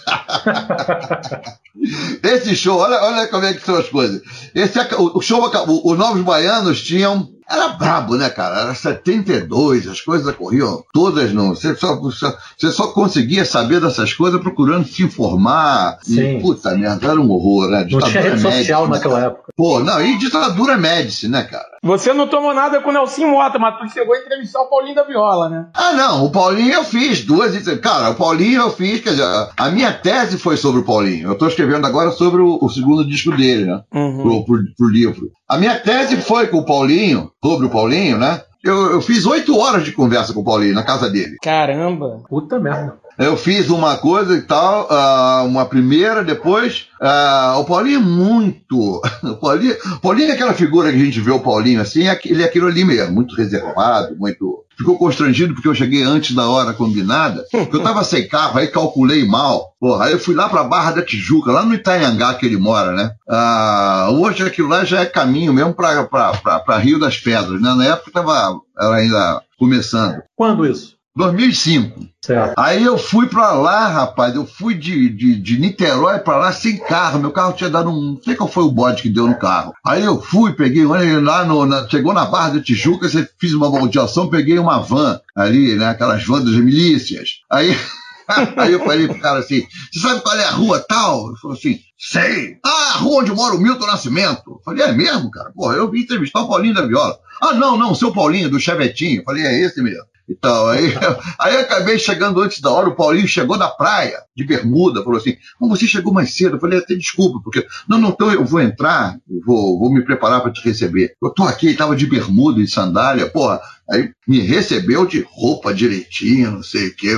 Esse 2.22 2.54
show, 2.54 2.78
olha, 2.78 3.02
olha 3.02 3.26
como 3.28 3.44
é 3.44 3.52
que 3.54 3.64
são 3.64 3.76
as 3.76 3.88
coisas. 3.88 4.22
Esse, 4.54 4.78
o, 4.96 5.18
o 5.18 5.20
show, 5.20 5.50
os 5.84 5.98
Novos 5.98 6.22
Baianos 6.22 6.82
tinham 6.82 7.28
era 7.52 7.68
brabo, 7.68 8.16
né, 8.16 8.30
cara? 8.30 8.60
Era 8.62 8.74
72, 8.74 9.86
as 9.86 10.00
coisas 10.00 10.34
corriam 10.34 10.82
todas 10.92 11.32
não. 11.32 11.50
Você 11.50 11.74
só, 11.74 12.00
você 12.00 12.72
só 12.72 12.86
conseguia 12.88 13.44
saber 13.44 13.80
dessas 13.80 14.14
coisas 14.14 14.40
procurando 14.40 14.86
se 14.86 15.02
informar. 15.02 15.98
Sim. 16.02 16.38
E, 16.38 16.40
puta 16.40 16.74
merda, 16.76 17.08
era 17.08 17.20
um 17.20 17.30
horror, 17.30 17.68
né? 17.68 17.84
Ditadura 17.84 18.06
não 18.06 18.10
tinha 18.10 18.22
rede 18.22 18.40
social 18.40 18.84
né, 18.86 18.94
naquela 18.94 19.20
época. 19.20 19.52
Pô, 19.54 19.80
não, 19.80 20.00
e 20.00 20.18
ditadura 20.18 20.78
médici, 20.78 21.28
né, 21.28 21.42
cara? 21.42 21.71
Você 21.82 22.12
não 22.12 22.28
tomou 22.28 22.54
nada 22.54 22.80
com 22.80 22.90
o 22.90 22.92
Nelson 22.92 23.26
Mota, 23.26 23.58
mas 23.58 23.76
tu 23.76 23.92
chegou 23.92 24.14
a 24.14 24.18
entrevistar 24.18 24.60
o 24.60 24.68
Paulinho 24.68 24.94
da 24.94 25.02
Viola, 25.02 25.48
né? 25.48 25.66
Ah, 25.74 25.92
não, 25.92 26.24
o 26.24 26.30
Paulinho 26.30 26.72
eu 26.72 26.84
fiz 26.84 27.24
duas. 27.24 27.56
Cara, 27.80 28.10
o 28.10 28.14
Paulinho 28.14 28.62
eu 28.62 28.70
fiz, 28.70 29.00
quer 29.00 29.10
dizer, 29.10 29.26
a 29.56 29.68
minha 29.68 29.92
tese 29.92 30.38
foi 30.38 30.56
sobre 30.56 30.80
o 30.80 30.84
Paulinho. 30.84 31.28
Eu 31.28 31.36
tô 31.36 31.48
escrevendo 31.48 31.84
agora 31.84 32.12
sobre 32.12 32.40
o, 32.40 32.56
o 32.62 32.68
segundo 32.68 33.04
disco 33.04 33.36
dele, 33.36 33.64
né? 33.64 33.82
Uhum. 33.92 34.22
Pro, 34.22 34.44
pro, 34.44 34.64
pro 34.76 34.88
livro. 34.88 35.30
A 35.48 35.58
minha 35.58 35.76
tese 35.76 36.16
foi 36.18 36.46
com 36.46 36.58
o 36.58 36.64
Paulinho, 36.64 37.32
sobre 37.44 37.66
o 37.66 37.70
Paulinho, 37.70 38.16
né? 38.16 38.42
Eu, 38.62 38.92
eu 38.92 39.00
fiz 39.00 39.26
oito 39.26 39.58
horas 39.58 39.84
de 39.84 39.90
conversa 39.90 40.32
com 40.32 40.40
o 40.40 40.44
Paulinho 40.44 40.74
na 40.74 40.84
casa 40.84 41.10
dele. 41.10 41.36
Caramba! 41.42 42.22
Puta 42.28 42.60
merda. 42.60 43.01
Eu 43.18 43.36
fiz 43.36 43.68
uma 43.70 43.96
coisa 43.96 44.34
e 44.34 44.42
tal, 44.42 44.88
uh, 44.90 45.46
uma 45.46 45.66
primeira, 45.66 46.24
depois. 46.24 46.88
Uh, 47.00 47.58
o 47.58 47.64
Paulinho 47.64 47.98
é 47.98 48.02
muito. 48.02 49.02
O 49.22 49.36
Paulinho, 49.36 49.76
Paulinho 50.00 50.30
é 50.30 50.34
aquela 50.34 50.54
figura 50.54 50.90
que 50.90 50.96
a 50.96 51.04
gente 51.04 51.20
vê 51.20 51.30
o 51.30 51.40
Paulinho 51.40 51.80
assim, 51.80 52.08
é 52.08 52.18
ele 52.24 52.42
é 52.42 52.46
aquilo 52.46 52.66
ali 52.66 52.84
mesmo, 52.84 53.14
muito 53.14 53.34
reservado, 53.34 54.16
muito 54.16 54.62
ficou 54.76 54.98
constrangido 54.98 55.54
porque 55.54 55.68
eu 55.68 55.74
cheguei 55.74 56.02
antes 56.02 56.34
da 56.34 56.48
hora 56.48 56.72
combinada. 56.72 57.44
Eu 57.52 57.82
tava 57.82 58.04
sem 58.04 58.28
carro, 58.28 58.58
aí 58.58 58.66
calculei 58.66 59.24
mal. 59.24 59.74
Porra, 59.80 60.06
aí 60.06 60.12
eu 60.12 60.18
fui 60.18 60.34
lá 60.34 60.48
pra 60.48 60.64
Barra 60.64 60.92
da 60.92 61.02
Tijuca, 61.02 61.52
lá 61.52 61.64
no 61.64 61.74
Itanhangá 61.74 62.34
que 62.34 62.46
ele 62.46 62.56
mora, 62.56 62.92
né? 62.92 63.12
Ah, 63.28 64.08
hoje 64.10 64.42
aquilo 64.42 64.68
lá 64.68 64.84
já 64.84 65.00
é 65.00 65.06
caminho 65.06 65.52
mesmo 65.52 65.72
pra, 65.72 66.04
pra, 66.04 66.32
pra, 66.32 66.60
pra 66.60 66.78
Rio 66.78 66.98
das 66.98 67.18
Pedras, 67.18 67.60
né? 67.60 67.74
Na 67.74 67.84
época 67.84 68.10
tava 68.12 68.60
ela 68.78 68.96
ainda 68.96 69.42
começando. 69.58 70.22
Quando 70.34 70.66
isso? 70.66 70.91
2005. 71.16 72.06
Certo. 72.24 72.54
Aí 72.56 72.82
eu 72.84 72.96
fui 72.96 73.26
pra 73.26 73.52
lá, 73.52 73.88
rapaz. 73.88 74.34
Eu 74.34 74.46
fui 74.46 74.74
de, 74.74 75.08
de, 75.10 75.34
de 75.40 75.58
Niterói 75.58 76.18
pra 76.20 76.36
lá 76.36 76.52
sem 76.52 76.78
carro. 76.78 77.18
Meu 77.20 77.30
carro 77.30 77.52
tinha 77.52 77.68
dado 77.70 77.90
um. 77.90 78.12
Não 78.14 78.22
sei 78.22 78.34
qual 78.34 78.48
foi 78.48 78.62
o 78.64 78.70
bode 78.70 79.02
que 79.02 79.08
deu 79.10 79.26
no 79.26 79.38
carro. 79.38 79.74
Aí 79.86 80.02
eu 80.04 80.20
fui, 80.22 80.52
peguei 80.54 80.84
lá 80.86 81.44
no. 81.44 81.66
na- 81.66 81.88
chegou 81.88 82.12
na 82.12 82.24
Barra 82.26 82.50
da 82.50 82.62
Tijuca, 82.62 83.08
você 83.08 83.28
fiz 83.38 83.52
uma 83.52 83.68
volteação, 83.68 84.28
peguei 84.30 84.58
uma 84.58 84.78
van 84.80 85.20
ali, 85.36 85.74
né? 85.74 85.88
Aquelas 85.88 86.24
vans 86.24 86.44
das 86.44 86.54
milícias. 86.54 87.28
Aí. 87.50 87.76
Aí 88.56 88.72
eu 88.72 88.78
falei 88.84 89.08
pro 89.08 89.18
cara 89.20 89.40
assim: 89.40 89.66
Você 89.92 89.98
sabe 90.00 90.20
qual 90.22 90.36
é 90.36 90.44
a 90.44 90.50
rua 90.52 90.78
tal? 90.88 91.26
Ele 91.28 91.36
falou 91.42 91.56
assim: 91.56 91.78
Sei. 91.98 92.56
Ah, 92.64 92.92
a 92.94 92.98
rua 92.98 93.20
onde 93.22 93.32
mora 93.32 93.54
o 93.54 93.60
Milton 93.60 93.86
Nascimento. 93.86 94.42
Eu 94.46 94.60
falei: 94.64 94.84
É 94.84 94.92
mesmo, 94.92 95.30
cara? 95.30 95.50
Porra, 95.54 95.74
eu 95.74 95.90
vim 95.90 96.00
entrevistar 96.00 96.40
o 96.40 96.48
Paulinho 96.48 96.72
da 96.74 96.86
Viola. 96.86 97.18
Ah, 97.42 97.52
não, 97.54 97.76
não, 97.76 97.90
o 97.92 97.96
seu 97.96 98.12
Paulinho, 98.12 98.48
do 98.48 98.60
Chevetinho. 98.60 99.20
Eu 99.20 99.24
falei: 99.24 99.44
É 99.44 99.60
esse 99.60 99.82
mesmo. 99.82 100.04
Então, 100.28 100.66
aí, 100.68 100.92
aí 101.38 101.54
eu 101.54 101.60
acabei 101.60 101.98
chegando 101.98 102.40
antes 102.40 102.60
da 102.60 102.70
hora, 102.70 102.88
o 102.88 102.94
Paulinho 102.94 103.26
chegou 103.26 103.58
da 103.58 103.68
praia, 103.68 104.18
de 104.36 104.44
bermuda, 104.44 105.02
falou 105.02 105.18
assim, 105.18 105.36
"Mas 105.60 105.70
você 105.70 105.86
chegou 105.86 106.12
mais 106.12 106.34
cedo, 106.34 106.56
eu 106.56 106.60
falei, 106.60 106.78
até 106.78 106.94
desculpa, 106.94 107.40
porque, 107.42 107.66
não, 107.88 107.98
não, 107.98 108.10
então 108.10 108.32
eu 108.32 108.44
vou 108.44 108.60
entrar, 108.60 109.16
vou, 109.44 109.78
vou 109.78 109.92
me 109.92 110.04
preparar 110.04 110.40
para 110.40 110.52
te 110.52 110.62
receber. 110.64 111.14
Eu 111.22 111.30
tô 111.30 111.42
aqui, 111.44 111.68
ele 111.68 111.76
tava 111.76 111.96
de 111.96 112.06
bermuda 112.06 112.60
e 112.60 112.68
sandália, 112.68 113.28
porra, 113.28 113.60
aí 113.92 114.10
me 114.26 114.40
recebeu 114.40 115.04
de 115.06 115.24
roupa 115.28 115.74
direitinho, 115.74 116.50
não 116.52 116.62
sei 116.62 116.88
o 116.88 116.96
quê. 116.96 117.14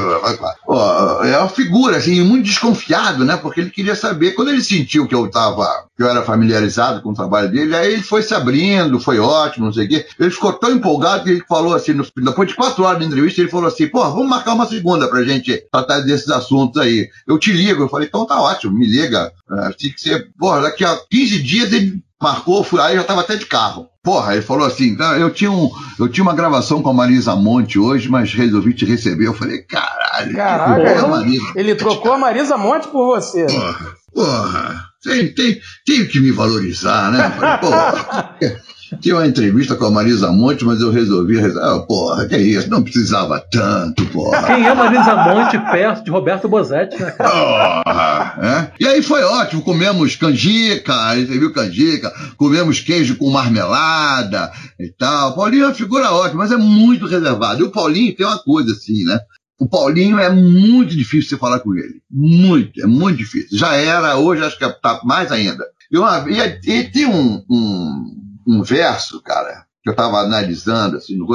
Pô, 0.65 0.79
é 1.25 1.39
uma 1.39 1.49
figura, 1.49 1.97
assim, 1.99 2.21
muito 2.23 2.45
desconfiado, 2.47 3.25
né, 3.25 3.37
porque 3.37 3.61
ele 3.61 3.71
queria 3.71 3.95
saber, 3.95 4.33
quando 4.33 4.49
ele 4.51 4.63
sentiu 4.63 5.07
que 5.07 5.15
eu 5.15 5.31
tava, 5.31 5.67
que 5.97 6.03
eu 6.03 6.09
era 6.09 6.23
familiarizado 6.23 7.03
com 7.03 7.11
o 7.11 7.15
trabalho 7.15 7.51
dele, 7.51 7.75
aí 7.77 7.93
ele 7.93 8.03
foi 8.03 8.23
se 8.23 8.35
abrindo, 8.35 8.99
foi 9.01 9.19
ótimo, 9.19 9.67
não 9.67 9.73
sei 9.73 9.87
o 9.87 9.89
quê, 9.89 10.07
ele 10.19 10.31
ficou 10.31 10.53
tão 10.55 10.71
empolgado 10.73 11.25
que 11.25 11.31
ele 11.31 11.45
falou 11.49 11.75
assim, 11.75 11.93
no- 11.93 12.07
depois 12.17 12.49
de 12.49 12.55
quatro 12.55 12.85
horas 12.85 12.99
de 13.01 13.07
entrevista, 13.07 13.41
ele 13.41 13.51
falou 13.51 13.69
assim, 13.69 13.87
pô, 13.87 14.01
vamos 14.11 14.29
marcar 14.29 14.55
uma 14.55 14.67
segunda 14.67 15.09
pra 15.09 15.23
gente 15.23 15.63
tratar 15.71 16.01
desses 16.01 16.29
assuntos 16.31 16.81
aí. 16.81 17.09
Eu 17.27 17.39
te 17.39 17.53
ligo. 17.53 17.83
Eu 17.83 17.89
falei, 17.89 18.09
então 18.09 18.27
tá 18.27 18.41
ótimo, 18.41 18.73
me 18.77 18.87
liga. 18.87 19.31
Tinha 19.77 19.93
que 19.93 20.01
ser, 20.01 20.29
porra, 20.39 20.63
daqui 20.63 20.85
a 20.85 20.99
15 21.11 21.43
dias 21.43 21.73
ele 21.73 22.03
marcou, 22.25 22.65
fui, 22.65 22.81
aí 22.81 22.95
eu 22.97 23.01
já 23.03 23.07
tava 23.07 23.21
até 23.21 23.37
de 23.37 23.47
carro. 23.47 23.87
Porra, 24.03 24.33
ele 24.35 24.43
falou 24.43 24.67
assim, 24.67 24.97
"Ah, 25.01 25.17
eu 25.19 25.31
tinha, 25.31 25.51
um, 25.51 25.71
eu 25.99 26.09
tinha 26.09 26.23
uma 26.25 26.35
gravação 26.35 26.83
com 26.83 26.89
a 26.91 26.93
Marisa 26.93 27.37
Monte 27.37 27.79
hoje, 27.79 28.09
mas 28.09 28.33
resolvi 28.35 28.75
te 28.75 28.85
receber. 28.85 29.27
Eu 29.27 29.35
falei, 29.35 29.63
caralho, 29.63 30.35
Caraca, 30.35 30.75
porra, 30.75 30.91
eu- 30.91 31.09
Marisa. 31.09 31.53
Ele 31.55 31.75
trocou 31.75 32.13
a 32.13 32.19
Marisa 32.19 32.57
Monte 32.59 32.89
por 32.89 33.07
você. 33.15 33.47
Porra, 33.47 33.87
porra, 34.15 34.85
tem, 35.03 35.35
tem, 35.35 35.59
tenho 35.87 36.09
que 36.09 36.21
me 36.21 36.31
valorizar, 36.33 37.11
né? 37.13 37.31
Falei, 37.31 37.59
porra, 37.59 38.37
tinha 39.01 39.17
uma 39.17 39.27
entrevista 39.27 39.75
com 39.77 39.87
a 39.87 39.91
Marisa 39.91 40.31
Monte, 40.31 40.65
mas 40.65 40.81
eu 40.81 40.91
resolvi, 40.91 41.39
ah, 41.39 41.85
porra, 41.87 42.27
que 42.27 42.37
isso, 42.37 42.71
não 42.71 42.83
precisava 42.83 43.41
tanto, 43.51 44.05
porra. 44.07 44.43
Quem 44.45 44.67
é 44.67 44.75
Marisa 44.75 45.17
Monte 45.17 45.59
perto 45.71 46.05
de 46.05 46.11
Roberto 46.11 46.49
Bozetti, 46.49 47.01
né? 47.01 47.11
Porra, 47.13 48.39
é? 48.43 48.73
E 48.83 48.87
aí 48.87 49.03
foi 49.03 49.23
ótimo, 49.23 49.63
comemos 49.63 50.17
canjica, 50.17 50.95
aí 51.07 51.27
você 51.27 51.39
viu 51.39 51.53
canjica, 51.53 52.13
comemos 52.37 52.81
queijo 52.81 53.17
com 53.17 53.31
marmelada 53.31 54.51
e 54.79 54.89
tal. 54.89 55.35
Paulinho 55.35 55.65
é 55.65 55.67
uma 55.69 55.75
figura 55.75 56.11
ótima, 56.13 56.45
mas 56.45 56.53
é 56.53 56.57
muito 56.57 57.07
reservado. 57.07 57.61
E 57.61 57.65
o 57.65 57.71
Paulinho 57.71 58.15
tem 58.15 58.27
uma 58.27 58.39
coisa 58.39 58.73
assim, 58.73 59.05
né? 59.05 59.19
O 59.59 59.69
Paulinho 59.69 60.19
é 60.19 60.31
muito 60.31 60.97
difícil 60.97 61.31
você 61.31 61.37
falar 61.37 61.61
com 61.61 61.75
ele. 61.75 62.01
Muito, 62.11 62.83
é 62.83 62.87
muito 62.87 63.19
difícil. 63.19 63.57
Já 63.57 63.75
era, 63.75 64.17
hoje 64.17 64.45
acho 64.45 64.59
que 64.59 64.69
tá 64.81 65.01
mais 65.05 65.31
ainda. 65.31 65.65
E, 65.91 65.97
uma, 65.97 66.25
e, 66.29 66.71
e 66.71 66.85
tem 66.91 67.07
um, 67.07 67.43
um, 67.49 68.24
um 68.47 68.63
verso, 68.63 69.21
cara, 69.23 69.65
que 69.85 69.91
eu 69.91 69.93
estava 69.93 70.19
analisando, 70.19 70.97
assim, 70.97 71.15
no. 71.15 71.27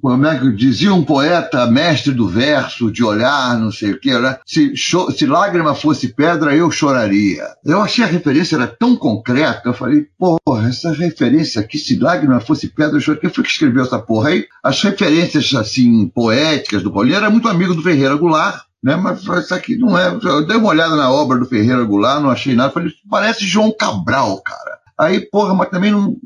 Como 0.00 0.24
é 0.24 0.38
que 0.38 0.52
dizia 0.52 0.94
um 0.94 1.04
poeta, 1.04 1.66
mestre 1.66 2.12
do 2.12 2.28
verso, 2.28 2.92
de 2.92 3.02
olhar, 3.02 3.58
não 3.58 3.72
sei 3.72 3.90
o 3.90 4.00
quê, 4.00 4.16
né? 4.16 4.38
Se, 4.46 4.72
se 4.76 5.26
lágrima 5.26 5.74
fosse 5.74 6.08
pedra, 6.14 6.54
eu 6.54 6.70
choraria. 6.70 7.44
Eu 7.64 7.82
achei 7.82 8.04
a 8.04 8.06
referência 8.06 8.54
era 8.54 8.68
tão 8.68 8.94
concreta, 8.94 9.62
eu 9.64 9.74
falei, 9.74 10.06
porra, 10.16 10.68
essa 10.68 10.92
referência 10.92 11.60
aqui, 11.60 11.76
se 11.76 11.98
lágrima 11.98 12.38
fosse 12.38 12.68
pedra, 12.68 12.96
eu 12.96 13.00
choraria. 13.00 13.22
Quem 13.22 13.30
foi 13.30 13.42
que 13.42 13.50
escreveu 13.50 13.82
essa 13.82 13.98
porra 13.98 14.28
aí? 14.28 14.46
As 14.62 14.80
referências, 14.80 15.52
assim, 15.54 16.06
poéticas 16.08 16.84
do 16.84 16.92
Paulinho, 16.92 17.16
era 17.16 17.28
muito 17.28 17.48
amigo 17.48 17.74
do 17.74 17.82
Ferreira 17.82 18.14
Goulart, 18.14 18.62
né? 18.80 18.94
Mas 18.94 19.22
isso 19.22 19.52
aqui 19.52 19.76
não 19.76 19.98
é. 19.98 20.16
Eu 20.22 20.46
dei 20.46 20.56
uma 20.56 20.68
olhada 20.68 20.94
na 20.94 21.10
obra 21.10 21.36
do 21.36 21.46
Ferreira 21.46 21.82
Goulart, 21.82 22.22
não 22.22 22.30
achei 22.30 22.54
nada. 22.54 22.72
Falei, 22.72 22.92
parece 23.10 23.44
João 23.44 23.72
Cabral, 23.76 24.40
cara. 24.42 24.78
Aí, 25.00 25.20
porra, 25.20 25.54
mas 25.54 25.68
também 25.68 25.92
não. 25.92 26.16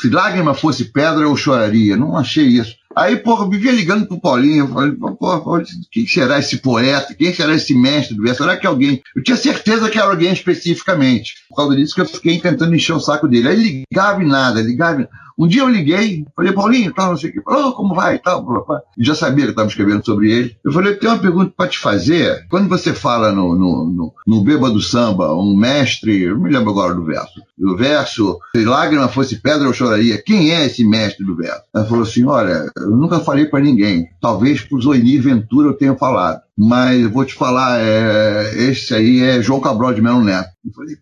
Se 0.00 0.10
lágrima 0.10 0.52
fosse 0.54 0.86
pedra, 0.86 1.22
eu 1.22 1.36
choraria. 1.36 1.96
Não 1.96 2.16
achei 2.16 2.44
isso. 2.46 2.74
Aí, 2.96 3.16
porra, 3.16 3.48
vivia 3.48 3.70
ligando 3.70 4.08
pro 4.08 4.20
Paulinho. 4.20 4.66
Falei, 4.66 4.90
porra, 4.92 5.62
quem 5.92 6.04
será 6.04 6.38
esse 6.40 6.56
poeta? 6.58 7.14
Quem 7.14 7.32
será 7.32 7.54
esse 7.54 7.72
mestre 7.74 8.16
do 8.16 8.22
verso? 8.24 8.42
Será 8.42 8.56
que 8.56 8.66
é 8.66 8.68
alguém. 8.68 9.00
Eu 9.14 9.22
tinha 9.22 9.36
certeza 9.36 9.88
que 9.88 9.98
era 9.98 10.08
alguém 10.10 10.32
especificamente. 10.32 11.34
Por 11.48 11.56
causa 11.56 11.76
disso 11.76 11.94
que 11.94 12.00
eu 12.00 12.06
fiquei 12.06 12.40
tentando 12.40 12.74
encher 12.74 12.94
o 12.94 13.00
saco 13.00 13.28
dele. 13.28 13.48
Aí 13.48 13.84
ligava 13.90 14.22
e 14.22 14.26
nada, 14.26 14.60
ligava. 14.60 15.02
e- 15.02 15.08
Um 15.38 15.46
dia 15.46 15.62
eu 15.62 15.68
liguei, 15.68 16.26
falei, 16.34 16.52
Paulinho, 16.52 16.92
tal, 16.92 17.10
não 17.10 17.16
sei 17.16 17.30
o 17.30 17.32
quê. 17.34 17.40
Falou, 17.44 17.68
"Ô, 17.68 17.72
como 17.72 17.94
vai 17.94 18.18
tal. 18.18 18.44
blá, 18.44 18.60
blá. 18.60 18.80
Já 18.98 19.14
sabia 19.14 19.44
que 19.44 19.50
estava 19.50 19.68
escrevendo 19.68 20.04
sobre 20.04 20.32
ele. 20.32 20.56
Eu 20.64 20.72
falei, 20.72 20.94
tenho 20.96 21.12
uma 21.12 21.18
pergunta 21.20 21.52
para 21.56 21.68
te 21.68 21.78
fazer. 21.78 22.44
Quando 22.50 22.68
você 22.68 22.92
fala 22.92 23.30
no, 23.30 23.54
no, 23.54 23.84
no, 23.84 24.14
no 24.26 24.42
Bêbado 24.42 24.80
Samba, 24.80 25.32
um 25.34 25.56
mestre, 25.56 26.22
eu 26.22 26.34
não 26.34 26.42
me 26.42 26.50
lembro 26.50 26.70
agora 26.70 26.94
do 26.94 27.04
verso, 27.04 27.40
do 27.56 27.76
verso, 27.76 28.38
se 28.54 28.64
lágrima 28.64 29.08
fosse 29.08 29.36
pedra, 29.40 29.68
eu 29.68 29.72
choraria. 29.72 30.20
Quem 30.20 30.50
é 30.50 30.66
esse 30.66 30.84
mestre 30.84 31.24
do 31.24 31.36
verso? 31.36 31.62
Ela 31.72 31.84
falou 31.84 32.02
assim, 32.02 32.24
olha, 32.24 32.70
eu 32.76 32.90
nunca 32.90 33.20
falei 33.20 33.46
para 33.46 33.60
ninguém. 33.60 34.08
Talvez 34.20 34.62
pro 34.62 34.80
Zoini 34.80 35.18
Ventura 35.18 35.68
eu 35.68 35.74
tenha 35.74 35.94
falado. 35.94 36.40
Mas 36.56 37.00
eu 37.00 37.10
vou 37.10 37.24
te 37.24 37.34
falar, 37.34 37.78
é, 37.80 38.52
esse 38.68 38.92
aí 38.92 39.22
é 39.22 39.40
João 39.40 39.60
Cabral 39.60 39.94
de 39.94 40.02
Melo 40.02 40.24
Neto. 40.24 40.48
Eu 40.66 40.72
falei, 40.72 40.96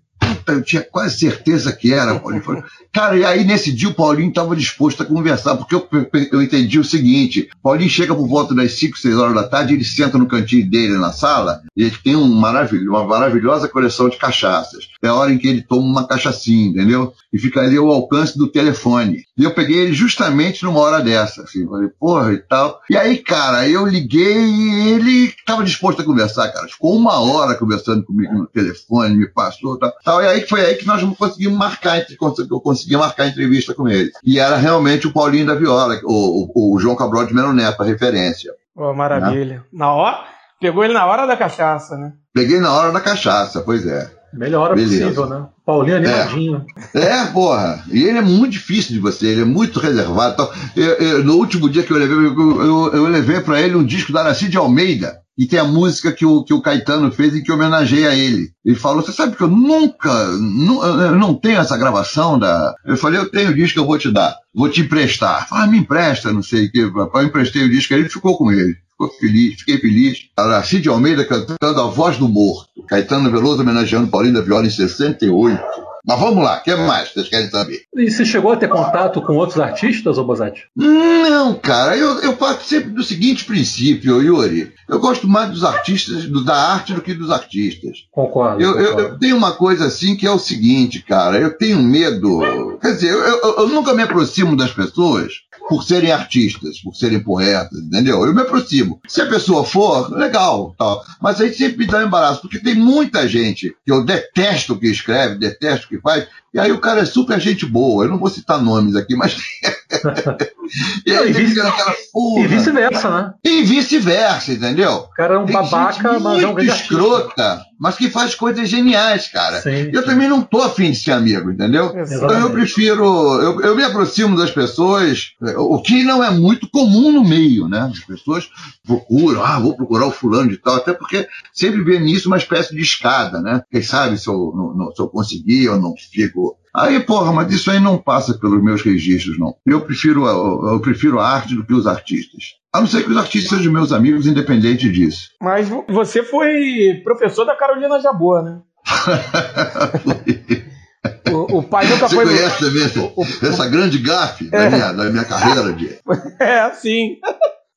eu 0.53 0.63
tinha 0.63 0.83
quase 0.83 1.19
certeza 1.19 1.73
que 1.73 1.93
era, 1.93 2.19
Paulinho. 2.19 2.43
Falei, 2.43 2.63
Cara, 2.97 3.15
e 3.15 3.27
aí 3.27 3.45
nesse 3.45 3.71
dia 3.71 3.91
o 3.91 3.95
Paulinho 3.95 4.31
estava 4.31 4.57
disposto 4.57 5.03
a 5.03 5.07
conversar, 5.07 5.55
porque 5.59 5.75
eu, 5.75 5.87
eu 6.33 6.41
entendi 6.41 6.79
o 6.79 6.85
seguinte: 6.85 7.51
Paulinho 7.63 7.91
chega 7.91 8.15
por 8.15 8.27
volta 8.27 8.55
das 8.55 8.73
5, 8.73 8.97
6 8.97 9.19
horas 9.19 9.35
da 9.35 9.47
tarde, 9.47 9.75
ele 9.75 9.85
senta 9.85 10.17
no 10.17 10.27
cantinho 10.27 10.71
dele 10.71 10.97
na 10.97 11.13
sala, 11.13 11.61
e 11.77 11.83
ele 11.83 11.97
tem 12.03 12.17
um 12.17 12.27
maravilho, 12.27 12.89
uma 12.89 13.05
maravilhosa 13.05 13.69
coleção 13.69 14.09
de 14.09 14.17
cachaças. 14.17 14.89
É 15.03 15.09
a 15.09 15.15
hora 15.15 15.31
em 15.31 15.37
que 15.37 15.47
ele 15.47 15.61
toma 15.61 15.83
uma 15.83 16.09
cachaçinha, 16.09 16.71
entendeu? 16.71 17.13
E 17.31 17.39
fica 17.39 17.61
ali 17.61 17.77
ao 17.77 17.91
alcance 17.91 18.39
do 18.39 18.49
telefone. 18.49 19.25
E 19.37 19.45
eu 19.45 19.51
peguei 19.51 19.77
ele 19.77 19.93
justamente 19.93 20.65
numa 20.65 20.81
hora 20.81 21.03
dessa, 21.03 21.43
assim, 21.43 21.67
falei, 21.67 21.91
porra 22.01 22.33
e 22.33 22.39
tal. 22.39 22.81
E 22.89 22.97
aí, 22.97 23.19
cara, 23.19 23.69
eu 23.69 23.87
liguei 23.87 24.43
e 24.43 24.89
ele 24.89 25.25
estava 25.27 25.63
disposto 25.63 26.01
a 26.01 26.05
conversar, 26.05 26.49
cara. 26.49 26.67
Ficou 26.67 26.97
uma 26.97 27.21
hora 27.21 27.55
conversando 27.59 28.03
comigo 28.05 28.33
no 28.33 28.47
telefone, 28.47 29.19
me 29.19 29.29
passou 29.29 29.79
tal. 29.79 30.23
E 30.23 30.27
aí 30.27 30.36
foi 30.43 30.61
aí 30.65 30.75
que 30.75 30.87
nós 30.87 31.03
conseguimos 31.17 31.57
marcar, 31.59 32.05
eu 32.49 32.61
consegui 32.61 32.97
marcar 32.97 33.25
a 33.25 33.29
entrevista 33.29 33.73
com 33.75 33.89
ele. 33.89 34.11
E 34.25 34.39
era 34.39 34.57
realmente 34.57 35.07
o 35.07 35.13
Paulinho 35.13 35.47
da 35.47 35.55
Viola, 35.55 35.99
o, 36.05 36.51
o, 36.55 36.75
o 36.75 36.79
João 36.79 36.97
Cabral 36.97 37.27
de 37.27 37.35
Melo 37.35 37.53
Neto, 37.53 37.83
a 37.83 37.87
referência. 37.87 38.53
Ô, 38.75 38.93
maravilha. 38.93 39.65
Na 39.73 39.93
hora. 39.93 40.19
Pegou 40.61 40.83
ele 40.85 40.95
na 40.95 41.05
hora 41.05 41.27
da 41.27 41.37
cachaça, 41.37 41.97
né? 41.99 42.13
Peguei 42.33 42.59
na 42.61 42.73
hora 42.73 42.91
da 42.91 43.01
cachaça, 43.01 43.61
pois 43.61 43.87
é. 43.87 44.11
Melhor 44.33 44.63
hora 44.65 44.75
Beleza. 44.75 45.03
possível, 45.05 45.27
né? 45.27 45.47
Paulinho 45.65 45.97
animadinho. 45.97 46.65
É, 46.95 47.25
porra. 47.27 47.83
E 47.91 48.05
ele 48.05 48.19
é 48.19 48.23
muito 48.23 48.53
difícil 48.53 48.93
de 48.95 48.99
você, 48.99 49.27
ele 49.27 49.43
é 49.43 49.45
muito 49.45 49.79
reservado. 49.81 50.33
Então, 50.33 50.51
eu- 50.75 50.95
eu- 50.95 51.25
no 51.25 51.35
último 51.37 51.69
dia 51.69 51.83
que 51.83 51.91
eu 51.93 51.97
levei, 51.99 52.17
eu, 52.17 52.63
eu, 52.63 52.95
eu 52.95 53.07
levei 53.07 53.41
para 53.41 53.61
ele 53.61 53.77
um 53.77 53.85
disco 53.85 54.13
da 54.13 54.21
Aracy 54.21 54.49
de 54.49 54.57
Almeida. 54.57 55.19
E 55.39 55.47
tem 55.47 55.59
a 55.59 55.65
música 55.65 56.11
que 56.13 56.25
o, 56.25 56.43
que 56.43 56.55
o 56.55 56.63
Caetano 56.63 57.13
fez 57.13 57.35
em 57.35 57.43
que 57.43 57.53
homenageia 57.53 58.15
ele. 58.15 58.51
Ele 58.65 58.75
falou: 58.77 59.03
Você 59.03 59.13
sabe 59.13 59.37
que 59.37 59.43
eu 59.43 59.49
nunca, 59.49 60.29
nu- 60.33 60.83
eu 60.83 61.15
não 61.17 61.35
tenho 61.35 61.59
essa 61.61 61.77
gravação 61.77 62.39
da. 62.39 62.75
Eu 62.87 62.97
falei: 62.97 63.21
Eu 63.21 63.31
tenho 63.31 63.51
o 63.51 63.55
disco, 63.55 63.79
eu 63.79 63.85
vou 63.87 63.99
te 63.99 64.11
dar, 64.11 64.35
vou 64.55 64.69
te 64.71 64.81
emprestar. 64.81 65.47
Ah, 65.51 65.67
me 65.67 65.79
empresta, 65.79 66.33
não 66.33 66.43
sei 66.43 66.67
o 66.67 66.73
que. 66.73 66.79
Eu 66.79 67.23
emprestei 67.23 67.65
o 67.65 67.71
disco, 67.71 67.93
ele 67.93 68.09
ficou 68.09 68.37
com 68.39 68.51
ele. 68.51 68.75
Ficou 68.93 69.11
feliz, 69.21 69.59
fiquei 69.59 69.79
feliz. 69.79 70.19
Aracy 70.35 70.81
de 70.81 70.89
Almeida 70.89 71.23
cantando 71.23 71.81
A 71.83 71.87
Voz 71.87 72.17
do 72.17 72.27
Morto. 72.29 72.71
Caetano 72.89 73.31
Veloso 73.31 73.61
homenageando 73.61 74.09
Paulinho 74.09 74.33
da 74.35 74.41
Viola 74.41 74.67
em 74.67 74.71
68. 74.71 75.61
Mas 76.07 76.21
vamos 76.21 76.45
lá, 76.45 76.59
o 76.59 76.63
que 76.63 76.75
mais 76.77 77.11
vocês 77.13 77.29
querem 77.29 77.51
saber? 77.51 77.81
E 77.97 78.11
você 78.11 78.25
chegou 78.25 78.53
a 78.53 78.57
ter 78.57 78.69
contato 78.69 79.21
com 79.23 79.35
outros 79.35 79.59
artistas, 79.59 80.19
ô 80.19 80.25
Bozetti? 80.25 80.63
Não, 80.77 81.55
cara, 81.55 81.97
eu, 81.97 82.21
eu 82.23 82.35
parto 82.35 82.63
sempre 82.65 82.91
do 82.91 83.03
seguinte 83.03 83.45
princípio, 83.45 84.23
Yuri. 84.23 84.73
Eu 84.89 85.01
gosto 85.01 85.27
mais 85.27 85.51
dos 85.51 85.65
artistas, 85.65 86.25
do- 86.27 86.45
da 86.45 86.55
arte 86.55 86.93
do 86.95 87.01
que 87.01 87.13
dos 87.13 87.31
artistas. 87.31 87.99
Concordo. 88.13 88.63
Eu, 88.63 88.79
eu- 88.79 88.89
concordo. 88.91 89.01
eu 89.15 89.19
tenho 89.19 89.37
uma 89.37 89.53
coisa 89.53 89.87
assim 89.87 90.15
que 90.17 90.27
é 90.27 90.31
o 90.31 90.39
seguinte, 90.39 91.03
cara, 91.03 91.39
eu 91.39 91.57
tenho 91.59 91.83
medo. 91.83 92.79
Quer 92.81 92.93
dizer, 92.95 93.11
eu, 93.13 93.21
eu- 93.21 93.57
eu 93.59 93.69
nunca 93.69 93.93
me 93.93 94.03
aproximo 94.03 94.57
das 94.57 94.71
pessoas 94.73 95.33
por 95.69 95.83
serem 95.83 96.13
artistas, 96.13 96.81
por 96.81 96.95
serem 96.95 97.21
poetas, 97.21 97.79
entendeu? 97.79 98.25
Eu 98.25 98.35
me 98.35 98.43
aproximo. 98.43 99.01
Se 99.09 99.21
a 99.21 99.27
pessoa 99.27 99.65
for, 99.65 100.11
legal, 100.17 100.75
tal. 100.79 101.05
Mas 101.21 101.41
aí 101.41 101.53
sempre 101.53 101.79
me 101.79 101.87
dá 101.87 102.03
embaraço, 102.03 102.41
porque 102.41 102.59
tem 102.59 102.75
muita 102.75 103.29
gente 103.29 103.75
que 103.85 103.93
eu 103.93 104.05
detesto 104.05 104.75
o 104.75 104.79
que 104.79 104.87
escreve, 104.87 105.39
detesto 105.39 105.87
o 105.87 105.89
que 105.89 106.01
faz, 106.01 106.27
e 106.57 106.59
aí 106.59 106.73
o 106.73 106.81
cara 106.81 107.03
é 107.03 107.05
super 107.05 107.39
gente 107.39 107.67
boa. 107.67 108.05
Eu 108.05 108.09
não 108.09 108.19
vou 108.19 108.31
citar 108.31 108.63
nomes 108.63 108.97
aqui, 108.97 109.15
mas 109.15 109.37
e 111.07 111.13
aí 111.13 111.31
vice, 111.31 111.61
aquela 111.61 111.95
porra. 112.11 112.45
E 112.45 112.47
vice-versa, 112.47 113.11
né? 113.11 113.35
E 113.45 113.63
vice-versa, 113.63 114.53
entendeu? 114.53 114.93
O 114.93 115.09
cara 115.09 115.35
é 115.35 115.39
um 115.39 115.45
Tem 115.45 115.55
babaca, 115.55 116.19
mas 116.19 116.43
é 116.43 116.47
um 116.47 116.55
grande 116.55 116.71
escrota, 116.71 117.61
mas 117.79 117.97
que 117.97 118.09
faz 118.09 118.35
coisas 118.35 118.67
geniais, 118.71 119.29
cara. 119.29 119.61
Sim, 119.61 119.91
eu 119.93 120.01
sim. 120.01 120.09
também 120.09 120.29
não 120.29 120.41
tô 120.41 120.63
afim 120.63 120.91
de 120.93 120.97
ser 120.97 121.13
amigo, 121.13 121.51
entendeu? 121.51 121.95
Então 121.95 122.41
eu 122.41 122.51
prefiro, 122.51 123.05
eu, 123.43 123.61
eu 123.61 123.77
me 123.77 123.85
aproximo 123.85 124.35
das 124.35 124.51
pessoas, 124.51 125.33
o 125.59 125.83
que 125.83 126.05
não 126.05 126.25
é 126.25 126.31
muito 126.31 126.71
comum 126.71 127.13
no 127.13 127.23
meio, 127.23 127.69
né? 127.69 127.91
As 127.93 128.01
pessoas 128.01 128.49
procuram, 128.87 129.45
ah, 129.45 129.59
vou 129.59 129.77
procurar 129.77 130.07
o 130.07 130.13
fulano 130.13 130.51
de 130.51 130.59
tal, 130.59 130.77
até 130.77 130.93
porque 130.93 131.27
sempre 131.53 131.83
vê 131.83 131.99
nisso 131.99 132.29
uma 132.29 132.37
espécie 132.37 132.75
de 132.75 132.81
escada, 132.81 133.41
né? 133.41 133.63
Quem 133.71 133.83
sabe 133.83 134.19
se 134.19 134.29
eu, 134.29 134.75
não, 134.77 134.95
se 134.95 135.03
eu 135.03 135.09
conseguir, 135.09 135.65
eu 135.65 135.81
não 135.81 135.95
fico 135.97 136.57
Aí, 136.77 137.01
porra, 137.01 137.33
mas 137.33 137.51
isso 137.51 137.71
aí 137.71 137.81
não 137.81 137.97
passa 137.97 138.35
pelos 138.35 138.63
meus 138.63 138.83
registros, 138.83 139.39
não. 139.39 139.57
Eu 139.65 139.81
prefiro, 139.81 140.27
eu, 140.27 140.75
eu 140.75 140.81
prefiro 140.81 141.19
a 141.19 141.27
arte 141.27 141.55
do 141.55 141.65
que 141.65 141.73
os 141.73 141.87
artistas. 141.87 142.57
A 142.71 142.81
não 142.81 142.87
ser 142.87 143.03
que 143.03 143.11
os 143.11 143.17
artistas 143.17 143.59
sejam 143.59 143.73
meus 143.73 143.93
amigos, 143.93 144.27
independente 144.27 144.93
disso. 144.93 145.31
Mas 145.41 145.71
você 145.89 146.23
foi 146.23 147.01
professor 147.03 147.47
da 147.47 147.57
Carolina 147.57 147.99
Jabor, 147.99 148.43
né? 148.43 148.61
o, 151.33 151.59
o, 151.59 151.63
pai 151.63 151.87
nunca 151.87 152.09
Você 152.09 152.15
foi. 152.15 152.27
Você 152.27 152.37
conhece 152.37 152.59
também 152.59 152.85
essa, 152.85 153.01
o, 153.01 153.23
essa 153.23 153.67
grande 153.69 153.99
gafe 153.99 154.51
é. 154.53 154.61
da, 154.69 154.71
minha, 154.71 154.93
da 154.93 155.05
minha 155.05 155.25
carreira 155.25 155.73
de. 155.73 155.99
É, 156.39 156.71
sim. 156.73 157.17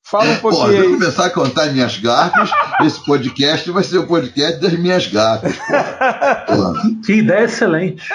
Fala 0.10 0.32
um 0.32 0.38
pouquinho. 0.38 0.66
Pô, 0.66 0.72
se 0.72 0.78
eu 0.78 0.92
começar 0.92 1.26
a 1.26 1.30
contar 1.30 1.66
minhas 1.68 1.98
gafes, 1.98 2.50
esse 2.84 3.06
podcast 3.06 3.70
vai 3.70 3.84
ser 3.84 4.00
o 4.00 4.08
podcast 4.08 4.60
das 4.60 4.74
minhas 4.74 5.06
gafes. 5.08 5.56
Que 7.06 7.14
ideia 7.14 7.46
excelente. 7.46 8.04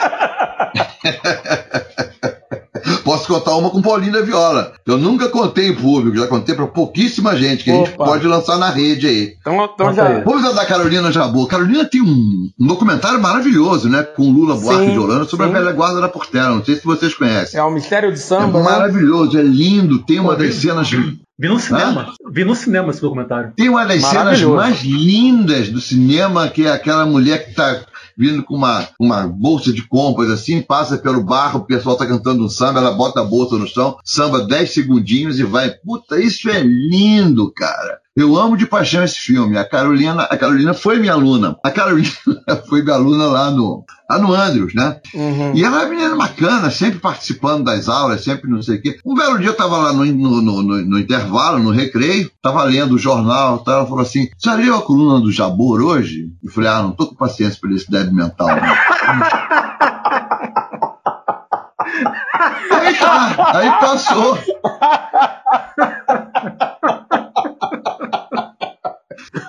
Posso 3.05 3.27
contar 3.29 3.55
uma 3.57 3.71
com 3.71 3.81
Paulinho 3.81 4.13
da 4.13 4.21
Viola. 4.23 4.73
Eu 4.87 4.99
nunca 4.99 5.29
contei 5.29 5.69
em 5.69 5.75
público, 5.75 6.17
já 6.17 6.27
contei 6.27 6.55
para 6.55 6.67
pouquíssima 6.67 7.37
gente, 7.37 7.65
que 7.65 7.71
Opa. 7.71 7.83
a 7.83 7.87
gente 7.87 7.97
pode 7.97 8.27
lançar 8.27 8.59
na 8.59 8.71
rede 8.71 9.07
aí. 9.07 9.37
Então, 9.41 9.65
então 9.65 9.95
já. 9.95 10.21
Vamos 10.21 10.43
falar 10.43 10.55
da 10.55 10.67
Carolina 10.67 11.13
Jabu. 11.13 11.47
Carolina 11.47 11.85
tem 11.85 12.03
um, 12.03 12.51
um, 12.61 12.67
documentário 12.67 13.21
maravilhoso, 13.21 13.89
né? 13.89 14.03
Com 14.03 14.31
Lula 14.31 14.57
Buarque 14.57 14.91
de 14.91 14.99
Holanda 14.99 15.25
sobre 15.25 15.47
sim. 15.47 15.53
a 15.53 15.59
velha 15.59 15.73
guarda 15.73 16.01
da 16.01 16.09
Portela. 16.09 16.57
Não 16.57 16.65
sei 16.65 16.77
se 16.77 16.85
vocês 16.85 17.15
conhecem. 17.15 17.59
É 17.59 17.63
o 17.63 17.71
Mistério 17.71 18.13
de 18.13 18.19
Samba. 18.19 18.59
É 18.59 18.63
né? 18.63 18.71
maravilhoso, 18.71 19.39
é 19.39 19.43
lindo, 19.43 20.01
tem 20.01 20.19
uma 20.19 20.35
das 20.35 20.55
cenas. 20.55 20.91
Vi 21.39 21.49
no 21.49 21.59
cinema. 21.59 22.03
Hã? 22.03 22.31
Vi 22.31 22.45
no 22.45 22.55
cinema 22.55 22.91
esse 22.91 23.01
documentário. 23.01 23.53
Tem 23.57 23.69
uma 23.69 23.85
das 23.85 24.03
cenas 24.05 24.41
mais 24.43 24.83
lindas 24.83 25.69
do 25.69 25.81
cinema, 25.81 26.49
que 26.49 26.67
é 26.67 26.71
aquela 26.71 27.05
mulher 27.05 27.45
que 27.45 27.51
está 27.51 27.85
vindo 28.17 28.45
com 28.45 28.55
uma, 28.55 28.89
uma 29.01 29.27
bolsa 29.27 29.73
de 29.73 29.83
compras 29.83 30.31
assim, 30.31 30.63
passa 30.63 30.97
pelo 30.97 31.25
barro, 31.25 31.61
o 31.61 31.65
pessoal 31.65 31.97
tá 31.97 32.07
cantando 32.07 32.45
um 32.45 32.49
samba, 32.49 32.79
ela 32.79 32.93
bota 32.93 33.21
a 33.21 33.25
bolsa 33.25 33.57
no 33.57 33.67
chão, 33.67 33.99
samba 34.05 34.47
10 34.47 34.73
segundinhos 34.73 35.41
e 35.41 35.43
vai. 35.43 35.71
Puta, 35.71 36.21
isso 36.21 36.49
é 36.49 36.61
lindo, 36.61 37.53
cara. 37.53 38.04
Eu 38.17 38.37
amo 38.37 38.57
de 38.57 38.65
paixão 38.65 39.03
esse 39.03 39.19
filme. 39.19 39.59
A 39.59 39.65
Carolina, 39.65 40.23
a 40.23 40.37
Carolina 40.37 40.73
foi 40.73 41.01
minha 41.01 41.15
aluna. 41.15 41.57
A 41.65 41.71
Carolina 41.71 42.09
foi 42.69 42.81
minha 42.81 42.95
aluna 42.95 43.27
lá 43.27 43.51
no, 43.51 43.85
lá 44.09 44.19
no 44.21 44.33
Andrews, 44.33 44.73
né? 44.73 45.01
Uhum. 45.13 45.53
E 45.53 45.65
ela 45.65 45.83
é 45.83 45.85
uma 45.85 45.91
menina 45.91 46.15
bacana, 46.15 46.71
sempre 46.71 47.01
participando 47.01 47.65
das 47.65 47.89
aulas, 47.89 48.23
sempre 48.23 48.49
não 48.49 48.63
sei 48.63 48.77
o 48.77 48.83
quê. 48.83 49.01
Um 49.05 49.15
belo 49.15 49.37
dia 49.39 49.49
eu 49.49 49.57
tava 49.57 49.79
lá 49.79 49.93
no, 49.93 50.05
no, 50.05 50.41
no, 50.41 50.63
no 50.63 50.99
intervalo, 51.01 51.59
no 51.59 51.73
recreio, 51.73 52.31
tava 52.41 52.63
lendo 52.63 52.95
o 52.95 52.99
jornal, 52.99 53.59
tá? 53.59 53.73
ela 53.73 53.87
falou 53.87 54.03
assim: 54.03 54.29
Você 54.39 54.55
leu 54.55 54.77
a 54.77 54.83
coluna 54.83 55.21
do 55.21 55.33
Jabor 55.33 55.83
hoje? 55.83 56.31
Eu 56.41 56.53
falei: 56.53 56.71
Ah, 56.71 56.83
não 56.83 56.93
tô 56.93 57.09
com 57.09 57.17
paciência 57.17 57.59
pra 57.61 57.73
esse 57.73 57.91
débil 57.91 58.15
mental. 58.15 58.47
aí 62.71 62.95
tá, 62.95 63.59
aí 63.59 63.71
passou. 63.81 64.39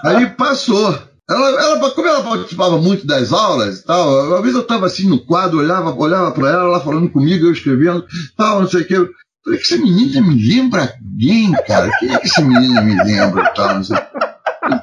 Aí 0.05 0.29
passou. 0.55 0.97
Ela, 1.29 1.49
ela, 1.61 1.91
como 1.91 2.07
ela 2.07 2.23
participava 2.23 2.77
muito 2.77 3.05
das 3.05 3.33
aulas 3.33 3.79
e 3.79 3.85
tal, 3.85 4.35
às 4.35 4.41
vezes 4.41 4.55
eu 4.55 4.61
estava 4.61 4.85
assim 4.85 5.09
no 5.09 5.19
quadro, 5.25 5.57
olhava, 5.57 5.91
olhava 5.93 6.31
para 6.31 6.49
ela, 6.49 6.63
ela 6.65 6.79
falando 6.79 7.09
comigo, 7.09 7.45
eu 7.45 7.51
escrevendo, 7.51 8.05
tal, 8.37 8.61
não 8.61 8.69
sei 8.69 8.81
o 8.81 8.87
que. 8.87 8.93
Eu 8.93 9.09
falei, 9.43 9.59
essa 9.59 9.77
menina 9.77 10.21
me 10.21 10.47
lembra 10.47 10.95
alguém, 11.03 11.51
cara? 11.67 11.89
Quem 11.99 12.13
é 12.13 12.19
que 12.19 12.27
essa 12.27 12.41
menina 12.41 12.81
me 12.81 12.95
lembra 13.03 13.51
tal, 13.55 13.75
não 13.75 13.83
sei 13.83 13.97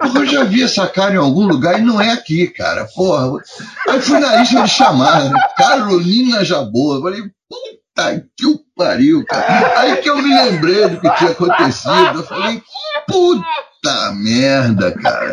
Porra, 0.01 0.20
eu 0.20 0.27
já 0.27 0.45
vi 0.45 0.62
essa 0.62 0.87
cara 0.87 1.14
em 1.14 1.18
algum 1.18 1.47
lugar 1.47 1.79
e 1.79 1.83
não 1.83 2.01
é 2.01 2.12
aqui, 2.12 2.49
cara. 2.49 2.89
Porra. 2.95 3.41
Aí 3.89 4.01
fui 4.01 4.18
na 4.18 4.37
lista 4.37 4.62
de 4.62 4.68
chamar? 4.68 5.33
Carolina 5.57 6.45
Jabô. 6.45 6.97
Eu 6.97 7.03
falei, 7.03 7.23
puta 7.49 8.25
que 8.37 8.47
o 8.47 8.61
pariu, 8.77 9.25
cara. 9.27 9.81
Aí 9.81 9.97
que 9.97 10.09
eu 10.09 10.16
me 10.16 10.33
lembrei 10.35 10.89
do 10.89 11.01
que 11.01 11.11
tinha 11.16 11.31
acontecido. 11.31 12.18
Eu 12.18 12.23
falei, 12.23 12.62
puta 13.09 13.45
Puta 13.83 14.12
merda, 14.12 14.93
cara. 14.93 15.33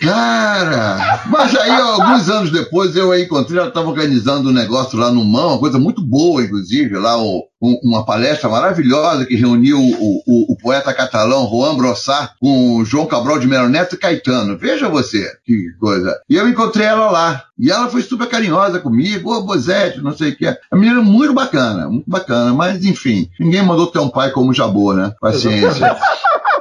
Cara, 0.00 1.22
mas 1.26 1.54
aí 1.54 1.70
alguns 1.70 2.28
anos 2.28 2.50
depois 2.50 2.96
eu 2.96 3.12
a 3.12 3.20
encontrei, 3.20 3.58
ela 3.58 3.68
estava 3.68 3.88
organizando 3.88 4.48
um 4.48 4.52
negócio 4.52 4.98
lá 4.98 5.12
no 5.12 5.24
Mão, 5.24 5.50
uma 5.50 5.58
coisa 5.58 5.78
muito 5.78 6.02
boa, 6.02 6.42
inclusive, 6.42 6.98
lá 6.98 7.22
um, 7.22 7.44
uma 7.60 8.04
palestra 8.04 8.48
maravilhosa 8.48 9.24
que 9.26 9.36
reuniu 9.36 9.78
o, 9.78 10.22
o, 10.26 10.52
o, 10.52 10.56
poeta 10.56 10.92
catalão 10.92 11.48
Juan 11.48 11.76
Brossard 11.76 12.32
com 12.40 12.84
João 12.84 13.06
Cabral 13.06 13.38
de 13.38 13.46
Melo 13.46 13.68
Neto 13.68 13.94
e 13.94 13.98
Caetano. 13.98 14.58
Veja 14.58 14.88
você, 14.88 15.30
que 15.44 15.70
coisa. 15.78 16.18
E 16.28 16.34
eu 16.34 16.48
encontrei 16.48 16.86
ela 16.86 17.08
lá. 17.10 17.44
E 17.56 17.70
ela 17.70 17.88
foi 17.88 18.02
super 18.02 18.26
carinhosa 18.26 18.80
comigo, 18.80 19.32
ô 19.32 19.42
Bozete, 19.42 20.00
não 20.00 20.16
sei 20.16 20.30
o 20.30 20.36
que. 20.36 20.46
A 20.46 20.58
menina 20.72 21.00
é 21.00 21.04
muito 21.04 21.32
bacana, 21.32 21.88
muito 21.88 22.10
bacana, 22.10 22.52
mas 22.52 22.84
enfim, 22.84 23.28
ninguém 23.38 23.62
mandou 23.62 23.86
ter 23.86 24.00
um 24.00 24.08
pai 24.08 24.30
como 24.30 24.50
o 24.50 24.54
Jabô, 24.54 24.94
né? 24.94 25.14
Paciência. 25.20 25.96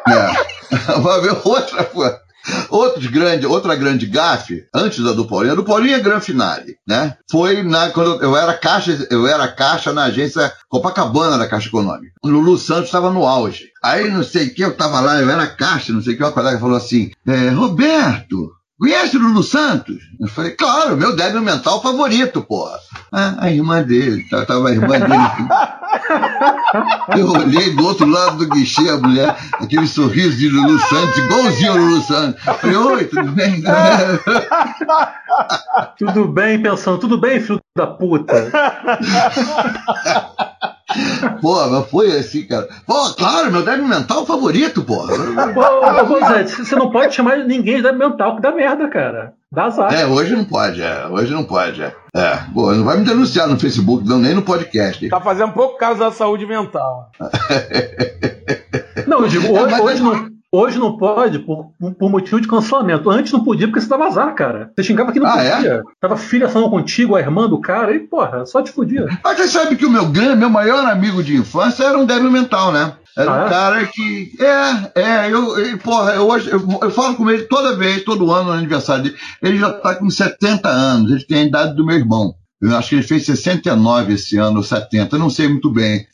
É. 0.07 0.71
Vai 1.01 1.17
haver 1.17 1.37
outra, 1.43 1.89
Outro 2.69 3.11
grande, 3.11 3.45
outra 3.45 3.75
grande 3.75 4.07
gafe, 4.07 4.65
antes 4.73 5.03
da 5.03 5.11
do 5.11 5.27
Paulinho, 5.27 5.53
a 5.53 5.55
do 5.55 5.63
Paulinho 5.63 5.95
é 5.95 5.99
Gran 5.99 6.19
Finale, 6.19 6.75
né? 6.87 7.15
Foi 7.29 7.61
na, 7.61 7.89
quando 7.91 8.21
eu 8.23 8.35
era 8.35 8.53
caixa, 8.55 9.07
eu 9.11 9.27
era 9.27 9.47
caixa 9.47 9.93
na 9.93 10.05
agência 10.05 10.51
Copacabana 10.67 11.37
da 11.37 11.47
Caixa 11.47 11.67
Econômica. 11.67 12.13
Lulu 12.23 12.57
Santos 12.57 12.85
estava 12.85 13.11
no 13.11 13.27
auge. 13.27 13.65
Aí 13.83 14.09
não 14.09 14.23
sei 14.23 14.47
o 14.47 14.53
que, 14.55 14.63
eu 14.63 14.71
estava 14.71 14.99
lá, 14.99 15.21
eu 15.21 15.29
era 15.29 15.45
caixa, 15.45 15.93
não 15.93 16.01
sei 16.01 16.15
o 16.15 16.17
que, 16.17 16.23
uma 16.23 16.31
colega 16.31 16.59
falou 16.59 16.77
assim, 16.77 17.11
é, 17.27 17.49
Roberto, 17.49 18.49
Conhece 18.79 19.15
Lulu 19.19 19.43
Santos? 19.43 19.97
Eu 20.19 20.27
falei, 20.27 20.51
claro, 20.51 20.97
meu 20.97 21.15
débil 21.15 21.41
mental 21.41 21.79
favorito, 21.83 22.41
porra. 22.41 22.79
Ah, 23.11 23.35
a 23.37 23.51
irmã 23.51 23.83
dele, 23.83 24.27
tá, 24.27 24.43
tava 24.43 24.69
a 24.69 24.71
irmã 24.71 24.99
dele. 24.99 25.11
Eu 27.17 27.31
olhei 27.31 27.75
do 27.75 27.85
outro 27.85 28.07
lado 28.07 28.37
do 28.37 28.47
guichê, 28.47 28.89
a 28.89 28.97
mulher, 28.97 29.35
aquele 29.53 29.87
sorriso 29.87 30.37
de 30.37 30.49
Lulu 30.49 30.79
Santos, 30.79 31.17
igualzinho 31.17 31.71
ao 31.71 31.77
Lulu 31.77 32.01
Santos. 32.01 32.43
Falei, 32.43 32.77
oi, 32.77 33.05
tudo 33.05 33.31
bem? 33.31 33.63
tudo 35.97 36.27
bem, 36.27 36.61
pensando, 36.61 36.99
tudo 36.99 37.19
bem, 37.19 37.39
filho 37.39 37.59
da 37.75 37.87
puta? 37.87 38.51
Pô, 41.41 41.67
mas 41.67 41.89
foi 41.89 42.11
assim, 42.17 42.43
cara. 42.43 42.67
Pô, 42.85 43.13
claro, 43.15 43.51
meu 43.51 43.63
débil 43.63 43.87
mental 43.87 44.25
favorito, 44.25 44.83
pô. 44.83 45.05
Você 46.47 46.75
não 46.75 46.91
pode 46.91 47.13
chamar 47.15 47.37
ninguém 47.39 47.77
de 47.77 47.83
débil 47.83 48.09
mental 48.09 48.35
que 48.35 48.41
dá 48.41 48.51
merda, 48.51 48.87
cara. 48.89 49.33
Dá 49.51 49.65
azar. 49.65 49.93
É, 49.93 50.05
hoje 50.05 50.33
não 50.33 50.45
pode, 50.45 50.81
é. 50.81 51.07
Hoje 51.07 51.33
não 51.33 51.43
pode, 51.43 51.83
é. 51.83 51.93
É, 52.15 52.37
pô, 52.53 52.71
não 52.73 52.85
vai 52.85 52.97
me 52.97 53.05
denunciar 53.05 53.47
no 53.47 53.59
Facebook, 53.59 54.07
não, 54.07 54.17
nem 54.17 54.33
no 54.33 54.41
podcast. 54.41 55.07
Tá 55.09 55.19
fazendo 55.19 55.51
pouco 55.51 55.77
caso 55.77 55.99
da 55.99 56.11
saúde 56.11 56.45
mental. 56.45 57.11
não, 59.07 59.21
eu 59.21 59.27
digo, 59.27 59.47
é, 59.47 59.61
hoje, 59.61 59.73
é, 59.73 59.81
hoje 59.81 60.03
não. 60.03 60.31
Hoje 60.53 60.77
não 60.77 60.97
pode 60.97 61.39
por, 61.39 61.71
por 61.97 62.09
motivo 62.09 62.41
de 62.41 62.47
cancelamento. 62.47 63.09
Antes 63.09 63.31
não 63.31 63.41
podia 63.41 63.67
porque 63.67 63.79
você 63.79 63.87
dava 63.87 64.07
azar, 64.07 64.35
cara. 64.35 64.69
Você 64.75 64.83
xingava 64.83 65.13
que 65.13 65.19
não 65.19 65.27
ah, 65.27 65.41
é? 65.41 65.55
podia. 65.55 65.73
É? 65.75 65.81
Tava 65.99 66.17
filha 66.17 66.49
falando 66.49 66.69
contigo, 66.69 67.15
a 67.15 67.21
irmã 67.21 67.47
do 67.47 67.61
cara, 67.61 67.95
e 67.95 67.99
porra, 67.99 68.45
só 68.45 68.61
te 68.61 68.69
fudia. 68.69 69.07
Mas 69.23 69.37
você 69.37 69.47
sabe 69.47 69.77
que 69.77 69.85
o 69.85 69.89
meu 69.89 70.07
grande, 70.07 70.35
meu 70.35 70.49
maior 70.49 70.85
amigo 70.85 71.23
de 71.23 71.37
infância 71.37 71.85
era 71.85 71.97
um 71.97 72.05
débil 72.05 72.29
mental, 72.29 72.73
né? 72.73 72.93
Era 73.17 73.31
ah, 73.31 73.43
um 73.43 73.45
é? 73.45 73.49
cara 73.49 73.85
que. 73.85 74.31
É, 74.41 75.01
é, 75.01 75.31
eu, 75.31 75.57
eu 75.57 75.77
porra, 75.77 76.13
eu, 76.15 76.27
hoje, 76.27 76.49
eu, 76.49 76.61
eu, 76.81 76.91
falo 76.91 77.15
com 77.15 77.29
ele 77.29 77.43
toda 77.43 77.77
vez, 77.77 78.03
todo 78.03 78.29
ano 78.29 78.51
no 78.51 78.57
aniversário 78.57 79.03
dele. 79.03 79.15
Ele 79.41 79.57
já 79.57 79.71
tá 79.71 79.95
com 79.95 80.09
70 80.09 80.67
anos, 80.67 81.11
ele 81.11 81.25
tem 81.25 81.39
a 81.39 81.45
idade 81.45 81.75
do 81.75 81.85
meu 81.85 81.95
irmão. 81.95 82.35
Eu 82.61 82.77
acho 82.77 82.89
que 82.89 82.95
ele 82.95 83.03
fez 83.03 83.25
69 83.25 84.13
esse 84.13 84.37
ano, 84.37 84.63
70, 84.63 85.17
não 85.17 85.29
sei 85.29 85.47
muito 85.47 85.71
bem. 85.71 86.05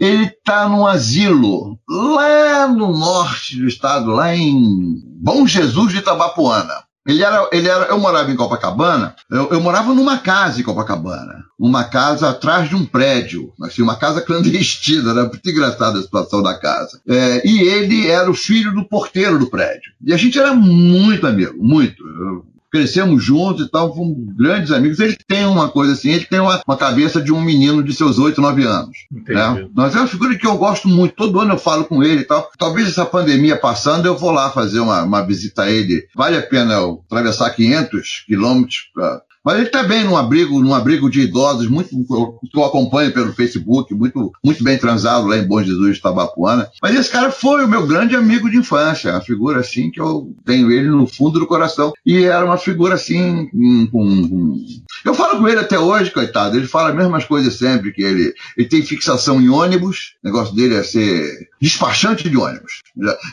Ele 0.00 0.24
está 0.24 0.68
num 0.68 0.86
asilo 0.86 1.78
lá 1.88 2.66
no 2.66 2.96
norte 2.98 3.56
do 3.56 3.68
estado, 3.68 4.10
lá 4.10 4.34
em 4.34 5.00
Bom 5.20 5.46
Jesus 5.46 5.92
de 5.92 5.98
Itabapuana. 5.98 6.74
Ele 7.06 7.22
era, 7.22 7.48
ele 7.52 7.68
era, 7.68 7.86
eu 7.86 7.98
morava 7.98 8.30
em 8.30 8.36
Copacabana, 8.36 9.14
eu, 9.28 9.50
eu, 9.50 9.60
morava 9.60 9.92
numa 9.92 10.18
casa 10.18 10.60
em 10.60 10.62
Copacabana, 10.62 11.44
uma 11.58 11.82
casa 11.82 12.30
atrás 12.30 12.68
de 12.68 12.76
um 12.76 12.86
prédio, 12.86 13.52
assim, 13.60 13.82
uma 13.82 13.96
casa 13.96 14.20
clandestina, 14.22 15.10
era 15.10 15.24
muito 15.24 15.50
engraçada 15.50 15.98
a 15.98 16.02
situação 16.02 16.42
da 16.42 16.56
casa. 16.58 17.00
É, 17.08 17.46
e 17.46 17.60
ele 17.60 18.08
era 18.08 18.30
o 18.30 18.34
filho 18.34 18.72
do 18.72 18.84
porteiro 18.84 19.36
do 19.36 19.50
prédio. 19.50 19.92
E 20.04 20.12
a 20.12 20.16
gente 20.16 20.38
era 20.38 20.54
muito 20.54 21.26
amigo, 21.26 21.54
muito. 21.60 22.06
Eu, 22.06 22.46
crescemos 22.72 23.22
juntos 23.22 23.66
e 23.66 23.70
tal, 23.70 23.94
fomos 23.94 24.16
grandes 24.34 24.72
amigos. 24.72 24.98
Ele 24.98 25.16
tem 25.28 25.44
uma 25.44 25.68
coisa 25.68 25.92
assim, 25.92 26.10
ele 26.10 26.24
tem 26.24 26.40
uma, 26.40 26.62
uma 26.66 26.76
cabeça 26.76 27.20
de 27.20 27.30
um 27.32 27.40
menino 27.40 27.82
de 27.82 27.92
seus 27.92 28.18
8, 28.18 28.40
9 28.40 28.64
anos. 28.64 28.96
Né? 29.28 29.68
Mas 29.74 29.94
é 29.94 29.98
uma 29.98 30.06
figura 30.06 30.36
que 30.36 30.46
eu 30.46 30.56
gosto 30.56 30.88
muito, 30.88 31.14
todo 31.14 31.38
ano 31.38 31.52
eu 31.52 31.58
falo 31.58 31.84
com 31.84 32.02
ele 32.02 32.22
e 32.22 32.24
tal. 32.24 32.50
Talvez 32.58 32.88
essa 32.88 33.04
pandemia 33.04 33.56
passando, 33.56 34.06
eu 34.06 34.16
vou 34.16 34.30
lá 34.30 34.50
fazer 34.50 34.80
uma, 34.80 35.02
uma 35.02 35.20
visita 35.20 35.64
a 35.64 35.70
ele. 35.70 36.06
Vale 36.14 36.36
a 36.36 36.42
pena 36.42 36.74
eu 36.74 37.04
atravessar 37.06 37.50
500 37.50 38.24
quilômetros 38.26 38.90
para 38.94 39.20
mas 39.44 39.58
ele 39.58 39.70
também 39.70 40.04
num 40.04 40.16
abrigo, 40.16 40.60
num 40.60 40.74
abrigo 40.74 41.10
de 41.10 41.22
idosos, 41.22 41.68
muito 41.68 41.88
que 41.90 42.58
eu 42.58 42.64
acompanho 42.64 43.12
pelo 43.12 43.32
Facebook, 43.32 43.92
muito, 43.94 44.32
muito 44.44 44.62
bem 44.62 44.78
transado 44.78 45.26
lá 45.26 45.36
em 45.36 45.46
Bom 45.46 45.62
Jesus 45.62 46.00
Tabapuana. 46.00 46.68
Mas 46.80 46.94
esse 46.94 47.10
cara 47.10 47.30
foi 47.30 47.64
o 47.64 47.68
meu 47.68 47.86
grande 47.86 48.14
amigo 48.14 48.48
de 48.48 48.58
infância, 48.58 49.16
a 49.16 49.20
figura 49.20 49.60
assim 49.60 49.90
que 49.90 50.00
eu 50.00 50.34
tenho 50.44 50.70
ele 50.70 50.88
no 50.88 51.06
fundo 51.06 51.40
do 51.40 51.46
coração. 51.46 51.92
E 52.06 52.24
era 52.24 52.44
uma 52.44 52.56
figura 52.56 52.94
assim, 52.94 53.48
com... 53.90 54.56
eu 55.04 55.14
falo 55.14 55.38
com 55.38 55.48
ele 55.48 55.58
até 55.58 55.78
hoje, 55.78 56.10
coitado. 56.10 56.56
Ele 56.56 56.66
fala 56.66 56.90
as 56.90 56.96
mesmas 56.96 57.24
coisas 57.24 57.54
sempre, 57.54 57.92
que 57.92 58.02
ele, 58.02 58.32
ele 58.56 58.68
tem 58.68 58.82
fixação 58.82 59.40
em 59.40 59.48
ônibus. 59.48 60.14
O 60.22 60.26
negócio 60.26 60.54
dele 60.54 60.74
é 60.76 60.82
ser 60.84 61.48
despachante 61.60 62.28
de 62.28 62.36
ônibus. 62.36 62.80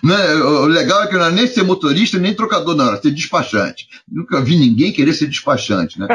É, 0.03 0.35
o 0.35 0.65
legal 0.65 1.03
é 1.03 1.07
que 1.07 1.15
não 1.15 1.25
é 1.25 1.31
nem 1.31 1.47
ser 1.47 1.63
motorista 1.63 2.17
nem 2.17 2.33
trocador, 2.33 2.75
não, 2.75 2.87
era 2.87 3.01
ser 3.01 3.11
despachante. 3.11 3.87
Nunca 4.11 4.41
vi 4.41 4.55
ninguém 4.55 4.91
querer 4.91 5.13
ser 5.13 5.27
despachante 5.27 5.98
né? 5.99 6.07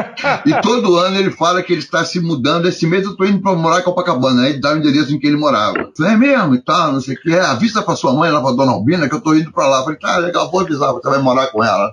E 0.45 0.61
todo 0.61 0.97
ano 0.97 1.17
ele 1.17 1.29
fala 1.29 1.61
que 1.61 1.71
ele 1.71 1.81
está 1.81 2.03
se 2.03 2.19
mudando. 2.19 2.67
Esse 2.67 2.87
mês 2.87 3.03
eu 3.03 3.11
estou 3.11 3.27
indo 3.27 3.41
para 3.41 3.55
morar 3.55 3.79
em 3.79 3.83
Copacabana. 3.83 4.41
Aí 4.43 4.51
ele 4.51 4.59
dá 4.59 4.73
o 4.73 4.77
endereço 4.77 5.13
em 5.13 5.19
que 5.19 5.27
ele 5.27 5.37
morava. 5.37 5.91
Falei, 5.95 6.13
é 6.13 6.17
mesmo 6.17 6.55
e 6.55 6.61
tal, 6.61 6.93
não 6.93 7.01
sei 7.01 7.15
o 7.15 7.21
que. 7.21 7.33
É, 7.33 7.41
avisa 7.41 7.81
para 7.83 7.95
sua 7.95 8.13
mãe 8.13 8.31
lá 8.31 8.41
para 8.41 8.55
dona 8.55 8.71
Albina 8.71 9.07
que 9.07 9.13
eu 9.13 9.19
estou 9.19 9.37
indo 9.37 9.51
para 9.51 9.67
lá. 9.67 9.83
Falei, 9.83 9.99
tá, 9.99 10.17
legal, 10.17 10.49
vou 10.49 10.61
avisar, 10.61 10.91
você 10.93 11.09
vai 11.09 11.19
morar 11.19 11.47
com 11.47 11.63
ela. 11.63 11.91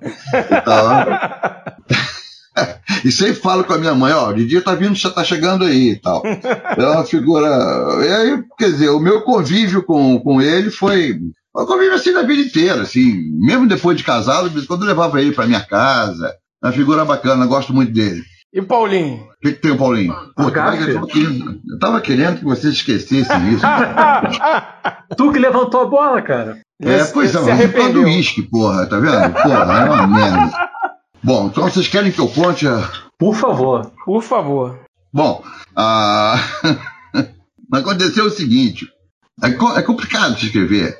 E 3.04 3.10
sempre 3.12 3.34
falo 3.34 3.64
com 3.64 3.74
a 3.74 3.78
minha 3.78 3.94
mãe, 3.94 4.12
ó, 4.12 4.32
de 4.32 4.46
dia 4.46 4.62
tá 4.62 4.74
vindo, 4.74 4.94
já 4.94 5.10
tá 5.10 5.22
chegando 5.22 5.64
aí 5.64 5.90
e 5.90 5.96
tal. 5.96 6.22
É 6.24 6.86
uma 6.86 7.04
figura. 7.04 7.48
E 8.02 8.08
aí, 8.08 8.44
quer 8.58 8.70
dizer, 8.70 8.88
o 8.90 9.00
meu 9.00 9.22
convívio 9.22 9.82
com, 9.82 10.18
com 10.20 10.40
ele 10.40 10.70
foi. 10.70 11.18
Eu 11.54 11.66
convívio 11.66 11.94
assim 11.94 12.12
na 12.12 12.22
vida 12.22 12.40
inteira, 12.40 12.80
assim, 12.80 13.30
mesmo 13.38 13.68
depois 13.68 13.96
de 13.96 14.04
casado, 14.04 14.50
quando 14.66 14.82
eu 14.82 14.88
levava 14.88 15.20
ele 15.20 15.32
para 15.32 15.46
minha 15.46 15.60
casa, 15.60 16.34
uma 16.62 16.72
figura 16.72 17.04
bacana, 17.04 17.46
gosto 17.46 17.74
muito 17.74 17.92
dele. 17.92 18.22
E 18.52 18.60
o 18.60 18.66
Paulinho? 18.66 19.16
O 19.16 19.40
que, 19.40 19.52
que 19.52 19.62
tem 19.62 19.70
o 19.70 19.78
Paulinho? 19.78 20.14
Pô, 20.36 20.42
eu, 20.44 20.50
tava 20.52 20.76
querendo, 21.06 21.60
eu 21.66 21.78
tava 21.78 22.00
querendo 22.00 22.38
que 22.38 22.44
vocês 22.44 22.74
esquecessem 22.74 23.54
isso. 23.54 23.64
tu 25.16 25.32
que 25.32 25.38
levantou 25.38 25.80
a 25.80 25.86
bola, 25.86 26.20
cara. 26.20 26.60
É, 26.80 26.98
esse, 26.98 27.12
pois 27.12 27.34
é, 27.34 27.40
mas 27.40 27.92
do 27.92 28.02
uísque, 28.02 28.42
porra, 28.42 28.86
tá 28.86 28.98
vendo? 28.98 29.32
Porra, 29.32 29.86
é 29.86 29.90
uma 29.90 30.06
merda. 30.06 30.70
Bom, 31.22 31.46
então 31.46 31.64
vocês 31.64 31.88
querem 31.88 32.12
que 32.12 32.18
eu 32.18 32.28
conte 32.28 32.68
a... 32.68 32.90
Por 33.18 33.34
favor. 33.34 33.90
Por 34.04 34.22
favor. 34.22 34.80
Bom, 35.12 35.42
a... 35.74 36.36
aconteceu 37.72 38.26
o 38.26 38.30
seguinte. 38.30 38.86
É, 39.42 39.48
é 39.78 39.82
complicado 39.82 40.36
de 40.36 40.46
escrever 40.46 40.98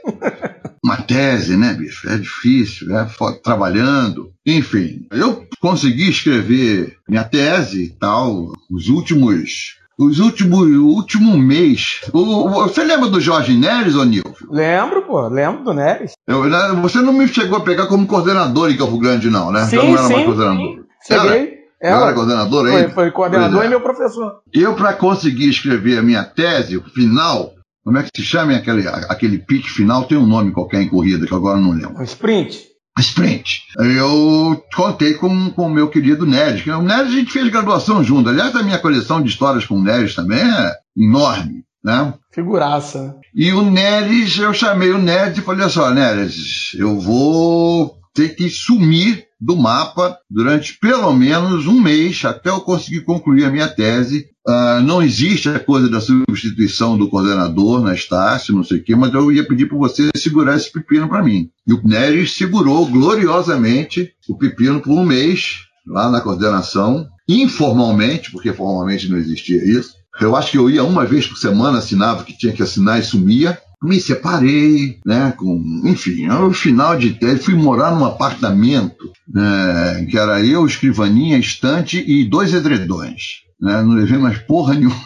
uma 0.84 0.96
tese, 0.96 1.56
né, 1.56 1.72
bicho? 1.72 2.08
É 2.08 2.16
difícil, 2.16 2.88
né? 2.88 3.08
Trabalhando. 3.42 4.32
Enfim, 4.44 5.06
eu 5.12 5.46
consegui 5.60 6.10
escrever 6.10 6.96
minha 7.08 7.24
tese 7.24 7.84
e 7.84 7.90
tal, 7.90 8.52
os 8.70 8.88
últimos. 8.88 9.80
Os 9.98 10.18
últimos, 10.18 10.66
o 10.66 10.86
último 10.86 11.38
mês. 11.38 12.00
O, 12.12 12.48
você 12.48 12.82
lembra 12.82 13.08
do 13.08 13.20
Jorge 13.20 13.54
Neres, 13.54 13.94
ô 13.94 14.04
Nilvio? 14.04 14.34
Lembro, 14.50 15.02
pô, 15.02 15.28
lembro 15.28 15.62
do 15.62 15.72
Neres. 15.72 16.12
Eu, 16.26 16.44
né, 16.44 16.76
você 16.80 16.98
não 17.00 17.12
me 17.12 17.28
chegou 17.28 17.58
a 17.58 17.60
pegar 17.60 17.86
como 17.86 18.06
coordenador 18.06 18.70
em 18.70 18.76
Campo 18.76 18.98
Grande, 18.98 19.30
não, 19.30 19.52
né? 19.52 19.64
Sim, 19.66 19.76
Já 19.76 19.82
não 19.82 19.92
era 19.92 20.02
sim, 20.02 20.12
mais 20.14 20.24
coordenador. 20.24 20.76
Sim. 21.02 21.14
Cheguei. 21.14 21.62
Ela, 21.80 22.06
era 22.06 22.14
coordenador 22.14 22.66
aí? 22.66 22.72
Foi, 22.84 22.90
foi 22.90 23.10
coordenador 23.10 23.62
é. 23.62 23.66
e 23.66 23.68
meu 23.68 23.80
professor. 23.80 24.40
Eu, 24.52 24.74
para 24.74 24.92
conseguir 24.94 25.48
escrever 25.48 25.98
a 25.98 26.02
minha 26.02 26.22
tese, 26.22 26.76
o 26.76 26.82
final, 26.82 27.54
como 27.84 27.98
é 27.98 28.02
que 28.02 28.10
se 28.14 28.22
chama 28.22 28.54
aquele, 28.54 28.86
aquele 28.86 29.38
pique 29.38 29.68
final? 29.68 30.04
Tem 30.04 30.16
um 30.16 30.26
nome 30.26 30.52
qualquer 30.52 30.82
em 30.82 30.88
corrida 30.88 31.26
que 31.26 31.34
agora 31.34 31.58
não 31.58 31.72
lembro. 31.72 31.98
Um 31.98 32.02
sprint. 32.02 32.72
Sprint. 32.98 33.62
Eu 33.78 34.62
contei 34.74 35.14
com, 35.14 35.50
com 35.50 35.66
o 35.66 35.70
meu 35.70 35.88
querido 35.88 36.26
Neres. 36.26 36.64
O 36.66 36.82
Neres 36.82 37.12
a 37.12 37.16
gente 37.16 37.32
fez 37.32 37.48
graduação 37.48 38.04
junto. 38.04 38.28
Aliás, 38.28 38.54
a 38.54 38.62
minha 38.62 38.78
coleção 38.78 39.22
de 39.22 39.30
histórias 39.30 39.64
com 39.64 39.76
o 39.76 39.82
Neres 39.82 40.14
também 40.14 40.40
é 40.40 40.74
enorme. 40.96 41.64
Né? 41.82 42.14
Figuraça. 42.30 43.16
E 43.34 43.50
o 43.52 43.62
Neres, 43.62 44.38
eu 44.38 44.54
chamei 44.54 44.90
o 44.90 44.98
Neres 44.98 45.38
e 45.38 45.42
falei 45.42 45.66
assim: 45.66 45.80
ó, 45.80 45.90
Neres, 45.90 46.72
eu 46.78 47.00
vou 47.00 47.96
ter 48.14 48.36
que 48.36 48.48
sumir 48.48 49.24
do 49.40 49.56
mapa 49.56 50.16
durante 50.30 50.78
pelo 50.78 51.12
menos 51.12 51.66
um 51.66 51.80
mês 51.80 52.24
até 52.24 52.50
eu 52.50 52.60
conseguir 52.60 53.00
concluir 53.00 53.44
a 53.44 53.50
minha 53.50 53.66
tese. 53.66 54.26
Uh, 54.46 54.82
não 54.82 55.00
existe 55.00 55.48
a 55.48 55.60
coisa 55.60 55.88
da 55.88 56.00
substituição 56.00 56.98
do 56.98 57.08
coordenador 57.08 57.80
na 57.80 57.94
Estácio, 57.94 58.54
não 58.54 58.64
sei 58.64 58.78
o 58.78 58.82
quê, 58.82 58.96
mas 58.96 59.14
eu 59.14 59.30
ia 59.30 59.46
pedir 59.46 59.66
para 59.66 59.78
você 59.78 60.10
segurar 60.16 60.56
esse 60.56 60.72
pepino 60.72 61.08
para 61.08 61.22
mim. 61.22 61.48
E 61.66 61.72
o 61.72 61.80
Neres 61.86 62.32
segurou 62.32 62.86
gloriosamente 62.86 64.12
o 64.28 64.36
pepino 64.36 64.80
por 64.80 64.92
um 64.92 65.04
mês 65.04 65.60
lá 65.86 66.10
na 66.10 66.20
coordenação, 66.20 67.08
informalmente, 67.28 68.32
porque 68.32 68.52
formalmente 68.52 69.08
não 69.08 69.16
existia 69.16 69.64
isso. 69.64 69.94
Eu 70.20 70.34
acho 70.34 70.50
que 70.50 70.58
eu 70.58 70.68
ia 70.68 70.82
uma 70.82 71.06
vez 71.06 71.26
por 71.26 71.38
semana, 71.38 71.78
assinava 71.78 72.24
que 72.24 72.36
tinha 72.36 72.52
que 72.52 72.62
assinar 72.62 72.98
e 72.98 73.04
sumia 73.04 73.58
me 73.82 74.00
separei, 74.00 75.00
né? 75.04 75.34
Com, 75.36 75.82
enfim, 75.84 76.26
no 76.26 76.52
final 76.52 76.96
de 76.96 77.18
fui 77.38 77.54
morar 77.54 77.90
num 77.90 78.04
apartamento 78.04 79.10
né, 79.28 80.06
que 80.08 80.16
era 80.16 80.44
eu, 80.44 80.64
escrivaninha, 80.64 81.36
estante 81.36 81.98
e 82.06 82.24
dois 82.24 82.54
edredões. 82.54 83.42
Né, 83.62 83.80
não 83.80 83.94
levei 83.94 84.18
mais 84.18 84.38
porra 84.40 84.74
nenhuma. 84.74 85.00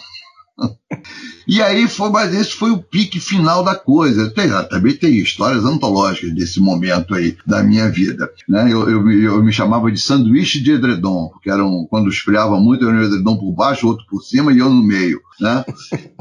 E 1.47 1.63
aí 1.63 1.87
foi, 1.87 2.11
mas 2.11 2.35
esse 2.35 2.53
foi 2.53 2.71
o 2.71 2.83
pique 2.83 3.21
final 3.21 3.63
da 3.63 3.75
coisa. 3.75 4.31
Tem, 4.31 4.49
também 4.69 4.97
tem 4.97 5.17
histórias 5.17 5.65
antológicas 5.65 6.35
desse 6.35 6.59
momento 6.59 7.15
aí 7.15 7.37
da 7.47 7.63
minha 7.63 7.89
vida. 7.89 8.29
Né? 8.49 8.73
Eu, 8.73 8.89
eu, 8.91 9.13
eu 9.13 9.45
me 9.45 9.53
chamava 9.53 9.93
de 9.93 10.01
sanduíche 10.01 10.61
de 10.61 10.73
edredom, 10.73 11.29
porque 11.29 11.51
eram, 11.51 11.87
quando 11.89 12.11
esfriava 12.11 12.59
muito, 12.59 12.85
era 12.85 12.97
um 12.97 13.03
edredom 13.03 13.37
por 13.37 13.53
baixo, 13.53 13.87
outro 13.87 14.05
por 14.09 14.23
cima 14.23 14.53
e 14.53 14.59
eu 14.59 14.69
no 14.69 14.83
meio. 14.83 15.21
Né? 15.41 15.65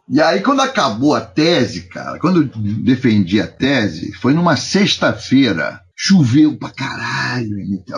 E 0.07 0.21
aí, 0.21 0.41
quando 0.41 0.61
acabou 0.61 1.15
a 1.15 1.21
tese, 1.21 1.87
cara, 1.87 2.19
quando 2.19 2.43
eu 2.43 2.49
defendi 2.83 3.41
a 3.41 3.47
tese, 3.47 4.13
foi 4.13 4.33
numa 4.33 4.55
sexta-feira. 4.55 5.81
Choveu 5.97 6.57
pra 6.57 6.69
caralho, 6.69 7.55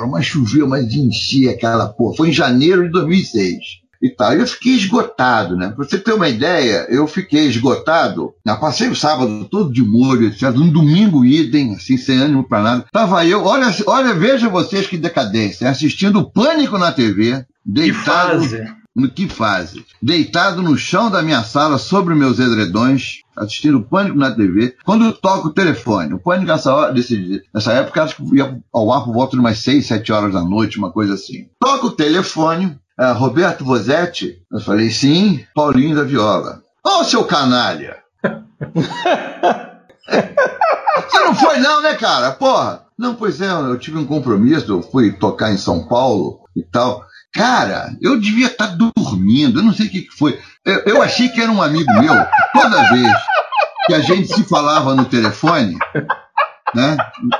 mas 0.09 0.27
choveu, 0.27 0.67
mas 0.67 0.93
enchia 0.93 1.51
aquela 1.51 1.89
porra. 1.89 2.15
Foi 2.15 2.29
em 2.29 2.33
janeiro 2.33 2.83
de 2.83 2.91
2006 2.91 3.86
e 4.01 4.09
tal. 4.09 4.33
E 4.33 4.39
eu 4.39 4.47
fiquei 4.47 4.73
esgotado, 4.73 5.55
né? 5.55 5.69
Pra 5.69 5.85
você 5.85 5.97
ter 5.97 6.13
uma 6.13 6.29
ideia, 6.29 6.85
eu 6.89 7.07
fiquei 7.07 7.47
esgotado. 7.47 8.33
Eu 8.45 8.57
passei 8.57 8.89
o 8.89 8.95
sábado 8.95 9.45
todo 9.45 9.71
de 9.71 9.83
molho, 9.83 10.27
etc. 10.27 10.49
Um 10.55 10.69
domingo 10.69 11.25
idem, 11.25 11.73
assim, 11.75 11.97
sem 11.97 12.17
ânimo 12.17 12.47
pra 12.47 12.61
nada. 12.61 12.85
Tava 12.91 13.25
eu, 13.25 13.43
olha, 13.43 13.67
olha, 13.85 14.13
veja 14.13 14.49
vocês 14.49 14.87
que 14.87 14.97
decadência, 14.97 15.69
assistindo 15.69 16.29
Pânico 16.29 16.77
na 16.77 16.91
TV, 16.91 17.45
deitado. 17.65 18.41
Que 18.41 18.49
fase. 18.49 18.77
No 18.97 19.11
que 19.11 19.29
fase? 19.29 19.85
Deitado 20.01 20.63
no 20.63 20.75
chão 20.75 21.11
da 21.11 21.21
minha 21.21 21.43
sala, 21.43 21.77
sobre 21.77 22.15
meus 22.15 22.39
edredões, 22.39 23.21
assistindo 23.35 23.83
Pânico 23.83 24.17
na 24.17 24.31
TV, 24.31 24.75
quando 24.83 25.05
eu 25.05 25.13
toco 25.13 25.49
o 25.49 25.53
telefone. 25.53 26.15
O 26.15 26.19
Pânico 26.19 26.47
nessa, 26.47 26.73
hora, 26.73 26.91
desse, 26.91 27.43
nessa 27.53 27.73
época, 27.73 28.01
acho 28.01 28.15
que 28.15 28.35
ia 28.35 28.59
ao 28.73 28.91
ar 28.91 29.03
por 29.03 29.13
volta 29.13 29.33
de 29.33 29.39
umas 29.39 29.59
6, 29.59 29.85
7 29.85 30.11
horas 30.11 30.33
da 30.33 30.43
noite, 30.43 30.79
uma 30.79 30.91
coisa 30.91 31.13
assim. 31.13 31.47
Toco 31.59 31.87
o 31.87 31.91
telefone, 31.91 32.75
ah, 32.97 33.11
Roberto 33.11 33.63
Bozetti? 33.63 34.41
Eu 34.51 34.59
falei, 34.59 34.89
sim, 34.89 35.45
Paulinho 35.53 35.95
da 35.95 36.03
Viola. 36.03 36.61
Ô, 36.85 36.99
oh, 36.99 37.03
seu 37.03 37.23
canalha! 37.25 37.97
Você 40.07 41.19
não 41.19 41.35
foi 41.35 41.57
não, 41.59 41.81
né, 41.81 41.95
cara? 41.95 42.31
Porra! 42.31 42.87
Não, 42.97 43.13
pois 43.13 43.39
é, 43.41 43.51
eu 43.51 43.77
tive 43.77 43.99
um 43.99 44.05
compromisso, 44.05 44.71
eu 44.71 44.81
fui 44.81 45.11
tocar 45.11 45.51
em 45.51 45.57
São 45.57 45.87
Paulo 45.87 46.39
e 46.55 46.63
tal. 46.63 47.05
Cara, 47.31 47.95
eu 48.01 48.19
devia 48.19 48.47
estar 48.47 48.69
tá 48.69 48.75
dormindo, 48.75 49.59
eu 49.59 49.63
não 49.63 49.73
sei 49.73 49.85
o 49.85 49.89
que, 49.89 50.01
que 50.01 50.17
foi. 50.17 50.39
Eu, 50.65 50.79
eu 50.79 51.01
achei 51.03 51.29
que 51.29 51.39
era 51.39 51.51
um 51.51 51.61
amigo 51.61 51.91
meu. 51.99 52.15
Toda 52.53 52.89
vez 52.89 53.13
que 53.85 53.93
a 53.93 53.99
gente 53.99 54.33
se 54.33 54.43
falava 54.43 54.95
no 54.95 55.05
telefone, 55.05 55.77
né? 56.73 56.97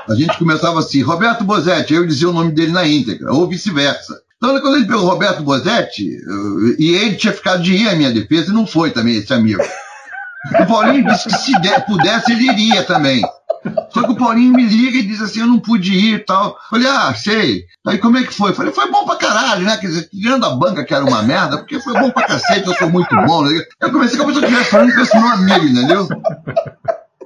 A 0.08 0.14
gente 0.14 0.38
começava 0.38 0.78
assim, 0.78 1.02
Roberto 1.02 1.42
Bozetti, 1.42 1.94
eu 1.94 2.06
dizia 2.06 2.28
o 2.28 2.32
nome 2.32 2.52
dele 2.52 2.70
na 2.70 2.86
íntegra, 2.86 3.32
ou 3.32 3.48
vice-versa. 3.48 4.20
Então, 4.38 4.60
quando 4.60 4.76
ele 4.76 4.86
pegou 4.86 5.02
o 5.02 5.08
Roberto 5.08 5.42
Bozetti, 5.42 6.16
e 6.78 6.90
ele 6.92 7.16
tinha 7.16 7.32
ficado 7.32 7.60
de 7.60 7.74
ir 7.74 7.88
à 7.88 7.96
minha 7.96 8.12
defesa, 8.12 8.50
e 8.50 8.54
não 8.54 8.66
foi 8.66 8.90
também 8.92 9.16
esse 9.16 9.34
amigo. 9.34 9.62
O 10.60 10.66
Paulinho 10.66 11.04
disse 11.04 11.28
que 11.28 11.36
se 11.36 11.52
pudesse, 11.86 12.32
ele 12.32 12.48
iria 12.48 12.84
também. 12.84 13.20
Só 13.90 14.04
que 14.04 14.12
o 14.12 14.16
Paulinho 14.16 14.52
me 14.52 14.64
liga 14.64 14.98
e 14.98 15.02
diz 15.02 15.20
assim: 15.20 15.40
eu 15.40 15.46
não 15.46 15.58
pude 15.58 15.92
ir 15.92 16.14
e 16.14 16.18
tal. 16.20 16.56
Falei, 16.70 16.86
ah, 16.88 17.12
sei. 17.12 17.64
Aí 17.86 17.98
como 17.98 18.16
é 18.16 18.22
que 18.22 18.32
foi? 18.32 18.52
Falei, 18.54 18.72
foi 18.72 18.90
bom 18.90 19.04
pra 19.04 19.16
caralho, 19.16 19.64
né? 19.64 19.76
Quer 19.76 19.88
dizer, 19.88 20.08
tirando 20.08 20.46
a 20.46 20.50
banca 20.50 20.84
que 20.84 20.94
era 20.94 21.04
uma 21.04 21.22
merda, 21.22 21.58
porque 21.58 21.80
foi 21.80 21.92
bom 21.94 22.10
pra 22.10 22.26
cacete, 22.26 22.68
eu 22.68 22.74
sou 22.74 22.88
muito 22.88 23.14
bom. 23.26 23.42
Né? 23.42 23.64
Eu 23.80 23.90
comecei 23.90 24.16
como 24.16 24.32
se 24.32 24.38
eu 24.38 24.44
estivesse 24.44 24.70
falando 24.70 24.94
com 24.94 25.00
esse 25.00 25.18
meu 25.18 25.28
amigo, 25.28 25.66
entendeu? 25.66 26.08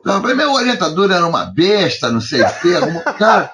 Eu 0.05 0.21
falei, 0.21 0.35
meu 0.35 0.53
orientador 0.53 1.11
era 1.11 1.27
uma 1.27 1.45
besta, 1.45 2.11
não 2.11 2.21
sei 2.21 2.43
o 2.43 2.61
quê. 2.61 2.75
Alguma... 2.75 3.01
Cara, 3.01 3.53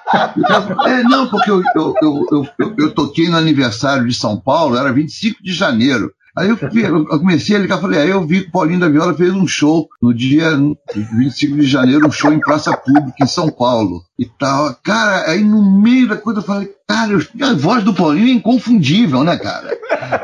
é, 0.87 1.03
não, 1.03 1.27
porque 1.27 1.51
eu, 1.51 1.61
eu, 1.75 1.93
eu, 2.01 2.47
eu, 2.59 2.75
eu 2.77 2.91
toquei 2.91 3.29
no 3.29 3.37
aniversário 3.37 4.07
de 4.07 4.13
São 4.13 4.39
Paulo, 4.39 4.75
era 4.75 4.91
25 4.91 5.43
de 5.43 5.53
janeiro. 5.53 6.11
Aí 6.35 6.49
eu, 6.49 6.57
eu 6.81 7.19
comecei 7.19 7.55
a 7.55 7.59
ligar, 7.59 7.81
falei, 7.81 7.99
aí 7.99 8.09
eu 8.09 8.25
vi 8.25 8.43
que 8.43 8.49
o 8.49 8.51
Paulinho 8.51 8.79
da 8.79 8.87
Viola 8.87 9.13
fez 9.13 9.33
um 9.33 9.45
show 9.45 9.87
no 10.01 10.13
dia 10.13 10.57
25 10.95 11.57
de 11.57 11.67
janeiro, 11.67 12.07
um 12.07 12.11
show 12.11 12.31
em 12.31 12.39
Praça 12.39 12.75
Pública, 12.75 13.17
em 13.21 13.27
São 13.27 13.49
Paulo. 13.49 14.03
E 14.19 14.25
tal. 14.37 14.75
Cara, 14.83 15.31
aí 15.31 15.41
no 15.41 15.79
meio 15.79 16.09
da 16.09 16.17
coisa 16.17 16.41
eu 16.41 16.43
falei, 16.43 16.69
cara, 16.85 17.17
a 17.41 17.53
voz 17.53 17.85
do 17.85 17.93
Paulinho 17.93 18.27
é 18.27 18.31
inconfundível, 18.31 19.23
né, 19.23 19.37
cara? 19.37 19.69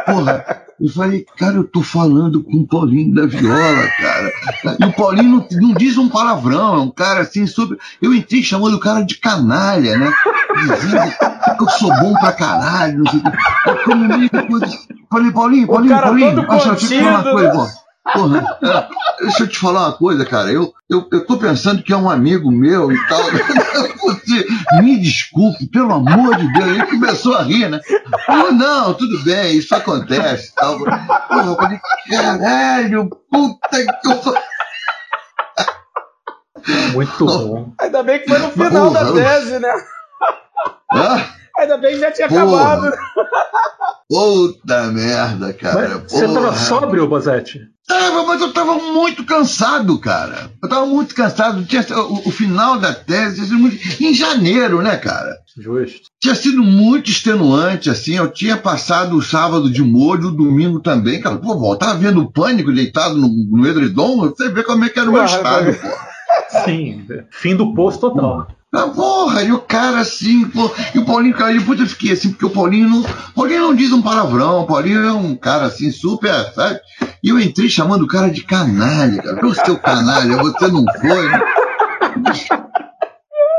Porra. 0.05 0.65
Eu 0.77 0.89
falei, 0.89 1.25
cara, 1.37 1.55
eu 1.55 1.63
tô 1.63 1.81
falando 1.81 2.43
com 2.43 2.57
o 2.57 2.67
Paulinho 2.67 3.15
da 3.15 3.25
Viola, 3.25 3.87
cara. 3.97 4.31
E 4.77 4.83
o 4.83 4.91
Paulinho 4.91 5.29
não, 5.29 5.47
não 5.61 5.73
diz 5.73 5.97
um 5.97 6.09
palavrão, 6.09 6.75
é 6.75 6.79
um 6.81 6.91
cara 6.91 7.21
assim, 7.21 7.47
super. 7.47 7.77
Eu 8.01 8.13
entrei 8.13 8.43
chamando 8.43 8.73
o 8.73 8.79
cara 8.81 9.01
de 9.01 9.17
canalha, 9.17 9.97
né? 9.97 10.11
Dizendo 10.53 11.57
que 11.57 11.63
eu 11.63 11.69
sou 11.69 11.89
bom 12.01 12.13
pra 12.15 12.33
caralho, 12.33 12.97
não 12.97 13.09
sei 13.09 13.21
o 13.21 13.23
que. 13.23 13.89
Eu 13.89 13.95
no 13.95 14.17
meio 14.17 14.29
da 14.29 14.43
coisa. 14.43 14.67
Falei, 15.09 15.31
Paulinho, 15.31 15.67
Paulinho, 15.67 16.01
Paulinho, 16.01 16.51
acha 16.51 16.67
eu 16.67 16.75
te 16.75 16.99
falar 16.99 17.21
uma 17.21 17.31
coisa, 17.31 17.51
pô. 17.51 17.84
Porra, 18.13 18.57
é, 18.61 19.23
deixa 19.23 19.43
eu 19.43 19.47
te 19.47 19.57
falar 19.57 19.87
uma 19.87 19.97
coisa, 19.97 20.25
cara. 20.25 20.51
Eu, 20.51 20.71
eu, 20.89 21.07
eu 21.11 21.25
tô 21.25 21.37
pensando 21.37 21.81
que 21.81 21.91
é 21.91 21.97
um 21.97 22.09
amigo 22.09 22.51
meu 22.51 22.91
e 22.91 23.07
tal. 23.07 23.21
Você, 24.05 24.45
me 24.81 24.99
desculpe, 24.99 25.65
pelo 25.65 25.91
amor 25.93 26.35
de 26.35 26.53
Deus. 26.53 26.67
Ele 26.67 26.85
começou 26.85 27.35
a 27.35 27.41
rir, 27.41 27.67
né? 27.67 27.79
Falou, 28.27 28.51
não, 28.51 28.93
tudo 28.93 29.23
bem, 29.23 29.57
isso 29.57 29.73
acontece. 29.73 30.53
Tal. 30.53 30.77
Porra, 30.77 31.45
eu 31.45 31.55
falei, 31.55 31.79
caralho, 32.09 33.09
puta 33.31 33.69
que 33.69 34.07
eu. 34.07 34.35
Muito 36.93 37.25
bom. 37.25 37.73
Ainda 37.79 38.03
bem 38.03 38.19
que 38.19 38.27
foi 38.27 38.39
no 38.39 38.51
final 38.51 38.91
Porra. 38.91 39.05
da 39.05 39.13
tese, 39.13 39.59
né? 39.59 39.73
Hã? 40.93 41.25
Ainda 41.57 41.77
bem 41.77 41.93
que 41.93 41.99
já 41.99 42.11
tinha 42.11 42.27
Porra. 42.27 42.43
acabado. 42.43 42.97
Puta 44.09 44.83
merda, 44.91 45.53
cara. 45.53 45.99
Mas 46.01 46.11
você 46.11 46.27
tava 46.27 46.55
sóbrio, 46.55 47.07
Bozetti? 47.07 47.61
Tava, 47.87 48.23
mas 48.23 48.41
eu 48.41 48.51
tava 48.51 48.75
muito 48.75 49.23
cansado, 49.23 49.97
cara. 49.99 50.49
Eu 50.61 50.67
tava 50.67 50.85
muito 50.87 51.13
cansado. 51.13 51.63
Tinha, 51.65 51.85
o, 51.99 52.27
o 52.27 52.31
final 52.31 52.79
da 52.79 52.93
tese 52.93 53.35
tinha 53.35 53.47
sido 53.47 53.59
muito, 53.59 54.03
em 54.03 54.13
janeiro, 54.13 54.81
né, 54.81 54.97
cara? 54.97 55.37
Justo. 55.57 56.09
Tinha 56.19 56.35
sido 56.35 56.63
muito 56.63 57.09
extenuante, 57.09 57.89
assim. 57.89 58.15
Eu 58.15 58.31
tinha 58.31 58.57
passado 58.57 59.15
o 59.15 59.21
sábado 59.21 59.69
de 59.69 59.83
molho, 59.83 60.29
o 60.29 60.35
domingo 60.35 60.79
também, 60.79 61.21
cara. 61.21 61.37
Pô, 61.37 61.53
eu 61.73 61.77
tava 61.77 61.97
vendo 61.99 62.21
o 62.21 62.31
pânico 62.31 62.73
deitado 62.73 63.15
no, 63.15 63.27
no 63.27 63.67
edredom. 63.67 64.17
Você 64.17 64.49
vê 64.49 64.63
como 64.63 64.83
é 64.83 64.89
que 64.89 64.99
era 64.99 65.09
o 65.09 65.13
meu 65.13 65.23
estado, 65.23 65.73
pô. 65.73 65.87
Sim, 66.65 67.05
fim 67.31 67.55
do 67.55 67.73
poço 67.73 67.99
total. 67.99 68.47
Ah, 68.77 68.87
porra, 68.89 69.43
e 69.43 69.51
o 69.51 69.59
cara 69.59 69.99
assim, 69.99 70.45
pô, 70.49 70.69
e 70.93 70.99
o 70.99 71.05
Paulinho, 71.05 71.35
cara, 71.35 71.53
depois 71.53 71.79
eu 71.79 71.87
fiquei 71.87 72.11
assim, 72.11 72.29
porque 72.31 72.45
o 72.45 72.49
Paulinho 72.49 72.89
não. 72.89 73.03
Paulinho 73.35 73.61
não 73.61 73.75
diz 73.75 73.91
um 73.91 74.01
palavrão, 74.01 74.61
o 74.61 74.67
Paulinho 74.67 75.05
é 75.05 75.11
um 75.13 75.35
cara 75.35 75.65
assim, 75.65 75.91
super, 75.91 76.33
sabe? 76.53 76.79
E 77.23 77.29
eu 77.29 77.39
entrei 77.39 77.69
chamando 77.69 78.03
o 78.03 78.07
cara 78.07 78.29
de 78.29 78.43
canalha, 78.43 79.21
cara. 79.21 79.45
Ô, 79.45 79.53
seu 79.53 79.77
canalha, 79.79 80.37
você 80.37 80.67
não 80.67 80.83
foi. 81.01 81.29
né? 81.29 81.41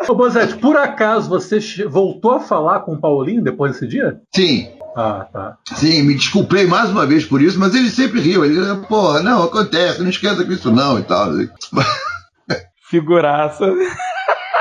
Ô, 0.08 0.14
Bozetti, 0.14 0.54
por 0.58 0.76
acaso 0.76 1.28
você 1.28 1.58
voltou 1.88 2.32
a 2.34 2.40
falar 2.40 2.80
com 2.80 2.92
o 2.94 3.00
Paulinho 3.00 3.42
depois 3.42 3.72
desse 3.72 3.86
dia? 3.88 4.20
Sim, 4.34 4.68
Ah, 4.96 5.26
tá. 5.32 5.56
sim, 5.74 6.02
me 6.02 6.14
desculpei 6.14 6.66
mais 6.66 6.90
uma 6.90 7.04
vez 7.06 7.24
por 7.24 7.42
isso, 7.42 7.58
mas 7.58 7.74
ele 7.74 7.90
sempre 7.90 8.20
riu. 8.20 8.44
Ele, 8.44 8.56
porra, 8.88 9.20
não, 9.20 9.42
acontece, 9.42 10.00
não 10.02 10.08
esquenta 10.10 10.44
com 10.44 10.52
isso 10.52 10.70
não 10.70 10.98
e 10.98 11.02
tal. 11.02 11.30
Figuraça. 12.88 13.66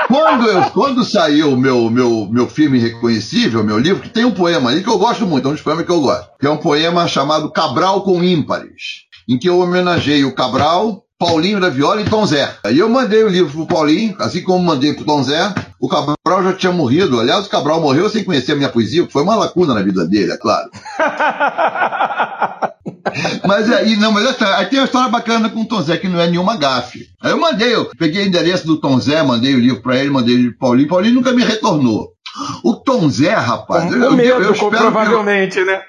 Quando, 0.08 0.46
eu, 0.46 0.62
quando 0.70 1.04
saiu 1.04 1.52
o 1.52 1.56
meu, 1.56 1.90
meu, 1.90 2.28
meu 2.30 2.48
filme 2.48 2.78
reconhecível, 2.78 3.64
meu 3.64 3.78
livro, 3.78 4.02
que 4.02 4.08
tem 4.08 4.24
um 4.24 4.30
poema 4.30 4.70
ali 4.70 4.82
que 4.82 4.88
eu 4.88 4.98
gosto 4.98 5.26
muito, 5.26 5.46
é 5.46 5.50
um 5.50 5.54
dos 5.54 5.62
poemas 5.62 5.84
que 5.84 5.90
eu 5.92 6.00
gosto, 6.00 6.30
que 6.38 6.46
é 6.46 6.50
um 6.50 6.56
poema 6.56 7.08
chamado 7.08 7.50
Cabral 7.50 8.02
com 8.02 8.22
Ímpares, 8.22 9.06
em 9.28 9.38
que 9.38 9.48
eu 9.48 9.58
homenageei 9.58 10.24
o 10.24 10.34
Cabral, 10.34 11.02
Paulinho 11.18 11.58
da 11.58 11.70
Viola 11.70 12.02
e 12.02 12.04
Tom 12.04 12.26
Zé. 12.26 12.56
Aí 12.62 12.78
eu 12.78 12.88
mandei 12.88 13.24
o 13.24 13.28
livro 13.28 13.50
pro 13.50 13.66
Paulinho, 13.66 14.14
assim 14.20 14.42
como 14.42 14.62
mandei 14.62 14.92
pro 14.94 15.04
Tom 15.04 15.22
Zé, 15.22 15.52
o 15.80 15.88
Cabral 15.88 16.44
já 16.44 16.52
tinha 16.52 16.72
morrido. 16.72 17.18
Aliás, 17.18 17.46
o 17.46 17.50
Cabral 17.50 17.80
morreu 17.80 18.08
sem 18.08 18.22
conhecer 18.22 18.52
a 18.52 18.56
minha 18.56 18.68
poesia, 18.68 19.06
que 19.06 19.12
foi 19.12 19.22
uma 19.22 19.34
lacuna 19.34 19.74
na 19.74 19.82
vida 19.82 20.06
dele, 20.06 20.32
é 20.32 20.36
claro. 20.36 20.70
Mas 23.46 23.70
aí, 23.70 23.96
não, 23.96 24.10
mas 24.12 24.24
essa- 24.26 24.56
aí 24.56 24.66
tem 24.66 24.78
uma 24.78 24.84
história 24.86 25.08
bacana 25.08 25.48
com 25.48 25.60
o 25.62 25.64
Tom 25.64 25.80
Zé, 25.82 25.96
que 25.96 26.08
não 26.08 26.20
é 26.20 26.26
nenhuma 26.28 26.56
gafe. 26.56 27.06
Aí 27.22 27.30
eu 27.30 27.38
mandei, 27.40 27.74
eu 27.74 27.90
peguei 27.98 28.24
o 28.24 28.26
endereço 28.26 28.66
do 28.66 28.80
Tom 28.80 28.98
Zé, 29.00 29.22
mandei 29.22 29.54
o 29.54 29.60
livro 29.60 29.82
pra 29.82 29.96
ele, 29.96 30.10
mandei 30.10 30.34
o 30.34 30.38
livro 30.38 30.52
pro 30.58 30.68
Paulinho, 30.68 30.88
Paulinho 30.88 31.14
nunca 31.14 31.32
me 31.32 31.44
retornou. 31.44 32.10
O 32.64 32.74
Tom 32.74 33.08
Zé, 33.08 33.32
rapaz, 33.34 33.84
Com 33.84 34.10
medo, 34.12 34.34
com- 34.34 34.52
espero 34.52 34.54
que 34.54 34.76
provavelmente, 34.76 35.64
né? 35.64 35.80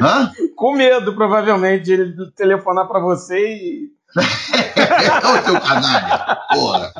eu- 0.00 0.06
Hã? 0.06 0.32
Com 0.56 0.74
medo, 0.76 1.14
provavelmente, 1.14 1.84
de 1.84 1.92
ele 1.92 2.14
telefonar 2.36 2.86
pra 2.88 3.00
você 3.00 3.38
e. 3.38 3.88
Ô, 4.18 5.44
seu 5.44 5.60
canalha, 5.60 6.38
porra. 6.52 6.92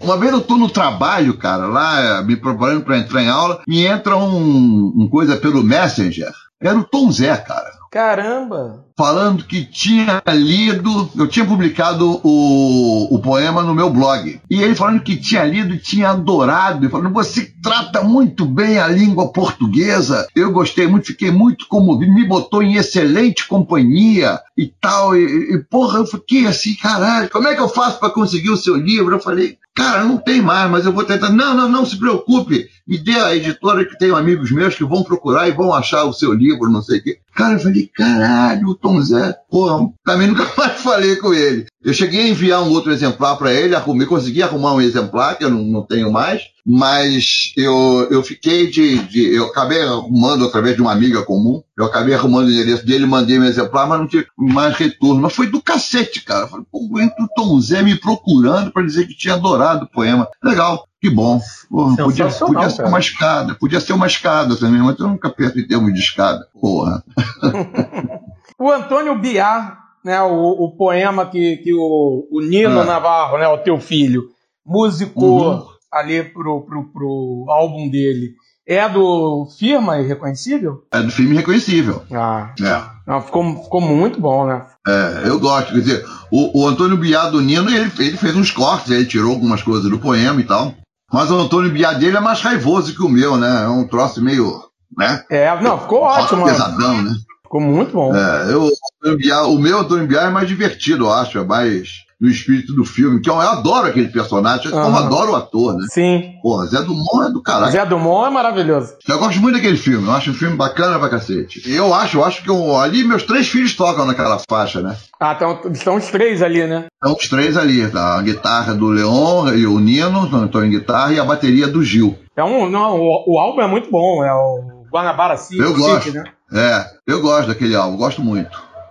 Uma 0.00 0.16
vez 0.18 0.32
eu 0.32 0.40
tô 0.40 0.56
no 0.56 0.68
trabalho, 0.68 1.36
cara, 1.38 1.66
lá, 1.66 2.22
me 2.22 2.36
preparando 2.36 2.84
pra 2.84 2.98
entrar 2.98 3.22
em 3.22 3.28
aula, 3.28 3.60
e 3.66 3.86
entra 3.86 4.16
um, 4.16 4.92
um 4.96 5.08
coisa 5.10 5.36
pelo 5.36 5.62
Messenger. 5.62 6.30
Era 6.60 6.78
o 6.78 6.84
Tom 6.84 7.10
Zé, 7.10 7.36
cara. 7.36 7.70
Caramba! 7.90 8.90
falando 9.00 9.44
que 9.44 9.64
tinha 9.64 10.22
lido, 10.28 11.10
eu 11.16 11.26
tinha 11.26 11.46
publicado 11.46 12.20
o, 12.22 13.14
o 13.14 13.18
poema 13.18 13.62
no 13.62 13.74
meu 13.74 13.88
blog. 13.88 14.38
E 14.50 14.62
ele 14.62 14.74
falando 14.74 15.00
que 15.00 15.16
tinha 15.16 15.42
lido 15.42 15.72
e 15.72 15.78
tinha 15.78 16.10
adorado, 16.10 16.84
e 16.84 16.88
falando, 16.90 17.10
você 17.10 17.50
trata 17.62 18.02
muito 18.02 18.44
bem 18.44 18.78
a 18.78 18.86
língua 18.86 19.32
portuguesa. 19.32 20.28
Eu 20.36 20.52
gostei 20.52 20.86
muito, 20.86 21.06
fiquei 21.06 21.30
muito 21.30 21.66
comovido, 21.66 22.12
me 22.12 22.28
botou 22.28 22.62
em 22.62 22.74
excelente 22.74 23.48
companhia 23.48 24.38
e 24.54 24.66
tal. 24.66 25.16
E, 25.16 25.54
e 25.54 25.64
porra, 25.70 26.00
eu 26.00 26.06
fiquei 26.06 26.46
assim, 26.46 26.74
caralho, 26.74 27.30
como 27.30 27.48
é 27.48 27.54
que 27.54 27.60
eu 27.62 27.70
faço 27.70 27.98
para 27.98 28.10
conseguir 28.10 28.50
o 28.50 28.56
seu 28.58 28.76
livro? 28.76 29.14
Eu 29.14 29.20
falei, 29.20 29.56
cara, 29.74 30.04
não 30.04 30.18
tem 30.18 30.42
mais, 30.42 30.70
mas 30.70 30.84
eu 30.84 30.92
vou 30.92 31.04
tentar. 31.04 31.30
Não, 31.30 31.54
não, 31.54 31.70
não 31.70 31.86
se 31.86 31.96
preocupe. 31.96 32.68
Me 32.90 32.98
dê 32.98 33.12
a 33.12 33.36
editora 33.36 33.84
que 33.84 33.96
tenho 33.96 34.16
amigos 34.16 34.50
meus 34.50 34.74
que 34.74 34.82
vão 34.82 35.04
procurar 35.04 35.46
e 35.46 35.52
vão 35.52 35.72
achar 35.72 36.04
o 36.06 36.12
seu 36.12 36.32
livro, 36.32 36.68
não 36.68 36.82
sei 36.82 36.98
o 36.98 37.02
quê. 37.04 37.18
Cara, 37.32 37.54
eu 37.54 37.60
falei, 37.60 37.88
caralho, 37.94 38.66
o 38.66 38.74
Tom 38.74 39.00
Zé, 39.00 39.32
porra, 39.48 39.88
também 40.04 40.26
nunca 40.26 40.44
mais 40.58 40.80
falei 40.80 41.14
com 41.14 41.32
ele. 41.32 41.66
Eu 41.84 41.94
cheguei 41.94 42.22
a 42.22 42.28
enviar 42.28 42.62
um 42.64 42.70
outro 42.70 42.90
exemplar 42.90 43.38
para 43.38 43.54
ele, 43.54 43.76
arrumei, 43.76 44.08
consegui 44.08 44.42
arrumar 44.42 44.74
um 44.74 44.80
exemplar, 44.80 45.38
que 45.38 45.44
eu 45.44 45.50
não, 45.50 45.62
não 45.62 45.86
tenho 45.86 46.10
mais, 46.10 46.42
mas 46.66 47.52
eu, 47.56 48.08
eu 48.10 48.24
fiquei 48.24 48.68
de, 48.68 48.98
de. 49.04 49.34
Eu 49.36 49.46
acabei 49.46 49.80
arrumando 49.82 50.44
através 50.44 50.74
de 50.74 50.82
uma 50.82 50.92
amiga 50.92 51.22
comum, 51.22 51.62
eu 51.78 51.84
acabei 51.84 52.14
arrumando 52.14 52.48
o 52.48 52.50
endereço 52.50 52.84
dele, 52.84 53.06
mandei 53.06 53.38
um 53.38 53.44
exemplar, 53.44 53.86
mas 53.86 54.00
não 54.00 54.08
tive 54.08 54.26
mais 54.36 54.76
retorno. 54.76 55.22
Mas 55.22 55.32
foi 55.32 55.46
do 55.46 55.62
cacete, 55.62 56.22
cara. 56.22 56.42
Eu 56.42 56.48
Falei, 56.48 56.66
pô, 56.70 56.80
o 56.80 57.28
Tom 57.36 57.60
Zé 57.60 57.82
me 57.82 57.94
procurando 57.94 58.72
para 58.72 58.84
dizer 58.84 59.06
que 59.06 59.16
tinha 59.16 59.34
adorado 59.34 59.84
o 59.84 59.90
poema. 59.90 60.28
Legal. 60.42 60.89
Que 61.00 61.08
bom. 61.10 61.40
Porra, 61.70 61.96
podia, 61.96 62.28
podia 62.28 62.68
ser 62.70 62.84
uma 62.84 62.98
escada. 62.98 63.54
Podia 63.54 63.80
ser 63.80 63.92
uma 63.94 64.06
escada 64.06 64.54
também, 64.56 64.82
mas 64.82 64.98
eu 64.98 65.08
nunca 65.08 65.30
penso 65.30 65.58
em 65.58 65.66
termos 65.66 65.92
de 65.94 66.00
escada. 66.00 66.40
Porra. 66.60 67.02
O 68.58 68.70
Antônio 68.70 69.18
Biar, 69.18 69.78
né, 70.04 70.20
o, 70.20 70.50
o 70.50 70.76
poema 70.76 71.24
que, 71.24 71.56
que 71.58 71.72
o, 71.72 72.28
o 72.30 72.40
Nino 72.42 72.80
Ah. 72.80 72.84
Navarro, 72.84 73.38
né, 73.38 73.48
o 73.48 73.56
teu 73.56 73.78
filho, 73.80 74.24
musicou 74.66 75.52
Uhum. 75.54 75.66
ali 75.90 76.22
pro, 76.24 76.60
pro, 76.66 76.84
pro 76.92 77.46
álbum 77.48 77.88
dele, 77.88 78.34
é 78.68 78.86
do 78.86 79.46
Firma 79.58 79.98
Irreconhecível? 79.98 80.82
É 80.92 81.00
do 81.02 81.10
filme 81.10 81.34
reconhecível. 81.34 82.02
Ah, 82.12 82.52
É. 82.60 82.82
não, 83.10 83.22
ficou, 83.22 83.62
ficou 83.64 83.80
muito 83.80 84.20
bom, 84.20 84.46
né? 84.46 84.66
É, 84.86 85.22
eu 85.28 85.40
gosto. 85.40 85.72
Quer 85.72 85.80
dizer, 85.80 86.04
o, 86.30 86.60
o 86.62 86.68
Antônio 86.68 86.98
Biá 86.98 87.30
do 87.30 87.40
Nino, 87.40 87.70
ele, 87.70 87.90
ele 87.98 88.16
fez 88.18 88.36
uns 88.36 88.50
cortes, 88.50 88.90
ele 88.90 89.06
tirou 89.06 89.32
algumas 89.32 89.62
coisas 89.62 89.90
do 89.90 89.98
poema 89.98 90.38
e 90.38 90.44
tal. 90.44 90.74
Mas 91.12 91.30
o 91.30 91.38
Antônio 91.38 91.72
Biá 91.72 91.92
dele 91.92 92.16
é 92.16 92.20
mais 92.20 92.40
raivoso 92.40 92.94
que 92.94 93.02
o 93.02 93.08
meu, 93.08 93.36
né? 93.36 93.64
É 93.64 93.68
um 93.68 93.86
troço 93.86 94.22
meio. 94.22 94.62
né? 94.96 95.24
É, 95.30 95.60
não, 95.60 95.78
ficou 95.78 96.02
ótimo. 96.02 96.44
Pesadão, 96.44 97.02
né? 97.02 97.14
Ficou 97.42 97.60
muito 97.60 97.92
bom. 97.92 98.14
É, 98.14 98.52
eu, 98.52 98.70
o 99.02 99.08
Antônio 99.08 99.18
Biá- 99.18 99.44
o 99.46 99.58
meu 99.58 99.78
Antônio 99.80 100.06
Biá 100.06 100.22
é 100.24 100.30
mais 100.30 100.48
divertido, 100.48 101.04
eu 101.04 101.12
acho, 101.12 101.38
é 101.38 101.44
mais 101.44 101.88
no 102.20 102.28
espírito 102.28 102.74
do 102.74 102.84
filme, 102.84 103.18
que 103.18 103.30
eu, 103.30 103.34
eu 103.34 103.40
adoro 103.40 103.86
aquele 103.86 104.08
personagem, 104.08 104.70
como 104.70 104.82
Aham. 104.94 105.06
adoro 105.06 105.32
o 105.32 105.36
ator, 105.36 105.72
né? 105.74 105.86
Sim. 105.90 106.34
Porra, 106.42 106.66
Zé 106.66 106.82
Dumont 106.82 107.30
é 107.30 107.32
do 107.32 107.42
caralho. 107.42 107.72
Zé 107.72 107.86
Dumont 107.86 108.26
é 108.26 108.30
maravilhoso. 108.30 108.92
Eu 109.08 109.18
gosto 109.18 109.40
muito 109.40 109.54
daquele 109.54 109.78
filme, 109.78 110.06
eu 110.06 110.12
acho 110.12 110.30
um 110.30 110.34
filme 110.34 110.54
bacana 110.54 110.98
pra 110.98 111.08
cacete. 111.08 111.62
Eu 111.64 111.94
acho, 111.94 112.18
eu 112.18 112.24
acho 112.24 112.42
que 112.42 112.50
eu- 112.50 112.76
ali 112.76 113.04
meus 113.04 113.22
três 113.22 113.48
filhos 113.48 113.74
tocam 113.74 114.04
naquela 114.04 114.38
faixa, 114.50 114.82
né? 114.82 114.98
Ah, 115.18 115.32
então, 115.34 115.60
estão 115.72 115.96
os 115.96 116.08
três 116.08 116.42
ali, 116.42 116.66
né? 116.66 116.88
São 117.02 117.14
os 117.14 117.26
três 117.26 117.56
ali, 117.56 117.88
tá? 117.88 118.18
a 118.18 118.22
guitarra 118.22 118.74
do 118.74 118.88
Leon 118.88 119.54
e 119.54 119.66
o 119.66 119.78
Nino, 119.80 120.44
estão 120.44 120.62
em 120.62 120.68
guitarra, 120.70 121.14
e 121.14 121.18
a 121.18 121.24
bateria 121.24 121.68
do 121.68 121.82
Gil. 121.82 122.18
É 122.36 122.44
um, 122.44 122.68
não, 122.68 122.98
o, 123.00 123.34
o 123.34 123.38
álbum 123.40 123.62
é 123.62 123.66
muito 123.66 123.90
bom, 123.90 124.22
é 124.22 124.32
o 124.34 124.84
Guanabara 124.92 125.38
City, 125.38 125.58
Eu 125.62 125.68
City, 125.68 125.80
gosto. 125.80 126.12
né? 126.12 126.24
É, 126.52 126.84
eu 127.06 127.22
gosto 127.22 127.48
daquele 127.48 127.74
álbum, 127.76 127.96
gosto 127.96 128.20
muito. 128.20 128.50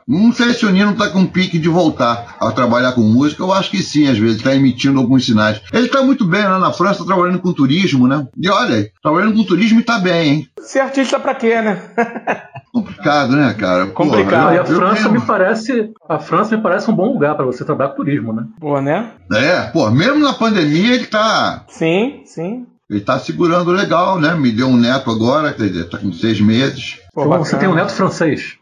Não 0.09 0.33
sei 0.33 0.53
se 0.53 0.65
o 0.65 0.71
Nino 0.71 0.95
tá 0.95 1.07
com 1.09 1.23
pique 1.25 1.59
de 1.59 1.69
voltar 1.69 2.35
a 2.41 2.51
trabalhar 2.51 2.93
com 2.93 3.01
música. 3.01 3.43
Eu 3.43 3.53
acho 3.53 3.69
que 3.69 3.77
sim, 3.83 4.07
às 4.07 4.17
vezes, 4.17 4.41
tá 4.41 4.55
emitindo 4.55 4.99
alguns 4.99 5.23
sinais. 5.25 5.61
Ele 5.71 5.87
tá 5.87 6.01
muito 6.01 6.25
bem 6.25 6.41
lá 6.43 6.57
na 6.57 6.73
França, 6.73 6.99
tá 7.01 7.05
trabalhando 7.05 7.39
com 7.39 7.53
turismo, 7.53 8.07
né? 8.07 8.27
E 8.35 8.49
olha 8.49 8.75
aí, 8.77 8.89
trabalhando 9.03 9.35
com 9.35 9.43
turismo 9.43 9.79
e 9.79 9.83
tá 9.83 9.99
bem, 9.99 10.29
hein? 10.29 10.47
Ser 10.61 10.79
artista 10.79 11.19
pra 11.19 11.35
quê, 11.35 11.61
né? 11.61 11.79
Complicado, 12.73 13.35
né, 13.35 13.53
cara? 13.53 13.87
Complicado. 13.87 14.45
Não, 14.45 14.53
e 14.53 14.57
a 14.57 14.61
eu 14.61 14.65
França 14.65 15.03
tenho- 15.09 15.11
me 15.19 15.21
parece. 15.21 15.89
A 16.07 16.19
França 16.19 16.55
me 16.57 16.61
parece 16.63 16.89
um 16.89 16.95
bom 16.95 17.13
lugar 17.13 17.35
para 17.35 17.45
você 17.45 17.63
trabalhar 17.65 17.91
com 17.91 17.97
turismo, 17.97 18.33
né? 18.33 18.43
Pô, 18.59 18.79
né? 18.81 19.11
É, 19.31 19.61
pô, 19.71 19.89
mesmo 19.91 20.19
na 20.19 20.33
pandemia 20.33 20.95
ele 20.95 21.05
tá. 21.07 21.65
Sim, 21.67 22.21
sim. 22.25 22.65
Ele 22.89 23.01
tá 23.01 23.19
segurando 23.19 23.69
legal, 23.71 24.19
né? 24.19 24.33
Me 24.33 24.51
deu 24.51 24.67
um 24.67 24.75
neto 24.77 25.11
agora, 25.11 25.53
quer 25.53 25.67
dizer, 25.67 25.89
tá 25.89 25.99
com 25.99 26.11
seis 26.11 26.41
meses. 26.41 26.97
Pô, 27.23 27.29
Então, 27.29 27.45
você 27.45 27.57
tem 27.57 27.67
um 27.69 27.75
neto 27.75 27.91
francês. 27.91 28.53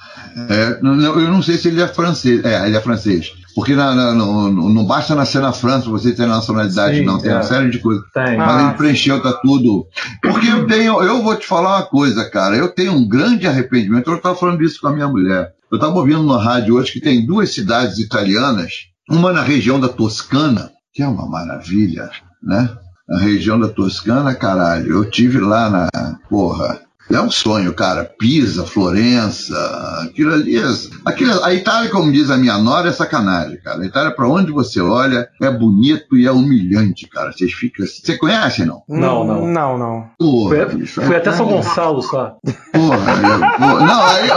É, 0.50 0.80
não- 0.82 0.96
eu 1.20 1.30
não 1.30 1.42
sei 1.42 1.58
se 1.58 1.68
ele 1.68 1.82
é 1.82 1.88
francês. 1.88 2.44
É, 2.46 2.68
ele 2.68 2.78
é 2.78 2.82
francês. 2.82 3.32
Porque 3.56 3.74
na- 3.74 3.96
na- 3.96 4.14
não, 4.14 4.52
não- 4.52 4.70
não 4.70 4.86
basta 4.86 5.16
nascer 5.16 5.42
na 5.42 5.52
França 5.52 5.90
você 5.90 6.12
ter 6.14 6.28
nacionalidade, 6.28 6.98
Sim, 6.98 7.06
não. 7.06 7.18
Tem 7.20 7.32
é. 7.32 7.36
uma 7.36 7.44
série 7.44 7.72
de 7.72 7.80
coisas. 7.80 8.04
Tem. 8.14 8.38
Mas 8.38 8.50
Ah, 8.50 8.62
ele 8.68 8.78
preencheu, 8.78 9.22
tá 9.22 9.34
tudo. 9.34 9.88
Porque 10.22 10.48
eu 10.48 10.68
tenho, 10.68 11.02
eu 11.02 11.24
vou 11.24 11.36
te 11.36 11.48
falar 11.48 11.78
uma 11.78 11.86
coisa, 11.86 12.30
cara. 12.30 12.56
Eu 12.56 12.70
tenho 12.70 12.94
um 12.94 13.08
grande 13.08 13.48
arrependimento. 13.48 14.10
Eu 14.12 14.18
estava 14.18 14.36
falando 14.36 14.62
isso 14.64 14.80
com 14.80 14.88
a 14.88 14.94
minha 14.94 15.08
mulher. 15.08 15.54
Eu 15.72 15.78
estava 15.78 15.96
ouvindo 15.98 16.24
na 16.24 16.38
rádio 16.42 16.76
hoje 16.76 16.92
que 16.94 17.02
tem 17.02 17.26
duas 17.26 17.52
cidades 17.54 17.98
italianas, 17.98 18.72
uma 19.10 19.34
na 19.34 19.42
região 19.42 19.80
da 19.80 19.90
Toscana, 19.90 20.70
que 20.94 21.02
é 21.02 21.08
uma 21.08 21.28
maravilha, 21.28 22.10
né? 22.44 22.70
Na 23.10 23.18
região 23.20 23.60
da 23.60 23.68
Toscana, 23.70 24.36
caralho. 24.36 24.88
Eu 24.92 25.10
tive 25.10 25.40
lá 25.40 25.70
na. 25.70 25.88
Porra. 26.30 26.80
É 27.10 27.22
um 27.22 27.32
sonho, 27.32 27.74
cara. 27.74 28.04
Pisa, 28.20 28.66
Florença, 28.66 29.56
aquilo 30.04 30.34
ali. 30.34 30.58
É, 30.58 30.64
aquilo, 31.06 31.44
a 31.44 31.54
Itália, 31.54 31.90
como 31.90 32.12
diz 32.12 32.30
a 32.30 32.38
minha 32.38 32.58
nora, 32.58 32.90
é 32.90 32.92
sacanagem, 32.92 33.58
cara. 33.64 33.82
A 33.82 33.86
Itália, 33.86 34.12
pra 34.12 34.28
onde 34.28 34.52
você 34.52 34.82
olha, 34.82 35.28
é 35.42 35.50
bonito 35.50 36.18
e 36.18 36.26
é 36.26 36.32
humilhante, 36.32 37.08
cara. 37.08 37.32
Vocês 37.32 37.54
ficam. 37.54 37.86
Você 37.86 38.18
conhece, 38.18 38.66
não? 38.66 38.82
Não, 38.90 39.24
não. 39.24 39.48
Não, 39.48 39.78
não. 39.78 40.10
Porra, 40.20 40.66
bicho, 40.66 41.02
fui 41.02 41.16
é- 41.16 41.18
até 41.18 41.32
São 41.32 41.48
Gonçalo 41.48 42.02
só. 42.02 42.36
Porra, 42.74 43.12
é, 43.12 43.58
porra. 43.58 43.86
Não, 43.86 44.02
aí, 44.02 44.30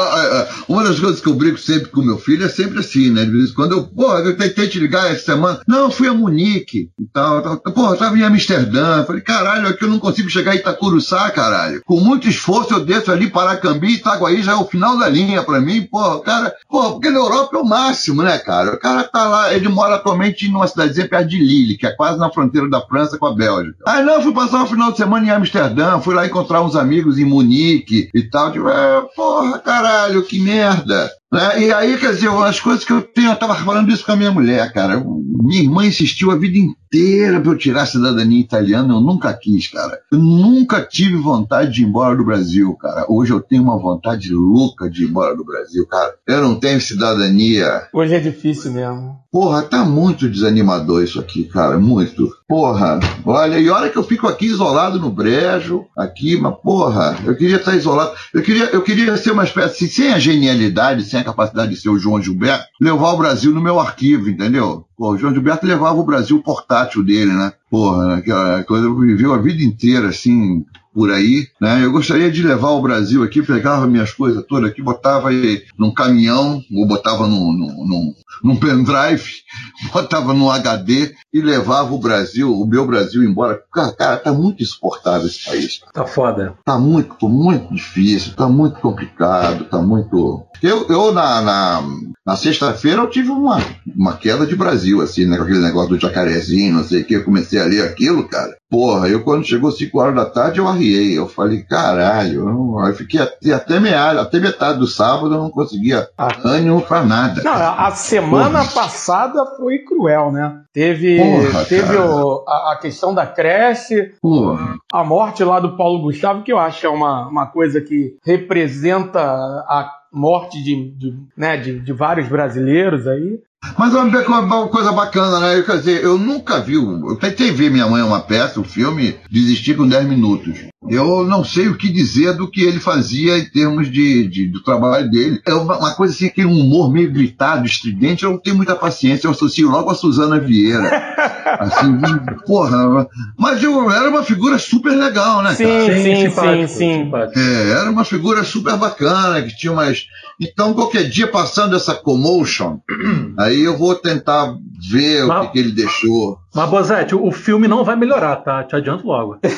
uma 0.69 0.85
das 0.85 0.99
coisas 1.01 1.21
que 1.21 1.29
eu 1.29 1.35
brigo 1.35 1.59
sempre 1.59 1.89
com 1.91 2.03
meu 2.03 2.19
filho 2.19 2.45
é 2.45 2.49
sempre 2.49 2.79
assim, 2.81 3.11
né? 3.11 3.25
De 3.25 3.31
vez 3.33 3.51
em 3.51 3.55
quando 3.55 3.73
eu, 3.73 3.83
porra, 3.85 4.21
eu 4.21 4.37
tentei 4.37 4.69
te 4.69 4.79
ligar 4.79 5.11
essa 5.11 5.25
semana. 5.25 5.61
Não, 5.67 5.79
eu 5.85 5.91
fui 5.91 6.07
a 6.09 6.15
Munique 6.15 6.91
e 7.01 7.07
tal. 7.13 7.43
tal. 7.43 7.57
Porra, 7.73 7.95
eu 7.95 7.99
tava 7.99 8.17
em 8.17 8.23
Amsterdã. 8.23 8.99
Eu 8.99 9.07
Falei, 9.07 9.23
caralho, 9.23 9.69
aqui 9.69 9.85
eu 9.85 9.91
não 9.91 9.99
consigo 9.99 10.29
chegar 10.31 10.55
em 10.55 10.59
Itacuruçá, 10.59 11.29
caralho. 11.31 11.83
Com 11.85 11.99
muito 12.01 12.29
esforço 12.29 12.60
eu 12.69 12.85
desço 12.85 13.11
ali, 13.11 13.31
Paracambi, 13.31 13.95
Itaguaí 13.95 14.43
já 14.43 14.53
é 14.53 14.57
o 14.57 14.65
final 14.65 14.99
da 14.99 15.09
linha 15.09 15.43
pra 15.43 15.61
mim. 15.61 15.87
O 15.91 16.19
cara, 16.21 16.55
porra, 16.69 16.93
porque 16.93 17.11
na 17.11 17.19
Europa 17.19 17.57
é 17.57 17.61
o 17.61 17.65
máximo, 17.65 18.23
né, 18.23 18.39
cara? 18.39 18.75
O 18.75 18.79
cara 18.79 19.05
tá 19.05 19.29
lá, 19.29 19.55
ele 19.55 19.69
mora 19.69 19.97
atualmente 19.97 20.49
numa 20.49 20.67
cidadezinha 20.67 21.09
perto 21.09 21.29
de 21.29 21.39
Lille, 21.39 21.77
que 21.77 21.87
é 21.87 21.93
quase 21.93 22.19
na 22.19 22.31
fronteira 22.31 22.69
da 22.69 22.81
França 22.81 23.19
com 23.19 23.27
a 23.27 23.35
Bélgica. 23.35 23.77
Aí 23.87 24.03
não, 24.05 24.23
fui 24.23 24.33
passar 24.33 24.63
um 24.63 24.67
final 24.67 24.91
de 24.91 24.99
semana 24.99 25.27
em 25.27 25.31
Amsterdã, 25.31 25.99
fui 26.01 26.15
lá 26.15 26.27
encontrar 26.27 26.63
uns 26.63 26.77
amigos 26.77 27.19
em 27.19 27.25
Munique 27.25 28.09
e 28.15 28.23
tal. 28.25 28.53
Tipo, 28.53 28.69
é, 28.69 29.03
porra, 29.15 29.59
caralho, 29.59 30.25
que 30.25 30.41
merda. 30.41 31.11
Né? 31.33 31.63
E 31.63 31.73
aí, 31.73 31.97
quer 31.97 32.13
dizer, 32.13 32.29
as 32.29 32.59
coisas 32.59 32.85
que 32.85 32.93
eu 32.93 33.03
tenho, 33.03 33.31
eu 33.31 33.37
tava 33.37 33.55
falando 33.55 33.91
isso 33.91 34.05
com 34.05 34.13
a 34.13 34.17
minha 34.17 34.33
mulher, 34.33 34.73
cara. 34.73 35.03
Minha 35.43 35.63
irmã 35.63 35.87
insistiu 35.87 36.31
a 36.31 36.37
vida 36.37 36.59
inteira 36.59 36.80
pra 36.91 37.53
eu 37.53 37.57
tirar 37.57 37.83
a 37.83 37.87
cidadania 37.87 38.41
italiana, 38.41 38.95
eu 38.95 39.01
nunca 39.01 39.33
quis, 39.33 39.69
cara. 39.69 40.01
Eu 40.11 40.19
nunca 40.19 40.83
tive 40.83 41.17
vontade 41.17 41.73
de 41.73 41.83
ir 41.83 41.87
embora 41.87 42.17
do 42.17 42.25
Brasil, 42.25 42.75
cara. 42.75 43.07
Hoje 43.09 43.33
eu 43.33 43.41
tenho 43.41 43.63
uma 43.63 43.79
vontade 43.79 44.33
louca 44.35 44.91
de 44.91 45.05
ir 45.05 45.09
embora 45.09 45.37
do 45.37 45.45
Brasil, 45.45 45.87
cara. 45.87 46.15
Eu 46.27 46.43
não 46.43 46.59
tenho 46.59 46.81
cidadania. 46.81 47.87
Hoje 47.93 48.15
é 48.15 48.19
difícil 48.19 48.73
mesmo. 48.73 49.21
Porra, 49.31 49.63
tá 49.63 49.85
muito 49.85 50.29
desanimador 50.29 51.05
isso 51.05 51.21
aqui, 51.21 51.45
cara, 51.45 51.79
muito. 51.79 52.35
Porra, 52.49 52.99
olha, 53.25 53.61
e 53.61 53.71
olha 53.71 53.89
que 53.89 53.97
eu 53.97 54.03
fico 54.03 54.27
aqui 54.27 54.47
isolado 54.47 54.99
no 54.99 55.09
brejo, 55.09 55.85
aqui, 55.97 56.37
mas 56.41 56.57
porra, 56.61 57.17
eu 57.25 57.37
queria 57.37 57.57
estar 57.57 57.77
isolado. 57.77 58.13
Eu 58.35 58.43
queria, 58.43 58.65
eu 58.71 58.83
queria 58.83 59.17
ser 59.17 59.31
uma 59.31 59.45
espécie, 59.45 59.89
sem 59.89 60.13
a 60.13 60.19
genialidade, 60.19 61.05
sem 61.05 61.21
a 61.21 61.25
capacidade 61.25 61.71
de 61.71 61.81
ser 61.81 61.91
o 61.91 61.99
João 61.99 62.21
Gilberto, 62.21 62.67
levar 62.81 63.13
o 63.13 63.19
Brasil 63.19 63.53
no 63.53 63.61
meu 63.61 63.79
arquivo, 63.79 64.29
entendeu? 64.29 64.85
Pô, 65.01 65.13
o 65.13 65.17
João 65.17 65.33
Gilberto 65.33 65.67
levava 65.67 65.99
o 65.99 66.05
Brasil 66.05 66.43
portátil 66.43 67.03
dele, 67.03 67.33
né? 67.33 67.55
Porra, 67.71 68.17
aquela 68.17 68.63
coisa, 68.65 68.87
viveu 68.95 69.33
a 69.33 69.39
vida 69.39 69.65
inteira 69.65 70.11
assim, 70.11 70.63
por 70.93 71.11
aí, 71.11 71.49
né? 71.59 71.83
Eu 71.83 71.91
gostaria 71.91 72.31
de 72.31 72.43
levar 72.43 72.73
o 72.73 72.83
Brasil 72.83 73.23
aqui, 73.23 73.43
pegava 73.43 73.87
minhas 73.87 74.13
coisas 74.13 74.45
todas 74.47 74.69
aqui, 74.69 74.83
botava 74.83 75.31
num 75.79 75.91
caminhão, 75.91 76.63
ou 76.71 76.87
botava 76.87 77.27
num, 77.27 77.51
num, 77.51 77.87
num, 77.87 78.15
num 78.45 78.57
pendrive, 78.57 79.25
botava 79.91 80.35
num 80.35 80.51
HD 80.51 81.15
e 81.33 81.41
levava 81.41 81.95
o 81.95 81.99
Brasil, 81.99 82.53
o 82.53 82.67
meu 82.67 82.87
Brasil 82.87 83.23
embora. 83.23 83.61
Cara, 83.73 83.93
cara, 83.93 84.17
tá 84.17 84.33
muito 84.33 84.63
insuportável 84.63 85.27
esse 85.27 85.45
país. 85.45 85.81
Tá 85.93 86.05
foda. 86.07 86.55
Tá 86.65 86.79
muito, 86.79 87.29
muito 87.29 87.73
difícil, 87.75 88.35
tá 88.35 88.49
muito 88.49 88.81
complicado, 88.81 89.65
tá 89.65 89.79
muito. 89.79 90.45
Eu, 90.63 90.87
eu 90.89 91.13
na, 91.13 91.41
na, 91.41 91.83
na 92.27 92.37
sexta-feira, 92.37 93.01
eu 93.03 93.09
tive 93.09 93.31
uma, 93.31 93.59
uma 93.97 94.15
queda 94.17 94.47
de 94.47 94.55
Brasil, 94.57 95.01
assim, 95.01 95.25
né? 95.25 95.37
Com 95.37 95.45
aquele 95.45 95.61
negócio 95.61 95.91
do 95.91 96.01
jacarezinho, 96.01 96.75
não 96.75 96.85
sei 96.85 97.01
o 97.03 97.05
que. 97.05 97.15
Eu 97.15 97.25
comecei 97.25 97.59
a 97.61 97.65
ler 97.65 97.83
aquilo, 97.83 98.29
cara. 98.29 98.57
Porra, 98.69 99.09
eu 99.09 99.25
quando 99.25 99.45
chegou 99.47 99.73
5 99.73 99.99
horas 99.99 100.15
da 100.15 100.27
tarde, 100.27 100.59
eu 100.61 100.69
arriei. 100.69 101.19
Eu 101.19 101.27
falei, 101.29 101.63
caralho, 101.63 102.49
eu, 102.49 102.87
eu 102.87 102.95
fiquei 102.95 103.21
até, 103.21 103.53
até, 103.53 103.81
meia, 103.81 104.11
até 104.21 104.39
metade 104.39 104.79
do 104.79 104.87
sábado, 104.87 105.35
eu 105.35 105.39
não 105.43 105.51
conseguia 105.51 106.09
Ah. 106.17 106.29
ânimo 106.45 106.81
pra 106.83 107.03
nada. 107.05 107.43
Não, 107.43 107.53
a 107.53 107.89
a 107.89 107.91
semana 107.93 108.61
Porra. 108.61 108.73
passada 108.73 109.45
foi 109.57 109.79
cruel, 109.79 110.31
né? 110.31 110.61
Teve, 110.73 111.20
Porra, 111.21 111.65
teve 111.65 111.97
o- 111.97 112.45
a, 112.49 112.73
a 112.73 112.77
questão 112.81 113.15
da 113.15 113.27
creche, 113.27 114.15
Porra. 114.21 114.77
a 114.93 115.05
morte 115.05 115.43
lá 115.45 115.61
do 115.61 115.77
Paulo 115.77 116.03
Gustavo, 116.03 116.43
que 116.43 116.53
eu 116.53 116.59
acho 116.59 116.81
que 116.81 116.87
é 116.87 116.91
uma, 116.91 117.27
uma 117.29 117.47
coisa 117.47 117.81
que 117.81 118.17
representa 118.25 119.21
a 119.21 119.97
morte 120.13 120.63
de, 120.63 120.91
de, 120.97 121.15
né, 121.37 121.57
de, 121.57 121.79
de 121.81 121.93
vários 121.93 122.29
brasileiros 122.29 123.07
aí. 123.07 123.39
Mas 123.79 123.95
uma, 123.95 124.41
uma 124.41 124.69
coisa 124.69 124.91
bacana, 124.91 125.39
né? 125.39 125.63
Quer 125.63 125.77
dizer, 125.77 126.03
eu 126.03 126.17
nunca 126.17 126.61
vi. 126.61 126.75
Eu 126.75 127.17
tentei 127.21 127.51
ver 127.51 127.71
Minha 127.71 127.87
Mãe 127.87 128.01
é 128.01 128.05
uma 128.05 128.21
peça, 128.21 128.59
o 128.59 128.65
filme, 128.65 129.17
desisti 129.31 129.75
com 129.75 129.87
10 129.87 130.07
minutos. 130.09 130.61
Eu 130.89 131.27
não 131.27 131.45
sei 131.45 131.69
o 131.69 131.77
que 131.77 131.93
dizer 131.93 132.33
do 132.33 132.51
que 132.51 132.63
ele 132.63 132.81
fazia 132.81 133.39
em 133.39 133.45
termos 133.45 133.91
de, 133.93 134.27
de- 134.29 134.49
do 134.49 134.63
trabalho 134.63 135.11
dele. 135.11 135.41
É 135.47 135.53
uma, 135.53 135.77
uma 135.79 135.95
coisa 135.95 136.15
assim, 136.15 136.27
aquele 136.27 136.47
humor 136.49 136.91
meio 136.91 137.13
gritado, 137.13 137.67
estridente, 137.67 138.25
eu 138.25 138.31
não 138.31 138.39
tenho 138.39 138.57
muita 138.57 138.75
paciência, 138.75 139.27
eu 139.27 139.31
associo 139.33 139.69
logo 139.71 139.91
a 139.91 139.95
Suzana 139.95 140.41
Vieira. 140.41 140.91
Assim, 141.59 142.01
porra. 142.47 143.07
Mas 143.39 143.63
eu 143.63 143.91
era 143.91 144.09
uma 144.09 144.23
figura 144.23 144.59
super 144.59 144.91
legal, 144.93 145.43
né, 145.43 145.55
cara? 145.55 145.57
Sim, 145.57 145.93
sim, 145.95 146.03
sim, 146.03 146.31
simpático, 146.31 146.69
sim. 146.69 147.05
simpático. 147.05 147.39
É, 147.39 147.71
era 147.73 147.91
uma 147.91 148.05
figura 148.05 148.45
super 148.45 148.77
bacana, 148.77 149.43
que 149.43 149.57
tinha 149.57 149.73
umas. 149.73 150.07
Então, 150.41 150.73
qualquer 150.75 151.09
dia 151.09 151.27
passando 151.27 151.77
essa 151.77 151.95
commotion, 151.95 152.79
aí 153.39 153.61
eu 153.63 153.77
vou 153.77 153.95
tentar 153.95 154.55
ver 154.91 155.25
o 155.25 155.29
Mas- 155.29 155.47
que, 155.47 155.53
que 155.53 155.59
ele 155.59 155.73
deixou. 155.73 156.39
Mas, 156.53 156.69
Bozete, 156.69 157.15
o 157.15 157.31
filme 157.31 157.69
não 157.69 157.85
vai 157.85 157.95
melhorar, 157.95 158.37
tá? 158.37 158.65
Te 158.65 158.75
adianto 158.77 159.07
logo. 159.07 159.39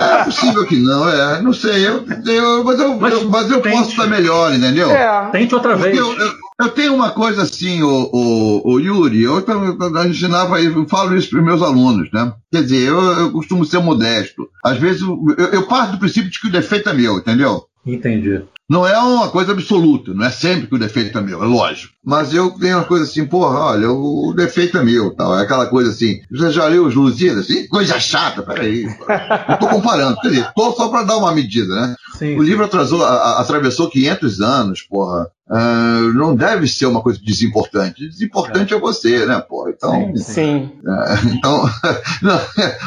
É 0.00 0.24
possível 0.24 0.64
que 0.66 0.76
não, 0.76 1.08
é. 1.08 1.42
Não 1.42 1.52
sei, 1.52 1.86
eu, 1.86 2.04
eu- 2.26 2.64
mas 2.64 2.78
eu, 2.78 2.96
Mas 2.96 3.12
eu- 3.12 3.28
mas 3.28 3.50
eu 3.50 3.60
posso 3.60 3.90
estar 3.90 4.06
melhor, 4.06 4.52
entendeu? 4.54 4.90
É, 4.90 5.28
Tente 5.30 5.54
outra 5.54 5.72
Porque 5.76 5.90
vez. 5.90 5.98
eu, 5.98 6.12
eu- 6.18 6.32
eu 6.60 6.68
tenho 6.70 6.94
uma 6.94 7.10
coisa 7.10 7.42
assim, 7.42 7.82
o, 7.82 8.08
o, 8.12 8.72
o 8.74 8.78
Yuri, 8.80 9.22
eu, 9.22 9.44
eu 9.44 10.06
ensinava, 10.06 10.60
eu 10.60 10.86
falo 10.88 11.16
isso 11.16 11.28
para 11.30 11.40
os 11.40 11.44
meus 11.44 11.60
alunos, 11.62 12.08
né? 12.12 12.32
Quer 12.52 12.62
dizer, 12.62 12.88
eu, 12.88 13.00
eu 13.18 13.32
costumo 13.32 13.64
ser 13.64 13.80
modesto. 13.80 14.48
Às 14.64 14.78
vezes 14.78 15.02
eu, 15.02 15.18
eu 15.52 15.66
parto 15.66 15.92
do 15.92 15.98
princípio 15.98 16.30
de 16.30 16.40
que 16.40 16.46
o 16.48 16.52
defeito 16.52 16.88
é 16.88 16.92
meu, 16.94 17.18
entendeu? 17.18 17.64
Entendi. 17.84 18.42
Não 18.70 18.86
é 18.86 18.96
uma 18.98 19.28
coisa 19.28 19.52
absoluta, 19.52 20.14
não 20.14 20.24
é 20.24 20.30
sempre 20.30 20.66
que 20.66 20.74
o 20.74 20.78
defeito 20.78 21.18
é 21.18 21.20
meu, 21.20 21.42
é 21.42 21.46
lógico. 21.46 21.92
Mas 22.02 22.32
eu 22.32 22.50
tenho 22.52 22.78
uma 22.78 22.84
coisa 22.84 23.04
assim, 23.04 23.26
porra, 23.26 23.58
olha, 23.58 23.90
o 23.90 24.32
defeito 24.34 24.78
é 24.78 24.82
meu, 24.84 25.10
tal. 25.14 25.36
É 25.38 25.42
aquela 25.42 25.66
coisa 25.66 25.90
assim, 25.90 26.20
você 26.30 26.50
já 26.50 26.66
leu 26.68 26.86
os 26.86 26.94
Lusíadas? 26.94 27.50
Ih, 27.50 27.68
coisa 27.68 28.00
chata, 28.00 28.42
peraí. 28.42 28.84
Eu 28.84 29.58
tô 29.58 29.68
comparando, 29.68 30.16
quer 30.20 30.28
dizer, 30.30 30.48
tô 30.54 30.72
só 30.72 30.88
pra 30.88 31.02
dar 31.02 31.16
uma 31.18 31.34
medida, 31.34 31.74
né? 31.74 31.94
Sim. 32.18 32.38
O 32.38 32.42
livro 32.42 32.64
atrasou, 32.64 33.04
a- 33.04 33.08
a- 33.10 33.40
atravessou 33.40 33.90
500 33.90 34.40
anos, 34.40 34.80
porra. 34.82 35.28
Ah, 35.54 36.00
não 36.14 36.34
deve 36.34 36.66
ser 36.66 36.86
uma 36.86 37.02
coisa 37.02 37.20
desimportante. 37.22 38.08
Desimportante 38.08 38.72
é, 38.72 38.78
você, 38.80 39.26
né, 39.26 39.38
porra? 39.46 39.70
Então, 39.70 40.16
sim. 40.16 40.70
é, 40.86 41.14
então 41.34 41.68
não, 42.22 42.40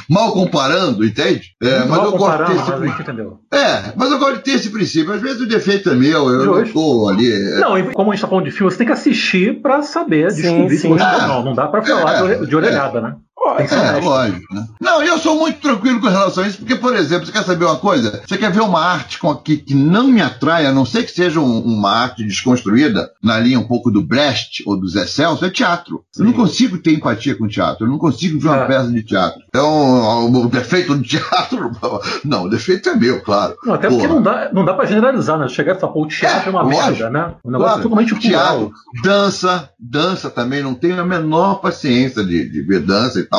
mal 0.09 0.31
comparando, 0.31 1.05
entende? 1.05 1.51
É, 1.61 1.79
mas 1.79 1.87
mal 1.89 2.05
eu 2.05 2.11
gosto 2.17 2.39
mas 2.43 2.69
a 2.71 2.85
gente 2.87 3.01
entendeu. 3.01 3.39
é, 3.53 3.93
mas 3.95 4.11
eu 4.11 4.17
gosto 4.17 4.37
de 4.37 4.43
ter 4.43 4.51
esse 4.51 4.69
princípio. 4.71 5.13
Às 5.13 5.21
vezes 5.21 5.41
o 5.41 5.47
defeito 5.47 5.89
é 5.91 5.93
meu, 5.93 6.27
eu 6.29 6.45
não 6.63 6.63
tô 6.71 7.07
ali. 7.09 7.31
é, 7.31 7.59
Não, 7.59 7.77
e 7.77 7.83
como 7.93 8.11
a 8.11 8.15
gente 8.15 8.21
tá 8.23 8.27
falando 8.27 8.45
de 8.45 8.51
filme, 8.51 8.71
você 8.71 8.77
tem 8.79 8.87
que 8.87 8.93
assistir 8.93 9.61
pra 9.61 9.83
saber, 9.83 10.31
Sim, 10.31 10.41
descobrir 10.41 10.75
sim. 10.77 10.81
se 10.81 10.87
gostou 10.87 11.21
ou 11.21 11.27
não. 11.27 11.43
Não 11.45 11.53
dá 11.53 11.67
pra 11.67 11.83
falar 11.83 12.31
É. 12.31 12.35
de 12.39 12.47
de 12.47 12.55
orelhada, 12.55 12.99
né? 13.01 13.15
É, 13.59 13.99
lógico, 13.99 14.53
né? 14.53 14.67
Não, 14.79 15.03
eu 15.03 15.17
sou 15.17 15.37
muito 15.37 15.59
tranquilo 15.59 16.01
com 16.01 16.07
relação 16.07 16.43
a 16.43 16.47
isso, 16.47 16.57
porque, 16.57 16.75
por 16.75 16.95
exemplo, 16.95 17.25
você 17.25 17.31
quer 17.31 17.43
saber 17.43 17.65
uma 17.65 17.77
coisa? 17.77 18.23
Você 18.25 18.37
quer 18.37 18.51
ver 18.51 18.61
uma 18.61 18.81
arte 18.81 19.19
com, 19.19 19.35
que, 19.35 19.57
que 19.57 19.73
não 19.75 20.07
me 20.07 20.21
atrai, 20.21 20.65
a 20.65 20.71
não 20.71 20.85
ser 20.85 21.03
que 21.03 21.11
seja 21.11 21.39
um, 21.39 21.59
uma 21.59 21.91
arte 21.91 22.23
desconstruída, 22.23 23.11
na 23.21 23.39
linha 23.39 23.59
um 23.59 23.67
pouco 23.67 23.91
do 23.91 24.01
Brecht 24.01 24.63
ou 24.65 24.79
do 24.79 24.87
Zé 24.87 25.05
Celso, 25.05 25.45
é 25.45 25.49
teatro. 25.49 26.03
Sim. 26.11 26.23
Eu 26.23 26.25
não 26.27 26.33
consigo 26.33 26.77
ter 26.77 26.93
empatia 26.93 27.35
com 27.35 27.47
teatro, 27.47 27.85
eu 27.85 27.89
não 27.89 27.97
consigo 27.97 28.39
ver 28.39 28.47
uma 28.47 28.63
é. 28.63 28.67
peça 28.67 28.91
de 28.91 29.03
teatro. 29.03 29.41
Então, 29.47 30.31
o 30.31 30.49
defeito 30.49 30.95
do 30.95 31.03
teatro, 31.03 31.71
não, 32.23 32.45
o 32.45 32.49
defeito 32.49 32.89
é 32.89 32.95
meu, 32.95 33.21
claro. 33.21 33.55
Não, 33.63 33.75
até 33.75 33.87
Porra. 33.87 34.01
porque 34.01 34.13
não 34.13 34.21
dá, 34.21 34.49
não 34.51 34.65
dá 34.65 34.73
pra 34.73 34.85
generalizar, 34.85 35.37
né? 35.37 35.47
Chegar 35.47 35.75
e 35.75 35.79
falar, 35.79 35.93
pô, 35.93 36.03
o 36.03 36.07
teatro 36.07 36.45
é, 36.45 36.47
é 36.47 36.51
uma 36.51 36.61
lógico, 36.63 36.85
merda, 36.85 37.09
né? 37.09 37.33
Um 37.43 37.51
negócio 37.51 37.73
claro, 37.73 37.83
totalmente 37.83 38.19
teatro, 38.19 38.71
dança, 39.03 39.69
dança 39.79 40.29
também, 40.29 40.63
não 40.63 40.73
tenho 40.73 40.99
a 40.99 41.05
menor 41.05 41.55
paciência 41.55 42.23
de, 42.23 42.49
de 42.49 42.61
ver 42.61 42.81
dança 42.81 43.19
e 43.19 43.23
tal. 43.23 43.34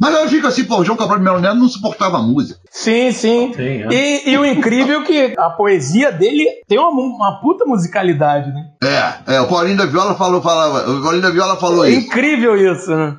Mas 0.00 0.14
eu 0.14 0.28
fico 0.28 0.46
assim, 0.46 0.64
pô, 0.64 0.78
o 0.78 0.84
João 0.84 0.96
Cabral 0.96 1.18
de 1.18 1.24
Melo 1.24 1.40
Neto 1.40 1.56
não 1.56 1.68
suportava 1.68 2.18
a 2.18 2.22
música. 2.22 2.60
Sim, 2.70 3.10
sim. 3.12 3.52
sim 3.54 3.62
é. 3.62 3.88
e, 3.90 4.30
e, 4.30 4.38
o 4.38 4.44
incrível 4.44 5.00
é 5.00 5.04
que 5.04 5.34
a 5.36 5.50
poesia 5.50 6.12
dele 6.12 6.44
tem 6.66 6.78
uma, 6.78 6.90
uma 6.90 7.40
puta 7.40 7.64
musicalidade, 7.64 8.52
né? 8.52 8.66
É, 8.82 9.34
é, 9.36 9.40
o 9.40 9.48
Paulinho 9.48 9.76
da 9.76 9.86
Viola 9.86 10.14
falou, 10.14 10.40
falava, 10.40 10.90
o 10.90 11.02
Paulinho 11.02 11.22
da 11.22 11.30
Viola 11.30 11.56
falou 11.56 11.84
é 11.84 11.90
isso. 11.90 12.06
Incrível 12.06 12.56
isso, 12.56 12.94
né? 12.94 13.16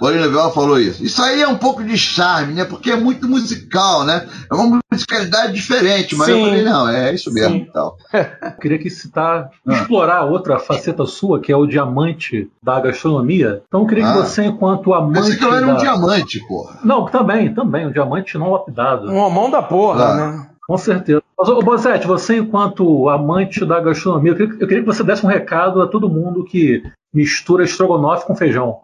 Paulinho 0.00 0.30
Viola 0.30 0.50
falou 0.52 0.78
isso. 0.78 1.04
Isso 1.04 1.22
aí 1.22 1.42
é 1.42 1.48
um 1.48 1.58
pouco 1.58 1.82
de 1.82 1.96
charme, 1.96 2.54
né? 2.54 2.64
Porque 2.64 2.90
é 2.90 2.96
muito 2.96 3.28
musical, 3.28 4.04
né? 4.04 4.26
É 4.50 4.54
uma 4.54 4.80
musicalidade 4.90 5.52
diferente, 5.52 6.14
mas 6.16 6.26
Sim. 6.26 6.38
eu 6.38 6.46
falei, 6.46 6.62
não, 6.64 6.88
é 6.88 7.14
isso 7.14 7.32
mesmo 7.32 7.66
tal. 7.72 7.96
Queria 8.60 8.78
que 8.78 8.90
citar, 8.90 9.50
ah. 9.66 9.72
explorar 9.72 10.24
outra 10.24 10.58
faceta 10.58 11.04
sua, 11.06 11.40
que 11.40 11.52
é 11.52 11.56
o 11.56 11.66
diamante 11.66 12.50
da 12.62 12.80
gastronomia. 12.80 13.62
Então 13.68 13.80
eu 13.82 13.86
queria 13.86 14.06
ah. 14.06 14.12
que 14.12 14.18
você, 14.18 14.44
enquanto 14.44 14.94
amante. 14.94 15.20
Pensei 15.20 15.36
que 15.36 15.44
eu 15.44 15.54
era 15.54 15.66
da... 15.66 15.74
um 15.74 15.76
diamante, 15.76 16.40
porra. 16.46 16.78
Não, 16.84 17.06
também, 17.06 17.52
também, 17.54 17.86
um 17.86 17.92
diamante 17.92 18.38
não 18.38 18.52
lapidado. 18.52 19.10
Um 19.10 19.30
mão 19.30 19.50
da 19.50 19.62
porra, 19.62 20.04
ah. 20.04 20.14
né? 20.14 20.46
Com 20.66 20.78
certeza. 20.78 21.21
Mas, 21.42 21.48
ô 21.48 21.60
Bozete, 21.60 22.06
você, 22.06 22.36
enquanto 22.36 23.08
amante 23.08 23.64
da 23.64 23.80
gastronomia, 23.80 24.30
eu 24.30 24.36
queria, 24.36 24.54
eu 24.60 24.68
queria, 24.68 24.84
que 24.84 24.86
você 24.86 25.02
desse 25.02 25.26
um 25.26 25.28
recado 25.28 25.82
a 25.82 25.88
todo 25.88 26.08
mundo 26.08 26.44
que 26.44 26.84
mistura 27.12 27.64
estrogonofe 27.64 28.24
com 28.24 28.36
feijão. 28.36 28.78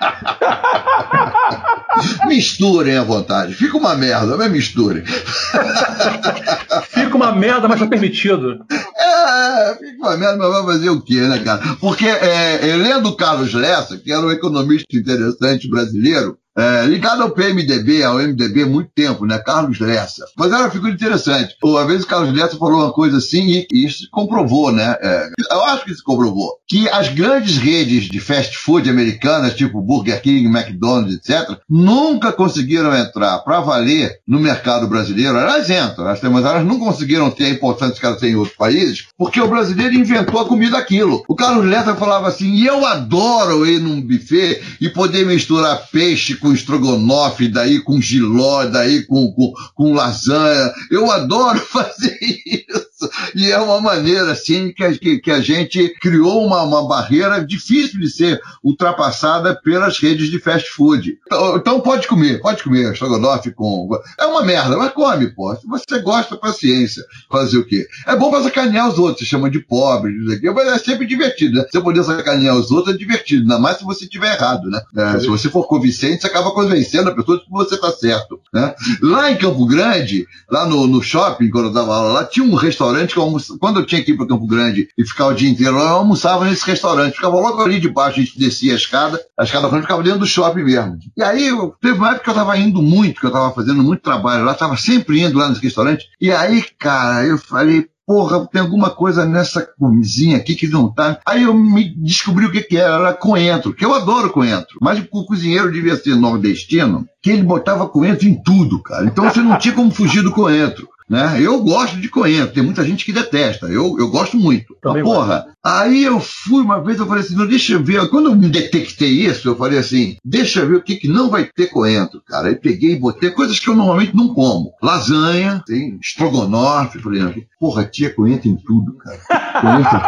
misturem 2.26 2.96
à 2.96 3.04
vontade. 3.04 3.54
Fica 3.54 3.76
uma 3.76 3.94
merda, 3.94 4.36
mas 4.36 4.50
misturem. 4.50 5.04
fica 6.90 7.14
uma 7.14 7.30
merda, 7.30 7.68
mas 7.68 7.78
tá 7.78 7.86
permitido. 7.86 8.58
É, 8.68 9.76
fica 9.76 9.98
uma 9.98 10.16
merda, 10.16 10.36
mas 10.36 10.50
vai 10.50 10.64
fazer 10.64 10.90
o 10.90 11.00
quê, 11.00 11.20
né, 11.20 11.38
cara? 11.38 11.62
Porque 11.78 12.08
é, 12.08 12.74
lendo 12.74 13.10
o 13.10 13.16
Carlos 13.16 13.54
Lessa, 13.54 13.96
que 13.96 14.10
era 14.10 14.26
um 14.26 14.32
economista 14.32 14.96
interessante 14.96 15.70
brasileiro, 15.70 16.39
é, 16.56 16.84
ligado 16.86 17.22
ao 17.22 17.30
PMDB, 17.30 18.02
ao 18.02 18.18
MDB 18.18 18.64
muito 18.64 18.90
tempo, 18.94 19.24
né? 19.24 19.38
Carlos 19.38 19.78
Lessa. 19.78 20.24
Mas 20.36 20.52
era 20.52 20.62
uma 20.62 20.70
figura 20.70 20.92
interessante. 20.92 21.54
Uma 21.62 21.86
vez 21.86 22.02
o 22.02 22.06
Carlos 22.06 22.36
Lessa 22.36 22.56
falou 22.56 22.82
uma 22.82 22.92
coisa 22.92 23.18
assim 23.18 23.64
e, 23.72 23.86
isso 23.86 24.08
comprovou, 24.10 24.72
né? 24.72 24.96
É, 25.00 25.28
eu 25.52 25.62
acho 25.64 25.84
que 25.84 25.94
se 25.94 26.02
comprovou. 26.02 26.52
Que 26.68 26.88
as 26.88 27.08
grandes 27.08 27.56
redes 27.56 28.04
de 28.04 28.20
fast 28.20 28.56
food 28.56 28.88
americanas, 28.88 29.54
tipo 29.54 29.80
Burger 29.80 30.20
King, 30.20 30.46
McDonald's, 30.46 31.16
etc., 31.16 31.58
nunca 31.68 32.32
conseguiram 32.32 32.94
entrar 32.96 33.38
para 33.40 33.60
valer 33.60 34.18
no 34.26 34.40
mercado 34.40 34.88
brasileiro. 34.88 35.36
Elas 35.36 35.70
entram, 35.70 36.04
mas 36.04 36.44
elas 36.44 36.66
não 36.66 36.78
conseguiram 36.78 37.30
ter 37.30 37.44
a 37.44 37.50
importância 37.50 37.98
que 37.98 38.06
elas 38.06 38.20
têm 38.20 38.32
em 38.32 38.36
outros 38.36 38.56
países, 38.56 39.06
porque 39.16 39.40
o 39.40 39.48
brasileiro 39.48 39.94
inventou 39.94 40.40
a 40.40 40.46
comida 40.46 40.78
aquilo. 40.78 41.22
O 41.28 41.34
Carlos 41.34 41.66
Lessa 41.66 41.94
falava 41.94 42.28
assim, 42.28 42.54
e 42.54 42.66
eu 42.66 42.84
adoro 42.84 43.66
ir 43.66 43.80
num 43.80 44.00
buffet 44.00 44.62
e 44.80 44.88
poder 44.88 45.24
misturar 45.24 45.88
peixe 45.90 46.39
com 46.40 46.52
estrogonofe, 46.52 47.48
daí 47.48 47.80
com 47.80 48.00
giló, 48.00 48.64
daí 48.66 49.04
com, 49.04 49.32
com, 49.32 49.52
com 49.74 49.92
lasanha. 49.92 50.72
Eu 50.90 51.10
adoro 51.10 51.60
fazer 51.66 52.18
isso. 52.20 52.90
E 53.34 53.50
é 53.50 53.58
uma 53.58 53.80
maneira, 53.80 54.32
assim, 54.32 54.72
que 54.72 54.84
a, 54.84 54.92
que, 54.96 55.18
que 55.18 55.30
a 55.30 55.40
gente 55.40 55.88
criou 56.00 56.44
uma, 56.44 56.62
uma 56.62 56.86
barreira 56.86 57.44
difícil 57.44 58.00
de 58.00 58.10
ser 58.10 58.40
ultrapassada 58.62 59.58
pelas 59.62 59.98
redes 59.98 60.28
de 60.28 60.38
fast 60.38 60.70
food. 60.70 61.18
Então, 61.26 61.56
então 61.56 61.80
pode 61.80 62.06
comer, 62.06 62.40
pode 62.40 62.62
comer 62.62 62.92
estrogonofe 62.92 63.52
com... 63.52 63.88
É 64.18 64.26
uma 64.26 64.42
merda, 64.42 64.76
mas 64.76 64.92
come, 64.92 65.28
pô. 65.28 65.54
Se 65.56 65.66
você 65.66 66.00
gosta, 66.00 66.36
paciência. 66.36 67.04
Fazer 67.30 67.58
o 67.58 67.64
quê? 67.64 67.86
É 68.06 68.16
bom 68.16 68.30
pra 68.30 68.42
sacanear 68.42 68.88
os 68.88 68.98
outros, 68.98 69.20
se 69.20 69.30
chama 69.30 69.50
de 69.50 69.60
pobre, 69.60 70.12
mas 70.54 70.66
é 70.68 70.78
sempre 70.78 71.06
divertido, 71.06 71.56
né? 71.56 71.66
Você 71.70 71.80
poder 71.80 72.04
sacanear 72.04 72.56
os 72.56 72.70
outros 72.70 72.94
é 72.94 72.98
divertido, 72.98 73.42
ainda 73.42 73.58
mais 73.58 73.78
se 73.78 73.84
você 73.84 74.04
estiver 74.04 74.34
errado, 74.34 74.68
né? 74.68 74.80
É, 74.96 75.20
se 75.20 75.26
você 75.26 75.48
for 75.48 75.66
convincente, 75.66 76.22
acaba 76.30 76.52
convencendo 76.52 77.10
a 77.10 77.14
pessoa 77.14 77.38
de 77.38 77.44
que 77.44 77.50
você 77.50 77.74
está 77.74 77.90
certo, 77.90 78.40
né? 78.52 78.74
Lá 79.02 79.30
em 79.30 79.36
Campo 79.36 79.66
Grande, 79.66 80.26
lá 80.50 80.66
no, 80.66 80.86
no 80.86 81.02
shopping, 81.02 81.50
quando 81.50 81.68
eu 81.68 81.72
tava 81.72 82.00
lá, 82.00 82.24
tinha 82.24 82.44
um 82.44 82.54
restaurante 82.54 83.12
que 83.12 83.18
eu 83.18 83.24
almoçava, 83.24 83.58
quando 83.58 83.80
eu 83.80 83.86
tinha 83.86 84.02
que 84.02 84.12
ir 84.12 84.16
para 84.16 84.26
Campo 84.26 84.46
Grande 84.46 84.88
e 84.96 85.06
ficar 85.06 85.26
o 85.26 85.34
dia 85.34 85.48
inteiro 85.48 85.76
lá, 85.76 85.90
eu 85.90 85.96
almoçava 85.96 86.44
nesse 86.44 86.66
restaurante, 86.66 87.14
ficava 87.14 87.36
logo 87.36 87.62
ali 87.62 87.80
de 87.80 87.88
baixo, 87.88 88.20
a 88.20 88.22
gente 88.22 88.38
descia 88.38 88.72
a 88.72 88.76
escada, 88.76 89.20
a 89.38 89.44
escada 89.44 89.68
frente 89.68 89.82
ficava 89.82 90.02
dentro 90.02 90.20
do 90.20 90.26
shopping 90.26 90.64
mesmo. 90.64 90.98
E 91.16 91.22
aí, 91.22 91.50
teve 91.80 91.98
uma 91.98 92.08
época 92.08 92.24
que 92.24 92.30
eu 92.30 92.34
estava 92.34 92.58
indo 92.58 92.82
muito, 92.82 93.20
que 93.20 93.26
eu 93.26 93.30
estava 93.30 93.52
fazendo 93.52 93.82
muito 93.82 94.02
trabalho 94.02 94.44
lá, 94.44 94.52
estava 94.52 94.76
sempre 94.76 95.20
indo 95.20 95.38
lá 95.38 95.48
nesse 95.48 95.62
restaurante, 95.62 96.06
e 96.20 96.30
aí, 96.30 96.64
cara, 96.78 97.26
eu 97.26 97.38
falei, 97.38 97.86
porra, 98.10 98.44
tem 98.48 98.60
alguma 98.60 98.90
coisa 98.90 99.24
nessa 99.24 99.62
cozinha 99.78 100.36
aqui 100.36 100.56
que 100.56 100.66
não 100.66 100.92
tá. 100.92 101.20
Aí 101.24 101.44
eu 101.44 101.54
me 101.54 101.94
descobri 101.94 102.44
o 102.44 102.50
que, 102.50 102.60
que 102.60 102.76
era, 102.76 102.94
era 102.94 103.14
coentro, 103.14 103.72
que 103.72 103.84
eu 103.84 103.94
adoro 103.94 104.30
coentro. 104.30 104.78
Mas 104.80 104.98
o 104.98 105.24
cozinheiro 105.24 105.70
devia 105.70 105.94
ser 105.94 106.16
nordestino, 106.16 107.06
que 107.22 107.30
ele 107.30 107.44
botava 107.44 107.88
coentro 107.88 108.26
em 108.26 108.34
tudo, 108.34 108.82
cara. 108.82 109.04
Então 109.06 109.30
você 109.30 109.40
não 109.40 109.56
tinha 109.56 109.74
como 109.74 109.92
fugir 109.92 110.24
do 110.24 110.32
coentro. 110.32 110.88
Né? 111.10 111.42
Eu 111.42 111.60
gosto 111.60 112.00
de 112.00 112.08
coentro, 112.08 112.54
tem 112.54 112.62
muita 112.62 112.84
gente 112.84 113.04
que 113.04 113.12
detesta, 113.12 113.66
eu, 113.66 113.96
eu 113.98 114.08
gosto 114.08 114.36
muito. 114.36 114.76
Também 114.80 115.02
Mas, 115.02 115.12
porra, 115.12 115.46
aí 115.60 116.04
eu 116.04 116.20
fui 116.20 116.62
uma 116.62 116.80
vez, 116.80 117.00
eu 117.00 117.06
falei 117.06 117.24
assim, 117.24 117.34
não, 117.34 117.48
deixa 117.48 117.72
eu 117.72 117.82
ver, 117.82 118.08
quando 118.08 118.30
eu 118.30 118.36
me 118.36 118.48
detectei 118.48 119.26
isso, 119.26 119.48
eu 119.48 119.56
falei 119.56 119.80
assim, 119.80 120.16
deixa 120.24 120.60
eu 120.60 120.68
ver 120.68 120.76
o 120.76 120.82
que, 120.82 120.94
que 120.94 121.08
não 121.08 121.28
vai 121.28 121.46
ter 121.46 121.66
coentro, 121.66 122.22
cara. 122.24 122.46
Aí 122.46 122.54
peguei 122.54 122.92
e 122.92 122.98
botei 122.98 123.32
coisas 123.32 123.58
que 123.58 123.68
eu 123.68 123.74
normalmente 123.74 124.14
não 124.14 124.32
como. 124.32 124.72
Lasanha, 124.80 125.60
tem 125.66 125.98
estrogonofe, 126.00 127.00
falei, 127.00 127.44
porra, 127.58 127.84
tinha 127.86 128.14
coentro 128.14 128.48
em 128.48 128.56
tudo, 128.56 128.92
cara. 128.94 129.18
Coentro, 129.60 130.00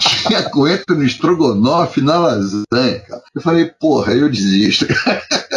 tinha 0.26 0.42
coentro 0.48 0.96
no 0.96 1.04
estrogonofe, 1.04 2.00
na 2.00 2.18
lasanha, 2.18 3.00
cara. 3.06 3.22
Eu 3.34 3.42
falei, 3.42 3.66
porra, 3.78 4.14
eu 4.14 4.30
desisto. 4.30 4.86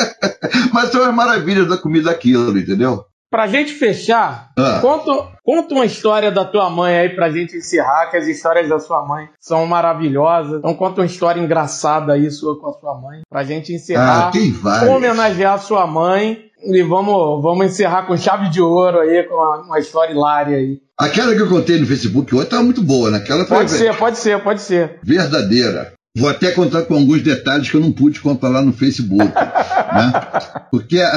Mas 0.73 0.91
são 0.91 1.03
as 1.03 1.15
maravilhas 1.15 1.69
da 1.69 1.77
comida 1.77 2.11
aquilo, 2.11 2.57
entendeu? 2.57 3.05
Pra 3.34 3.47
gente 3.47 3.73
fechar, 3.73 4.51
ah. 4.55 4.77
conta, 4.79 5.27
conta 5.43 5.73
uma 5.73 5.88
história 5.88 6.31
da 6.31 6.45
tua 6.45 6.69
mãe 6.69 6.95
aí 6.95 7.09
pra 7.09 7.31
gente 7.31 7.57
encerrar, 7.57 8.11
que 8.11 8.17
as 8.17 8.27
histórias 8.27 8.69
da 8.69 8.77
sua 8.77 9.03
mãe 9.07 9.27
são 9.39 9.65
maravilhosas. 9.65 10.59
Então 10.59 10.75
conta 10.75 11.01
uma 11.01 11.07
história 11.07 11.41
engraçada 11.41 12.13
aí 12.13 12.29
sua 12.29 12.59
com 12.59 12.69
a 12.69 12.73
sua 12.73 12.93
mãe, 13.01 13.21
pra 13.27 13.43
gente 13.43 13.73
encerrar. 13.73 14.27
Ah, 14.27 14.31
tem 14.31 14.53
Homenagear 14.88 15.55
a 15.55 15.57
sua 15.57 15.88
mãe 15.88 16.43
e 16.63 16.84
vamos, 16.84 17.41
vamos 17.41 17.65
encerrar 17.65 18.03
com 18.03 18.15
chave 18.15 18.51
de 18.51 18.61
ouro 18.61 18.99
aí, 18.99 19.23
com 19.23 19.34
uma, 19.34 19.63
uma 19.63 19.79
história 19.79 20.13
hilária 20.13 20.55
aí. 20.55 20.79
Aquela 20.95 21.34
que 21.34 21.41
eu 21.41 21.49
contei 21.49 21.79
no 21.79 21.88
Facebook 21.88 22.36
hoje 22.36 22.43
estava 22.43 22.61
muito 22.61 22.84
boa, 22.84 23.09
né? 23.09 23.17
Aquela 23.17 23.45
pode 23.45 23.71
ser, 23.71 23.97
pode 23.97 24.19
ser, 24.19 24.43
pode 24.43 24.61
ser. 24.61 24.99
Verdadeira. 25.01 25.93
Vou 26.16 26.30
até 26.30 26.51
contar 26.51 26.84
com 26.84 26.93
alguns 26.93 27.24
detalhes 27.24 27.70
que 27.70 27.76
eu 27.76 27.82
não 27.82 27.91
pude 27.91 28.20
contar 28.20 28.49
lá 28.49 28.61
no 28.61 28.72
Facebook. 28.72 29.34
né? 29.34 30.14
Porque 30.70 30.99
a... 30.99 31.11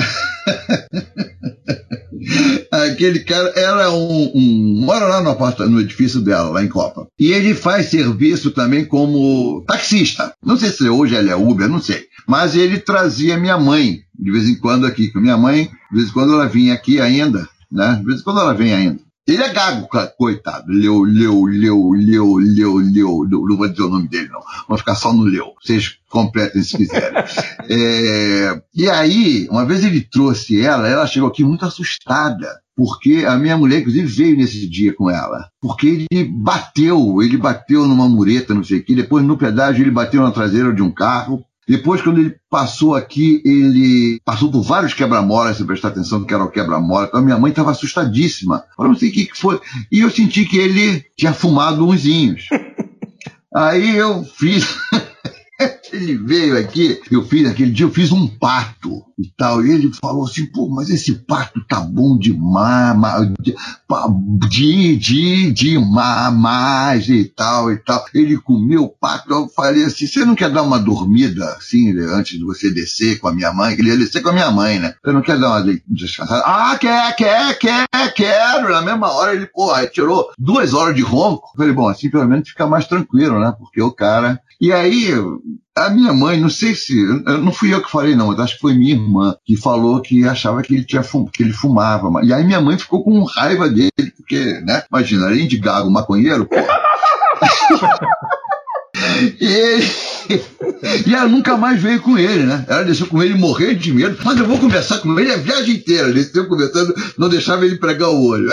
aquele 2.84 3.20
cara 3.20 3.52
era 3.54 3.90
um, 3.90 4.32
um, 4.34 4.80
mora 4.84 5.06
lá 5.06 5.22
no, 5.22 5.28
apartamento, 5.30 5.72
no 5.72 5.80
edifício 5.82 6.20
dela, 6.20 6.48
lá 6.48 6.64
em 6.64 6.68
Copa. 6.68 7.06
E 7.18 7.30
ele 7.30 7.54
faz 7.54 7.90
serviço 7.90 8.50
também 8.50 8.86
como 8.86 9.62
taxista. 9.66 10.32
Não 10.42 10.56
sei 10.56 10.70
se 10.70 10.88
hoje 10.88 11.14
ele 11.14 11.30
é 11.30 11.36
Uber, 11.36 11.68
não 11.68 11.80
sei. 11.80 12.06
Mas 12.26 12.56
ele 12.56 12.78
trazia 12.78 13.36
minha 13.36 13.58
mãe 13.58 14.00
de 14.18 14.32
vez 14.32 14.48
em 14.48 14.54
quando 14.54 14.86
aqui. 14.86 15.12
Minha 15.14 15.36
mãe, 15.36 15.70
de 15.90 15.96
vez 15.96 16.08
em 16.08 16.12
quando 16.12 16.32
ela 16.32 16.48
vinha 16.48 16.72
aqui 16.72 17.00
ainda, 17.00 17.46
né? 17.70 17.96
De 18.00 18.06
vez 18.06 18.20
em 18.20 18.24
quando 18.24 18.40
ela 18.40 18.54
vem 18.54 18.72
ainda. 18.72 19.05
Ele 19.26 19.42
é 19.42 19.52
gago, 19.52 19.88
coitado. 20.16 20.70
Leu, 20.70 21.02
leu, 21.02 21.44
leu, 21.44 21.90
leu, 21.90 22.36
leu, 22.36 22.76
leu. 22.76 23.26
Não 23.28 23.56
vou 23.56 23.68
dizer 23.68 23.82
o 23.82 23.90
nome 23.90 24.08
dele, 24.08 24.28
não. 24.28 24.40
Vamos 24.68 24.80
ficar 24.80 24.94
só 24.94 25.12
no 25.12 25.24
leu. 25.24 25.52
Vocês 25.60 25.98
completem 26.08 26.62
se 26.62 26.76
quiserem. 26.76 27.24
é, 27.68 28.62
e 28.72 28.88
aí, 28.88 29.48
uma 29.50 29.64
vez 29.64 29.84
ele 29.84 30.00
trouxe 30.00 30.60
ela, 30.60 30.86
ela 30.88 31.06
chegou 31.06 31.28
aqui 31.28 31.42
muito 31.42 31.64
assustada. 31.64 32.60
Porque 32.76 33.24
a 33.26 33.36
minha 33.36 33.56
mulher, 33.56 33.80
inclusive, 33.80 34.06
veio 34.06 34.36
nesse 34.36 34.68
dia 34.68 34.94
com 34.94 35.10
ela. 35.10 35.48
Porque 35.62 36.06
ele 36.10 36.24
bateu, 36.24 37.22
ele 37.22 37.38
bateu 37.38 37.86
numa 37.86 38.06
mureta, 38.06 38.52
não 38.52 38.62
sei 38.62 38.80
o 38.80 38.84
quê. 38.84 38.94
Depois, 38.94 39.24
no 39.24 39.38
pedágio, 39.38 39.82
ele 39.82 39.90
bateu 39.90 40.22
na 40.22 40.30
traseira 40.30 40.74
de 40.74 40.82
um 40.82 40.90
carro. 40.90 41.42
Depois, 41.68 42.00
quando 42.00 42.20
ele 42.20 42.36
passou 42.48 42.94
aqui, 42.94 43.42
ele 43.44 44.20
passou 44.24 44.50
por 44.50 44.62
vários 44.62 44.94
quebra-molas, 44.94 45.56
se 45.56 45.64
prestar 45.64 45.88
atenção 45.88 46.22
que 46.22 46.32
era 46.32 46.44
o 46.44 46.50
quebra-mola. 46.50 47.06
Então, 47.06 47.20
minha 47.20 47.38
mãe 47.38 47.50
estava 47.50 47.72
assustadíssima. 47.72 48.64
Eu 48.78 48.88
não 48.88 48.94
sei 48.94 49.08
o 49.08 49.12
que, 49.12 49.26
que 49.26 49.36
foi. 49.38 49.60
E 49.90 50.00
eu 50.00 50.10
senti 50.10 50.44
que 50.44 50.58
ele 50.58 51.04
tinha 51.16 51.32
fumado 51.32 51.86
unzinhos. 51.86 52.48
Aí 53.52 53.96
eu 53.96 54.22
fiz. 54.22 54.76
ele 55.92 56.16
veio 56.18 56.58
aqui, 56.58 57.00
eu 57.10 57.24
fiz 57.24 57.48
aquele 57.48 57.70
dia, 57.70 57.86
eu 57.86 57.90
fiz 57.90 58.12
um 58.12 58.26
pato 58.26 59.02
e 59.18 59.30
tal. 59.36 59.64
E 59.64 59.70
ele 59.70 59.90
falou 60.00 60.24
assim, 60.24 60.46
pô, 60.46 60.68
mas 60.68 60.90
esse 60.90 61.14
pato 61.14 61.64
tá 61.66 61.80
bom 61.80 62.18
demais, 62.18 62.96
de, 64.48 64.96
de, 64.96 65.52
demais 65.52 67.08
e 67.08 67.24
tal 67.24 67.72
e 67.72 67.76
tal. 67.78 68.04
Ele 68.12 68.36
comeu 68.38 68.84
o 68.84 68.88
pato, 68.88 69.32
eu 69.32 69.48
falei 69.48 69.84
assim, 69.84 70.06
você 70.06 70.24
não 70.24 70.34
quer 70.34 70.50
dar 70.50 70.62
uma 70.62 70.78
dormida 70.78 71.46
assim, 71.52 71.96
antes 71.98 72.38
de 72.38 72.44
você 72.44 72.70
descer 72.70 73.18
com 73.18 73.28
a 73.28 73.34
minha 73.34 73.52
mãe? 73.52 73.74
Ele 73.74 73.88
ia 73.88 73.96
descer 73.96 74.20
com 74.22 74.28
a 74.28 74.34
minha 74.34 74.50
mãe, 74.50 74.78
né? 74.78 74.94
Você 75.02 75.12
não 75.12 75.22
quer 75.22 75.38
dar 75.38 75.62
uma 75.62 75.78
descansada? 75.86 76.42
Ah, 76.44 76.76
quer, 76.78 77.16
quer, 77.16 77.58
quer, 77.58 77.86
quero. 78.14 78.70
Na 78.70 78.82
mesma 78.82 79.10
hora 79.12 79.34
ele, 79.34 79.46
pô, 79.46 79.72
tirou 79.86 80.30
duas 80.38 80.74
horas 80.74 80.94
de 80.94 81.02
ronco. 81.02 81.50
Eu 81.54 81.58
falei, 81.58 81.72
bom, 81.72 81.88
assim 81.88 82.10
pelo 82.10 82.26
menos 82.26 82.48
fica 82.48 82.66
mais 82.66 82.86
tranquilo, 82.86 83.40
né? 83.40 83.54
Porque 83.58 83.80
o 83.80 83.90
cara. 83.90 84.40
E 84.60 84.72
aí, 84.72 85.08
a 85.76 85.90
minha 85.90 86.12
mãe, 86.12 86.40
não 86.40 86.48
sei 86.48 86.74
se. 86.74 86.94
Não 87.24 87.52
fui 87.52 87.72
eu 87.74 87.82
que 87.82 87.90
falei, 87.90 88.16
não, 88.16 88.30
acho 88.40 88.54
que 88.54 88.60
foi 88.60 88.74
minha 88.74 88.94
irmã 88.94 89.36
que 89.44 89.56
falou 89.56 90.00
que 90.00 90.26
achava 90.26 90.62
que 90.62 90.74
ele, 90.74 90.84
tinha 90.84 91.02
fum, 91.02 91.26
que 91.26 91.42
ele 91.42 91.52
fumava. 91.52 92.08
E 92.24 92.32
aí 92.32 92.44
minha 92.44 92.60
mãe 92.60 92.78
ficou 92.78 93.04
com 93.04 93.22
raiva 93.24 93.68
dele, 93.68 93.90
porque, 94.16 94.60
né? 94.60 94.82
Imagina, 94.90 95.26
além 95.26 95.46
de 95.46 95.58
gago 95.58 95.90
maconheiro, 95.90 96.46
pô. 96.46 96.56
e 99.40 99.46
ele. 99.46 100.15
E 101.06 101.14
ela 101.14 101.28
nunca 101.28 101.56
mais 101.56 101.80
veio 101.80 102.00
com 102.00 102.18
ele, 102.18 102.44
né? 102.44 102.64
Ela 102.68 102.84
deixou 102.84 103.06
com 103.06 103.22
ele 103.22 103.34
morrer 103.34 103.74
de 103.74 103.92
medo, 103.92 104.18
mas 104.24 104.38
eu 104.38 104.46
vou 104.46 104.58
conversar 104.58 104.98
com 104.98 105.18
ele 105.18 105.32
a 105.32 105.36
viagem 105.36 105.76
inteira. 105.76 106.08
Ele 106.08 106.20
esteve 106.20 106.48
conversando, 106.48 106.94
não 107.18 107.28
deixava 107.28 107.64
ele 107.64 107.76
pregar 107.76 108.10
o 108.10 108.26
olho. 108.26 108.50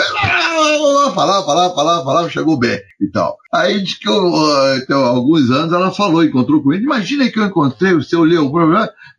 Falava, 1.14 1.44
falava, 1.44 1.74
falava, 1.74 2.04
falava, 2.04 2.30
chegou 2.30 2.56
bem 2.56 2.80
e 3.00 3.08
tal. 3.08 3.36
Aí 3.52 3.80
diz 3.82 3.98
que 3.98 4.08
eu, 4.08 4.32
então, 4.76 5.04
alguns 5.04 5.50
anos 5.50 5.72
ela 5.72 5.92
falou, 5.92 6.24
encontrou 6.24 6.62
com 6.62 6.72
ele. 6.72 6.84
Imagina 6.84 7.28
que 7.30 7.38
eu 7.38 7.44
encontrei 7.44 7.92
o 7.92 8.02
seu 8.02 8.24
Leão, 8.24 8.50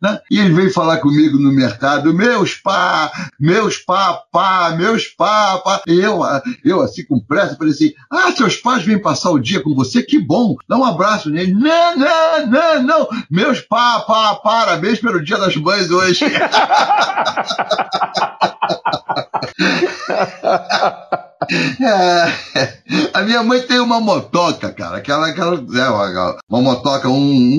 né? 0.02 0.20
E 0.30 0.38
ele 0.38 0.52
veio 0.52 0.72
falar 0.72 0.98
comigo 0.98 1.38
no 1.38 1.52
mercado, 1.52 2.12
meus 2.12 2.54
pá, 2.54 3.10
meus 3.40 3.78
pá, 3.78 4.20
pá, 4.30 4.74
meus 4.76 5.06
pá, 5.06 5.58
pá. 5.58 5.82
E 5.86 5.98
eu, 5.98 6.20
eu 6.64 6.80
assim 6.82 7.04
com 7.04 7.18
pressa, 7.18 7.56
falei 7.56 7.72
assim: 7.72 7.92
ah, 8.10 8.30
seus 8.32 8.56
pais 8.56 8.84
vêm 8.84 9.00
passar 9.00 9.30
o 9.30 9.38
dia 9.38 9.60
com 9.60 9.74
você, 9.74 10.02
que 10.02 10.18
bom, 10.18 10.56
dá 10.68 10.76
um 10.76 10.84
abraço 10.84 11.30
nele. 11.30 11.54
Não, 11.54 11.96
não, 11.96 12.45
não, 12.46 12.82
não, 12.82 13.08
meus 13.30 13.60
pá, 13.60 14.00
pá, 14.00 14.34
parabéns 14.36 15.00
pelo 15.00 15.22
dia 15.22 15.38
das 15.38 15.54
mães 15.56 15.90
hoje. 15.90 16.24
É, 21.80 22.78
a 23.12 23.22
minha 23.22 23.42
mãe 23.42 23.60
tem 23.60 23.78
uma 23.78 24.00
motoca, 24.00 24.72
cara, 24.72 24.98
aquela, 24.98 25.28
aquela 25.28 25.54
é, 25.56 25.88
uma, 25.88 26.38
uma 26.48 26.60
motoca, 26.62 27.08
um, 27.08 27.58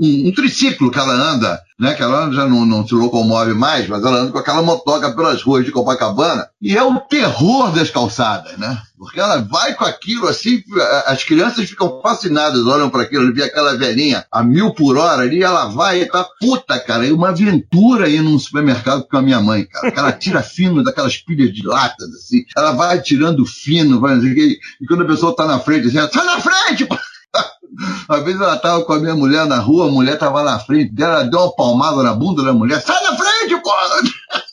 um, 0.00 0.28
um, 0.28 0.32
triciclo 0.32 0.90
que 0.90 0.98
ela 0.98 1.12
anda 1.12 1.60
né? 1.78 1.94
Que 1.94 2.02
ela 2.02 2.30
já 2.32 2.46
não, 2.46 2.66
não 2.66 2.86
se 2.86 2.94
locomove 2.94 3.54
mais, 3.54 3.86
mas 3.86 4.04
ela 4.04 4.18
anda 4.18 4.32
com 4.32 4.38
aquela 4.38 4.62
motoca 4.62 5.14
pelas 5.14 5.42
ruas 5.42 5.64
de 5.64 5.70
Copacabana. 5.70 6.48
E 6.60 6.76
é 6.76 6.82
o 6.82 6.98
terror 6.98 7.70
das 7.72 7.88
calçadas, 7.88 8.58
né? 8.58 8.78
Porque 8.98 9.20
ela 9.20 9.38
vai 9.38 9.74
com 9.74 9.84
aquilo 9.84 10.26
assim, 10.26 10.60
as 11.06 11.22
crianças 11.22 11.68
ficam 11.68 12.00
fascinadas, 12.02 12.66
olham 12.66 12.90
para 12.90 13.02
aquilo, 13.02 13.32
vê 13.32 13.44
aquela 13.44 13.76
velhinha 13.76 14.26
a 14.28 14.42
mil 14.42 14.74
por 14.74 14.96
hora 14.96 15.22
ali, 15.22 15.40
ela 15.40 15.66
vai 15.66 16.02
e 16.02 16.06
tá 16.06 16.26
puta, 16.40 16.80
cara, 16.80 17.06
é 17.06 17.12
uma 17.12 17.28
aventura 17.28 18.08
ir 18.08 18.22
num 18.22 18.40
supermercado 18.40 19.06
com 19.08 19.16
a 19.16 19.22
minha 19.22 19.40
mãe, 19.40 19.64
cara. 19.66 19.92
Ela 19.96 20.10
tira 20.10 20.42
fino 20.42 20.82
daquelas 20.82 21.16
pilhas 21.16 21.54
de 21.54 21.64
latas, 21.64 22.08
assim, 22.08 22.42
ela 22.56 22.72
vai 22.72 23.00
tirando 23.00 23.17
fino, 23.46 24.00
vai, 24.00 24.16
e 24.18 24.58
quando 24.86 25.02
a 25.02 25.06
pessoa 25.06 25.34
tá 25.34 25.46
na 25.46 25.58
frente, 25.58 25.88
assim, 25.88 26.12
sai 26.12 26.24
na 26.24 26.40
frente, 26.40 26.84
pô! 26.86 26.96
Uma 28.08 28.20
vez 28.20 28.40
ela 28.40 28.56
tava 28.56 28.84
com 28.84 28.92
a 28.94 28.98
minha 28.98 29.14
mulher 29.14 29.46
na 29.46 29.58
rua, 29.58 29.88
a 29.88 29.90
mulher 29.90 30.18
tava 30.18 30.42
na 30.42 30.58
frente 30.58 30.92
dela, 30.94 31.24
deu 31.24 31.40
uma 31.40 31.54
palmada 31.54 32.02
na 32.02 32.14
bunda 32.14 32.42
da 32.42 32.52
mulher, 32.52 32.80
sai 32.80 33.00
da 33.02 33.16
frente, 33.16 33.62
porra! 33.62 34.02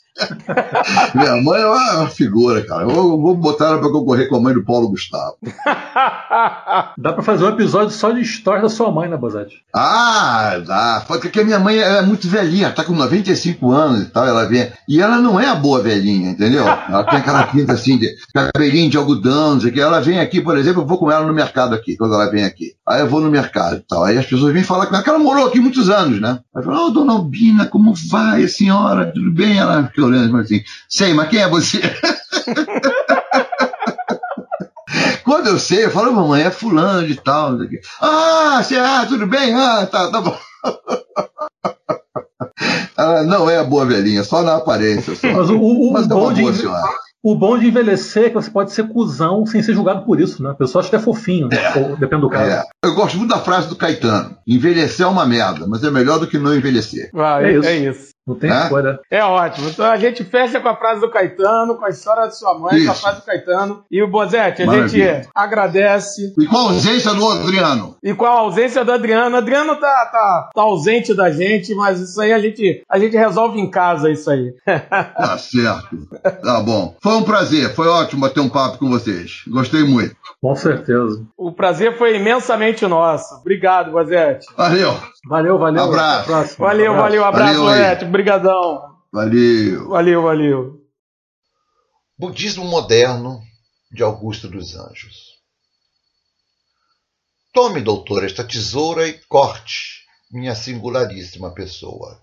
Minha 1.13 1.41
mãe 1.41 1.61
é 1.61 1.67
uma 1.67 2.07
figura, 2.07 2.65
cara. 2.65 2.83
Eu 2.83 2.89
vou 2.89 3.35
botar 3.35 3.65
ela 3.65 3.79
pra 3.79 3.89
concorrer 3.89 4.29
com 4.29 4.37
a 4.37 4.39
mãe 4.39 4.53
do 4.53 4.63
Paulo 4.63 4.89
Gustavo. 4.89 5.35
Dá 6.97 7.13
pra 7.13 7.23
fazer 7.23 7.45
um 7.45 7.49
episódio 7.49 7.91
só 7.91 8.11
de 8.11 8.21
história 8.21 8.61
da 8.61 8.69
sua 8.69 8.91
mãe, 8.91 9.09
né, 9.09 9.17
Bozete? 9.17 9.63
Ah, 9.73 10.61
dá. 10.65 11.03
Porque 11.07 11.39
a 11.39 11.43
minha 11.43 11.59
mãe 11.59 11.77
é 11.77 12.01
muito 12.01 12.27
velhinha, 12.27 12.71
tá 12.71 12.83
com 12.83 12.93
95 12.93 13.71
anos 13.71 14.01
e 14.01 14.05
tal, 14.05 14.25
ela 14.25 14.45
vem. 14.45 14.71
E 14.87 15.01
ela 15.01 15.17
não 15.17 15.39
é 15.39 15.47
a 15.47 15.55
boa 15.55 15.81
velhinha, 15.81 16.31
entendeu? 16.31 16.65
Ela 16.65 17.03
tem 17.03 17.19
aquela 17.19 17.47
pinta 17.47 17.73
assim, 17.73 17.97
de 17.97 18.09
cabelinho 18.33 18.89
de 18.89 18.97
algodão, 18.97 19.55
não 19.55 19.61
sei 19.61 19.69
o 19.69 19.73
que. 19.73 19.81
Ela 19.81 19.99
vem 19.99 20.19
aqui, 20.19 20.41
por 20.41 20.57
exemplo, 20.57 20.81
eu 20.81 20.87
vou 20.87 20.97
com 20.97 21.11
ela 21.11 21.25
no 21.25 21.33
mercado 21.33 21.75
aqui, 21.75 21.97
quando 21.97 22.13
ela 22.13 22.29
vem 22.29 22.43
aqui. 22.43 22.73
Aí 22.87 23.01
eu 23.01 23.07
vou 23.07 23.21
no 23.21 23.29
mercado 23.29 23.77
e 23.77 23.81
tal. 23.87 24.03
Aí 24.03 24.17
as 24.17 24.25
pessoas 24.25 24.53
vêm 24.53 24.63
falar 24.63 24.85
com 24.85 24.95
ela, 24.95 25.03
que 25.03 25.09
ela 25.09 25.19
morou 25.19 25.47
aqui 25.47 25.59
muitos 25.59 25.89
anos, 25.89 26.21
né? 26.21 26.39
Aí 26.55 26.63
fala, 26.63 26.81
ô, 26.81 26.85
oh, 26.87 26.89
dona 26.89 27.13
Albina, 27.13 27.65
como 27.65 27.93
vai, 28.09 28.43
a 28.43 28.47
senhora? 28.47 29.11
Tudo 29.13 29.31
bem? 29.31 29.57
Ela 29.57 29.91
fica 30.05 30.07
olhando 30.07 30.37
assim, 30.37 30.63
sei, 30.87 31.13
mas 31.13 31.29
quem 31.29 31.41
é 31.41 31.49
você? 31.49 31.79
Quando 35.23 35.47
eu 35.47 35.57
sei, 35.57 35.85
eu 35.85 35.91
falo, 35.91 36.13
mamãe, 36.13 36.43
é 36.43 36.51
fulano 36.51 37.07
de 37.07 37.15
tal. 37.15 37.57
Ah, 37.99 38.61
você, 38.63 38.77
ah, 38.77 39.05
tudo 39.07 39.25
bem? 39.25 39.53
Ah, 39.53 39.87
tá, 39.87 40.11
tá 40.11 40.21
bom. 40.21 40.37
Ela 42.97 43.23
não 43.27 43.49
é 43.49 43.57
a 43.57 43.63
boa 43.63 43.85
velhinha, 43.85 44.23
só 44.23 44.43
na 44.43 44.55
aparência. 44.55 45.15
Só. 45.15 45.27
Mas 45.31 45.49
o, 45.49 45.59
o, 45.59 45.93
mas 45.93 46.09
é 46.09 46.13
uma 46.13 46.31
boa 46.31 46.53
senhora. 46.53 46.83
O 47.23 47.33
bom 47.35 47.57
de 47.57 47.65
envelhecer 47.67 48.25
é 48.25 48.29
que 48.29 48.35
você 48.35 48.51
pode 48.51 48.71
ser 48.71 48.87
cuzão 48.87 49.47
sem 49.47 49.63
ser 49.63 49.73
julgado 49.73 50.05
por 50.05 50.19
isso, 50.21 50.43
né? 50.43 50.51
A 50.51 50.53
pessoa 50.53 50.81
acha 50.81 50.91
que 50.91 50.95
é 50.95 50.99
fofinho, 50.99 51.47
né? 51.47 51.57
é, 51.57 51.79
ou, 51.79 51.97
depende 51.97 52.21
do 52.21 52.29
caso. 52.29 52.51
É. 52.51 52.63
Eu 52.83 52.93
gosto 52.93 53.17
muito 53.17 53.31
da 53.31 53.39
frase 53.39 53.67
do 53.67 53.75
Caetano: 53.75 54.37
envelhecer 54.45 55.07
é 55.07 55.09
uma 55.09 55.25
merda, 55.25 55.65
mas 55.67 55.83
é 55.83 55.89
melhor 55.89 56.19
do 56.19 56.27
que 56.27 56.37
não 56.37 56.55
envelhecer. 56.55 57.09
Ah, 57.15 57.41
é, 57.41 57.57
isso. 57.57 57.67
é 57.67 57.77
isso. 57.77 58.14
Não 58.27 58.35
tem 58.35 58.51
é? 58.51 58.63
escolha. 58.63 58.99
É 59.11 59.23
ótimo. 59.23 59.69
Então 59.69 59.85
a 59.85 59.97
gente 59.97 60.23
fecha 60.23 60.59
com 60.59 60.67
a 60.67 60.75
frase 60.75 61.01
do 61.01 61.09
Caetano, 61.11 61.75
com 61.75 61.85
a 61.85 61.89
história 61.89 62.27
de 62.27 62.37
sua 62.37 62.57
mãe, 62.57 62.77
Isso. 62.77 62.85
com 62.85 62.91
a 62.91 62.95
frase 62.95 63.19
do 63.19 63.25
Caetano. 63.25 63.83
E 63.91 64.01
o 64.01 64.07
Bozete, 64.07 64.63
a 64.63 64.65
Maravilha. 64.65 65.15
gente 65.15 65.29
agradece. 65.33 66.33
E 66.39 66.45
com 66.47 66.57
a 66.57 66.61
ausência 66.61 67.13
do 67.13 67.29
Adriano. 67.29 67.95
E 68.01 68.13
com 68.13 68.25
a 68.25 68.29
ausência 68.31 68.83
do 68.83 68.91
Adriano. 68.91 69.35
O 69.35 69.37
Adriano 69.39 69.75
tá, 69.75 70.09
tá, 70.11 70.49
tá 70.53 70.61
ausente 70.61 71.13
da 71.13 71.29
gente, 71.29 71.73
mas 71.75 71.99
isso 71.99 72.19
aí 72.19 72.33
a 72.33 72.39
gente, 72.39 72.83
a 72.89 72.97
gente 72.97 73.15
resolve 73.15 73.59
em 73.59 73.69
casa, 73.69 74.09
isso 74.09 74.29
aí. 74.31 74.53
Tá 74.65 75.37
certo. 75.37 76.07
Tá 76.41 76.61
bom. 76.61 76.95
Foi 77.01 77.13
um 77.13 77.23
prazer, 77.23 77.73
foi 77.75 77.87
ótimo 77.87 78.21
bater 78.21 78.39
um 78.39 78.49
papo 78.49 78.77
com 78.79 78.89
vocês. 78.89 79.41
Gostei 79.47 79.83
muito. 79.83 80.15
Com 80.45 80.55
certeza. 80.55 81.27
O 81.35 81.51
prazer 81.51 81.97
foi 81.97 82.17
imensamente 82.17 82.85
nosso. 82.85 83.33
Obrigado, 83.37 83.91
Bozete. 83.91 84.45
Valeu. 84.55 84.91
Valeu, 85.27 85.57
valeu. 85.57 85.83
Abraço. 85.85 86.59
Valeu, 86.59 86.91
abraço. 86.91 87.01
valeu. 87.01 87.25
Abraço, 87.25 87.59
Bozete. 87.61 88.05
Obrigadão. 88.05 88.95
Valeu. 89.11 89.89
Valeu, 89.89 90.21
valeu. 90.21 90.81
Budismo 92.15 92.63
moderno 92.63 93.41
de 93.91 94.03
Augusto 94.03 94.47
dos 94.47 94.75
Anjos. 94.75 95.33
Tome, 97.51 97.81
doutor, 97.81 98.23
esta 98.23 98.43
tesoura 98.43 99.07
e 99.07 99.13
corte 99.27 100.05
minha 100.31 100.53
singularíssima 100.53 101.55
pessoa. 101.55 102.21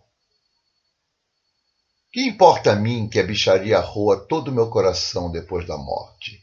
Que 2.12 2.20
importa 2.28 2.70
a 2.70 2.76
mim 2.76 3.08
que 3.08 3.18
a 3.18 3.24
bicharia 3.24 3.80
roa 3.80 4.16
todo 4.16 4.46
o 4.46 4.54
meu 4.54 4.70
coração 4.70 5.28
depois 5.28 5.66
da 5.66 5.76
morte? 5.76 6.41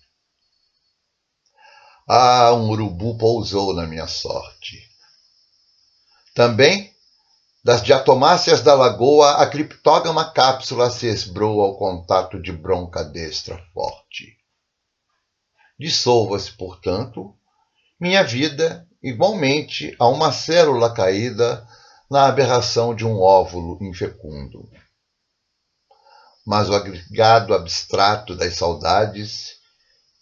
Ah, 2.12 2.52
um 2.54 2.72
urubu 2.72 3.16
pousou 3.20 3.72
na 3.72 3.86
minha 3.86 4.08
sorte. 4.08 4.80
Também, 6.34 6.92
das 7.64 7.84
diatomáceas 7.84 8.64
da 8.64 8.74
lagoa, 8.74 9.34
a 9.34 9.48
criptógama 9.48 10.34
cápsula 10.34 10.90
se 10.90 11.06
esbrou 11.06 11.62
ao 11.62 11.78
contato 11.78 12.42
de 12.42 12.52
bronca 12.52 13.04
destra 13.04 13.64
forte. 13.76 14.36
Dissolva-se, 15.80 16.52
portanto, 16.54 17.38
minha 18.00 18.24
vida 18.24 18.88
igualmente 19.04 19.96
a 20.00 20.08
uma 20.08 20.32
célula 20.32 20.92
caída 20.92 21.64
na 22.10 22.26
aberração 22.26 22.96
de 22.96 23.06
um 23.06 23.22
óvulo 23.22 23.78
infecundo. 23.84 24.68
Mas 26.44 26.70
o 26.70 26.74
agregado 26.74 27.54
abstrato 27.54 28.36
das 28.36 28.56
saudades 28.56 29.59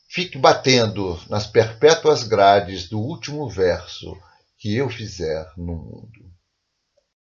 fique 0.08 0.38
batendo 0.38 1.20
nas 1.30 1.45
perpétuas 1.45 2.24
grades 2.24 2.88
do 2.88 2.99
último 2.99 3.49
verso 3.49 4.18
que 4.58 4.76
eu 4.76 4.89
fizer 4.89 5.45
no 5.58 5.76
mundo. 5.76 6.27